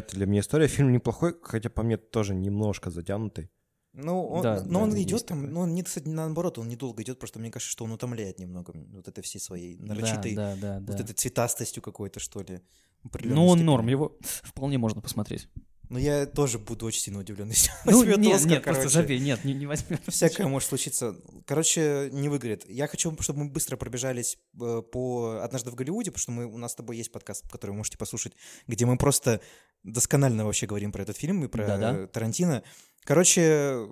тоже 0.00 0.14
непонятная 0.14 0.18
для 0.18 0.26
меня 0.26 0.40
история. 0.40 0.68
Фильм 0.68 0.92
неплохой, 0.92 1.34
хотя 1.42 1.70
по 1.70 1.82
мне 1.82 1.96
тоже 1.96 2.34
немножко 2.34 2.90
затянутый. 2.90 3.50
Ну, 3.92 4.26
он, 4.26 4.42
Да, 4.42 4.62
но 4.64 4.80
да, 4.80 4.84
он 4.84 4.94
есть 4.94 5.08
идет 5.08 5.26
там, 5.26 5.52
ну, 5.52 5.60
он 5.60 5.74
не, 5.74 5.82
кстати, 5.84 6.08
наоборот, 6.08 6.58
он 6.58 6.68
недолго 6.68 7.00
идет, 7.02 7.20
просто 7.20 7.38
мне 7.38 7.52
кажется, 7.52 7.70
что 7.70 7.84
он 7.84 7.92
утомляет 7.92 8.40
немного 8.40 8.72
вот 8.92 9.06
этой 9.06 9.22
всей 9.22 9.38
своей 9.38 9.76
нарочитой, 9.78 10.34
Да, 10.34 10.56
да, 10.60 10.80
да. 10.80 10.80
вот 10.80 10.96
да. 10.96 11.04
этой 11.04 11.12
цветастостью 11.14 11.80
какой-то, 11.80 12.18
что 12.18 12.40
ли. 12.42 12.60
Ну, 13.04 13.46
он 13.46 13.58
степени. 13.58 13.66
норм, 13.66 13.86
его 13.86 14.18
вполне 14.42 14.78
можно 14.78 15.00
посмотреть. 15.00 15.48
Но 15.90 15.98
я 15.98 16.26
тоже 16.26 16.58
буду 16.58 16.86
очень 16.86 17.00
сильно 17.00 17.20
удивлен, 17.20 17.48
если 17.50 17.70
он 17.86 17.92
Ну, 17.92 17.98
возьмет 17.98 18.18
нет, 18.18 18.34
Оскар, 18.36 18.50
нет, 18.50 18.62
просто 18.64 18.82
короче. 18.82 18.94
забей, 18.94 19.20
нет, 19.20 19.44
не, 19.44 19.54
не 19.54 19.66
возьмет. 19.66 20.00
Всякое 20.08 20.46
может 20.48 20.68
случиться. 20.68 21.14
Короче, 21.46 22.08
не 22.12 22.28
выиграет. 22.28 22.68
Я 22.68 22.88
хочу, 22.88 23.14
чтобы 23.20 23.44
мы 23.44 23.50
быстро 23.50 23.76
пробежались 23.76 24.38
э, 24.60 24.82
по 24.90 25.40
«Однажды 25.42 25.70
в 25.70 25.74
Голливуде», 25.74 26.10
потому 26.10 26.22
что 26.22 26.32
мы, 26.32 26.46
у 26.46 26.58
нас 26.58 26.72
с 26.72 26.74
тобой 26.74 26.96
есть 26.96 27.12
подкаст, 27.12 27.48
который 27.48 27.72
вы 27.72 27.76
можете 27.76 27.98
послушать, 27.98 28.32
где 28.66 28.86
мы 28.86 28.96
просто 28.96 29.40
досконально 29.84 30.44
вообще 30.44 30.66
говорим 30.66 30.92
про 30.92 31.02
этот 31.02 31.16
фильм 31.16 31.44
и 31.44 31.48
про 31.48 31.66
Да-да. 31.66 32.06
Тарантино. 32.08 32.62
Короче, 33.04 33.86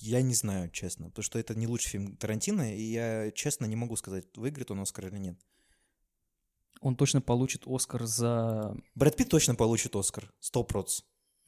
я 0.00 0.22
не 0.22 0.34
знаю, 0.34 0.70
честно, 0.70 1.08
потому 1.08 1.24
что 1.24 1.38
это 1.38 1.54
не 1.54 1.66
лучший 1.66 1.90
фильм 1.90 2.16
Тарантино, 2.16 2.74
и 2.76 2.82
я, 2.82 3.30
честно, 3.32 3.64
не 3.66 3.76
могу 3.76 3.96
сказать, 3.96 4.24
выиграет 4.36 4.70
он 4.70 4.80
Оскар 4.80 5.08
или 5.08 5.18
нет. 5.18 5.38
Он 6.80 6.96
точно 6.96 7.20
получит 7.20 7.62
Оскар 7.66 8.04
за... 8.06 8.76
Брэд 8.94 9.16
Питт 9.16 9.28
точно 9.28 9.54
получит 9.54 9.94
Оскар, 9.94 10.32
100%. 10.54 10.86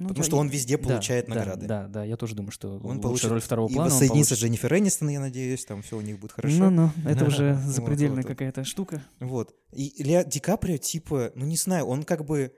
Ну, 0.01 0.09
Потому 0.09 0.25
я- 0.25 0.27
что 0.27 0.37
он 0.39 0.49
везде 0.49 0.77
да, 0.77 0.83
получает 0.83 1.27
да, 1.27 1.35
награды. 1.35 1.67
Да, 1.67 1.87
да, 1.87 2.05
я 2.05 2.17
тоже 2.17 2.35
думаю, 2.35 2.51
что 2.51 2.81
Он 2.83 3.01
получит 3.01 3.31
роль 3.31 3.41
второго 3.41 3.69
и 3.69 3.75
плана. 3.75 3.87
он 3.87 3.93
воссоединится 3.93 4.35
с 4.35 4.39
получит. 4.39 4.45
Дженнифер 4.45 4.75
Энистон, 4.79 5.09
я 5.09 5.21
надеюсь, 5.21 5.65
там 5.65 5.83
все 5.83 5.97
у 5.97 6.01
них 6.01 6.19
будет 6.19 6.33
хорошо. 6.33 6.57
Ну-ну, 6.57 6.91
это 7.09 7.25
уже 7.27 7.55
запредельная 7.65 8.23
вот, 8.23 8.25
вот. 8.25 8.33
какая-то 8.33 8.65
штука. 8.65 9.03
Вот. 9.21 9.55
И 9.73 10.03
Лео 10.03 10.25
Ди 10.25 10.41
Каприо, 10.41 10.79
типа, 10.79 11.31
ну 11.37 11.47
не 11.47 11.57
знаю, 11.57 11.87
он 11.87 12.03
как 12.03 12.25
бы... 12.25 12.53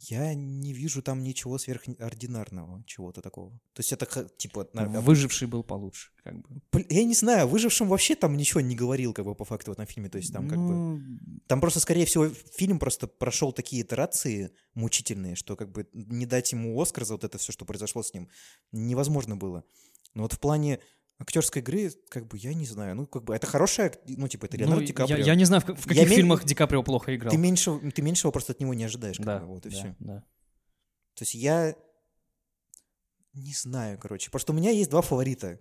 Я 0.00 0.32
не 0.34 0.72
вижу 0.72 1.02
там 1.02 1.22
ничего 1.24 1.58
сверхординарного, 1.58 2.84
чего-то 2.86 3.20
такого. 3.20 3.50
То 3.72 3.80
есть 3.80 3.92
это 3.92 4.06
типа... 4.36 4.68
на- 4.72 5.00
Выживший 5.00 5.48
был 5.48 5.64
получше, 5.64 6.10
как 6.22 6.34
бы. 6.40 6.86
Я 6.88 7.04
не 7.04 7.14
знаю, 7.14 7.42
о 7.42 7.46
выжившем 7.46 7.88
вообще 7.88 8.14
там 8.14 8.36
ничего 8.36 8.60
не 8.60 8.76
говорил, 8.76 9.12
как 9.12 9.24
бы, 9.24 9.34
по 9.34 9.44
факту 9.44 9.70
в 9.70 9.74
этом 9.74 9.86
фильме. 9.86 10.08
То 10.08 10.18
есть 10.18 10.32
там 10.32 10.48
как 10.48 10.58
бы... 10.58 10.72
Ну, 10.74 11.00
Там 11.48 11.60
просто, 11.60 11.80
скорее 11.80 12.04
всего, 12.04 12.28
фильм 12.28 12.78
просто 12.78 13.08
прошел 13.08 13.52
такие 13.52 13.82
итерации 13.82 14.52
мучительные, 14.74 15.34
что 15.34 15.56
как 15.56 15.72
бы 15.72 15.88
не 15.92 16.26
дать 16.26 16.52
ему 16.52 16.80
Оскар 16.80 17.04
за 17.04 17.14
вот 17.14 17.24
это 17.24 17.38
все, 17.38 17.52
что 17.52 17.64
произошло 17.64 18.02
с 18.02 18.14
ним, 18.14 18.28
невозможно 18.70 19.36
было. 19.36 19.64
Но 20.14 20.22
вот 20.22 20.32
в 20.32 20.38
плане 20.38 20.78
актерской 21.18 21.62
игры, 21.62 21.90
как 22.08 22.26
бы, 22.28 22.38
я 22.38 22.54
не 22.54 22.64
знаю, 22.66 22.94
ну, 22.94 23.06
как 23.06 23.24
бы, 23.24 23.34
это 23.34 23.46
хорошая, 23.46 23.92
ну, 24.06 24.28
типа, 24.28 24.46
это 24.46 24.56
ну, 24.56 24.60
Леонардо 24.62 24.84
Ди 24.86 24.92
я, 24.92 24.94
Каприо. 24.94 25.24
я 25.26 25.34
не 25.34 25.44
знаю, 25.44 25.62
в, 25.62 25.66
в 25.66 25.68
Я 25.68 25.74
каких 25.82 25.96
имею- 26.04 26.16
фильмах 26.16 26.44
Ди 26.44 26.54
Каприо 26.54 26.82
плохо 26.82 27.14
играл. 27.14 27.30
Ты, 27.32 27.38
меньше, 27.38 27.78
ты 27.90 28.02
меньшего 28.02 28.30
просто 28.30 28.52
от 28.52 28.60
него 28.60 28.72
не 28.74 28.84
ожидаешь, 28.84 29.16
как 29.16 29.26
да, 29.26 29.38
бы, 29.40 29.46
вот 29.46 29.66
и 29.66 29.70
да, 29.70 29.76
все. 29.76 29.96
да. 29.98 30.20
То 31.14 31.22
есть 31.22 31.34
я 31.34 31.74
не 33.34 33.52
знаю, 33.54 33.98
короче. 33.98 34.30
Просто 34.30 34.52
у 34.52 34.54
меня 34.56 34.70
есть 34.70 34.90
два 34.90 35.02
фаворита 35.02 35.60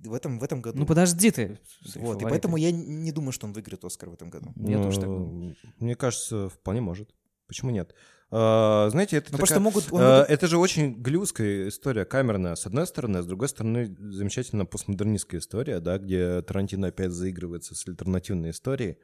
в 0.00 0.14
этом, 0.14 0.38
в 0.38 0.44
этом 0.44 0.60
году. 0.60 0.78
Ну 0.78 0.86
подожди 0.86 1.30
ты. 1.30 1.58
вот, 1.82 1.86
и 1.96 1.98
фаворитой. 1.98 2.28
поэтому 2.30 2.56
я 2.56 2.70
не 2.72 3.12
думаю, 3.12 3.32
что 3.32 3.46
он 3.46 3.52
выиграет 3.52 3.84
Оскар 3.84 4.10
в 4.10 4.14
этом 4.14 4.30
году. 4.30 4.52
Я 4.56 4.82
тоже 4.82 5.00
так 5.00 5.08
Ну, 5.08 5.18
думаю. 5.18 5.56
Мне 5.78 5.94
кажется, 5.94 6.48
вполне 6.48 6.80
может. 6.80 7.14
Почему 7.46 7.70
нет? 7.70 7.94
А, 8.30 8.88
знаете, 8.90 9.16
это 9.16 9.32
Ну, 9.32 9.38
такая- 9.38 9.38
просто 9.38 9.60
могут... 9.60 9.92
он 9.92 10.00
А, 10.02 10.24
Это 10.28 10.46
же 10.48 10.58
очень 10.58 11.00
голливудская 11.00 11.68
история, 11.68 12.04
камерная, 12.04 12.56
с 12.56 12.66
одной 12.66 12.86
стороны, 12.86 13.18
а 13.18 13.22
с 13.22 13.26
другой 13.26 13.48
стороны, 13.48 13.94
замечательно 13.98 14.66
постмодернистская 14.66 15.40
история, 15.40 15.80
да, 15.80 15.98
где 15.98 16.42
Тарантино 16.42 16.88
опять 16.88 17.10
заигрывается 17.12 17.74
с 17.74 17.88
альтернативной 17.88 18.50
историей. 18.50 18.98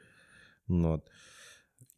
Ну 0.69 0.91
Вот. 0.91 1.09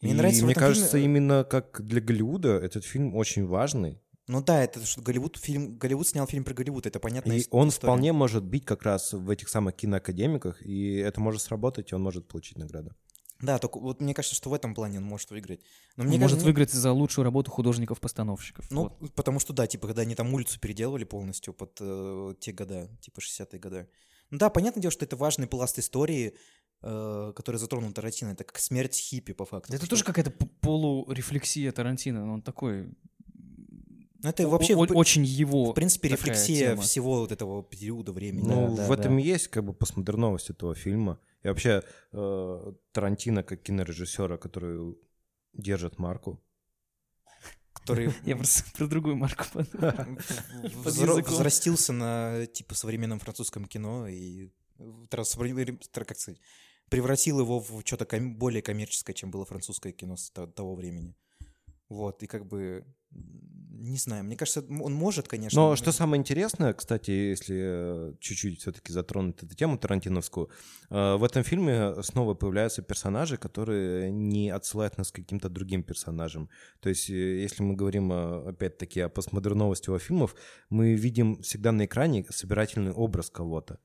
Мне 0.02 0.12
И 0.12 0.14
нравится 0.14 0.44
мне 0.44 0.54
кажется, 0.54 0.98
фильме- 0.98 1.04
именно 1.04 1.44
как 1.44 1.80
для 1.84 2.00
Голливуда 2.00 2.50
этот 2.50 2.84
фильм 2.84 3.14
очень 3.16 3.46
важный. 3.46 4.00
Ну 4.28 4.42
да, 4.42 4.62
это 4.62 4.84
что 4.84 5.00
Голливуд, 5.02 5.36
фильм, 5.36 5.76
Голливуд 5.78 6.06
снял 6.06 6.26
фильм 6.26 6.44
про 6.44 6.52
Голливуд, 6.52 6.84
это 6.86 6.98
понятно. 7.00 7.32
И 7.32 7.44
он 7.50 7.70
вполне 7.70 8.12
может 8.12 8.44
быть 8.44 8.64
как 8.64 8.82
раз 8.82 9.12
в 9.12 9.30
этих 9.30 9.48
самых 9.48 9.74
киноакадемиках, 9.76 10.60
и 10.62 10.96
это 10.96 11.20
может 11.20 11.42
сработать, 11.42 11.92
и 11.92 11.94
он 11.94 12.02
может 12.02 12.26
получить 12.28 12.58
награду. 12.58 12.90
Да, 13.40 13.58
только 13.58 13.78
вот 13.78 14.00
мне 14.00 14.14
кажется, 14.14 14.34
что 14.34 14.48
в 14.48 14.54
этом 14.54 14.74
плане 14.74 14.98
он 14.98 15.04
может 15.04 15.30
выиграть. 15.30 15.60
Но 15.96 16.04
мне 16.04 16.14
Он 16.14 16.20
может 16.20 16.36
кажется, 16.36 16.46
выиграть 16.46 16.72
за 16.72 16.92
лучшую 16.92 17.24
работу 17.24 17.50
художников-постановщиков. 17.50 18.70
Ну, 18.70 18.94
Вот. 18.98 19.14
потому 19.14 19.40
что, 19.40 19.52
да, 19.52 19.66
типа, 19.66 19.88
когда 19.88 20.02
они 20.02 20.14
там 20.14 20.32
улицу 20.32 20.58
переделывали 20.58 21.04
полностью 21.04 21.52
под 21.52 21.76
э, 21.80 22.34
те 22.40 22.52
года, 22.52 22.88
типа 23.00 23.20
60-е 23.20 23.58
годы. 23.60 23.88
Ну 24.30 24.38
да, 24.38 24.48
понятное 24.48 24.80
дело, 24.80 24.90
что 24.90 25.04
это 25.04 25.16
важный 25.16 25.46
пласт 25.46 25.78
истории, 25.78 26.34
э, 26.82 27.32
который 27.36 27.56
затронул 27.56 27.92
Тарантино. 27.92 28.30
Это 28.30 28.44
как 28.44 28.58
смерть 28.58 28.96
хиппи, 28.96 29.32
по 29.34 29.44
факту. 29.44 29.72
Это 29.74 29.84
Что- 29.84 29.90
тоже 29.90 30.04
какая-то 30.04 30.30
полурефлексия 30.60 31.72
Тарантино. 31.72 32.32
Он 32.32 32.42
такой... 32.42 32.88
Ну, 34.22 34.30
это 34.30 34.48
вообще, 34.48 34.74
о- 34.74 34.86
в, 34.86 34.96
очень 34.96 35.24
его... 35.24 35.72
в 35.72 35.74
принципе, 35.74 36.08
рефлексия 36.08 36.70
тема. 36.70 36.82
всего 36.82 37.20
вот 37.20 37.32
этого 37.32 37.62
периода 37.62 38.12
времени. 38.12 38.48
Ну, 38.48 38.74
да, 38.74 38.86
в 38.86 38.88
да. 38.88 38.94
этом 38.94 39.18
и 39.18 39.22
есть 39.22 39.48
как 39.48 39.62
бы 39.64 39.72
постмодерновость 39.74 40.50
этого 40.50 40.74
фильма. 40.74 41.20
И 41.46 41.48
вообще 41.48 41.84
э, 42.12 42.72
Тарантино 42.90 43.44
как 43.44 43.62
кинорежиссера, 43.62 44.36
который 44.36 44.96
держит 45.52 45.96
марку. 45.96 46.42
который 47.72 48.12
Я 48.24 48.34
просто 48.34 48.64
про 48.76 48.88
другую 48.88 49.14
марку 49.14 49.44
подумал. 49.52 50.18
Взрастился 51.22 51.92
на, 51.92 52.46
типа, 52.46 52.74
современном 52.74 53.20
французском 53.20 53.66
кино 53.66 54.08
и 54.08 54.50
тр- 55.92 56.04
как 56.04 56.18
сказать, 56.18 56.40
превратил 56.90 57.38
его 57.38 57.60
в 57.60 57.82
что-то 57.84 58.08
более 58.20 58.60
коммерческое, 58.60 59.14
чем 59.14 59.30
было 59.30 59.44
французское 59.44 59.92
кино 59.92 60.16
с 60.16 60.32
то- 60.32 60.48
того 60.48 60.74
времени. 60.74 61.14
Вот, 61.88 62.22
и 62.22 62.26
как 62.26 62.46
бы, 62.46 62.84
не 63.10 63.96
знаю, 63.96 64.24
мне 64.24 64.36
кажется, 64.36 64.64
он 64.68 64.92
может, 64.92 65.28
конечно. 65.28 65.60
Но 65.60 65.76
что 65.76 65.92
самое 65.92 66.18
интересное, 66.18 66.72
кстати, 66.72 67.10
если 67.10 67.56
э, 67.58 68.14
чуть-чуть 68.18 68.60
все-таки 68.60 68.92
затронуть 68.92 69.42
эту 69.42 69.54
тему 69.54 69.78
тарантиновскую, 69.78 70.50
э, 70.90 71.16
в 71.16 71.22
этом 71.22 71.44
фильме 71.44 72.02
снова 72.02 72.34
появляются 72.34 72.82
персонажи, 72.82 73.36
которые 73.36 74.10
не 74.10 74.50
отсылают 74.50 74.98
нас 74.98 75.12
к 75.12 75.16
каким-то 75.16 75.48
другим 75.48 75.84
персонажам. 75.84 76.50
То 76.80 76.88
есть, 76.88 77.08
э, 77.08 77.42
если 77.42 77.62
мы 77.62 77.74
говорим, 77.74 78.10
опять-таки, 78.12 79.00
о 79.00 79.08
постмодерновости 79.08 79.88
его 79.88 79.98
фильмов, 79.98 80.34
мы 80.70 80.94
видим 80.94 81.42
всегда 81.42 81.70
на 81.70 81.84
экране 81.84 82.24
собирательный 82.30 82.92
образ 82.92 83.30
кого-то. 83.30 83.78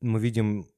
Мы 0.00 0.20
видим 0.20 0.70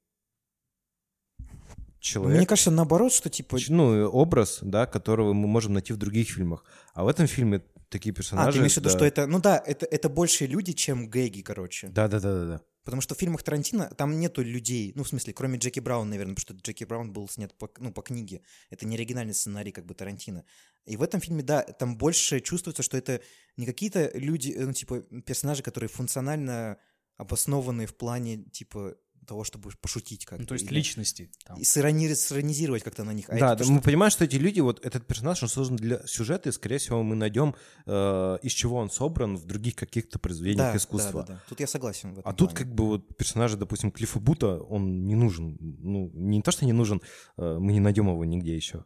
человека. 2.00 2.38
Мне 2.38 2.46
кажется, 2.46 2.70
наоборот, 2.70 3.12
что, 3.12 3.30
типа, 3.30 3.58
ну, 3.68 4.08
образ, 4.08 4.58
да, 4.62 4.86
которого 4.86 5.32
мы 5.32 5.46
можем 5.46 5.74
найти 5.74 5.92
в 5.92 5.96
других 5.96 6.30
фильмах. 6.30 6.64
А 6.94 7.04
в 7.04 7.08
этом 7.08 7.26
фильме 7.26 7.62
такие 7.88 8.14
персонажи... 8.14 8.48
а, 8.48 8.52
ты 8.52 8.58
имеешь 8.58 8.74
в 8.74 8.76
виду, 8.78 8.88
да. 8.88 8.96
что 8.96 9.04
это, 9.04 9.26
ну 9.26 9.40
да, 9.40 9.62
это, 9.64 9.86
это 9.86 10.08
больше 10.08 10.46
люди, 10.46 10.72
чем 10.72 11.08
гэги, 11.08 11.42
короче. 11.42 11.88
Да-да-да-да. 11.88 12.62
Потому 12.84 13.02
что 13.02 13.14
в 13.14 13.18
фильмах 13.18 13.42
Тарантино 13.42 13.90
там 13.96 14.18
нету 14.18 14.42
людей, 14.42 14.92
ну, 14.94 15.04
в 15.04 15.08
смысле, 15.08 15.34
кроме 15.34 15.58
Джеки 15.58 15.80
Брауна, 15.80 16.10
наверное, 16.10 16.34
потому 16.34 16.56
что 16.56 16.64
Джеки 16.64 16.84
Браун 16.84 17.12
был 17.12 17.28
снят 17.28 17.56
по, 17.58 17.70
ну, 17.78 17.92
по 17.92 18.00
книге. 18.00 18.40
Это 18.70 18.86
не 18.86 18.96
оригинальный 18.96 19.34
сценарий, 19.34 19.70
как 19.70 19.84
бы, 19.84 19.94
Тарантино. 19.94 20.44
И 20.86 20.96
в 20.96 21.02
этом 21.02 21.20
фильме, 21.20 21.42
да, 21.42 21.62
там 21.62 21.98
больше 21.98 22.40
чувствуется, 22.40 22.82
что 22.82 22.96
это 22.96 23.20
не 23.58 23.66
какие-то 23.66 24.10
люди, 24.14 24.52
э, 24.52 24.64
ну, 24.64 24.72
типа, 24.72 25.00
персонажи, 25.26 25.62
которые 25.62 25.90
функционально 25.90 26.78
обоснованы 27.18 27.84
в 27.84 27.94
плане, 27.94 28.44
типа, 28.44 28.96
того, 29.26 29.44
чтобы 29.44 29.70
пошутить 29.80 30.24
как-то. 30.24 30.42
Ну, 30.42 30.46
то 30.46 30.54
есть 30.54 30.66
или- 30.66 30.74
личности. 30.74 31.30
там. 31.44 31.58
И 31.58 31.62
сирони- 31.62 32.14
сиронизировать 32.14 32.82
как-то 32.82 33.04
на 33.04 33.12
них. 33.12 33.28
А 33.28 33.38
да, 33.38 33.54
да, 33.54 33.64
мы 33.66 33.80
понимаем, 33.80 34.10
что 34.10 34.24
эти 34.24 34.36
люди, 34.36 34.60
вот 34.60 34.84
этот 34.84 35.06
персонаж, 35.06 35.42
он 35.42 35.48
создан 35.48 35.76
для 35.76 36.06
сюжета, 36.06 36.48
и, 36.48 36.52
скорее 36.52 36.78
всего, 36.78 37.02
мы 37.02 37.16
найдем, 37.16 37.54
э, 37.86 38.38
из 38.42 38.52
чего 38.52 38.76
он 38.76 38.90
собран 38.90 39.36
в 39.36 39.46
других 39.46 39.76
каких-то 39.76 40.18
произведениях 40.18 40.72
да, 40.72 40.76
искусства. 40.76 41.22
Да, 41.22 41.26
да, 41.26 41.32
да. 41.34 41.42
Тут 41.48 41.60
я 41.60 41.66
согласен 41.66 42.10
в 42.14 42.18
этом 42.18 42.30
А 42.30 42.34
тут 42.34 42.50
плане. 42.50 42.64
как 42.64 42.74
бы 42.74 42.86
вот 42.86 43.16
персонажа, 43.16 43.56
допустим, 43.56 43.90
Клиффа 43.92 44.18
Бута, 44.20 44.58
он 44.58 45.04
не 45.06 45.14
нужен. 45.14 45.56
Ну, 45.60 46.10
не 46.14 46.42
то, 46.42 46.50
что 46.50 46.64
не 46.64 46.72
нужен, 46.72 47.00
э, 47.36 47.58
мы 47.58 47.72
не 47.72 47.80
найдем 47.80 48.08
его 48.08 48.24
нигде 48.24 48.56
еще. 48.56 48.84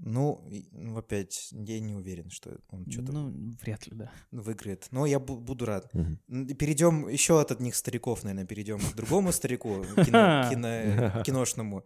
Ну, 0.00 0.48
ну, 0.72 0.96
опять, 0.98 1.48
я 1.52 1.80
не 1.80 1.94
уверен, 1.94 2.30
что 2.30 2.58
он 2.68 2.88
что-то 2.90 3.12
Ну, 3.12 3.56
вряд 3.62 3.86
ли, 3.86 3.96
да. 3.96 4.10
выиграет. 4.30 4.88
Но 4.90 5.06
я 5.06 5.18
бу- 5.18 5.38
буду 5.40 5.64
рад. 5.66 5.90
М, 5.94 6.18
Перейдем 6.56 7.08
еще 7.08 7.40
от 7.40 7.50
одних 7.52 7.74
стариков, 7.74 8.22
наверное, 8.24 8.46
перейдем 8.46 8.78
к 8.78 8.94
другому 8.94 9.32
старику, 9.32 9.82
кино- 9.96 10.48
кино- 10.50 11.22
киношному. 11.24 11.84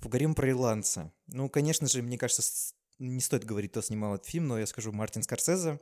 Поговорим 0.00 0.34
про 0.34 0.50
ирландца. 0.50 1.12
Ну, 1.28 1.48
конечно 1.48 1.86
же, 1.88 2.02
мне 2.02 2.18
кажется, 2.18 2.42
не 2.98 3.20
стоит 3.20 3.44
говорить, 3.44 3.70
кто 3.70 3.82
снимал 3.82 4.14
этот 4.14 4.26
фильм, 4.26 4.48
но 4.48 4.58
я 4.58 4.66
скажу 4.66 4.92
Мартин 4.92 5.22
Скорсезе. 5.22 5.78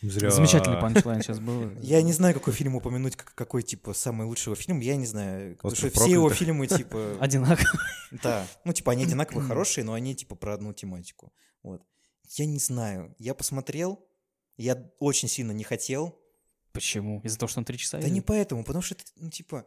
Зря. 0.00 0.30
Замечательный 0.30 0.80
панчлайн 0.80 1.22
сейчас 1.22 1.40
был. 1.40 1.70
Я 1.82 2.02
не 2.02 2.12
знаю, 2.12 2.32
какой 2.34 2.52
фильм 2.52 2.76
упомянуть, 2.76 3.16
как- 3.16 3.34
какой, 3.34 3.62
типа, 3.64 3.94
самый 3.94 4.26
лучший 4.28 4.48
его 4.48 4.54
фильм, 4.54 4.78
я 4.78 4.94
не 4.94 5.06
знаю. 5.06 5.56
Потому 5.56 5.72
«Остров 5.72 5.90
что 5.90 6.00
все 6.00 6.12
его 6.12 6.28
проклятых». 6.28 6.46
фильмы, 6.46 6.66
типа... 6.78 7.16
Одинаково. 7.20 7.80
Да, 8.22 8.46
ну 8.64 8.72
типа 8.72 8.92
они 8.92 9.04
одинаково 9.04 9.42
хорошие, 9.42 9.84
но 9.84 9.94
они 9.94 10.14
типа 10.14 10.36
про 10.36 10.54
одну 10.54 10.72
тематику. 10.72 11.32
Вот. 11.64 11.82
Я 12.36 12.46
не 12.46 12.58
знаю. 12.60 13.14
Я 13.18 13.34
посмотрел, 13.34 14.06
я 14.56 14.76
очень 15.00 15.28
сильно 15.28 15.50
не 15.52 15.64
хотел. 15.64 16.16
Почему? 16.72 17.20
Из-за 17.24 17.38
того, 17.38 17.48
что 17.48 17.58
он 17.60 17.64
три 17.64 17.76
часа 17.76 17.98
Да 18.00 18.08
не 18.08 18.20
поэтому, 18.20 18.62
потому 18.62 18.82
что 18.82 18.94
ну 19.16 19.30
типа, 19.30 19.66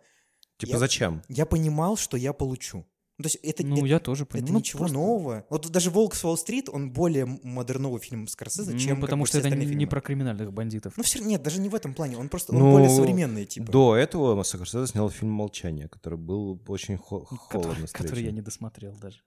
Типа 0.57 0.77
зачем? 0.77 1.23
я 1.27 1.45
понимал, 1.45 1.97
что 1.97 2.15
я 2.15 2.31
получу. 2.33 2.85
Ну, 3.21 3.23
то 3.23 3.27
есть 3.27 3.39
это, 3.43 3.63
Ну, 3.65 3.77
это, 3.77 3.85
я 3.85 3.99
тоже 3.99 4.23
это 4.23 4.31
понимаю. 4.33 4.53
Ну, 4.53 4.59
ничего 4.59 4.79
просто- 4.79 4.97
нового. 4.97 5.45
Вот 5.51 5.69
даже 5.69 5.91
«Волк 5.91 6.15
с 6.15 6.23
Уолл-стрит», 6.25 6.69
он 6.69 6.91
более 6.91 7.25
модерновый 7.43 7.99
фильм 8.01 8.27
Скорсезе, 8.27 8.71
Ну, 8.71 8.79
чем 8.79 8.99
потому 8.99 9.25
что 9.27 9.37
это 9.37 9.49
не 9.51 9.65
фильмы. 9.67 9.85
про 9.87 10.01
криминальных 10.01 10.51
бандитов. 10.51 10.93
Ну, 10.97 11.03
все, 11.03 11.19
нет, 11.19 11.43
даже 11.43 11.61
не 11.61 11.69
в 11.69 11.75
этом 11.75 11.93
плане. 11.93 12.17
Он 12.17 12.29
просто 12.29 12.51
он 12.53 12.59
Ну, 12.59 12.71
более 12.71 12.89
современный, 12.89 13.45
типа. 13.45 13.71
До 13.71 13.95
этого 13.95 14.41
Скорсезе 14.41 14.87
снял 14.87 15.09
фильм 15.11 15.31
«Молчание», 15.31 15.87
который 15.87 16.17
был 16.17 16.59
очень 16.67 16.97
хо- 16.97 17.25
который, 17.25 17.63
холодно 17.75 17.87
который 17.93 18.23
я 18.23 18.31
не 18.31 18.41
досмотрел 18.41 18.95
даже. 18.97 19.19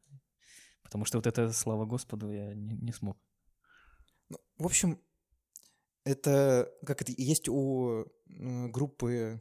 Потому 0.82 1.04
что 1.04 1.18
вот 1.18 1.26
это, 1.28 1.52
слава 1.52 1.84
господу, 1.86 2.32
я 2.32 2.52
не, 2.54 2.74
не 2.74 2.92
смог. 2.92 3.16
Ну, 4.28 4.38
в 4.58 4.66
общем, 4.66 4.98
это, 6.04 6.70
как 6.84 7.02
это, 7.02 7.12
есть 7.16 7.48
у 7.48 8.04
м, 8.28 8.70
группы, 8.72 9.40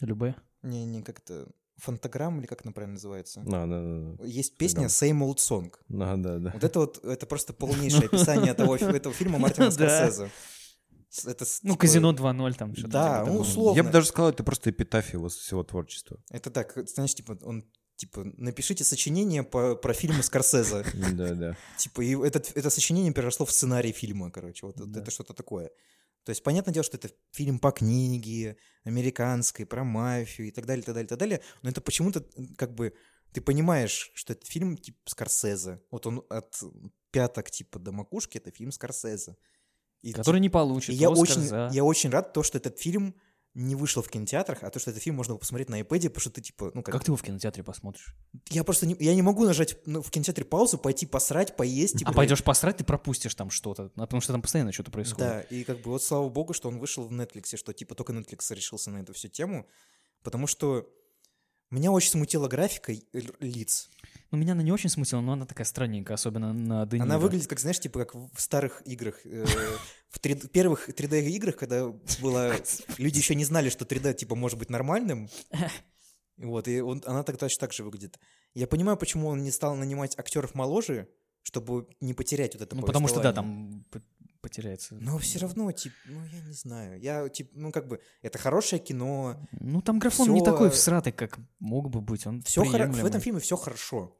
Любэ. 0.00 0.34
не, 0.62 0.84
не 0.84 1.02
как-то, 1.02 1.48
фантаграмм, 1.76 2.40
или 2.40 2.46
как 2.46 2.64
она 2.64 2.72
правильно 2.72 2.94
называется? 2.94 3.42
Да, 3.44 3.66
да, 3.66 3.82
да. 3.82 4.24
Есть 4.24 4.56
песня. 4.56 4.86
«Same 4.86 5.20
Old 5.20 5.36
Song». 5.36 5.72
Да, 5.88 6.16
да, 6.16 6.38
да. 6.38 6.50
Вот 6.52 6.64
это 6.64 6.78
вот, 6.80 7.04
это 7.04 7.26
просто 7.26 7.52
полнейшее 7.52 8.06
описание 8.06 8.54
того, 8.54 8.76
этого 8.76 9.14
фильма 9.14 9.38
Мартина. 9.38 9.70
Скорсезе. 9.70 10.30
Это, 11.26 11.44
Ну, 11.62 11.70
типа, 11.72 11.80
казино 11.80 12.12
2.0 12.12 12.54
там 12.54 12.74
что-то. 12.74 12.90
Да, 12.90 13.20
типа 13.20 13.32
ну, 13.32 13.40
условно. 13.40 13.76
Я 13.76 13.84
бы 13.84 13.90
даже 13.90 14.08
сказал, 14.08 14.30
это 14.30 14.42
просто 14.42 14.70
эпитафия 14.70 15.12
его 15.18 15.28
всего 15.28 15.62
творчества. 15.62 16.18
Это 16.30 16.50
так, 16.50 16.76
знаешь, 16.88 17.14
типа, 17.14 17.38
он, 17.42 17.64
типа, 17.96 18.24
напишите 18.36 18.82
сочинение 18.82 19.44
по, 19.44 19.76
про 19.76 19.92
фильмы 19.94 20.22
Скорсезе. 20.22 20.84
Да, 21.12 21.34
да. 21.34 21.56
Типа, 21.76 22.00
и 22.00 22.16
этот, 22.16 22.50
это 22.56 22.68
сочинение 22.70 23.12
переросло 23.12 23.46
в 23.46 23.52
сценарий 23.52 23.92
фильма, 23.92 24.30
короче, 24.30 24.66
вот, 24.66 24.80
это 24.80 25.10
что-то 25.10 25.34
такое. 25.34 25.70
То 26.24 26.30
есть, 26.30 26.42
понятное 26.42 26.72
дело, 26.72 26.84
что 26.84 26.96
это 26.96 27.10
фильм 27.32 27.58
по 27.58 27.70
книге, 27.70 28.56
американской, 28.84 29.66
про 29.66 29.84
мафию 29.84 30.48
и 30.48 30.50
так 30.50 30.66
далее, 30.66 30.82
так 30.82 30.94
далее, 30.94 31.08
так 31.08 31.18
далее, 31.18 31.40
но 31.62 31.70
это 31.70 31.80
почему-то, 31.80 32.24
как 32.56 32.74
бы, 32.74 32.94
ты 33.32 33.40
понимаешь, 33.40 34.10
что 34.14 34.32
это 34.32 34.46
фильм, 34.46 34.76
типа, 34.76 34.98
Скорсезе. 35.06 35.80
Вот 35.90 36.06
он 36.06 36.24
от 36.30 36.54
пяток, 37.10 37.50
типа, 37.50 37.78
до 37.78 37.92
макушки, 37.92 38.38
это 38.38 38.50
фильм 38.50 38.72
Скорсезе. 38.72 39.36
И, 40.02 40.12
Который 40.12 40.40
не 40.40 40.48
типа, 40.48 40.60
получит. 40.60 40.90
и 40.90 40.94
я 40.94 41.08
Оскар 41.08 41.22
очень, 41.22 41.42
за- 41.42 41.70
я 41.72 41.84
очень 41.84 42.10
рад, 42.10 42.32
то, 42.32 42.42
что 42.42 42.58
этот 42.58 42.78
фильм 42.78 43.14
не 43.54 43.76
вышел 43.76 44.02
в 44.02 44.08
кинотеатрах, 44.08 44.62
а 44.64 44.70
то, 44.70 44.80
что 44.80 44.90
этот 44.90 45.02
фильм 45.02 45.16
можно 45.16 45.36
посмотреть 45.36 45.68
на 45.70 45.80
iPad, 45.80 46.08
потому 46.08 46.20
что 46.20 46.30
ты, 46.30 46.40
типа, 46.40 46.72
ну, 46.74 46.82
как, 46.82 46.92
Как 46.92 47.04
ты 47.04 47.10
его 47.10 47.16
в 47.16 47.22
кинотеатре 47.22 47.62
посмотришь? 47.62 48.14
я 48.50 48.64
просто 48.64 48.84
не, 48.86 48.96
я 48.98 49.14
не 49.14 49.22
могу 49.22 49.44
нажать 49.44 49.78
ну, 49.86 50.02
в 50.02 50.10
кинотеатре 50.10 50.44
паузу, 50.44 50.76
пойти 50.76 51.06
посрать, 51.06 51.56
поесть. 51.56 51.98
типа, 51.98 52.10
А 52.10 52.14
пойдешь 52.14 52.42
посрать, 52.42 52.78
ты 52.78 52.84
пропустишь 52.84 53.34
там 53.36 53.50
что-то. 53.50 53.92
а 53.94 54.00
Потому 54.00 54.20
что 54.20 54.32
там 54.32 54.42
постоянно 54.42 54.72
что-то 54.72 54.90
происходит. 54.90 55.18
Да, 55.18 55.40
и 55.42 55.62
как 55.62 55.82
бы 55.82 55.90
вот 55.92 56.02
слава 56.02 56.28
богу, 56.28 56.52
что 56.52 56.68
он 56.68 56.78
вышел 56.78 57.04
в 57.04 57.12
Netflix, 57.12 57.56
что 57.56 57.72
типа 57.72 57.94
только 57.94 58.12
Netflix 58.12 58.52
решился 58.52 58.90
на 58.90 58.98
эту 58.98 59.12
всю 59.12 59.28
тему, 59.28 59.68
потому 60.24 60.48
что 60.48 60.88
меня 61.74 61.90
очень 61.92 62.10
смутила 62.10 62.48
графика 62.48 62.92
лиц. 63.40 63.90
Ну, 64.30 64.38
меня 64.38 64.52
она 64.52 64.62
не 64.62 64.72
очень 64.72 64.88
смутила, 64.88 65.20
но 65.20 65.32
она 65.32 65.46
такая 65.46 65.64
странненькая, 65.64 66.14
особенно 66.14 66.52
на 66.52 66.86
Де 66.86 66.98
Она 66.98 67.18
выглядит, 67.18 67.46
как, 67.46 67.60
знаешь, 67.60 67.78
типа 67.78 68.04
как 68.04 68.14
в 68.14 68.40
старых 68.40 68.82
играх, 68.86 69.20
э, 69.24 69.44
в 70.10 70.18
3D 70.20 70.48
первых 70.48 70.88
3D-играх, 70.88 71.56
когда 71.56 71.88
было... 72.20 72.54
Люди 72.98 73.18
еще 73.18 73.34
не 73.34 73.44
знали, 73.44 73.68
что 73.68 73.84
3D, 73.84 74.14
типа, 74.14 74.34
может 74.34 74.58
быть 74.58 74.70
нормальным. 74.70 75.28
Вот, 76.36 76.66
и 76.66 76.80
он- 76.80 77.00
она 77.06 77.22
так 77.22 77.38
точно 77.38 77.60
так 77.60 77.72
же 77.72 77.84
выглядит. 77.84 78.18
Я 78.54 78.66
понимаю, 78.66 78.98
почему 78.98 79.28
он 79.28 79.44
не 79.44 79.52
стал 79.52 79.76
нанимать 79.76 80.18
актеров 80.18 80.52
моложе, 80.56 81.08
чтобы 81.42 81.86
не 82.00 82.12
потерять 82.12 82.54
вот 82.54 82.62
это 82.62 82.74
Ну, 82.74 82.82
потому 82.82 83.06
что, 83.06 83.20
да, 83.20 83.32
там 83.32 83.84
потеряется. 84.44 84.94
Но 84.96 85.16
все 85.16 85.38
равно, 85.38 85.72
типа, 85.72 85.96
ну, 86.04 86.22
я 86.26 86.40
не 86.42 86.52
знаю. 86.52 87.00
Я, 87.00 87.26
типа, 87.30 87.50
ну, 87.54 87.72
как 87.72 87.88
бы, 87.88 88.00
это 88.20 88.38
хорошее 88.38 88.78
кино. 88.78 89.40
Ну, 89.52 89.80
там 89.80 89.98
графон 89.98 90.30
не 90.30 90.40
Всё- 90.40 90.44
такой 90.44 90.68
всратый, 90.70 91.14
как 91.14 91.38
мог 91.60 91.88
бы 91.88 92.02
быть. 92.02 92.26
Он 92.26 92.42
Все 92.42 92.62
в 92.62 93.06
этом 93.06 93.20
фильме 93.22 93.40
все 93.40 93.56
хорошо. 93.56 94.14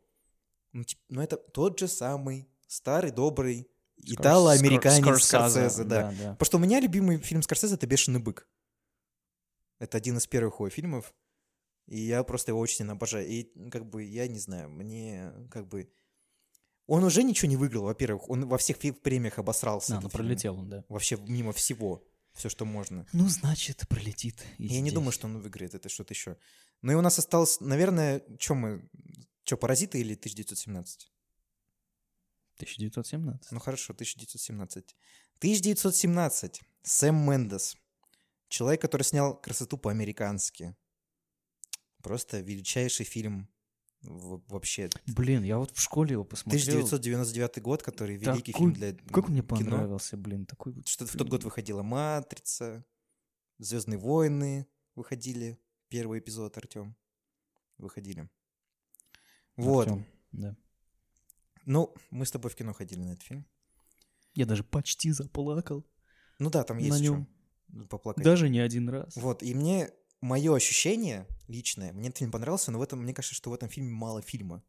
Ну, 0.72 0.82
типа, 0.82 1.02
но 1.10 1.22
это 1.22 1.36
тот 1.36 1.78
же 1.78 1.88
самый 1.88 2.48
старый, 2.66 3.10
добрый 3.10 3.68
итало-американец 3.98 5.04
Скор- 5.04 5.22
Скорсезе, 5.22 5.84
да. 5.84 6.10
да. 6.18 6.32
Потому 6.32 6.46
что 6.46 6.56
у 6.56 6.60
меня 6.60 6.80
любимый 6.80 7.18
фильм 7.18 7.42
Скорсезе— 7.42 7.74
это 7.76 7.86
«Бешеный 7.86 8.20
бык». 8.20 8.48
Это 9.78 9.98
один 9.98 10.16
из 10.16 10.26
первых 10.26 10.54
его 10.54 10.70
фильмов. 10.70 11.14
И 11.86 12.00
я 12.00 12.24
просто 12.24 12.52
его 12.52 12.60
очень 12.60 12.88
обожаю. 12.88 13.28
И, 13.28 13.52
ну, 13.54 13.70
как 13.70 13.84
бы, 13.84 14.02
я 14.02 14.26
не 14.26 14.38
знаю, 14.38 14.70
мне, 14.70 15.32
как 15.50 15.68
бы... 15.68 15.90
Он 16.86 17.02
уже 17.04 17.22
ничего 17.22 17.48
не 17.48 17.56
выиграл, 17.56 17.84
во-первых. 17.84 18.28
Он 18.28 18.46
во 18.46 18.58
всех 18.58 18.78
премиях 18.78 19.38
обосрался. 19.38 19.92
Да, 19.92 19.98
этот 19.98 20.12
ну 20.12 20.18
пролетел 20.18 20.58
он, 20.58 20.68
да. 20.68 20.84
Вообще 20.88 21.16
мимо 21.16 21.52
всего. 21.52 22.04
Все, 22.34 22.48
что 22.48 22.64
можно. 22.64 23.06
Ну, 23.12 23.28
значит, 23.28 23.86
пролетит. 23.88 24.44
Я 24.58 24.80
не 24.80 24.88
здесь. 24.88 24.94
думаю, 24.94 25.12
что 25.12 25.28
он 25.28 25.38
выиграет, 25.38 25.74
это 25.74 25.88
что-то 25.88 26.14
еще. 26.14 26.36
Ну 26.82 26.92
и 26.92 26.94
у 26.96 27.00
нас 27.00 27.18
осталось, 27.18 27.60
наверное, 27.60 28.22
что 28.38 28.54
мы... 28.54 28.88
Что, 29.44 29.56
«Паразиты» 29.56 30.00
или 30.00 30.14
1917? 30.14 31.12
1917. 32.56 33.52
Ну 33.52 33.60
хорошо, 33.60 33.92
1917. 33.92 34.96
1917. 35.38 36.62
Сэм 36.82 37.16
Мендес. 37.16 37.76
Человек, 38.48 38.80
который 38.80 39.02
снял 39.02 39.40
«Красоту 39.40 39.78
по-американски». 39.78 40.74
Просто 42.02 42.40
величайший 42.40 43.06
фильм 43.06 43.48
вообще. 44.04 44.90
Блин, 45.06 45.42
я 45.44 45.58
вот 45.58 45.70
в 45.76 45.80
школе 45.80 46.12
его 46.12 46.24
посмотрел. 46.24 46.62
1999 46.62 47.60
год, 47.62 47.82
который 47.82 48.16
великий 48.16 48.52
Такой- 48.52 48.66
фильм 48.66 48.72
для 48.74 48.92
Как 49.12 49.24
он 49.26 49.32
мне 49.32 49.42
кино. 49.42 49.56
понравился, 49.56 50.16
блин, 50.16 50.46
такой 50.46 50.72
вот. 50.72 50.86
Что 50.88 51.06
в 51.06 51.12
тот 51.16 51.28
год 51.28 51.44
выходила 51.44 51.82
«Матрица», 51.82 52.84
«Звездные 53.58 53.98
войны» 53.98 54.66
выходили. 54.94 55.58
Первый 55.88 56.18
эпизод, 56.20 56.56
Артем. 56.58 56.96
Выходили. 57.78 58.28
Вот. 59.56 59.86
Артём, 59.88 60.06
Да. 60.32 60.56
Ну, 61.66 61.94
мы 62.10 62.26
с 62.26 62.30
тобой 62.30 62.50
в 62.50 62.56
кино 62.56 62.72
ходили 62.72 63.00
на 63.00 63.10
этот 63.12 63.22
фильм. 63.22 63.46
Я 64.34 64.46
даже 64.46 64.64
почти 64.64 65.12
заплакал 65.12 65.86
Ну 66.38 66.50
да, 66.50 66.62
там 66.64 66.78
на 66.78 66.82
есть 66.82 67.00
нем. 67.00 67.26
что 67.72 67.86
поплакать. 67.86 68.24
Даже 68.24 68.48
не 68.48 68.58
один 68.58 68.88
раз. 68.88 69.16
Вот, 69.16 69.42
и 69.42 69.54
мне, 69.54 69.90
мое 70.24 70.54
ощущение 70.54 71.26
личное, 71.48 71.92
мне 71.92 72.08
этот 72.08 72.18
фильм 72.18 72.30
понравился, 72.30 72.70
но 72.72 72.78
в 72.78 72.82
этом, 72.82 73.02
мне 73.02 73.12
кажется, 73.12 73.34
что 73.34 73.50
в 73.50 73.54
этом 73.54 73.68
фильме 73.68 73.90
мало 73.90 74.22
фильма. 74.22 74.62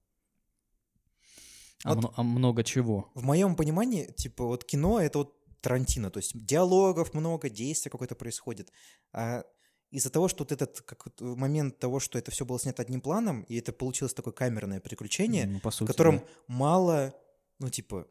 А, 1.83 1.95
вот- 1.95 2.13
а 2.17 2.23
много 2.23 2.63
чего? 2.63 3.11
В 3.15 3.23
моем 3.23 3.55
понимании, 3.55 4.11
типа, 4.17 4.45
вот 4.45 4.65
кино— 4.65 4.99
это 5.01 5.19
вот 5.19 5.33
Тарантино, 5.61 6.09
то 6.11 6.17
есть 6.19 6.31
диалогов 6.45 7.13
много, 7.13 7.49
действия 7.49 7.89
какое-то 7.89 8.15
происходит. 8.15 8.71
А 9.13 9.43
из-за 9.91 10.09
того, 10.09 10.27
что 10.27 10.43
вот 10.43 10.51
этот 10.51 10.81
как 10.81 11.05
вот 11.05 11.21
момент 11.21 11.79
того, 11.79 11.99
что 11.99 12.19
это 12.19 12.31
все 12.31 12.45
было 12.45 12.59
снято 12.59 12.81
одним 12.81 13.01
планом, 13.01 13.41
и 13.43 13.55
это 13.55 13.71
получилось 13.71 14.13
такое 14.13 14.33
камерное 14.33 14.79
приключение, 14.79 15.45
Ну, 15.47 15.71
сути, 15.71 15.83
в 15.83 15.87
котором 15.87 16.17
да. 16.19 16.25
мало, 16.47 17.13
ну, 17.59 17.69
типа, 17.69 18.07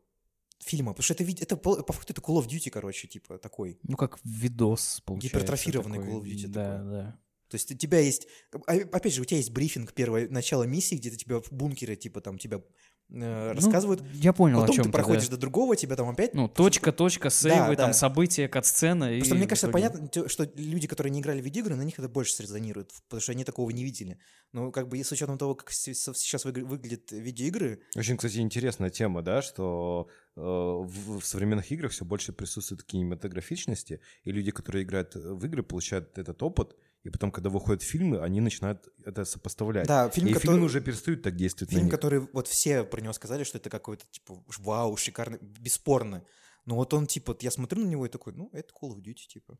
фильма. 0.61 0.93
Потому 0.95 1.05
что 1.05 1.15
это, 1.15 1.25
это 1.43 1.57
по 1.57 1.93
факту 1.93 2.13
это 2.13 2.23
Call 2.23 2.39
of 2.43 2.47
Duty, 2.49 2.71
короче, 2.71 3.07
типа, 3.07 3.39
такой. 3.39 3.79
Ну, 3.83 3.97
как 3.97 4.19
видос, 4.25 5.03
получается. 5.05 5.39
Гипертрофированный 5.39 5.99
такой. 5.99 6.13
Call 6.13 6.23
of 6.23 6.25
Duty 6.25 6.49
Да, 6.49 6.77
такой. 6.79 6.91
да. 6.93 7.21
То 7.55 7.57
есть 7.57 7.71
у 7.71 7.77
тебя 7.77 8.01
есть, 8.01 8.27
а- 8.67 8.73
опять 8.73 9.15
же, 9.15 9.23
у 9.23 9.25
тебя 9.25 9.37
есть 9.37 9.53
брифинг 9.53 9.93
первое, 9.93 10.29
начало 10.29 10.65
миссии, 10.65 10.97
где-то 10.97 11.17
тебя 11.17 11.41
в 11.41 11.53
бункере, 11.53 11.95
типа 11.95 12.21
там 12.21 12.37
тебя 12.37 12.57
э, 12.57 12.63
Ну, 13.11 13.53
рассказывают. 13.55 14.03
я 14.15 14.33
понял, 14.33 14.59
о 14.59 14.61
Потом 14.63 14.75
чем 14.77 14.85
ты 14.87 14.91
проходишь 14.91 15.29
до 15.29 15.37
другого, 15.37 15.77
тебя 15.77 15.95
там 15.95 16.09
опять... 16.09 16.35
Ну, 16.35 16.49
точка, 16.49 16.91
точка, 16.91 17.31
сейвы, 17.31 17.77
да. 17.77 17.85
там, 17.85 17.93
события, 17.93 18.49
кат-сцена. 18.49 19.13
и 19.13 19.19
Просто 19.19 19.35
мне 19.37 19.47
кажется, 19.47 19.69
итоге- 19.71 19.89
понятно, 19.91 20.29
что 20.29 20.51
люди, 20.57 20.89
которые 20.89 21.13
не 21.13 21.21
играли 21.21 21.41
в 21.41 21.45
видеоигры, 21.45 21.77
на 21.77 21.83
них 21.83 21.97
это 21.99 22.09
больше 22.09 22.33
срезонирует, 22.33 22.91
потому 23.09 23.21
что 23.21 23.31
они 23.33 23.45
такого 23.45 23.71
не 23.71 23.85
видели. 23.85 24.19
Но 24.53 24.73
как 24.73 24.89
бы 24.89 24.99
с 25.05 25.13
учетом 25.13 25.39
того, 25.39 25.55
как 25.55 25.71
сейчас 25.71 26.45
выгля- 26.45 26.65
выглядят 26.65 27.13
видеоигры, 27.13 27.83
Очень, 27.95 28.17
кстати, 28.17 28.39
интересная 28.39 28.91
тема, 28.91 29.23
да, 29.23 29.43
что 29.43 30.09
э, 30.35 30.41
в, 30.41 31.21
в 31.21 31.25
современных 31.25 31.71
играх 31.71 31.93
все 31.93 32.05
больше 32.05 32.33
присутствует 32.33 32.83
кинематографичности, 32.85 34.01
и 34.25 34.33
люди, 34.33 34.51
которые 34.51 34.83
играют 34.85 35.15
в 35.15 35.45
игры, 35.45 35.63
получают 35.63 36.19
этот 36.19 36.43
опыт, 36.43 36.75
и 37.05 37.11
потом, 37.11 37.31
когда 37.31 37.51
выходят 37.51 37.83
фильмы, 37.83 38.19
они 38.21 38.41
начинают 38.41 38.89
это 39.05 39.25
сопоставлять. 39.27 39.87
да, 39.87 40.09
фильм, 40.09 40.29
и 40.29 40.33
который, 40.33 40.53
фильмы 40.53 40.65
уже 40.65 40.81
перестают 40.81 41.23
так 41.23 41.37
действовать 41.37 41.71
на 41.71 41.77
фильм, 41.77 41.87
них. 41.87 41.95
который 41.95 42.21
вот 42.33 42.49
все 42.49 42.83
про 42.83 43.01
него 43.03 43.13
сказали, 43.13 43.45
что 43.45 43.59
это 43.59 43.69
какой-то 43.69 44.07
типа 44.11 44.43
вау, 44.59 44.97
шикарный, 44.97 45.39
бесспорно. 45.41 46.25
Но 46.65 46.77
вот 46.77 46.95
он 46.95 47.07
типа, 47.07 47.37
я 47.41 47.51
смотрю 47.51 47.83
на 47.83 47.89
него 47.89 48.07
и 48.07 48.09
такой, 48.09 48.33
ну 48.33 48.49
это 48.55 48.73
Call 48.73 48.95
of 48.95 49.03
Duty 49.03 49.27
типа. 49.29 49.59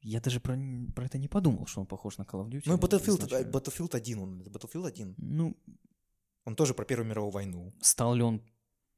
Я 0.00 0.20
даже 0.20 0.40
про, 0.40 0.58
про 0.96 1.04
это 1.06 1.16
не 1.16 1.28
подумал, 1.28 1.66
что 1.66 1.80
он 1.80 1.86
похож 1.86 2.18
на 2.18 2.22
Call 2.22 2.44
of 2.44 2.50
Duty. 2.50 2.62
Ну 2.66 2.76
и 2.76 2.78
Battlefield, 2.78 3.18
изначально. 3.18 3.50
Battlefield 3.50 3.94
1, 3.96 4.18
он, 4.18 4.40
это 4.40 4.50
Battlefield 4.50 4.88
1. 4.88 5.14
Ну, 5.18 5.56
Он 6.44 6.56
тоже 6.56 6.74
про 6.74 6.84
Первую 6.84 7.08
мировую 7.08 7.30
войну. 7.30 7.72
стал 7.80 8.16
ли 8.16 8.22
он 8.22 8.42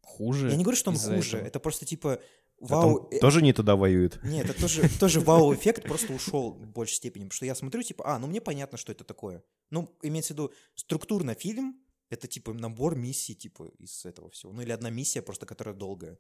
хуже? 0.01 0.49
Я 0.49 0.57
не 0.57 0.65
говорю, 0.65 0.79
что 0.79 0.91
он 0.91 0.97
хуже, 0.97 1.37
этого? 1.37 1.49
это 1.49 1.61
просто 1.61 1.85
типа 1.85 2.23
вау. 2.69 3.01
там 3.01 3.09
э, 3.11 3.19
тоже 3.21 3.43
не 3.43 3.53
туда 3.53 3.77
воюют. 3.77 4.21
Нет, 4.23 4.49
это 4.51 4.61
тоже, 4.61 4.89
тоже 4.99 5.21
вау-эффект 5.21 5.85
просто 5.85 6.13
ушел 6.13 6.53
в 6.53 6.67
большей 6.67 6.97
степени. 6.97 7.25
Потому 7.25 7.37
что 7.37 7.47
я 7.47 7.55
смотрю, 7.55 7.83
типа, 7.83 8.05
а, 8.15 8.19
ну 8.19 8.27
мне 8.27 8.41
понятно, 8.41 8.79
что 8.79 8.93
это 8.93 9.05
такое. 9.05 9.43
Ну, 9.71 9.97
имеется 10.03 10.35
в 10.35 10.37
виду, 10.37 10.53
структурно 10.75 11.35
фильм— 11.35 11.81
это, 12.11 12.27
типа, 12.29 12.53
набор 12.53 12.97
миссий, 12.97 13.35
типа, 13.35 13.71
из 13.79 14.05
этого 14.05 14.31
всего. 14.31 14.53
Ну, 14.53 14.63
или 14.63 14.71
одна 14.71 14.91
миссия, 14.91 15.23
просто 15.23 15.47
которая 15.47 15.75
долгая. 15.75 16.19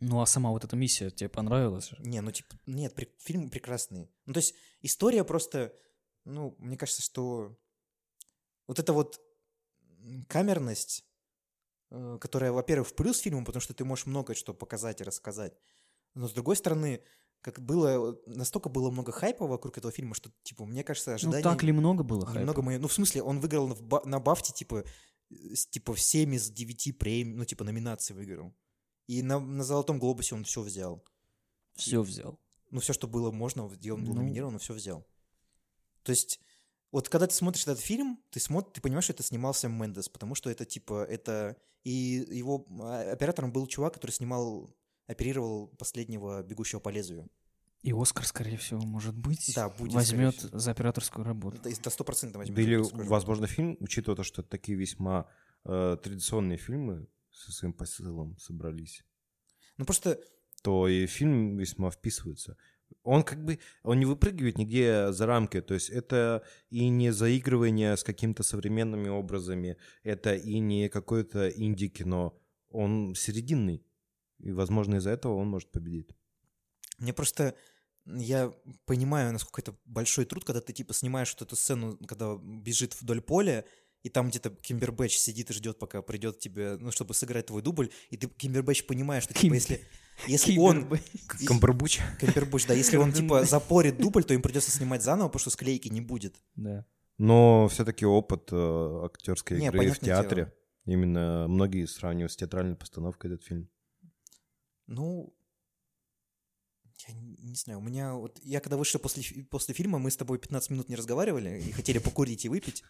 Ну, 0.00 0.20
а 0.20 0.26
сама 0.26 0.50
вот 0.50 0.64
эта 0.64 0.76
миссия 0.76 1.10
тебе 1.10 1.28
понравилась? 1.28 1.92
Не, 1.98 2.20
ну, 2.20 2.30
типа, 2.30 2.56
нет, 2.66 2.94
при- 2.94 3.12
фильм 3.18 3.50
прекрасный. 3.50 4.10
Ну, 4.26 4.32
то 4.32 4.38
есть 4.38 4.54
история 4.82 5.24
просто, 5.24 5.74
ну, 6.24 6.56
мне 6.58 6.76
кажется, 6.76 7.02
что 7.02 7.56
вот 8.66 8.78
эта 8.78 8.92
вот 8.92 9.20
камерность, 10.28 11.04
которая, 12.20 12.52
во-первых, 12.52 12.88
в 12.88 12.94
плюс 12.94 13.18
фильму, 13.18 13.44
потому 13.44 13.60
что 13.60 13.74
ты 13.74 13.84
можешь 13.84 14.06
много 14.06 14.34
что 14.34 14.54
показать 14.54 15.00
и 15.00 15.04
рассказать. 15.04 15.54
Но, 16.14 16.28
с 16.28 16.32
другой 16.32 16.56
стороны, 16.56 17.02
как 17.40 17.60
было, 17.60 18.18
настолько 18.26 18.68
было 18.68 18.90
много 18.90 19.12
хайпа 19.12 19.46
вокруг 19.46 19.76
этого 19.78 19.92
фильма, 19.92 20.14
что, 20.14 20.30
типа, 20.44 20.64
мне 20.64 20.82
кажется, 20.84 21.10
Ну, 21.10 21.14
ожидания... 21.16 21.42
так 21.42 21.62
ли 21.62 21.72
много 21.72 22.02
было 22.04 22.24
хайпа? 22.24 22.38
Немного 22.40 22.62
мои... 22.62 22.78
Ну, 22.78 22.88
в 22.88 22.92
смысле, 22.92 23.22
он 23.22 23.40
выиграл 23.40 23.74
ба- 23.74 24.02
на 24.04 24.18
Бафте, 24.20 24.52
типа, 24.52 24.84
э, 25.30 25.34
с- 25.54 25.66
типа, 25.66 25.92
в 25.94 26.00
7 26.00 26.34
из 26.34 26.50
9 26.50 26.92
премий, 26.98 27.34
ну, 27.34 27.44
типа, 27.44 27.64
номинаций 27.64 28.14
выиграл. 28.16 28.54
И 29.06 29.22
на, 29.22 29.38
на 29.40 29.62
Золотом 29.64 29.98
Глобусе 29.98 30.34
он 30.34 30.44
все 30.44 30.62
взял. 30.62 31.04
Все 31.74 32.00
взял. 32.02 32.40
Ну, 32.70 32.80
все, 32.80 32.92
что 32.94 33.06
было 33.08 33.30
можно, 33.30 33.68
где 33.68 33.92
он 33.92 34.04
был 34.04 34.14
Ну. 34.14 34.22
номинирован, 34.22 34.54
он 34.54 34.58
все 34.60 34.72
взял. 34.72 35.06
То 36.02 36.10
есть, 36.10 36.40
вот 36.92 37.08
когда 37.08 37.26
ты 37.26 37.34
смотришь 37.34 37.64
этот 37.64 37.80
фильм, 37.80 38.20
ты 38.30 38.40
смотришь, 38.40 38.72
ты 38.74 38.80
понимаешь, 38.80 39.04
что 39.04 39.12
это 39.12 39.22
снимал 39.22 39.52
Сэм 39.52 39.72
Мендес, 39.72 40.08
потому 40.08 40.34
что 40.34 40.48
это, 40.50 40.64
типа, 40.64 41.04
это... 41.04 41.56
И 41.84 42.26
его 42.30 42.66
а, 42.80 43.12
оператором 43.12 43.52
был 43.52 43.66
чувак, 43.66 43.94
который 43.94 44.10
снимал, 44.10 44.74
оперировал 45.06 45.68
последнего 45.68 46.42
«Бегущего 46.42 46.80
по 46.80 46.88
лезвию». 46.88 47.28
И 47.82 47.92
Оскар, 47.92 48.26
скорее 48.26 48.56
всего, 48.56 48.80
может 48.80 49.14
быть, 49.14 49.52
Да, 49.54 49.68
будет, 49.68 49.92
возьмет 49.92 50.36
за 50.40 50.70
операторскую 50.70 51.22
работу. 51.22 51.58
Это 51.58 51.82
до 51.82 51.90
100% 51.90 52.38
возьмет. 52.38 52.56
Да 52.56 52.62
или, 52.62 52.76
возможно, 53.06 53.46
фильм, 53.46 53.76
учитывая 53.80 54.16
то, 54.16 54.22
что 54.22 54.40
это 54.40 54.50
такие 54.50 54.78
весьма 54.78 55.28
э, 55.66 55.98
традиционные 56.02 56.56
фильмы 56.56 57.06
со 57.30 57.52
своим 57.52 57.74
посылом 57.74 58.38
собрались, 58.38 59.04
Ну, 59.76 59.84
просто 59.84 60.18
то 60.62 60.88
и 60.88 61.04
фильм 61.06 61.58
весьма 61.58 61.90
вписывается. 61.90 62.56
Он 63.04 63.22
как 63.22 63.44
бы, 63.44 63.58
он 63.82 64.00
не 64.00 64.06
выпрыгивает 64.06 64.58
нигде 64.58 65.12
за 65.12 65.26
рамки, 65.26 65.60
то 65.60 65.74
есть 65.74 65.90
это 65.90 66.42
и 66.70 66.88
не 66.88 67.12
заигрывание 67.12 67.96
с 67.96 68.02
какими-то 68.02 68.42
современными 68.42 69.08
образами, 69.08 69.76
это 70.02 70.34
и 70.34 70.58
не 70.58 70.88
какое-то 70.88 71.48
инди-кино, 71.50 72.36
он 72.70 73.14
серединный, 73.14 73.84
и, 74.40 74.52
возможно, 74.52 74.96
из-за 74.96 75.10
этого 75.10 75.34
он 75.34 75.48
может 75.48 75.70
победить. 75.70 76.16
Мне 76.98 77.12
просто... 77.12 77.54
Я 78.06 78.52
понимаю, 78.84 79.32
насколько 79.32 79.62
это 79.62 79.78
большой 79.86 80.26
труд, 80.26 80.44
когда 80.44 80.60
ты, 80.60 80.74
типа, 80.74 80.92
снимаешь 80.92 81.32
вот 81.32 81.46
эту 81.46 81.56
сцену, 81.56 81.96
когда 82.06 82.36
бежит 82.36 83.00
вдоль 83.00 83.22
поля, 83.22 83.64
и 84.04 84.10
там 84.10 84.28
где-то 84.28 84.50
Кимбербэтч 84.50 85.16
сидит 85.16 85.50
и 85.50 85.54
ждет, 85.54 85.78
пока 85.78 86.02
придет 86.02 86.38
тебе, 86.38 86.76
ну, 86.78 86.92
чтобы 86.92 87.14
сыграть 87.14 87.46
твой 87.46 87.62
дубль, 87.62 87.90
и 88.10 88.18
ты, 88.18 88.28
Кимбербэтч, 88.28 88.86
понимаешь, 88.86 89.24
что, 89.24 89.32
типа, 89.32 89.54
если, 89.54 89.80
если 90.26 90.58
он... 90.58 90.86
Камбербуч. 91.46 92.00
Камбербэтч, 92.20 92.66
да, 92.66 92.74
если 92.74 92.98
он, 92.98 93.12
типа, 93.12 93.44
запорит 93.44 93.96
дубль, 93.96 94.22
то 94.22 94.34
им 94.34 94.42
придется 94.42 94.70
снимать 94.70 95.02
заново, 95.02 95.28
потому 95.28 95.40
что 95.40 95.50
склейки 95.50 95.88
не 95.88 96.02
будет. 96.02 96.36
Да. 96.54 96.84
Но 97.16 97.66
все-таки 97.68 98.04
опыт 98.04 98.48
э, 98.52 99.00
актерской 99.04 99.58
Не, 99.58 99.68
игры 99.68 99.90
в 99.90 99.98
театре. 99.98 100.44
дело. 100.44 100.96
Именно 100.96 101.46
многие 101.48 101.86
сравнивают 101.86 102.32
с 102.32 102.36
театральной 102.36 102.76
постановкой 102.76 103.32
этот 103.32 103.46
фильм. 103.46 103.70
Ну, 104.86 105.34
я 107.08 107.14
не, 107.14 107.54
знаю, 107.54 107.80
у 107.80 107.82
меня 107.82 108.14
вот... 108.14 108.40
Я 108.42 108.60
когда 108.60 108.76
вышел 108.76 109.00
после, 109.00 109.22
после 109.44 109.74
фильма, 109.74 109.98
мы 109.98 110.10
с 110.10 110.16
тобой 110.16 110.38
15 110.38 110.70
минут 110.70 110.88
не 110.88 110.96
разговаривали 110.96 111.60
и 111.60 111.72
хотели 111.72 111.98
покурить 111.98 112.44
и 112.44 112.48
выпить. 112.48 112.82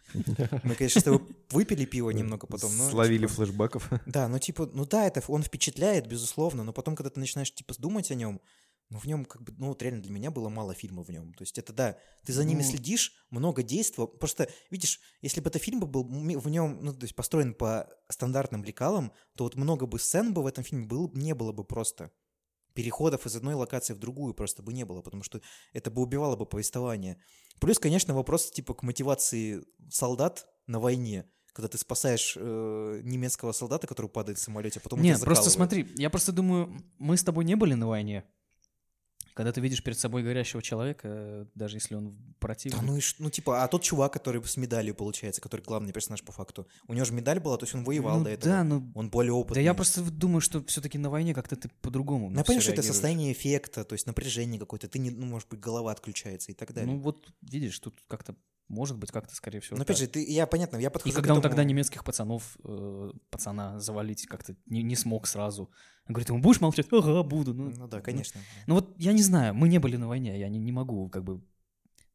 Мы, 0.63 0.75
конечно, 0.75 1.01
с 1.01 1.03
тобой 1.03 1.21
выпили 1.51 1.85
пиво 1.85 2.11
немного 2.11 2.47
потом, 2.47 2.75
но... 2.77 2.89
Словили 2.89 3.27
типа, 3.27 3.33
флешбеков. 3.33 3.89
Да, 4.05 4.27
ну 4.27 4.39
типа, 4.39 4.69
ну 4.73 4.85
да, 4.85 5.05
это 5.05 5.23
он 5.27 5.43
впечатляет, 5.43 6.07
безусловно, 6.07 6.63
но 6.63 6.71
потом, 6.71 6.95
когда 6.95 7.09
ты 7.09 7.19
начинаешь 7.19 7.53
типа 7.53 7.73
думать 7.77 8.11
о 8.11 8.15
нем, 8.15 8.41
ну 8.89 8.99
в 8.99 9.05
нем 9.05 9.25
как 9.25 9.41
бы, 9.41 9.53
ну 9.57 9.67
вот 9.67 9.81
реально 9.81 10.01
для 10.01 10.11
меня 10.11 10.31
было 10.31 10.49
мало 10.49 10.73
фильмов 10.73 11.07
в 11.07 11.11
нем. 11.11 11.33
То 11.33 11.41
есть 11.41 11.57
это 11.57 11.73
да, 11.73 11.97
ты 12.25 12.33
за 12.33 12.43
ними 12.43 12.61
Ну. 12.61 12.69
следишь, 12.69 13.13
много 13.31 13.63
действия. 13.63 14.05
Просто 14.05 14.49
видишь, 14.69 14.99
если 15.21 15.41
бы 15.41 15.49
это 15.49 15.59
фильм 15.59 15.79
бы 15.79 15.87
был 15.87 16.03
в 16.03 16.49
нем, 16.49 16.79
ну 16.81 16.93
то 16.93 17.03
есть 17.03 17.15
построен 17.15 17.53
по 17.53 17.89
стандартным 18.09 18.63
лекалам, 18.63 19.11
то 19.35 19.45
вот 19.45 19.55
много 19.55 19.87
бы 19.87 19.99
сцен 19.99 20.33
бы 20.33 20.43
в 20.43 20.47
этом 20.47 20.63
фильме 20.63 20.85
было, 20.85 21.09
не 21.13 21.33
было 21.33 21.51
бы 21.51 21.63
просто. 21.63 22.11
Переходов 22.75 23.25
из 23.25 23.35
одной 23.35 23.55
локации 23.55 23.93
в 23.93 23.99
другую 23.99 24.33
просто 24.33 24.61
бы 24.61 24.73
не 24.73 24.83
было, 24.83 25.01
потому 25.01 25.23
что 25.23 25.41
это 25.73 25.89
бы 25.89 26.01
убивало 26.01 26.35
бы 26.35 26.45
повествование. 26.45 27.17
Плюс, 27.59 27.79
конечно, 27.79 28.13
вопрос 28.13 28.51
типа 28.51 28.73
к 28.73 28.83
мотивации 28.83 29.63
солдат 29.89 30.45
на 30.67 30.79
войне, 30.79 31.25
когда 31.53 31.69
ты 31.69 31.77
спасаешь 31.77 32.35
э, 32.37 33.01
немецкого 33.01 33.53
солдата, 33.53 33.87
который 33.87 34.09
падает 34.09 34.37
в 34.37 34.41
самолете, 34.41 34.79
а 34.79 34.83
потом 34.83 35.01
Нет, 35.01 35.21
просто 35.21 35.49
смотри, 35.49 35.87
я 35.95 36.09
просто 36.09 36.33
думаю, 36.33 36.77
мы 36.99 37.15
с 37.15 37.23
тобой 37.23 37.45
не 37.45 37.55
были 37.55 37.73
на 37.75 37.87
войне. 37.87 38.25
Когда 39.35 39.51
ты 39.51 39.59
видишь 39.59 39.83
перед 39.83 39.99
собой 39.99 40.23
горящего 40.23 40.61
человека, 40.61 41.45
даже 41.55 41.75
если 41.75 41.95
он 41.95 42.15
противник. 42.39 42.79
Да, 42.79 42.85
ну 42.85 42.95
и 42.95 43.01
ну 43.19 43.29
типа, 43.29 43.63
а 43.63 43.67
тот 43.67 43.83
чувак, 43.83 44.13
который 44.13 44.41
с 44.41 44.55
медалью 44.55 44.95
получается, 44.95 45.41
который 45.41 45.59
главный 45.59 45.91
персонаж 45.91 46.23
по 46.23 46.31
факту, 46.31 46.69
у 46.87 46.93
него 46.93 47.03
же 47.03 47.11
медаль 47.11 47.41
была, 47.41 47.57
то 47.57 47.65
есть 47.65 47.75
он 47.75 47.83
воевал 47.83 48.19
Ну 48.19 48.23
до 48.23 48.29
этого. 48.29 48.55
Да, 48.55 48.63
ну 48.63 48.89
Он 48.95 49.09
более 49.09 49.33
да 49.33 49.37
опытный. 49.37 49.63
я 49.63 49.73
просто 49.73 50.09
думаю, 50.09 50.39
что 50.39 50.63
все-таки 50.63 50.97
на 50.97 51.09
войне 51.09 51.33
как-то 51.33 51.57
ты 51.57 51.69
по-другому. 51.81 52.29
Ну, 52.29 52.37
я 52.37 52.45
понимаю, 52.45 52.61
всё 52.61 52.71
что 52.71 52.79
это 52.79 52.87
состояние 52.87 53.33
эффекта, 53.33 53.83
то 53.83 53.93
есть 53.93 54.07
напряжение 54.07 54.57
какое-то. 54.57 54.87
Ты 54.87 54.99
не, 54.99 55.11
ну, 55.11 55.25
может 55.25 55.49
быть, 55.49 55.59
голова 55.59 55.91
отключается 55.91 56.53
и 56.53 56.55
так 56.55 56.73
далее. 56.73 56.93
Ну 56.93 56.99
вот 57.01 57.27
видишь, 57.41 57.77
тут 57.79 58.01
как-то 58.07 58.35
может 58.67 58.97
быть 58.97 59.11
как-то 59.11 59.35
скорее 59.35 59.59
всего. 59.59 59.77
Но 59.77 59.83
опять 59.83 59.97
так. 59.97 60.05
же, 60.05 60.11
ты, 60.11 60.23
я 60.23 60.47
понятно, 60.47 60.77
я 60.77 60.89
И 60.89 60.91
подхожу 60.91 61.15
когда 61.15 61.29
к 61.29 61.31
он 61.33 61.39
этому- 61.39 61.51
тогда 61.51 61.63
немецких 61.63 62.03
пацанов, 62.03 62.57
э, 62.63 63.11
пацана 63.29 63.79
завалить 63.79 64.25
как-то 64.27 64.55
не, 64.65 64.81
не 64.83 64.95
смог 64.95 65.27
сразу. 65.27 65.69
Он 66.07 66.13
говорит, 66.13 66.29
ему 66.29 66.39
будешь 66.39 66.61
молчать? 66.61 66.87
Ага, 66.91 67.23
буду. 67.23 67.53
Ну, 67.53 67.69
Ну 67.69 67.87
да, 67.87 68.01
конечно. 68.01 68.41
Ну 68.67 68.75
вот 68.75 68.93
я 68.97 69.13
не 69.13 69.21
знаю, 69.21 69.53
мы 69.53 69.67
не 69.69 69.79
были 69.79 69.97
на 69.97 70.07
войне, 70.07 70.39
я 70.39 70.49
не, 70.49 70.59
не 70.59 70.71
могу 70.71 71.09
как 71.09 71.23
бы... 71.23 71.43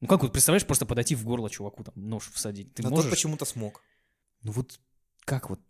Ну 0.00 0.08
как 0.08 0.22
вот, 0.22 0.32
представляешь, 0.32 0.66
просто 0.66 0.86
подойти 0.86 1.14
в 1.14 1.24
горло 1.24 1.50
чуваку, 1.50 1.84
там, 1.84 1.94
нож 1.96 2.30
всадить. 2.30 2.74
Ты 2.74 2.82
Но 2.82 2.90
можешь? 2.90 3.04
тот 3.04 3.10
почему-то 3.10 3.44
смог. 3.44 3.82
Ну 4.42 4.52
вот 4.52 4.80
как 5.26 5.50
вот, 5.50 5.60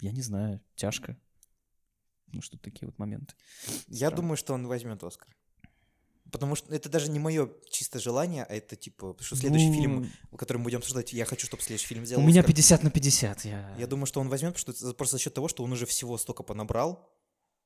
я 0.00 0.12
не 0.12 0.20
знаю, 0.22 0.60
тяжко. 0.76 1.16
Ну 2.28 2.42
что 2.42 2.58
такие 2.58 2.86
вот 2.86 2.98
моменты. 2.98 3.34
Я 3.88 4.08
Странно. 4.08 4.16
думаю, 4.16 4.36
что 4.36 4.54
он 4.54 4.66
возьмет 4.66 5.02
Оскар. 5.02 5.28
Потому 6.32 6.56
что 6.56 6.74
это 6.74 6.88
даже 6.88 7.10
не 7.10 7.18
мое 7.18 7.50
чисто 7.70 8.00
желание, 8.00 8.44
а 8.44 8.54
это 8.54 8.74
типа, 8.74 9.12
потому 9.12 9.24
что 9.24 9.36
следующий 9.36 9.68
Ну, 9.68 9.74
фильм, 9.74 10.12
который 10.36 10.56
мы 10.56 10.64
будем 10.64 10.78
обсуждать, 10.78 11.12
я 11.12 11.26
хочу, 11.26 11.46
чтобы 11.46 11.62
следующий 11.62 11.86
фильм 11.86 12.00
У 12.00 12.04
взял 12.04 12.20
меня 12.20 12.40
Оскар. 12.40 12.54
50 12.54 12.82
на 12.84 12.90
50. 12.90 13.44
Я... 13.44 13.76
Я 13.78 13.86
думаю, 13.86 14.06
что 14.06 14.20
он 14.20 14.30
возьмет, 14.30 14.54
потому 14.54 14.74
что 14.74 14.94
просто 14.94 15.16
за 15.18 15.22
счет 15.22 15.34
того, 15.34 15.48
что 15.48 15.62
он 15.62 15.72
уже 15.72 15.84
всего 15.84 16.16
столько 16.16 16.42
понабрал, 16.42 17.06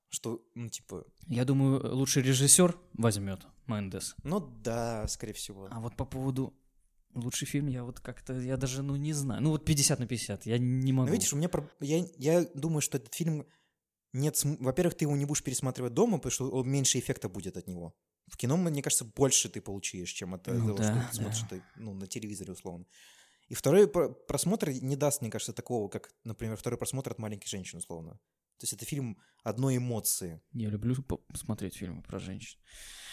что, 0.09 0.43
ну, 0.55 0.69
типа, 0.69 1.05
я 1.29 1.45
думаю, 1.45 1.95
лучший 1.95 2.23
режиссер 2.23 2.77
возьмет 2.95 3.47
Мендес. 3.69 4.17
ну 4.25 4.41
да, 4.41 5.07
скорее 5.09 5.33
всего. 5.33 5.69
А 5.71 5.81
вот 5.81 5.97
по 5.97 6.05
поводу 6.05 6.53
лучший 7.15 7.47
фильм, 7.47 7.69
я 7.69 7.85
вот 7.85 8.01
как-то, 8.01 8.33
я 8.33 8.57
даже, 8.57 8.83
ну 8.83 8.97
не 8.97 9.13
знаю. 9.13 9.43
Ну 9.43 9.51
вот 9.51 9.65
50 9.65 10.01
на 10.01 10.07
50, 10.07 10.47
я 10.47 10.59
не 10.59 10.93
могу. 10.93 11.07
Но 11.07 11.13
видишь, 11.13 11.33
у 11.33 11.37
меня, 11.37 11.49
я, 11.81 12.07
я 12.19 12.47
думаю, 12.55 12.81
что 12.81 12.99
этот 12.99 13.15
фильм 13.15 13.47
нет, 14.13 14.41
во-первых, 14.45 14.97
ты 14.97 15.05
его 15.05 15.17
не 15.17 15.25
будешь 15.25 15.43
пересматривать 15.43 15.95
дома, 15.95 16.19
потому 16.19 16.33
что 16.33 16.65
меньше 16.65 16.99
эффекта 16.99 17.29
будет 17.29 17.57
от 17.57 17.69
него. 17.69 17.95
В 18.27 18.37
кино, 18.37 18.57
мне 18.57 18.83
кажется, 18.83 19.05
больше 19.05 19.49
ты 19.49 19.61
получишь, 19.61 20.11
чем 20.11 20.35
от 20.35 20.47
Ну 20.47 20.67
того, 20.67 20.83
что 20.83 20.93
да, 20.93 21.07
ты 21.09 21.15
смотришь 21.17 21.45
да. 21.49 21.57
это, 21.57 21.65
ну, 21.77 21.95
на 21.95 22.07
телевизоре 22.07 22.53
условно. 22.53 22.87
И 23.49 23.55
второй 23.55 23.87
про- 23.87 24.09
просмотр 24.09 24.71
не 24.71 24.97
даст, 24.97 25.21
мне 25.21 25.31
кажется, 25.31 25.53
такого, 25.53 25.89
как, 25.89 26.13
например, 26.25 26.57
второй 26.57 26.79
просмотр 26.79 27.13
от 27.13 27.19
маленьких 27.19 27.49
женщин, 27.49 27.79
условно. 27.79 28.19
То 28.59 28.65
есть 28.65 28.73
это 28.73 28.85
фильм 28.85 29.19
одной 29.45 29.77
эмоции. 29.77 30.41
Я 30.53 30.71
люблю 30.71 30.97
смотреть 31.35 31.77
фильмы 31.77 32.03
про 32.03 32.19
женщин. 32.19 32.59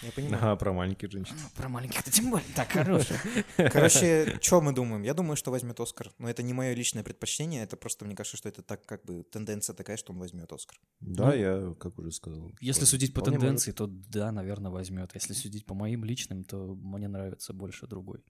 Я 0.02 0.12
понимаю. 0.12 0.38
Ага, 0.38 0.56
про 0.56 0.74
маленьких 0.74 1.12
женщин. 1.12 1.36
Ну, 1.42 1.50
Про 1.56 1.70
маленьких-то 1.70 2.12
тем 2.12 2.32
более. 2.32 2.48
Так, 2.56 2.72
хорош. 2.72 3.08
Короче, 3.58 4.38
что 4.42 4.60
мы 4.60 4.74
думаем? 4.74 5.04
Я 5.04 5.14
думаю, 5.14 5.38
что 5.38 5.52
возьмет 5.52 5.80
Оскар. 5.80 6.12
Но 6.18 6.30
это 6.30 6.44
не 6.44 6.54
мое 6.54 6.74
личное 6.74 7.04
предпочтение, 7.04 7.64
это 7.64 7.78
просто, 7.78 8.04
мне 8.06 8.16
кажется, 8.16 8.36
что 8.36 8.50
это 8.50 8.64
так, 8.64 8.86
как 8.86 9.06
бы, 9.06 9.24
тенденция 9.24 9.76
такая, 9.76 9.96
что 9.96 10.12
он 10.12 10.20
возьмет 10.20 10.52
Оскар. 10.52 10.78
Да, 11.00 11.28
Ну, 11.28 11.34
я, 11.36 11.74
как 11.80 11.98
уже 12.00 12.12
сказал. 12.12 12.52
Если 12.60 12.86
судить 12.86 13.14
по 13.14 13.22
вполне 13.22 13.38
может. 13.38 13.48
тенденции, 13.48 13.72
то 13.72 13.88
да, 13.88 14.32
наверное, 14.32 14.72
возьмет. 14.72 15.12
Если 15.14 15.34
судить 15.34 15.66
по 15.66 15.74
моим 15.76 16.04
личным, 16.04 16.44
то 16.44 16.76
мне 16.76 17.08
нравится 17.08 17.54
больше 17.54 17.88
другой 17.88 18.24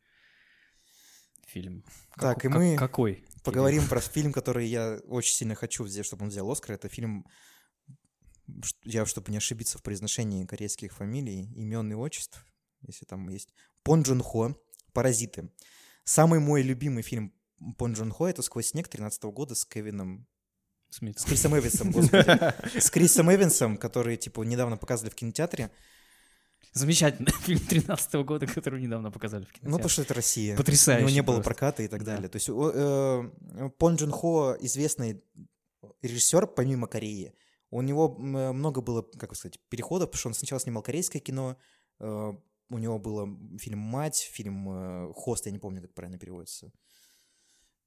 фильм. 1.45 1.83
Так, 2.17 2.37
Как- 2.37 2.45
и 2.45 2.47
как- 2.49 2.57
мы 2.57 2.75
Какой? 2.75 3.25
Поговорим 3.43 3.87
про 3.87 3.99
фильм, 3.99 4.31
который 4.31 4.67
я 4.67 4.99
очень 5.07 5.35
сильно 5.35 5.55
хочу 5.55 5.83
взять, 5.83 6.05
чтобы 6.05 6.23
он 6.23 6.29
взял 6.29 6.49
Оскар. 6.49 6.75
Это 6.75 6.87
фильм, 6.87 7.25
я, 8.83 9.05
чтобы 9.05 9.31
не 9.31 9.37
ошибиться 9.37 9.77
в 9.77 9.83
произношении 9.83 10.45
корейских 10.45 10.93
фамилий, 10.93 11.51
имен 11.55 11.91
и 11.91 11.95
отчеств, 11.95 12.45
если 12.81 13.05
там 13.05 13.27
есть. 13.29 13.49
Пон 13.83 14.01
Джун 14.03 14.21
Хо, 14.21 14.55
«Паразиты». 14.93 15.49
Самый 16.05 16.39
мой 16.39 16.61
любимый 16.61 17.03
фильм 17.03 17.33
Пон 17.77 17.93
Джун 17.93 18.11
Хо— 18.11 18.27
это 18.29 18.41
«Сквозь 18.41 18.67
снег» 18.67 18.87
13 18.87 19.31
года 19.31 19.55
с 19.55 19.65
Кевином 19.65 20.27
Смит. 20.89 21.19
С 21.19 21.25
Крисом 21.25 21.57
Эвансом, 21.57 21.91
господи. 21.91 22.79
С 22.79 22.89
Крисом 22.91 23.33
Эвансом, 23.33 23.77
который, 23.77 24.15
типа, 24.17 24.43
недавно 24.43 24.77
показывали 24.77 25.11
в 25.11 25.15
кинотеатре. 25.15 25.71
Замечательный 26.73 27.31
фильм 27.41 27.59
13 27.59 28.13
года, 28.25 28.47
который 28.47 28.81
недавно 28.81 29.11
показали 29.11 29.43
в 29.43 29.47
Ну, 29.47 29.53
кинотеатре. 29.53 29.71
потому 29.77 29.89
что 29.89 30.01
это 30.01 30.13
Россия. 30.13 30.57
Потрясающе 30.57 31.05
У 31.05 31.07
него 31.07 31.15
не 31.15 31.21
было 31.21 31.35
просто. 31.35 31.49
проката 31.49 31.83
и 31.83 31.87
так 31.87 32.03
Да. 32.03 32.13
далее. 32.15 32.29
То 32.29 32.35
есть 32.37 32.49
э, 32.49 33.69
Пон 33.77 33.95
Джун 33.95 34.11
Хо 34.11 34.55
известный 34.59 35.23
режиссер 36.01 36.47
помимо 36.47 36.87
Кореи. 36.87 37.33
У 37.69 37.81
него 37.81 38.09
много 38.17 38.81
было, 38.81 39.01
как 39.17 39.35
сказать, 39.35 39.59
переходов, 39.69 40.09
потому 40.09 40.19
что 40.19 40.27
он 40.29 40.33
сначала 40.35 40.59
снимал 40.59 40.83
корейское 40.83 41.21
кино, 41.21 41.57
э, 41.99 42.33
у 42.69 42.77
него 42.77 42.97
было 42.99 43.27
фильм 43.59 43.79
«Мать», 43.79 44.17
фильм 44.31 44.67
э, 44.69 45.13
«Хост», 45.13 45.45
я 45.45 45.51
не 45.51 45.59
помню, 45.59 45.81
как 45.81 45.93
правильно 45.93 46.17
переводится. 46.17 46.71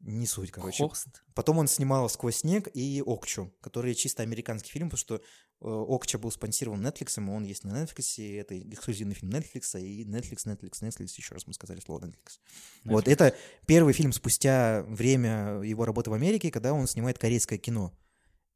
Не 0.01 0.27
суть, 0.27 0.51
короче. 0.51 0.85
Хост. 0.85 1.25
Потом 1.35 1.59
он 1.59 1.69
снимал 1.69 2.09
«Сквозь 2.09 2.37
снег» 2.37 2.69
и 2.75 3.03
«Окчу», 3.05 3.53
которые 3.61 3.95
чисто 3.95 4.23
американский 4.23 4.71
фильм, 4.71 4.91
потому 4.91 4.99
что 4.99 5.17
э, 5.17 5.21
«Окча» 5.61 6.19
был 6.19 6.31
спонсирован 6.31 6.87
Netflix, 6.87 7.19
и 7.21 7.29
он 7.29 7.45
есть 7.45 7.65
на 7.65 7.83
Netflix, 7.83 8.15
и 8.19 8.35
это 8.35 8.59
эксклюзивный 8.59 9.15
фильм 9.15 9.33
Netflix, 9.33 9.81
и 9.81 10.05
Netflix, 10.05 10.47
Netflix, 10.47 10.83
Netflix, 10.83 11.15
еще 11.17 11.35
раз 11.35 11.47
мы 11.47 11.55
сказали 11.55 11.81
слово 11.81 12.07
Netflix. 12.07 12.39
Вот, 12.85 13.09
это 13.09 13.35
первый 13.67 13.95
фильм 13.95 14.13
спустя 14.13 14.83
время 14.83 15.61
его 15.63 15.85
работы 15.85 16.11
в 16.11 16.15
Америке, 16.15 16.51
когда 16.51 16.73
он 16.73 16.87
снимает 16.87 17.19
корейское 17.19 17.59
кино, 17.59 17.93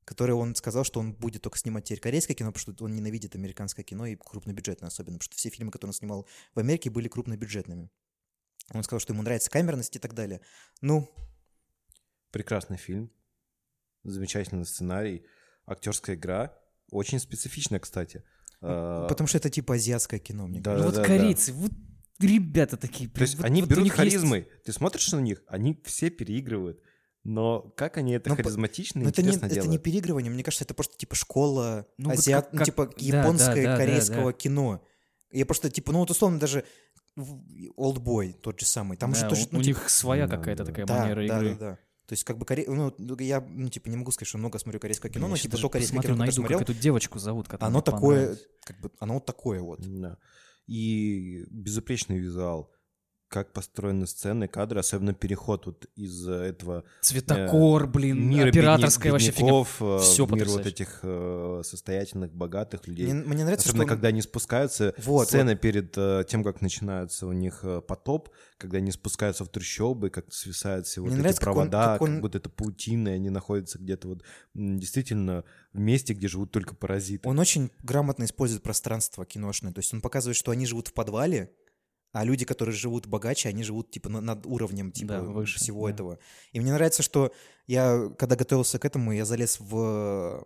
которое 0.05 0.35
он 0.35 0.55
сказал, 0.55 0.85
что 0.85 1.01
он 1.01 1.15
будет 1.15 1.43
только 1.43 1.59
снимать 1.59 1.85
теперь 1.85 2.01
корейское 2.01 2.37
кино, 2.37 2.53
потому 2.53 2.75
что 2.75 2.85
он 2.85 2.95
ненавидит 2.95 3.35
американское 3.35 3.85
кино 3.85 4.07
и 4.07 4.17
крупнобюджетное 4.17 4.89
особенно, 4.89 5.19
потому 5.19 5.33
что 5.33 5.37
все 5.37 5.51
фильмы, 5.51 5.73
которые 5.73 5.91
он 5.91 5.95
снимал 5.95 6.27
в 6.55 6.59
Америке, 6.59 6.91
были 6.91 7.09
крупнобюджетными. 7.09 7.91
Он 8.73 8.83
сказал, 8.85 9.01
что 9.01 9.13
ему 9.13 9.23
нравится 9.23 9.51
камерность 9.51 9.97
и 9.97 9.99
так 9.99 10.15
далее. 10.15 10.41
Ну, 10.81 11.09
Прекрасный 12.31 12.77
фильм. 12.77 13.11
Замечательный 14.05 14.65
сценарий. 14.65 15.25
Актерская 15.67 16.17
игра. 16.17 16.55
Очень 16.91 17.19
специфичная, 17.21 17.79
кстати. 17.81 18.23
А, 18.61 19.07
потому 19.09 19.27
что 19.29 19.39
это 19.39 19.51
типа 19.51 19.75
азиатское 19.75 20.19
кино, 20.21 20.47
мне 20.47 20.61
Да, 20.61 20.73
Ну 20.73 20.79
кажется. 20.83 21.01
вот 21.01 21.07
да, 21.09 21.15
да. 21.15 21.19
корейцы, 21.19 21.53
вот 21.53 21.73
ребята 22.19 22.77
такие. 22.77 23.09
То 23.09 23.21
есть 23.23 23.37
вот- 23.37 23.45
они 23.47 23.63
вот 23.63 23.71
берут 23.71 23.85
них 23.85 23.99
есть-. 23.99 24.47
Ты 24.65 24.73
смотришь 24.73 25.11
на 25.13 25.21
них, 25.21 25.43
они 25.47 25.81
все 25.85 26.11
переигрывают. 26.11 26.81
Но 27.23 27.61
как 27.77 27.99
они 27.99 28.13
это 28.15 28.31
Ну, 28.31 28.37
по- 28.37 28.43
харизматично, 28.43 29.03
Но 29.03 29.09
это 29.11 29.21
не, 29.23 29.29
интересно 29.29 29.47
это 29.47 29.55
не 29.57 29.61
делают. 29.63 29.83
переигрывание, 29.83 30.33
мне 30.33 30.43
кажется, 30.43 30.65
это 30.65 30.73
просто 30.73 30.97
типа 30.97 31.15
школа 31.15 31.87
Ну, 31.99 32.09
вот 32.11 32.19
азиат, 32.19 32.47
как- 32.47 32.53
ну, 32.55 32.59
как- 32.59 32.67
типа 32.67 32.87
да, 32.87 33.21
японское, 33.23 33.55
да, 33.57 33.63
да, 33.63 33.73
да, 33.73 33.77
корейского 33.77 34.33
да. 34.33 34.39
кино. 34.39 34.87
Я 35.31 35.45
просто 35.47 35.71
типа, 35.71 35.93
ну 35.93 35.99
вот 36.01 36.11
условно 36.11 36.39
даже 36.41 36.65
Олдбой 37.77 38.33
тот 38.33 38.59
же 38.61 38.67
самый, 38.67 38.97
там 38.97 39.15
же 39.15 39.23
Да, 39.23 39.29
тоже, 39.29 39.43
у, 39.45 39.49
ну 39.53 39.59
у 39.59 39.63
типа, 39.63 39.79
них 39.81 39.91
своя 39.91 40.27
Да, 40.27 40.37
какая-то 40.39 40.65
да. 40.65 40.71
такая 40.71 40.87
да, 40.87 40.99
манера 41.01 41.17
да, 41.17 41.25
игры. 41.39 41.51
да, 41.51 41.57
да. 41.59 41.79
То 42.11 42.15
есть 42.15 42.25
как 42.25 42.39
бы 42.39 42.45
коре... 42.45 42.65
ну, 42.67 42.93
я 43.21 43.41
ну 43.41 43.69
типа 43.69 43.89
не 43.89 43.97
могу 43.97 44.11
сказать, 44.11 44.27
что 44.27 44.37
много 44.37 44.59
смотрю 44.59 44.81
корейское 44.81 45.13
кино, 45.13 45.27
Я 45.27 45.31
но 45.31 45.37
типа 45.37 45.57
то 45.57 45.69
корейское 45.69 46.01
кино, 46.03 46.17
найду, 46.17 46.33
смотрел, 46.33 46.59
как 46.59 46.69
эту 46.69 46.77
девочку 46.77 47.21
зовут, 47.21 47.47
которая 47.47 47.71
оно 47.71 47.83
такое, 47.83 48.37
как 48.65 48.81
бы, 48.81 48.91
оно 48.99 49.15
вот 49.15 49.27
такое 49.27 49.61
вот. 49.61 49.79
Да. 49.81 50.19
И 50.67 51.47
безупречный 51.51 52.19
визуал. 52.19 52.73
Как 53.31 53.53
построены 53.53 54.09
сцены, 54.09 54.49
кадры, 54.49 54.81
особенно 54.81 55.15
переход 55.15 55.65
вот 55.67 55.87
из 55.95 56.27
э, 56.27 56.33
этого 56.33 56.83
Цветокор, 57.01 57.87
блин, 57.87 58.29
мира 58.29 58.49
операторская 58.49 59.13
бедня- 59.13 59.13
вообще 59.13 59.31
фигня. 59.31 59.53
э, 59.61 59.99
Всё 60.01 60.27
в 60.27 60.33
мир 60.33 60.49
вот 60.49 60.67
этих 60.67 60.99
э, 61.05 61.63
состоятельных, 61.65 62.33
богатых 62.35 62.89
людей. 62.89 63.07
Мне, 63.07 63.23
мне 63.23 63.45
нравится, 63.45 63.69
Особенно, 63.69 63.85
что 63.85 63.93
он- 63.93 63.97
когда 63.97 64.09
они 64.09 64.21
спускаются, 64.23 64.95
Вот, 64.99 65.29
сцена 65.29 65.55
перед 65.55 65.95
э, 65.97 66.25
тем, 66.29 66.43
как 66.43 66.61
начинается 66.61 67.29
у 67.29 67.33
них 67.33 67.61
э, 67.63 67.81
потоп, 67.81 68.31
когда 68.59 68.79
они 68.79 68.91
спускаются 68.91 69.45
в 69.45 69.49
трущобы, 69.49 70.11
как 70.11 70.33
свисают 70.35 70.89
все 70.89 71.01
вот 71.01 71.11
Мне 71.11 71.15
эти 71.19 71.21
нравится, 71.23 71.41
как 71.41 71.49
он- 71.51 71.55
провода, 71.71 71.93
как 71.93 72.03
он- 72.03 72.13
как 72.15 72.21
будто 72.23 72.39
это 72.39 72.51
паутина, 72.51 73.11
и 73.11 73.13
они 73.13 73.31
находятся 73.31 73.79
где-то 73.79 74.09
вот 74.09 74.23
действительно 74.55 75.45
в 75.73 75.79
месте, 75.79 76.15
где 76.15 76.27
живут 76.27 76.51
только 76.51 76.75
паразиты. 76.75 77.29
Он 77.29 77.39
очень 77.39 77.71
грамотно 77.85 78.25
использует 78.25 78.65
пространство 78.65 79.25
киношное. 79.25 79.73
То 79.73 79.79
есть 79.79 79.95
он 79.95 80.01
показывает, 80.01 80.37
что 80.37 80.51
они 80.51 80.67
живут 80.67 80.89
в 80.89 80.95
подвале, 80.95 81.53
а 82.13 82.25
люди, 82.25 82.45
которые 82.45 82.75
живут 82.75 83.07
богаче, 83.07 83.49
они 83.49 83.63
живут 83.63 83.91
типа 83.91 84.09
на- 84.09 84.21
над 84.21 84.47
уровнем 84.47 84.91
типа 84.93 85.15
Да, 85.15 85.23
выше, 85.23 85.59
всего 85.59 85.87
да. 85.89 85.95
этого. 85.95 86.19
И 86.53 86.61
мне 86.61 86.73
нравится, 86.73 87.03
что 87.03 87.33
я, 87.67 88.09
когда 88.19 88.37
готовился 88.37 88.79
к 88.79 88.85
этому, 88.85 89.13
я 89.13 89.25
залез 89.25 89.59
в, 89.61 90.45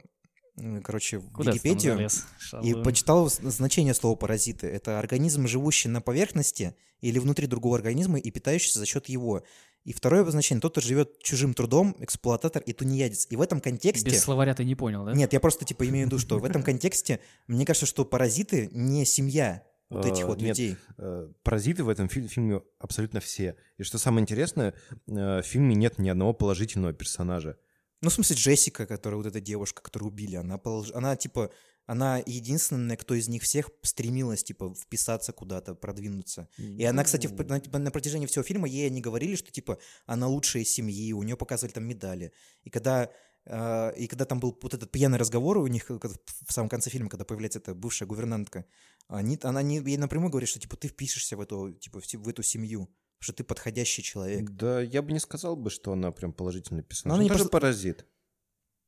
э, 0.56 0.80
короче, 0.82 1.18
в 1.18 1.30
Куда 1.32 1.52
Википедию 1.52 1.94
залез? 1.94 2.24
и 2.62 2.74
почитал 2.74 3.28
значение 3.28 3.94
слова 3.94 4.14
паразиты. 4.16 4.66
Это 4.66 4.98
организм, 4.98 5.46
живущий 5.46 5.88
на 5.88 6.00
поверхности 6.00 6.74
или 7.00 7.18
внутри 7.18 7.46
другого 7.46 7.76
организма 7.76 8.18
и 8.18 8.30
питающийся 8.30 8.78
за 8.78 8.86
счет 8.86 9.08
его. 9.08 9.42
И 9.84 9.92
второе 9.92 10.24
значение 10.30 10.62
тот, 10.62 10.72
кто 10.72 10.80
живет 10.80 11.18
чужим 11.22 11.52
трудом, 11.52 11.94
эксплуататор 11.98 12.62
и 12.62 12.72
тунеядец. 12.72 13.26
И 13.28 13.36
в 13.36 13.42
этом 13.42 13.60
контексте 13.60 14.08
Без 14.08 14.22
словаря 14.22 14.54
ты 14.54 14.64
не 14.64 14.74
понял, 14.74 15.04
да? 15.04 15.12
нет, 15.12 15.32
я 15.34 15.40
просто 15.40 15.66
типа 15.66 15.86
имею 15.88 16.06
в 16.06 16.08
виду, 16.08 16.18
что 16.18 16.38
в 16.38 16.44
этом 16.44 16.62
контексте 16.62 17.20
мне 17.48 17.66
кажется, 17.66 17.84
что 17.84 18.06
паразиты 18.06 18.70
не 18.72 19.04
семья 19.04 19.62
вот 19.90 20.06
этих 20.06 20.24
Э, 20.24 20.26
вот 20.26 20.38
нет, 20.40 20.58
людей. 20.58 20.76
Э, 20.98 21.30
Паразиты 21.42 21.84
в 21.84 21.88
этом 21.88 22.08
фи- 22.08 22.26
фильме 22.28 22.62
абсолютно 22.78 23.20
все. 23.20 23.56
И 23.78 23.82
что 23.82 23.98
самое 23.98 24.22
интересное, 24.22 24.74
э, 25.06 25.40
в 25.40 25.42
фильме 25.42 25.74
нет 25.74 25.98
ни 25.98 26.08
одного 26.08 26.32
положительного 26.32 26.92
персонажа. 26.92 27.56
Ну, 28.00 28.10
в 28.10 28.12
смысле, 28.14 28.36
Джессика, 28.36 28.86
которая 28.86 29.16
вот 29.18 29.26
эта 29.26 29.40
девушка, 29.40 29.82
которую 29.82 30.10
убили, 30.10 30.36
она, 30.36 30.56
полож- 30.58 30.92
она 30.94 31.16
типа, 31.16 31.50
она 31.86 32.18
единственная, 32.24 32.96
кто 32.96 33.14
из 33.14 33.28
них 33.28 33.42
всех 33.42 33.70
стремилась, 33.82 34.42
типа, 34.42 34.74
вписаться 34.74 35.32
куда-то, 35.32 35.74
продвинуться. 35.74 36.48
И 36.58 36.84
она, 36.84 37.04
кстати, 37.04 37.26
в- 37.26 37.46
на, 37.46 37.60
на 37.78 37.90
протяжении 37.90 38.26
всего 38.26 38.42
фильма 38.42 38.66
ей 38.68 38.86
они 38.86 39.00
говорили, 39.00 39.36
что, 39.36 39.50
типа, 39.50 39.78
она 40.06 40.26
лучшая 40.26 40.62
из 40.64 40.70
семьи, 40.70 41.12
у 41.12 41.22
нее 41.22 41.36
показывали 41.36 41.72
там 41.74 41.84
медали. 41.84 42.32
И 42.62 42.70
когда, 42.70 43.10
и 43.46 44.06
когда 44.06 44.24
там 44.24 44.40
был 44.40 44.58
вот 44.62 44.72
этот 44.74 44.90
пьяный 44.90 45.18
разговор 45.18 45.58
у 45.58 45.66
них, 45.66 45.90
в 45.90 46.52
самом 46.52 46.68
конце 46.68 46.90
фильма, 46.90 47.10
когда 47.10 47.24
появляется 47.24 47.58
эта 47.58 47.74
бывшая 47.74 48.06
гувернантка, 48.06 48.64
они, 49.08 49.38
она 49.42 49.62
не, 49.62 49.76
ей 49.78 49.96
напрямую 49.98 50.30
говорит, 50.30 50.48
что, 50.48 50.58
типа, 50.60 50.76
ты 50.76 50.88
впишешься 50.88 51.36
в 51.36 51.40
эту, 51.40 51.72
типа, 51.72 52.00
в, 52.00 52.28
эту 52.28 52.42
семью, 52.42 52.88
что 53.18 53.32
ты 53.34 53.44
подходящий 53.44 54.02
человек. 54.02 54.48
Да, 54.50 54.80
я 54.80 55.02
бы 55.02 55.12
не 55.12 55.18
сказал 55.20 55.56
бы, 55.56 55.68
что 55.70 55.92
она 55.92 56.10
прям 56.10 56.32
положительный 56.32 56.82
персонаж. 56.82 57.12
она 57.12 57.14
Она 57.16 57.22
не 57.24 57.28
тоже 57.28 57.40
просто- 57.44 57.52
паразит. 57.52 58.06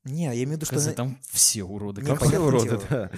Не, 0.05 0.25
я 0.25 0.33
имею 0.35 0.51
в 0.51 0.53
виду, 0.53 0.67
что... 0.67 0.77
Она- 0.77 0.93
там 0.93 1.19
все 1.23 1.65
уроды. 1.65 2.01
Не, 2.01 2.09
Как 2.09 2.23
Все 2.23 2.39
уроды, 2.39 2.69
дело. 2.69 2.85
да. 2.89 3.11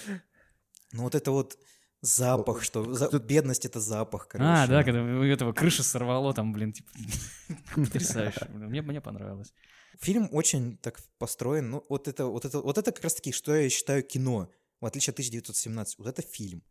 Ну 0.92 1.02
вот 1.02 1.14
это 1.14 1.30
вот 1.30 1.58
запах, 2.00 2.62
что 2.62 2.94
за- 2.94 3.18
бедность 3.18 3.64
это 3.64 3.80
запах, 3.80 4.28
короче. 4.28 4.48
А, 4.48 4.66
да, 4.66 4.84
когда 4.84 5.02
у 5.02 5.22
этого 5.24 5.52
крыша 5.52 5.82
сорвало, 5.82 6.32
там, 6.34 6.52
блин, 6.52 6.72
типа, 6.72 6.90
потрясающе. 7.74 8.46
Мне, 8.52 8.82
мне 8.82 9.00
понравилось. 9.00 9.52
Фильм 10.00 10.28
очень 10.32 10.76
так 10.78 11.00
построен. 11.18 11.70
Ну 11.70 11.84
вот 11.88 12.08
это, 12.08 12.26
вот 12.26 12.44
это, 12.44 12.60
вот 12.60 12.78
это 12.78 12.92
как 12.92 13.02
раз 13.04 13.14
таки, 13.14 13.32
что 13.32 13.54
я 13.54 13.68
считаю 13.68 14.02
кино, 14.02 14.48
в 14.80 14.86
отличие 14.86 15.10
от 15.12 15.16
1917. 15.16 15.98
Вот 15.98 16.06
это 16.06 16.22
фильм. 16.22 16.62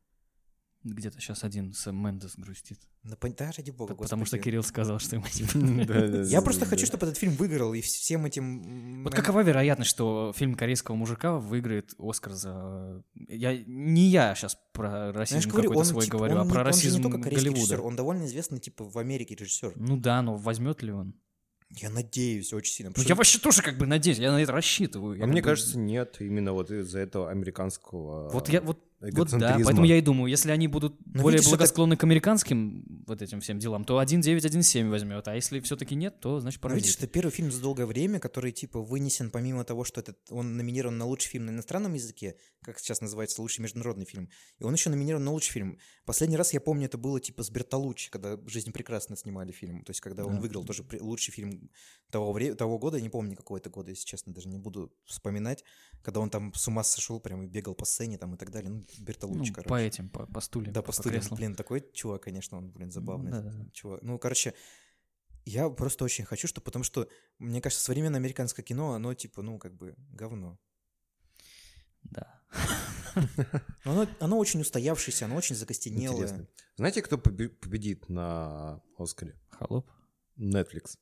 Где-то 0.93 1.19
сейчас 1.19 1.43
один 1.43 1.73
Сэм 1.73 1.95
Мендес 1.95 2.35
грустит. 2.38 2.80
Да, 3.03 3.15
пон- 3.15 3.35
да, 3.38 3.51
ради 3.55 3.72
бога, 3.72 3.95
Потому 3.95 4.26
что 4.26 4.38
господи. 4.38 4.43
Кирилл 4.43 4.64
сказал, 4.64 4.99
что 4.99 5.15
ему 5.15 5.26
Да-да-да. 5.85 6.23
Я 6.23 6.41
просто 6.41 6.65
хочу, 6.65 6.85
чтобы 6.85 7.05
этот 7.07 7.18
фильм 7.18 7.34
выиграл, 7.34 7.73
и 7.73 7.81
всем 7.81 8.26
этим... 8.26 9.03
Вот 9.03 9.14
какова 9.14 9.41
вероятность, 9.43 9.89
что 9.89 10.34
фильм 10.35 10.55
корейского 10.55 10.95
мужика 10.95 11.38
выиграет 11.38 11.93
Оскар 11.99 12.34
за... 12.34 13.03
Я, 13.15 13.57
не 13.57 14.07
я 14.07 14.34
сейчас 14.35 14.57
про 14.73 15.11
расизм 15.11 15.49
какой-то 15.49 15.84
свой 15.84 16.05
типа, 16.05 16.18
говорю, 16.18 16.38
а 16.39 16.45
про 16.45 16.64
расизм 16.64 17.01
Голливуда. 17.01 17.81
он 17.81 17.95
довольно 17.95 18.26
известный, 18.26 18.59
типа, 18.59 18.84
в 18.85 18.97
Америке 18.97 19.35
режиссер. 19.35 19.73
Ну 19.76 19.97
да, 19.97 20.22
но 20.22 20.35
возьмет 20.35 20.81
ли 20.84 20.91
он? 20.91 21.15
Я 21.69 21.89
надеюсь 21.89 22.53
очень 22.53 22.72
сильно. 22.73 22.93
Ну, 22.95 23.01
я 23.01 23.07
что- 23.07 23.15
вообще 23.15 23.39
тоже 23.39 23.61
как 23.61 23.77
бы 23.77 23.85
надеюсь, 23.85 24.19
я 24.19 24.31
на 24.31 24.41
это 24.41 24.53
рассчитываю. 24.53 25.18
Я 25.18 25.26
А 25.26 25.27
мне 25.27 25.41
как 25.41 25.43
бы- 25.43 25.49
кажется, 25.51 25.77
нет, 25.77 26.15
именно 26.22 26.53
вот 26.53 26.72
из-за 26.72 26.99
этого 26.99 27.30
американского 27.30 28.30
Вот 28.30 28.47
я 28.47 28.61
вот, 28.61 28.80
вот 28.99 29.29
да, 29.31 29.59
поэтому 29.63 29.85
я 29.85 29.97
и 29.97 30.01
думаю, 30.01 30.29
если 30.29 30.49
они 30.51 30.67
будут 30.67 30.95
Но 31.05 31.21
более 31.21 31.37
видишь, 31.37 31.47
это- 31.47 31.57
благосклонны 31.57 31.97
к 31.97 32.03
американским 32.03 33.03
вот 33.05 33.21
этим 33.21 33.41
всем 33.41 33.59
делам, 33.59 33.85
то 33.85 33.99
1.9, 33.99 34.89
возьмет. 34.89 35.27
А 35.27 35.35
если 35.35 35.59
все-таки 35.59 35.93
нет, 35.95 36.19
то 36.19 36.39
значит 36.39 36.61
Ну, 36.63 36.69
видишь, 36.69 36.83
паразит. 36.95 36.97
это 37.03 37.07
первый 37.07 37.29
фильм 37.31 37.51
за 37.51 37.61
долгое 37.61 37.85
время, 37.85 38.19
который, 38.19 38.51
типа, 38.51 38.81
вынесен 38.81 39.29
помимо 39.29 39.63
того, 39.63 39.83
что 39.83 40.01
этот, 40.01 40.17
он 40.31 40.57
номинирован 40.57 40.97
на 40.97 41.05
лучший 41.05 41.29
фильм 41.29 41.45
на 41.45 41.51
иностранном 41.51 41.93
языке, 41.93 42.35
как 42.63 42.79
сейчас 42.79 42.99
называется, 43.01 43.41
лучший 43.41 43.61
международный 43.61 44.05
фильм, 44.05 44.29
и 44.59 44.63
он 44.63 44.73
еще 44.73 44.89
номинирован 44.89 45.23
на 45.23 45.31
лучший 45.31 45.51
фильм. 45.53 45.77
Последний 46.05 46.37
раз, 46.37 46.53
я 46.53 46.59
помню, 46.59 46.85
это 46.87 46.97
было, 46.97 47.19
типа, 47.19 47.43
с 47.43 47.49
Бертолуччи, 47.51 48.09
когда 48.09 48.37
«Жизнь 48.47 48.71
прекрасна» 48.71 49.15
снимали 49.15 49.51
фильм, 49.51 49.83
то 49.83 49.91
есть, 49.91 50.01
когда 50.01 50.25
он 50.25 50.35
Да. 50.35 50.41
выиграл 50.41 50.63
тоже 50.65 50.83
лучший 50.99 51.31
фильм 51.33 51.69
того, 52.09 52.33
вре- 52.33 52.55
того 52.55 52.79
года, 52.79 52.97
я 52.97 53.03
не 53.03 53.09
помню, 53.09 53.35
какого 53.35 53.57
это 53.57 53.69
года, 53.69 53.91
если 53.91 54.05
честно, 54.05 54.33
даже 54.33 54.47
не 54.49 54.57
буду 54.57 54.91
вспоминать, 55.05 55.63
когда 56.01 56.19
он 56.19 56.29
там 56.29 56.51
с 56.55 56.67
ума 56.67 56.83
сошел, 56.83 57.19
прям 57.19 57.43
и 57.43 57.47
бегал 57.47 57.75
по 57.75 57.85
сцене 57.85 58.17
там 58.17 58.33
и 58.33 58.37
так 58.37 58.49
далее, 58.51 58.69
ну, 58.71 58.86
Ну, 58.97 59.03
Бертолуччи, 59.05 59.53
короче. 59.53 59.69
по 59.69 59.76
этим, 59.80 60.09
по, 60.09 60.26
по 60.26 60.41
стульям. 60.41 60.73
Да, 60.73 60.81
по 60.81 60.91
стулям. 60.91 61.19
креслам. 61.19 61.38
Блин, 61.38 61.55
такой 61.55 61.84
чувак, 61.93 62.23
конечно, 62.23 62.57
он, 62.57 62.72
блин, 62.72 62.91
забавный. 62.91 63.31
Да, 63.31 63.41
да. 63.41 63.69
Чувак. 63.73 64.01
Ну, 64.01 64.18
короче, 64.18 64.53
я 65.45 65.69
просто 65.69 66.05
очень 66.05 66.26
хочу, 66.26 66.47
что, 66.47 66.61
потому 66.61 66.84
что, 66.84 67.07
мне 67.39 67.61
кажется, 67.61 67.84
современное 67.84 68.19
американское 68.19 68.64
кино, 68.65 68.93
оно, 68.93 69.14
типа, 69.14 69.41
ну, 69.41 69.59
как 69.59 69.76
бы, 69.76 69.95
говно. 70.09 70.59
Да. 72.03 72.41
Но 73.15 73.23
Оно, 73.84 74.07
оно 74.19 74.38
очень 74.38 74.61
устоявшееся, 74.61 75.26
оно 75.26 75.35
очень 75.35 75.55
закостенелое. 75.55 76.18
Интересно. 76.23 76.47
Знаете, 76.76 77.01
кто 77.01 77.18
побе- 77.18 77.49
победит 77.49 78.09
на 78.09 78.81
Оскаре? 78.97 79.35
Холоп. 79.49 79.89
Netflix. 80.38 80.97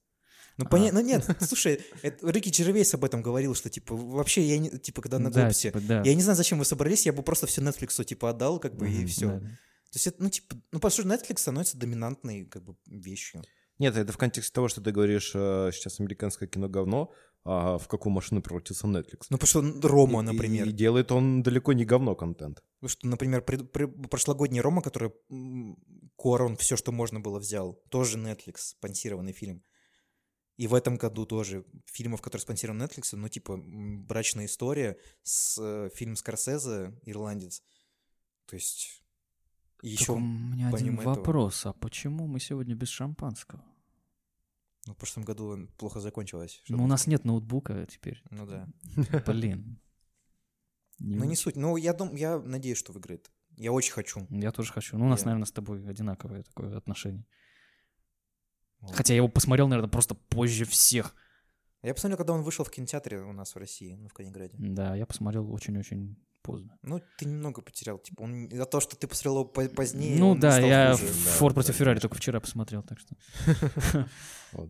Ну, 0.57 0.65
А. 0.65 0.69
поня- 0.69 0.91
ну, 0.94 1.02
нет, 1.02 1.27
слушай, 1.41 1.82
это, 2.02 2.30
Рики 2.32 2.49
Джервейс 2.49 2.94
об 2.94 3.03
этом 3.03 3.22
говорил, 3.22 3.56
что, 3.56 3.69
типа, 3.69 3.95
вообще, 3.95 4.41
я 4.41 4.57
не, 4.57 4.69
типа, 4.69 5.02
когда 5.02 5.19
на 5.19 5.30
да, 5.30 5.52
типа, 5.52 5.80
да. 5.82 6.02
я 6.03 6.15
не 6.15 6.22
знаю, 6.22 6.38
зачем 6.38 6.60
вы 6.60 6.65
собрались, 6.65 7.06
я 7.06 7.14
бы 7.14 7.23
просто 7.23 7.45
все 7.48 7.61
Netflix, 7.61 8.03
типа, 8.06 8.30
отдал, 8.30 8.60
как 8.60 8.76
бы, 8.76 8.88
и 8.90 8.99
Мгм, 8.99 9.07
все. 9.07 9.26
Да. 9.27 9.40
То 9.40 9.98
есть, 9.98 10.07
это, 10.07 10.23
ну, 10.23 10.30
типа, 10.30 10.56
ну, 10.72 10.80
по 10.80 10.90
сути, 10.90 11.07
Netflix 11.07 11.38
становится 11.40 11.77
доминантной, 11.77 12.45
как 12.45 12.64
бы, 12.64 12.76
вещью. 12.86 13.44
Нет, 13.80 13.98
это 13.98 14.14
в 14.14 14.18
контексте 14.18 14.53
того, 14.53 14.69
что 14.69 14.80
ты 14.82 14.91
говоришь, 14.91 15.32
э, 15.36 15.72
сейчас 15.73 15.99
американское 15.99 16.48
кино 16.48 16.69
говно, 16.69 17.11
а 17.44 17.77
в 17.77 17.88
какую 17.90 18.14
машину 18.14 18.41
превратился 18.41 18.88
Netflix. 18.88 19.26
Ну, 19.30 19.38
потому 19.38 19.48
что 19.82 19.88
Рома, 19.90 20.22
И- 20.22 20.23
например. 20.23 20.68
И, 20.68 20.72
делает 20.72 21.11
он 21.11 21.44
далеко 21.44 21.73
не 21.73 21.84
говно 21.86 22.15
контент. 22.15 22.64
Потому 22.80 22.90
что, 22.90 23.07
например, 23.07 23.41
пред- 23.41 23.69
пре- 23.76 24.07
прошлогодний 24.07 24.61
Рома, 24.61 24.82
который 24.82 25.11
Корон 26.18 26.56
все, 26.57 26.76
что 26.77 26.91
можно 26.91 27.19
было, 27.19 27.40
взял, 27.40 27.73
тоже 27.90 28.18
Netflix, 28.18 28.57
спонсированный 28.77 29.34
фильм. 29.34 29.61
И 30.57 30.68
в 30.68 30.73
этом 30.73 30.98
году 30.98 31.26
тоже 31.26 31.65
фильмов, 31.86 32.22
которые 32.22 32.41
спонсированы 32.41 32.84
Netflix, 32.84 33.15
ну, 33.15 33.27
типа, 33.27 33.57
«Брачная 33.57 34.45
история», 34.45 34.98
с, 35.23 35.57
э, 35.61 35.90
фильм 35.94 36.15
Скорсезе, 36.15 36.98
«Ирландец». 37.03 37.61
То 38.45 38.56
есть, 38.56 39.03
и 39.82 39.90
еще, 39.90 40.14
у 40.14 40.19
меня 40.19 40.69
один 40.69 40.98
этого- 40.99 41.15
вопрос. 41.15 41.65
А 41.65 41.73
почему 41.73 42.27
мы 42.27 42.40
сегодня 42.40 42.76
без 42.76 42.90
шампанского? 42.90 43.64
ну, 44.88 44.94
в 44.94 44.98
прошлом 44.98 45.23
году 45.23 45.68
плохо 45.77 45.99
закончилось. 45.99 46.61
Ну, 46.69 46.84
у 46.84 46.88
нас 46.88 47.07
нет 47.07 47.26
ноутбука 47.26 47.88
теперь. 47.88 48.22
Ну, 48.30 48.45
да. 48.45 48.68
Блин. 49.26 49.80
Ну, 50.99 51.26
не 51.26 51.36
суть. 51.36 51.56
Ну, 51.56 51.76
я, 51.76 51.94
дум... 51.94 52.15
я 52.15 52.40
надеюсь, 52.40 52.77
что 52.77 52.94
выиграет. 52.94 53.32
Я 53.57 53.72
очень 53.72 53.94
хочу. 53.94 54.27
Я 54.30 54.52
тоже 54.52 54.72
хочу. 54.72 54.98
Ну, 54.98 55.06
у 55.06 55.10
нас, 55.10 55.22
Я- 55.22 55.26
наверное, 55.26 55.45
с 55.48 55.52
тобой 55.52 55.88
одинаковое 55.90 56.44
такое 56.44 56.77
отношение. 56.77 57.26
Хотя 58.94 59.14
я 59.14 59.18
его 59.18 59.28
посмотрел, 59.28 59.68
наверное, 59.68 59.90
просто 59.90 60.16
позже 60.16 60.66
всех. 60.66 61.16
Я 61.84 61.94
посмотрел, 61.94 62.18
когда 62.18 62.34
он 62.34 62.41
вышел 62.41 62.66
в 62.66 62.72
кинотеатре 62.72 63.20
у 63.20 63.32
нас 63.34 63.53
в 63.53 63.57
России, 63.60 63.94
ну, 63.94 64.07
в 64.07 64.14
Калининграде. 64.14 64.56
Да, 64.57 64.95
я 64.95 65.06
посмотрел 65.06 65.52
очень-очень 65.53 66.18
поздно. 66.41 66.78
Ну, 66.82 67.02
ты 67.18 67.26
немного 67.26 67.62
потерял. 67.62 67.99
Типа, 67.99 68.22
он 68.22 68.49
за 68.52 68.66
то, 68.66 68.80
что 68.80 68.95
ты 68.95 69.07
посмотрел 69.07 69.34
его 69.41 69.45
по- 69.45 69.70
позднее. 69.70 70.18
ну 70.20 70.36
да, 70.36 70.60
я 70.60 70.91
хуже. 70.94 71.07
да, 71.07 71.32
Форд 71.32 71.53
против 71.56 71.70
да, 71.70 71.74
Феррари 71.74 71.99
только 71.99 72.16
вчера 72.16 72.40
посмотрел, 72.40 72.84
так 72.84 72.99
что. 72.99 73.16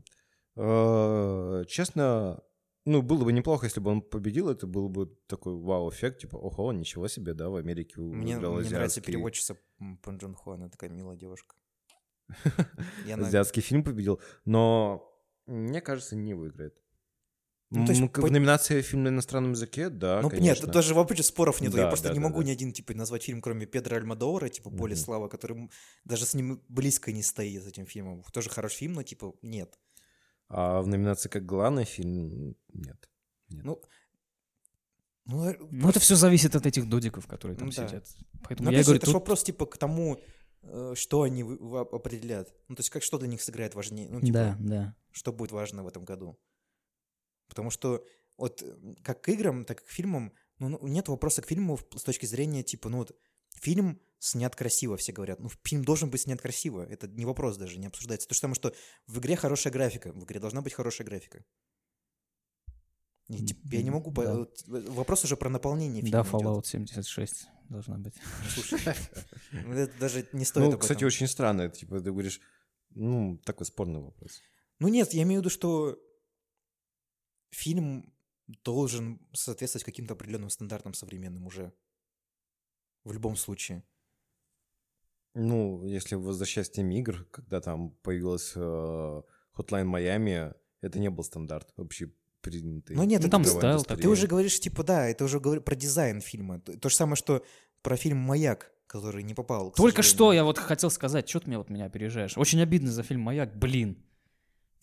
Э, 0.58 1.64
Честно, 1.68 2.42
ну, 2.86 3.02
было 3.02 3.26
бы 3.26 3.34
неплохо, 3.34 3.66
если 3.66 3.82
бы 3.82 3.92
он 3.92 4.02
победил, 4.02 4.50
это 4.50 4.68
был 4.68 4.88
бы 4.90 5.08
такой 5.28 5.54
вау-эффект, 5.54 6.22
типа, 6.22 6.38
ого, 6.38 6.72
ничего 6.72 7.08
себе, 7.08 7.34
да, 7.34 7.50
в 7.50 7.56
Америке 7.56 8.00
Мне, 8.00 8.38
мне 8.38 8.70
нравится 8.70 9.02
переводчица 9.02 9.58
м, 9.80 9.98
Пон 9.98 10.18
Джун 10.18 10.34
Хо, 10.34 10.52
она 10.54 10.70
такая 10.70 10.90
милая 10.90 11.18
девушка. 11.18 11.56
Она- 13.06 13.28
азиатский 13.28 13.62
фильм 13.62 13.84
победил, 13.84 14.20
но, 14.46 15.12
мне 15.46 15.82
кажется, 15.82 16.16
не 16.16 16.34
выиграет. 16.34 16.76
Ну, 17.72 17.86
то 17.86 17.92
есть 17.94 18.14
по- 18.14 18.22
В 18.22 18.32
номинации 18.32 18.82
фильм 18.82 19.04
на 19.04 19.08
иностранном 19.10 19.52
языке, 19.52 19.90
да, 19.90 20.22
Ну, 20.22 20.30
конечно. 20.30 20.66
нет, 20.66 20.74
даже 20.74 20.94
вообще 20.94 21.24
споров 21.24 21.62
нету. 21.62 21.78
Я 21.78 21.84
Да, 21.84 21.90
просто 21.90 22.08
да, 22.10 22.14
не 22.14 22.20
да, 22.20 22.28
могу 22.28 22.42
да. 22.42 22.48
ни 22.48 22.52
один, 22.52 22.72
типа, 22.72 22.94
назвать 22.94 23.24
фильм, 23.24 23.42
кроме 23.42 23.66
Педро 23.66 23.98
Альмадовара, 23.98 24.50
типа, 24.50 24.70
«Более 24.70 24.96
Мгм. 24.96 25.04
слава», 25.04 25.28
который 25.28 25.70
даже 26.06 26.26
с 26.26 26.36
ним 26.36 26.62
близко 26.70 27.12
не 27.12 27.24
стоит, 27.24 27.64
с 27.64 27.68
этим 27.68 27.86
фильмом. 27.88 28.24
Тоже 28.32 28.50
хороший 28.50 28.78
фильм, 28.78 28.94
но, 28.94 29.04
типа, 29.04 29.34
нет. 29.42 29.80
А 30.48 30.82
в 30.82 30.88
номинации 30.88 31.28
как 31.28 31.46
главный 31.46 31.86
фильм 31.86 32.56
нет. 32.72 33.10
Ну, 33.50 33.82
ну, 35.26 35.50
э, 35.50 35.56
Ну, 35.72 35.90
это 35.90 36.00
все 36.00 36.16
зависит 36.16 36.56
от 36.56 36.66
этих 36.68 36.88
додиков, 36.88 37.26
которые 37.28 37.58
там 37.58 37.68
Ну 37.68 37.74
да. 37.76 37.88
сидят. 37.88 38.06
ну, 38.34 38.40
Поэтому 38.48 38.70
опять 38.70 38.78
я 38.78 38.84
же, 38.84 38.86
говорю, 38.86 38.98
это 38.98 39.06
же 39.08 39.12
тут 39.12 39.22
вопрос, 39.22 39.44
типа, 39.44 39.66
к 39.66 39.78
тому, 39.78 40.22
что 40.96 41.22
они 41.22 41.44
определят. 41.44 42.54
Ну, 42.68 42.76
то 42.76 42.82
есть, 42.82 42.90
как 42.90 43.04
что 43.04 43.18
для 43.18 43.28
них 43.28 43.42
сыграет 43.42 43.76
важнее. 43.76 44.10
Ну, 44.10 44.20
типа, 44.20 44.34
Да, 44.34 44.58
да. 44.60 44.96
что 45.12 45.32
будет 45.32 45.52
важно 45.52 45.84
в 45.84 45.88
этом 45.88 46.06
году. 46.06 46.40
Потому 47.48 47.70
что 47.70 48.04
вот 48.38 48.62
э, 48.62 48.96
как 49.04 49.22
к 49.22 49.30
играм, 49.30 49.66
так 49.66 49.82
и 49.82 49.86
к 49.86 49.90
фильмам, 49.90 50.34
ну, 50.60 50.70
ну, 50.70 50.88
нет 50.88 51.08
вопроса 51.08 51.42
к 51.42 51.48
фильму 51.48 51.78
с 51.96 52.04
точки 52.04 52.26
зрения, 52.26 52.64
типа, 52.64 52.90
ну 52.90 53.00
вот, 53.00 53.16
фильм 53.50 54.02
снят 54.20 54.56
красиво, 54.56 54.98
все 54.98 55.12
говорят. 55.12 55.40
Ну, 55.40 55.50
фильм 55.64 55.84
должен 55.84 56.10
быть 56.10 56.22
снят 56.22 56.42
красиво. 56.42 56.82
Это 56.82 57.08
не 57.08 57.26
вопрос 57.26 57.58
даже, 57.58 57.78
не 57.78 57.88
обсуждается. 57.88 58.28
То 58.28 58.34
же 58.34 58.40
самое, 58.40 58.56
что 58.56 58.74
в 59.08 59.20
игре 59.20 59.36
хорошая 59.36 59.72
графика. 59.72 60.12
В 60.12 60.24
игре 60.24 60.40
должна 60.40 60.62
быть 60.62 60.74
хорошая 60.74 61.06
графика. 61.06 61.44
Типа, 63.28 63.60
я 63.72 63.82
не 63.82 63.90
могу... 63.90 64.12
Да. 64.12 64.48
Вопрос 64.68 65.24
уже 65.24 65.36
про 65.36 65.50
наполнение 65.50 66.04
фильма 66.04 66.24
Да, 66.24 66.30
идет. 66.30 66.34
Fallout 66.34 66.66
76 66.66 67.48
должна 67.70 67.98
быть. 67.98 68.14
Слушай, 68.50 68.96
ну, 69.52 69.74
это 69.74 70.00
даже 70.00 70.28
не 70.32 70.46
стоит 70.46 70.68
Ну, 70.68 70.74
об 70.74 70.80
кстати, 70.80 71.00
этом. 71.00 71.08
очень 71.08 71.28
странно, 71.28 71.62
это, 71.62 71.76
типа, 71.78 72.00
ты 72.00 72.12
говоришь, 72.12 72.40
ну, 72.92 73.38
такой 73.44 73.66
спорный 73.66 74.00
вопрос. 74.00 74.42
Ну 74.80 74.90
нет, 74.90 75.14
я 75.14 75.24
имею 75.24 75.40
в 75.40 75.44
виду, 75.44 75.50
что 75.50 75.98
фильм 77.50 78.14
должен 78.64 79.20
соответствовать 79.34 79.86
каким-то 79.86 80.14
определенным 80.14 80.50
стандартам 80.50 80.94
современным 80.94 81.48
уже. 81.48 81.74
В 83.04 83.14
любом 83.14 83.36
случае. 83.36 83.84
Ну, 85.34 85.86
если 85.86 86.16
возвращаясь 86.16 86.70
к 86.70 86.74
теме 86.74 87.00
игр, 87.00 87.26
когда 87.32 87.60
там 87.60 87.92
появилась 88.04 88.54
э, 88.56 88.60
Hotline 88.60 89.86
Miami, 89.86 90.56
это 90.82 91.00
не 91.00 91.10
был 91.10 91.24
стандарт 91.24 91.74
общепринятый. 92.48 92.96
Ну 92.96 93.04
нет, 93.04 93.22
Ну, 93.22 93.28
это 93.28 93.32
там 93.32 93.44
ты- 93.44 93.50
стайл 93.50 93.84
Ты 93.84 94.08
уже 94.08 94.28
говоришь, 94.28 94.60
типа, 94.60 94.84
да, 94.84 95.08
это 95.08 95.24
уже 95.26 95.40
говори 95.40 95.60
про 95.62 95.76
дизайн 95.76 96.22
фильма. 96.22 96.60
То, 96.60 96.78
то 96.78 96.90
же 96.90 96.96
самое, 96.96 97.16
что 97.16 97.44
про 97.82 97.98
фильм 97.98 98.18
«Маяк», 98.18 98.72
который 98.88 99.24
не 99.24 99.34
попал. 99.34 99.72
Только 99.72 100.02
что 100.02 100.34
я 100.34 100.44
вот 100.44 100.58
хотел 100.58 100.90
сказать, 100.90 101.28
что 101.28 101.40
ты 101.40 101.48
меня 101.50 101.58
вот 101.60 101.70
меня 101.70 101.86
опережаешь. 101.86 102.38
Очень 102.38 102.62
обидно 102.62 102.92
за 102.92 103.04
фильм 103.04 103.22
«Маяк», 103.22 103.56
блин. 103.56 103.98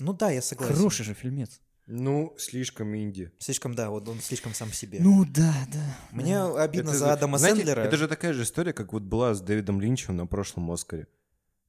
Ну 0.01 0.13
да, 0.13 0.31
я 0.31 0.43
согласен. 0.43 0.75
Хороший 0.75 1.05
же 1.05 1.15
фильмец. 1.15 1.61
Ну, 1.87 2.35
слишком 2.39 2.95
инди. 2.97 3.33
Слишком, 3.39 3.75
да, 3.75 3.91
вот 3.91 4.09
он 4.09 4.21
слишком 4.21 4.55
сам 4.55 4.73
себе. 4.73 4.99
Ну 5.01 5.25
да, 5.25 5.53
да. 5.73 5.99
Мне 6.13 6.41
обидно 6.41 6.91
Это 6.91 6.99
за 6.99 7.13
Адама 7.13 7.39
знаете, 7.39 7.59
Сэндлера. 7.59 7.81
Это 7.81 7.97
же 7.97 8.07
такая 8.09 8.33
же 8.33 8.45
история, 8.45 8.73
как 8.73 8.93
вот 8.93 9.03
была 9.03 9.35
с 9.35 9.41
Дэвидом 9.41 9.81
Линчем 9.81 10.17
на 10.17 10.27
прошлом 10.27 10.71
Оскаре. 10.71 11.09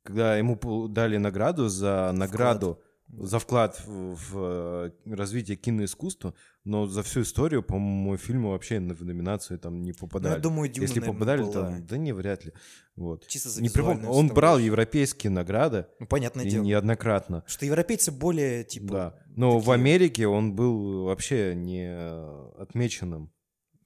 Когда 0.04 0.38
ему 0.38 0.88
дали 0.88 1.18
награду 1.18 1.68
за 1.68 2.12
награду, 2.14 2.80
за 3.10 3.38
вклад 3.40 3.80
в, 3.86 4.16
в, 4.16 4.38
э, 4.38 4.92
развитие 5.16 5.56
киноискусства, 5.58 6.34
но 6.64 6.88
за 6.88 7.04
всю 7.04 7.22
историю, 7.22 7.62
по-моему, 7.62 8.18
фильмы 8.18 8.50
вообще 8.52 8.80
на- 8.80 8.96
в 8.96 9.04
номинацию 9.06 9.60
там 9.60 9.82
не 9.84 9.92
Ну, 9.92 9.98
попадали. 10.00 10.34
я 10.36 10.40
думаю, 10.40 10.70
Дюна, 10.70 10.86
Если 10.86 11.00
попадали, 11.00 11.42
была. 11.42 11.54
там, 11.54 11.86
да 11.86 11.98
не, 11.98 12.12
вряд 12.14 12.46
ли. 12.46 12.54
Вот. 12.96 13.28
Чисто 13.28 13.50
за 13.50 13.62
Не 13.62 13.68
визуальную 13.68 14.10
Он 14.12 14.30
брал 14.30 14.58
европейские 14.58 15.30
награды, 15.32 15.86
Ну, 16.00 16.08
понятное 16.08 16.46
и 16.46 16.50
дело. 16.50 16.64
неоднократно. 16.64 17.44
Что 17.46 17.66
европейцы 17.66 18.12
более, 18.12 18.64
типа... 18.64 18.88
Да. 18.94 19.16
Но 19.36 19.58
в 19.60 19.62
такие- 19.66 19.74
Америке 19.76 20.28
он 20.28 20.56
был 20.56 21.04
вообще 21.06 21.54
не 21.56 21.88
отмеченным 22.58 23.32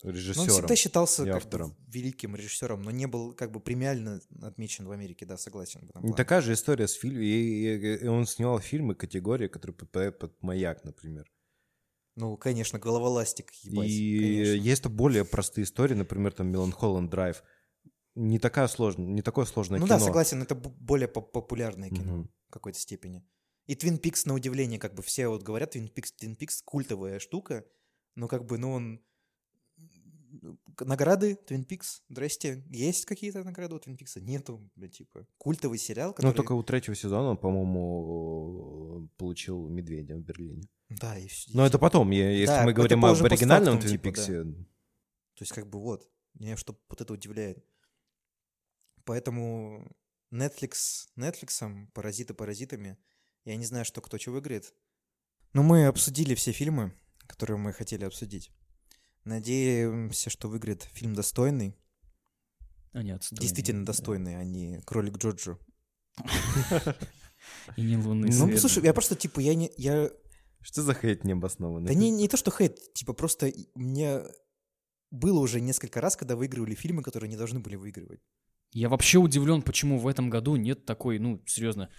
Ну, 0.07 0.13
режиссером. 0.13 0.43
он 0.43 0.49
всегда 0.49 0.75
считался 0.75 1.25
как 1.25 1.35
автором. 1.35 1.75
великим 1.87 2.35
режиссером, 2.35 2.81
но 2.83 2.91
не 2.91 3.05
был 3.07 3.33
как 3.33 3.51
бы 3.51 3.59
премиально 3.59 4.21
отмечен 4.41 4.87
в 4.87 4.91
Америке, 4.91 5.25
да, 5.25 5.37
согласен. 5.37 5.87
плане. 5.87 6.13
такая 6.13 6.41
же 6.41 6.53
история 6.53 6.87
с 6.87 6.93
фильмом. 6.93 7.21
И, 7.21 8.07
он 8.07 8.25
снимал 8.25 8.59
фильмы 8.59 8.95
категории, 8.95 9.47
которые 9.47 9.75
подпадают 9.75 10.19
под 10.19 10.41
маяк, 10.41 10.83
например. 10.83 11.31
Ну, 12.15 12.35
конечно, 12.37 12.79
головоластик, 12.79 13.51
ебать. 13.61 13.87
и 13.89 14.19
конечно. 14.19 14.51
есть 14.69 14.83
то 14.83 14.89
более 14.89 15.23
простые 15.23 15.65
истории, 15.65 15.93
например, 15.93 16.33
там 16.33 16.47
Меланхолланд 16.47 17.11
Драйв. 17.11 17.43
Не 18.15 18.39
такая 18.39 18.67
сложная, 18.67 19.05
не 19.05 19.21
такое 19.21 19.45
сложное 19.45 19.79
Ну 19.79 19.85
кино. 19.85 19.99
да, 19.99 20.03
согласен, 20.03 20.41
это 20.41 20.55
более 20.55 21.07
поп- 21.07 21.31
популярное 21.31 21.89
кино 21.91 22.13
Мгм. 22.17 22.29
в 22.47 22.51
какой-то 22.51 22.79
степени. 22.79 23.23
И 23.67 23.75
Твин 23.75 23.99
Пикс, 23.99 24.25
на 24.25 24.33
удивление, 24.33 24.79
как 24.79 24.95
бы 24.95 25.03
все 25.03 25.27
вот 25.27 25.43
говорят, 25.43 25.71
Твин 25.71 25.89
Пикс, 25.89 26.11
Твин 26.13 26.35
Пикс 26.35 26.63
культовая 26.63 27.19
штука, 27.19 27.65
но 28.15 28.27
как 28.27 28.45
бы, 28.45 28.57
ну 28.57 28.71
он 28.71 29.01
награды 30.79 31.37
Twin 31.47 31.65
Peaks, 31.65 32.01
здрасте, 32.09 32.63
есть 32.69 33.05
какие-то 33.05 33.43
награды 33.43 33.75
у 33.75 33.77
Twin 33.77 33.97
Peaks? 33.97 34.19
Нету, 34.19 34.69
типа, 34.91 35.25
культовый 35.37 35.77
сериал, 35.77 36.13
который... 36.13 36.29
Ну, 36.29 36.33
только 36.33 36.53
у 36.53 36.63
третьего 36.63 36.95
сезона, 36.95 37.29
он, 37.29 37.37
по-моему, 37.37 39.09
получил 39.17 39.67
«Медведя» 39.67 40.15
в 40.15 40.21
Берлине. 40.21 40.63
Да, 40.89 41.17
и 41.17 41.27
Но 41.53 41.65
это 41.65 41.79
потом, 41.79 42.11
если 42.11 42.45
Да, 42.45 42.63
мы 42.63 42.73
говорим 42.73 43.05
об 43.05 43.23
оригинальном 43.23 43.79
Твин 43.79 43.91
типа, 43.91 44.03
Пиксе, 44.03 44.43
То 44.43 45.41
есть, 45.41 45.51
как 45.51 45.67
бы 45.67 45.79
вот, 45.79 46.09
меня 46.33 46.55
что 46.57 46.79
вот 46.89 47.01
это 47.01 47.13
удивляет. 47.13 47.63
Поэтому 49.03 49.95
Netflix 50.31 51.07
Netflix, 51.15 51.87
паразиты 51.93 52.33
паразитами. 52.33 52.97
Я 53.45 53.55
не 53.55 53.65
знаю, 53.65 53.85
что 53.85 54.01
кто 54.01 54.17
что 54.17 54.31
выиграет. 54.31 54.73
Но 55.53 55.63
мы 55.63 55.85
обсудили 55.85 56.35
все 56.35 56.51
фильмы, 56.51 56.93
которые 57.25 57.57
мы 57.57 57.71
хотели 57.71 58.03
обсудить. 58.03 58.51
Надеемся, 59.27 60.29
что 60.29 60.47
выиграет 60.47 60.83
фильм 60.83 61.13
достойный. 61.13 61.75
Они 62.93 63.11
отстойные. 63.11 63.41
Действительно 63.41 63.85
достойный, 63.85 64.37
а 64.37 64.43
не 64.45 64.79
кролик 64.85 65.17
Джорджо. 65.17 65.57
И 67.75 67.81
не 67.81 67.97
лунный 67.97 68.29
Ну, 68.29 68.45
свет. 68.47 68.59
слушай, 68.59 68.83
я 68.83 68.93
просто, 68.93 69.15
типа, 69.15 69.41
я 69.41 69.53
не... 69.53 69.69
Я... 69.77 70.09
что 70.61 70.81
за 70.81 70.93
хейт 70.93 71.25
необоснованный? 71.25 71.87
Да 71.87 71.93
не, 71.93 72.09
не 72.09 72.27
то, 72.29 72.37
что 72.37 72.51
хейт, 72.51 72.93
типа, 72.93 73.13
просто 73.13 73.51
мне 73.75 74.21
было 75.11 75.39
уже 75.39 75.59
несколько 75.59 75.99
раз, 75.99 76.15
когда 76.15 76.35
выигрывали 76.37 76.73
фильмы, 76.73 77.03
которые 77.03 77.29
не 77.29 77.37
должны 77.37 77.59
были 77.59 77.75
выигрывать. 77.75 78.21
Я 78.71 78.87
вообще 78.87 79.17
удивлен, 79.17 79.61
почему 79.61 79.99
в 79.99 80.07
этом 80.07 80.29
году 80.29 80.55
нет 80.55 80.85
такой, 80.85 81.19
ну, 81.19 81.43
серьезно, 81.45 81.89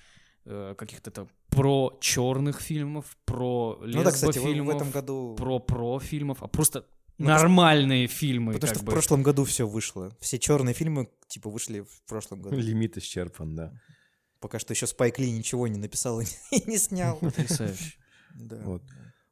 э, 0.46 0.74
каких-то 0.76 1.10
там 1.10 1.28
про 1.50 1.98
черных 2.00 2.60
фильмов, 2.60 3.18
про 3.26 3.78
Ну 3.82 4.02
да, 4.02 4.12
кстати, 4.12 4.38
в- 4.38 4.68
этом 4.70 4.90
году... 4.90 5.34
про 5.36 5.58
про 5.58 6.00
фильмов, 6.00 6.42
а 6.42 6.48
просто 6.48 6.86
Ну, 7.18 7.26
нормальные 7.26 8.06
фильмы. 8.06 8.52
Потому 8.52 8.72
что 8.72 8.80
в 8.80 8.84
бы. 8.84 8.92
прошлом 8.92 9.22
году 9.22 9.44
все 9.44 9.66
вышло. 9.66 10.16
Все 10.20 10.38
черные 10.38 10.74
фильмы, 10.74 11.08
типа, 11.26 11.50
вышли 11.50 11.80
в 11.80 12.02
прошлом 12.06 12.42
году. 12.42 12.56
Лимит 12.56 12.96
исчерпан, 12.96 13.56
да. 13.56 13.72
Пока 14.40 14.60
что 14.60 14.72
еще 14.72 14.86
Спайк 14.86 15.18
Ли 15.18 15.30
ничего 15.30 15.66
не 15.66 15.78
написал 15.78 16.20
и 16.20 16.26
не 16.66 16.78
снял. 16.78 17.18
Потрясающе. 17.18 17.94
Да. 18.34 18.56
Вот. 18.62 18.82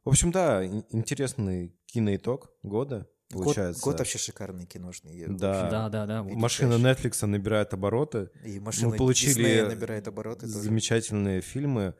В 0.03 0.09
общем, 0.09 0.31
да, 0.31 0.65
ин- 0.65 0.85
интересный 0.89 1.73
киноитог 1.85 2.51
года, 2.61 3.09
Год, 3.31 3.43
получается. 3.43 3.81
год 3.83 3.99
вообще 3.99 4.17
шикарный 4.17 4.65
киношный. 4.65 5.25
Да. 5.27 5.69
Да, 5.69 5.89
да, 5.89 6.05
да. 6.05 6.23
Машина 6.23 6.73
Netflix 6.73 7.25
набирает 7.25 7.73
обороты. 7.73 8.29
И 8.43 8.59
машина 8.59 8.97
получили 8.97 9.33
Диснея 9.33 9.67
набирает 9.67 10.07
обороты 10.07 10.41
тоже. 10.41 10.59
Замечательные 10.59 11.41
фильмы 11.41 11.95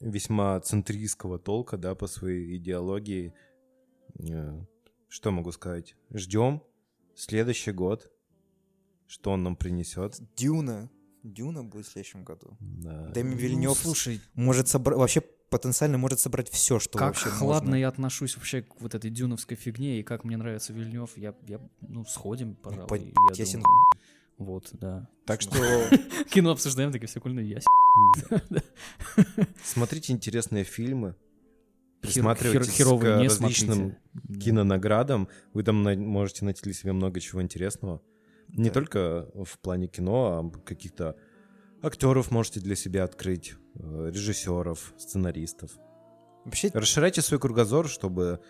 весьма 0.00 0.60
центристского 0.60 1.38
толка, 1.38 1.76
да, 1.76 1.94
по 1.94 2.06
своей 2.06 2.56
идеологии. 2.56 3.34
Э, 4.18 4.60
Что 5.08 5.30
могу 5.30 5.52
сказать? 5.52 5.94
Ждем 6.12 6.62
следующий 7.14 7.72
год, 7.72 8.10
что 9.06 9.30
он 9.32 9.42
нам 9.42 9.56
принесет. 9.56 10.18
Дюна. 10.36 10.90
Дюна 11.22 11.64
будет 11.64 11.86
в 11.86 11.90
следующем 11.92 12.24
году. 12.24 12.56
Да. 12.60 13.08
Дэми 13.08 13.30
Ну, 13.30 13.36
Вильнев 13.36 13.78
слушай, 13.78 14.20
может 14.34 14.68
собрать... 14.68 14.96
Вообще 14.98 15.20
потенциально 15.50 15.96
может 15.98 16.20
собрать 16.20 16.48
все, 16.50 16.78
что 16.78 16.98
как 16.98 17.08
вообще 17.14 17.30
хладно 17.30 17.70
можно. 17.70 17.80
я 17.80 17.88
отношусь 17.88 18.36
вообще 18.36 18.62
к 18.62 18.80
вот 18.80 18.94
этой 18.94 19.10
дюновской 19.10 19.56
фигне, 19.56 20.00
и 20.00 20.02
как 20.02 20.24
мне 20.24 20.36
нравится 20.36 20.72
Вильнев, 20.72 21.16
я, 21.16 21.34
я 21.46 21.60
ну, 21.80 22.04
сходим, 22.04 22.54
пожалуй. 22.56 22.88
по- 22.88 22.94
я 22.96 23.12
ясен 23.34 23.60
думаю. 23.62 23.86
Вот, 24.38 24.68
да. 24.72 25.08
Так 25.24 25.40
что 25.40 25.56
Кино 26.30 26.50
обсуждаем, 26.50 26.92
такие 26.92 27.06
все 27.08 27.20
кульные, 27.20 27.48
я 27.48 27.60
смотрите 29.64 30.12
интересные 30.12 30.64
фильмы, 30.64 31.14
присматривайтесь 32.06 32.68
хер- 32.68 32.76
херовые 32.76 33.14
к 33.16 33.18
не 33.20 33.28
различным 33.28 33.74
смотрите. 33.76 34.00
Да. 34.14 34.40
кинонаградам. 34.40 35.28
Вы 35.52 35.62
там 35.62 35.82
на- 35.82 35.96
можете 35.96 36.44
найти 36.44 36.62
для 36.62 36.72
себя 36.72 36.92
много 36.92 37.20
чего 37.20 37.42
интересного. 37.42 38.00
Не 38.48 38.68
Да. 38.68 38.74
только 38.74 39.28
в 39.34 39.58
плане 39.58 39.88
кино, 39.88 40.50
а 40.54 40.58
каких-то 40.64 41.16
актеров 41.82 42.30
можете 42.30 42.60
для 42.60 42.76
себя 42.76 43.04
открыть, 43.04 43.54
э, 43.74 44.10
режиссеров, 44.12 44.94
сценаристов. 44.98 45.70
Вообще, 46.44 46.70
Расширяйте 46.72 47.22
свой 47.22 47.40
кругозор, 47.40 47.88
чтобы 47.88 48.40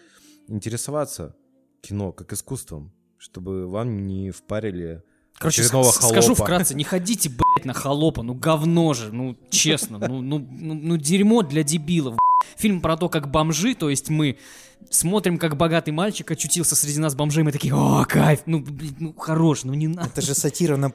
интересоваться 0.49 1.35
кино 1.81 2.13
как 2.13 2.33
искусством, 2.33 2.93
чтобы 3.19 3.67
вам 3.69 4.07
не 4.07 4.31
впарили 4.31 5.03
Короче, 5.39 5.63
очередного 5.63 5.91
с- 5.91 5.97
скажу 5.97 6.35
холопа. 6.35 6.43
вкратце, 6.45 6.75
не 6.75 6.85
ходите, 6.85 7.29
блядь, 7.31 7.65
на 7.65 7.73
холопа, 7.75 8.23
ну 8.23 8.35
говно 8.35 8.95
же, 8.95 9.13
ну 9.13 9.37
честно, 9.51 9.99
ну, 9.99 10.21
ну, 10.23 10.39
ну, 10.39 10.75
ну 10.75 10.97
дерьмо 10.97 11.43
для 11.43 11.63
дебилов. 11.63 12.15
б***ь. 12.15 12.36
Фильм 12.57 12.81
про 12.81 12.97
то, 12.97 13.09
как 13.09 13.31
бомжи, 13.31 13.75
то 13.75 13.91
есть 13.91 14.09
мы 14.11 14.37
смотрим, 14.91 15.39
как 15.39 15.57
богатый 15.57 15.91
мальчик 15.91 16.31
очутился 16.31 16.77
среди 16.77 16.99
нас 17.01 17.15
бомжей, 17.15 17.43
мы 17.45 17.53
такие, 17.53 17.75
о, 17.75 18.05
кайф, 18.05 18.41
ну, 18.47 18.61
блин, 18.61 18.97
ну 19.01 19.15
хорош, 19.17 19.65
ну 19.65 19.75
не 19.75 19.89
надо. 19.89 20.09
это 20.09 20.23
же 20.23 20.35
сатира 20.35 20.77
на 20.77 20.93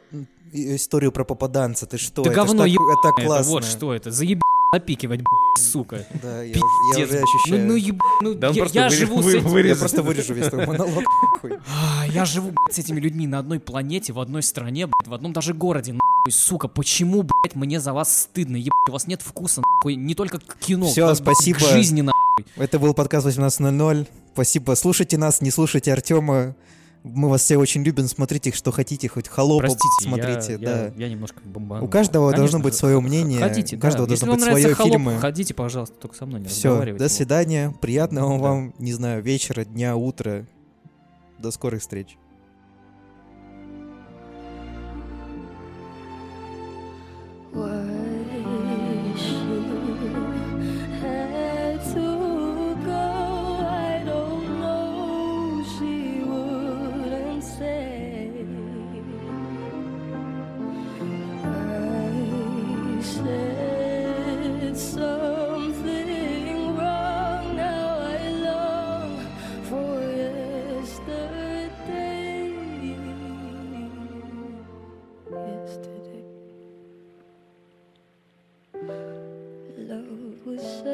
историю 0.53 1.11
про 1.11 1.23
попаданца. 1.23 1.86
Ты 1.86 1.98
что? 1.98 2.23
Да 2.23 2.32
это 2.32 2.36
говно 2.45 2.64
так- 2.64 3.18
Это 3.18 3.26
классно. 3.28 3.52
вот 3.52 3.65
что 3.65 3.94
это, 3.94 4.11
заеб 4.11 4.41
запикивать, 4.73 5.19
б***ь, 5.22 5.61
сука. 5.61 6.06
Да, 6.23 6.44
я 6.44 6.56
уже, 6.56 6.99
я 6.99 7.06
уже 7.06 7.18
ощущаю. 7.19 7.61
Ну, 7.61 7.68
ну, 7.68 7.76
еб... 7.76 7.99
ну 8.22 8.34
Да 8.36 8.48
я, 8.49 8.65
я 8.72 8.88
вы- 8.88 8.95
живу 8.95 9.15
вы- 9.18 9.32
с 9.32 9.36
этим... 9.36 9.48
Я 9.48 9.49
вырежет. 9.52 9.80
просто 9.80 10.02
вырежу 10.03 10.34
весь 10.34 10.48
твой 10.48 10.65
монолог. 10.65 11.03
А, 11.68 12.06
Я 12.07 12.23
живу, 12.26 12.52
блядь, 12.52 12.76
с 12.76 12.80
этими 12.80 12.99
людьми 12.99 13.26
на 13.28 13.40
одной 13.40 13.60
планете, 13.60 14.14
в 14.14 14.19
одной 14.19 14.44
стране, 14.44 14.86
блядь, 14.88 15.07
в 15.07 15.14
одном 15.14 15.34
даже 15.34 15.53
городе, 15.53 15.94
сука, 16.30 16.68
почему, 16.68 17.23
блядь, 17.23 17.56
мне 17.56 17.80
за 17.80 17.93
вас 17.93 18.15
стыдно, 18.23 18.56
ебать, 18.57 18.89
у 18.89 18.91
вас 18.91 19.07
нет 19.07 19.22
вкуса, 19.22 19.61
нахуй, 19.61 19.95
не 19.95 20.14
только 20.14 20.39
к 20.39 20.57
кино, 20.60 20.85
Всё, 20.88 21.11
к- 21.11 21.15
спасибо. 21.18 21.57
к 21.57 21.61
жизни, 21.61 22.02
нахуй. 22.02 22.45
Это 22.57 22.77
был 22.80 22.93
подкаст 22.93 23.26
18.00. 23.26 24.07
Спасибо. 24.34 24.76
Слушайте 24.76 25.18
нас, 25.18 25.41
не 25.41 25.52
слушайте 25.52 25.91
Артема. 25.91 26.56
Мы 27.03 27.30
вас 27.30 27.41
все 27.41 27.57
очень 27.57 27.81
любим. 27.84 28.07
Смотрите, 28.07 28.52
что 28.52 28.72
хотите, 28.72 29.07
хоть 29.10 29.27
холопа 29.27 29.61
Простите, 29.64 30.03
смотрите. 30.03 30.52
я, 30.53 30.57
да. 30.60 30.85
я, 30.85 30.93
я 30.98 31.10
немножко 31.10 31.41
бомбанул. 31.43 31.85
У 31.88 31.89
каждого 31.89 32.27
Конечно, 32.30 32.41
должно 32.43 32.60
быть 32.60 32.76
свое 32.76 33.02
мнение, 33.02 33.39
Ходите, 33.39 33.76
у 33.76 33.80
каждого 33.80 34.06
да. 34.07 34.14
Если 34.14 34.26
должно 34.27 34.45
вам 34.45 34.53
быть 34.53 34.61
свое 34.61 34.76
холоп, 34.76 34.91
фильмы. 34.93 35.18
ходите, 35.19 35.53
пожалуйста, 35.56 35.95
только 35.99 36.15
со 36.15 36.27
мной 36.27 36.41
не 36.41 36.48
Все, 36.48 36.93
до 36.95 37.10
свидания. 37.10 37.73
Приятного 37.81 38.38
Да. 38.38 38.43
вам, 38.43 38.73
не 38.77 38.93
знаю, 38.93 39.23
вечера, 39.23 39.65
дня, 39.65 39.95
утра. 39.95 40.45
До 41.39 41.49
скорых 41.49 41.81
встреч. 41.81 42.18
world. 47.53 47.81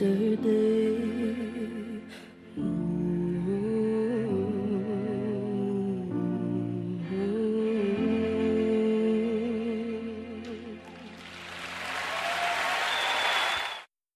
yesterday. 0.00 0.79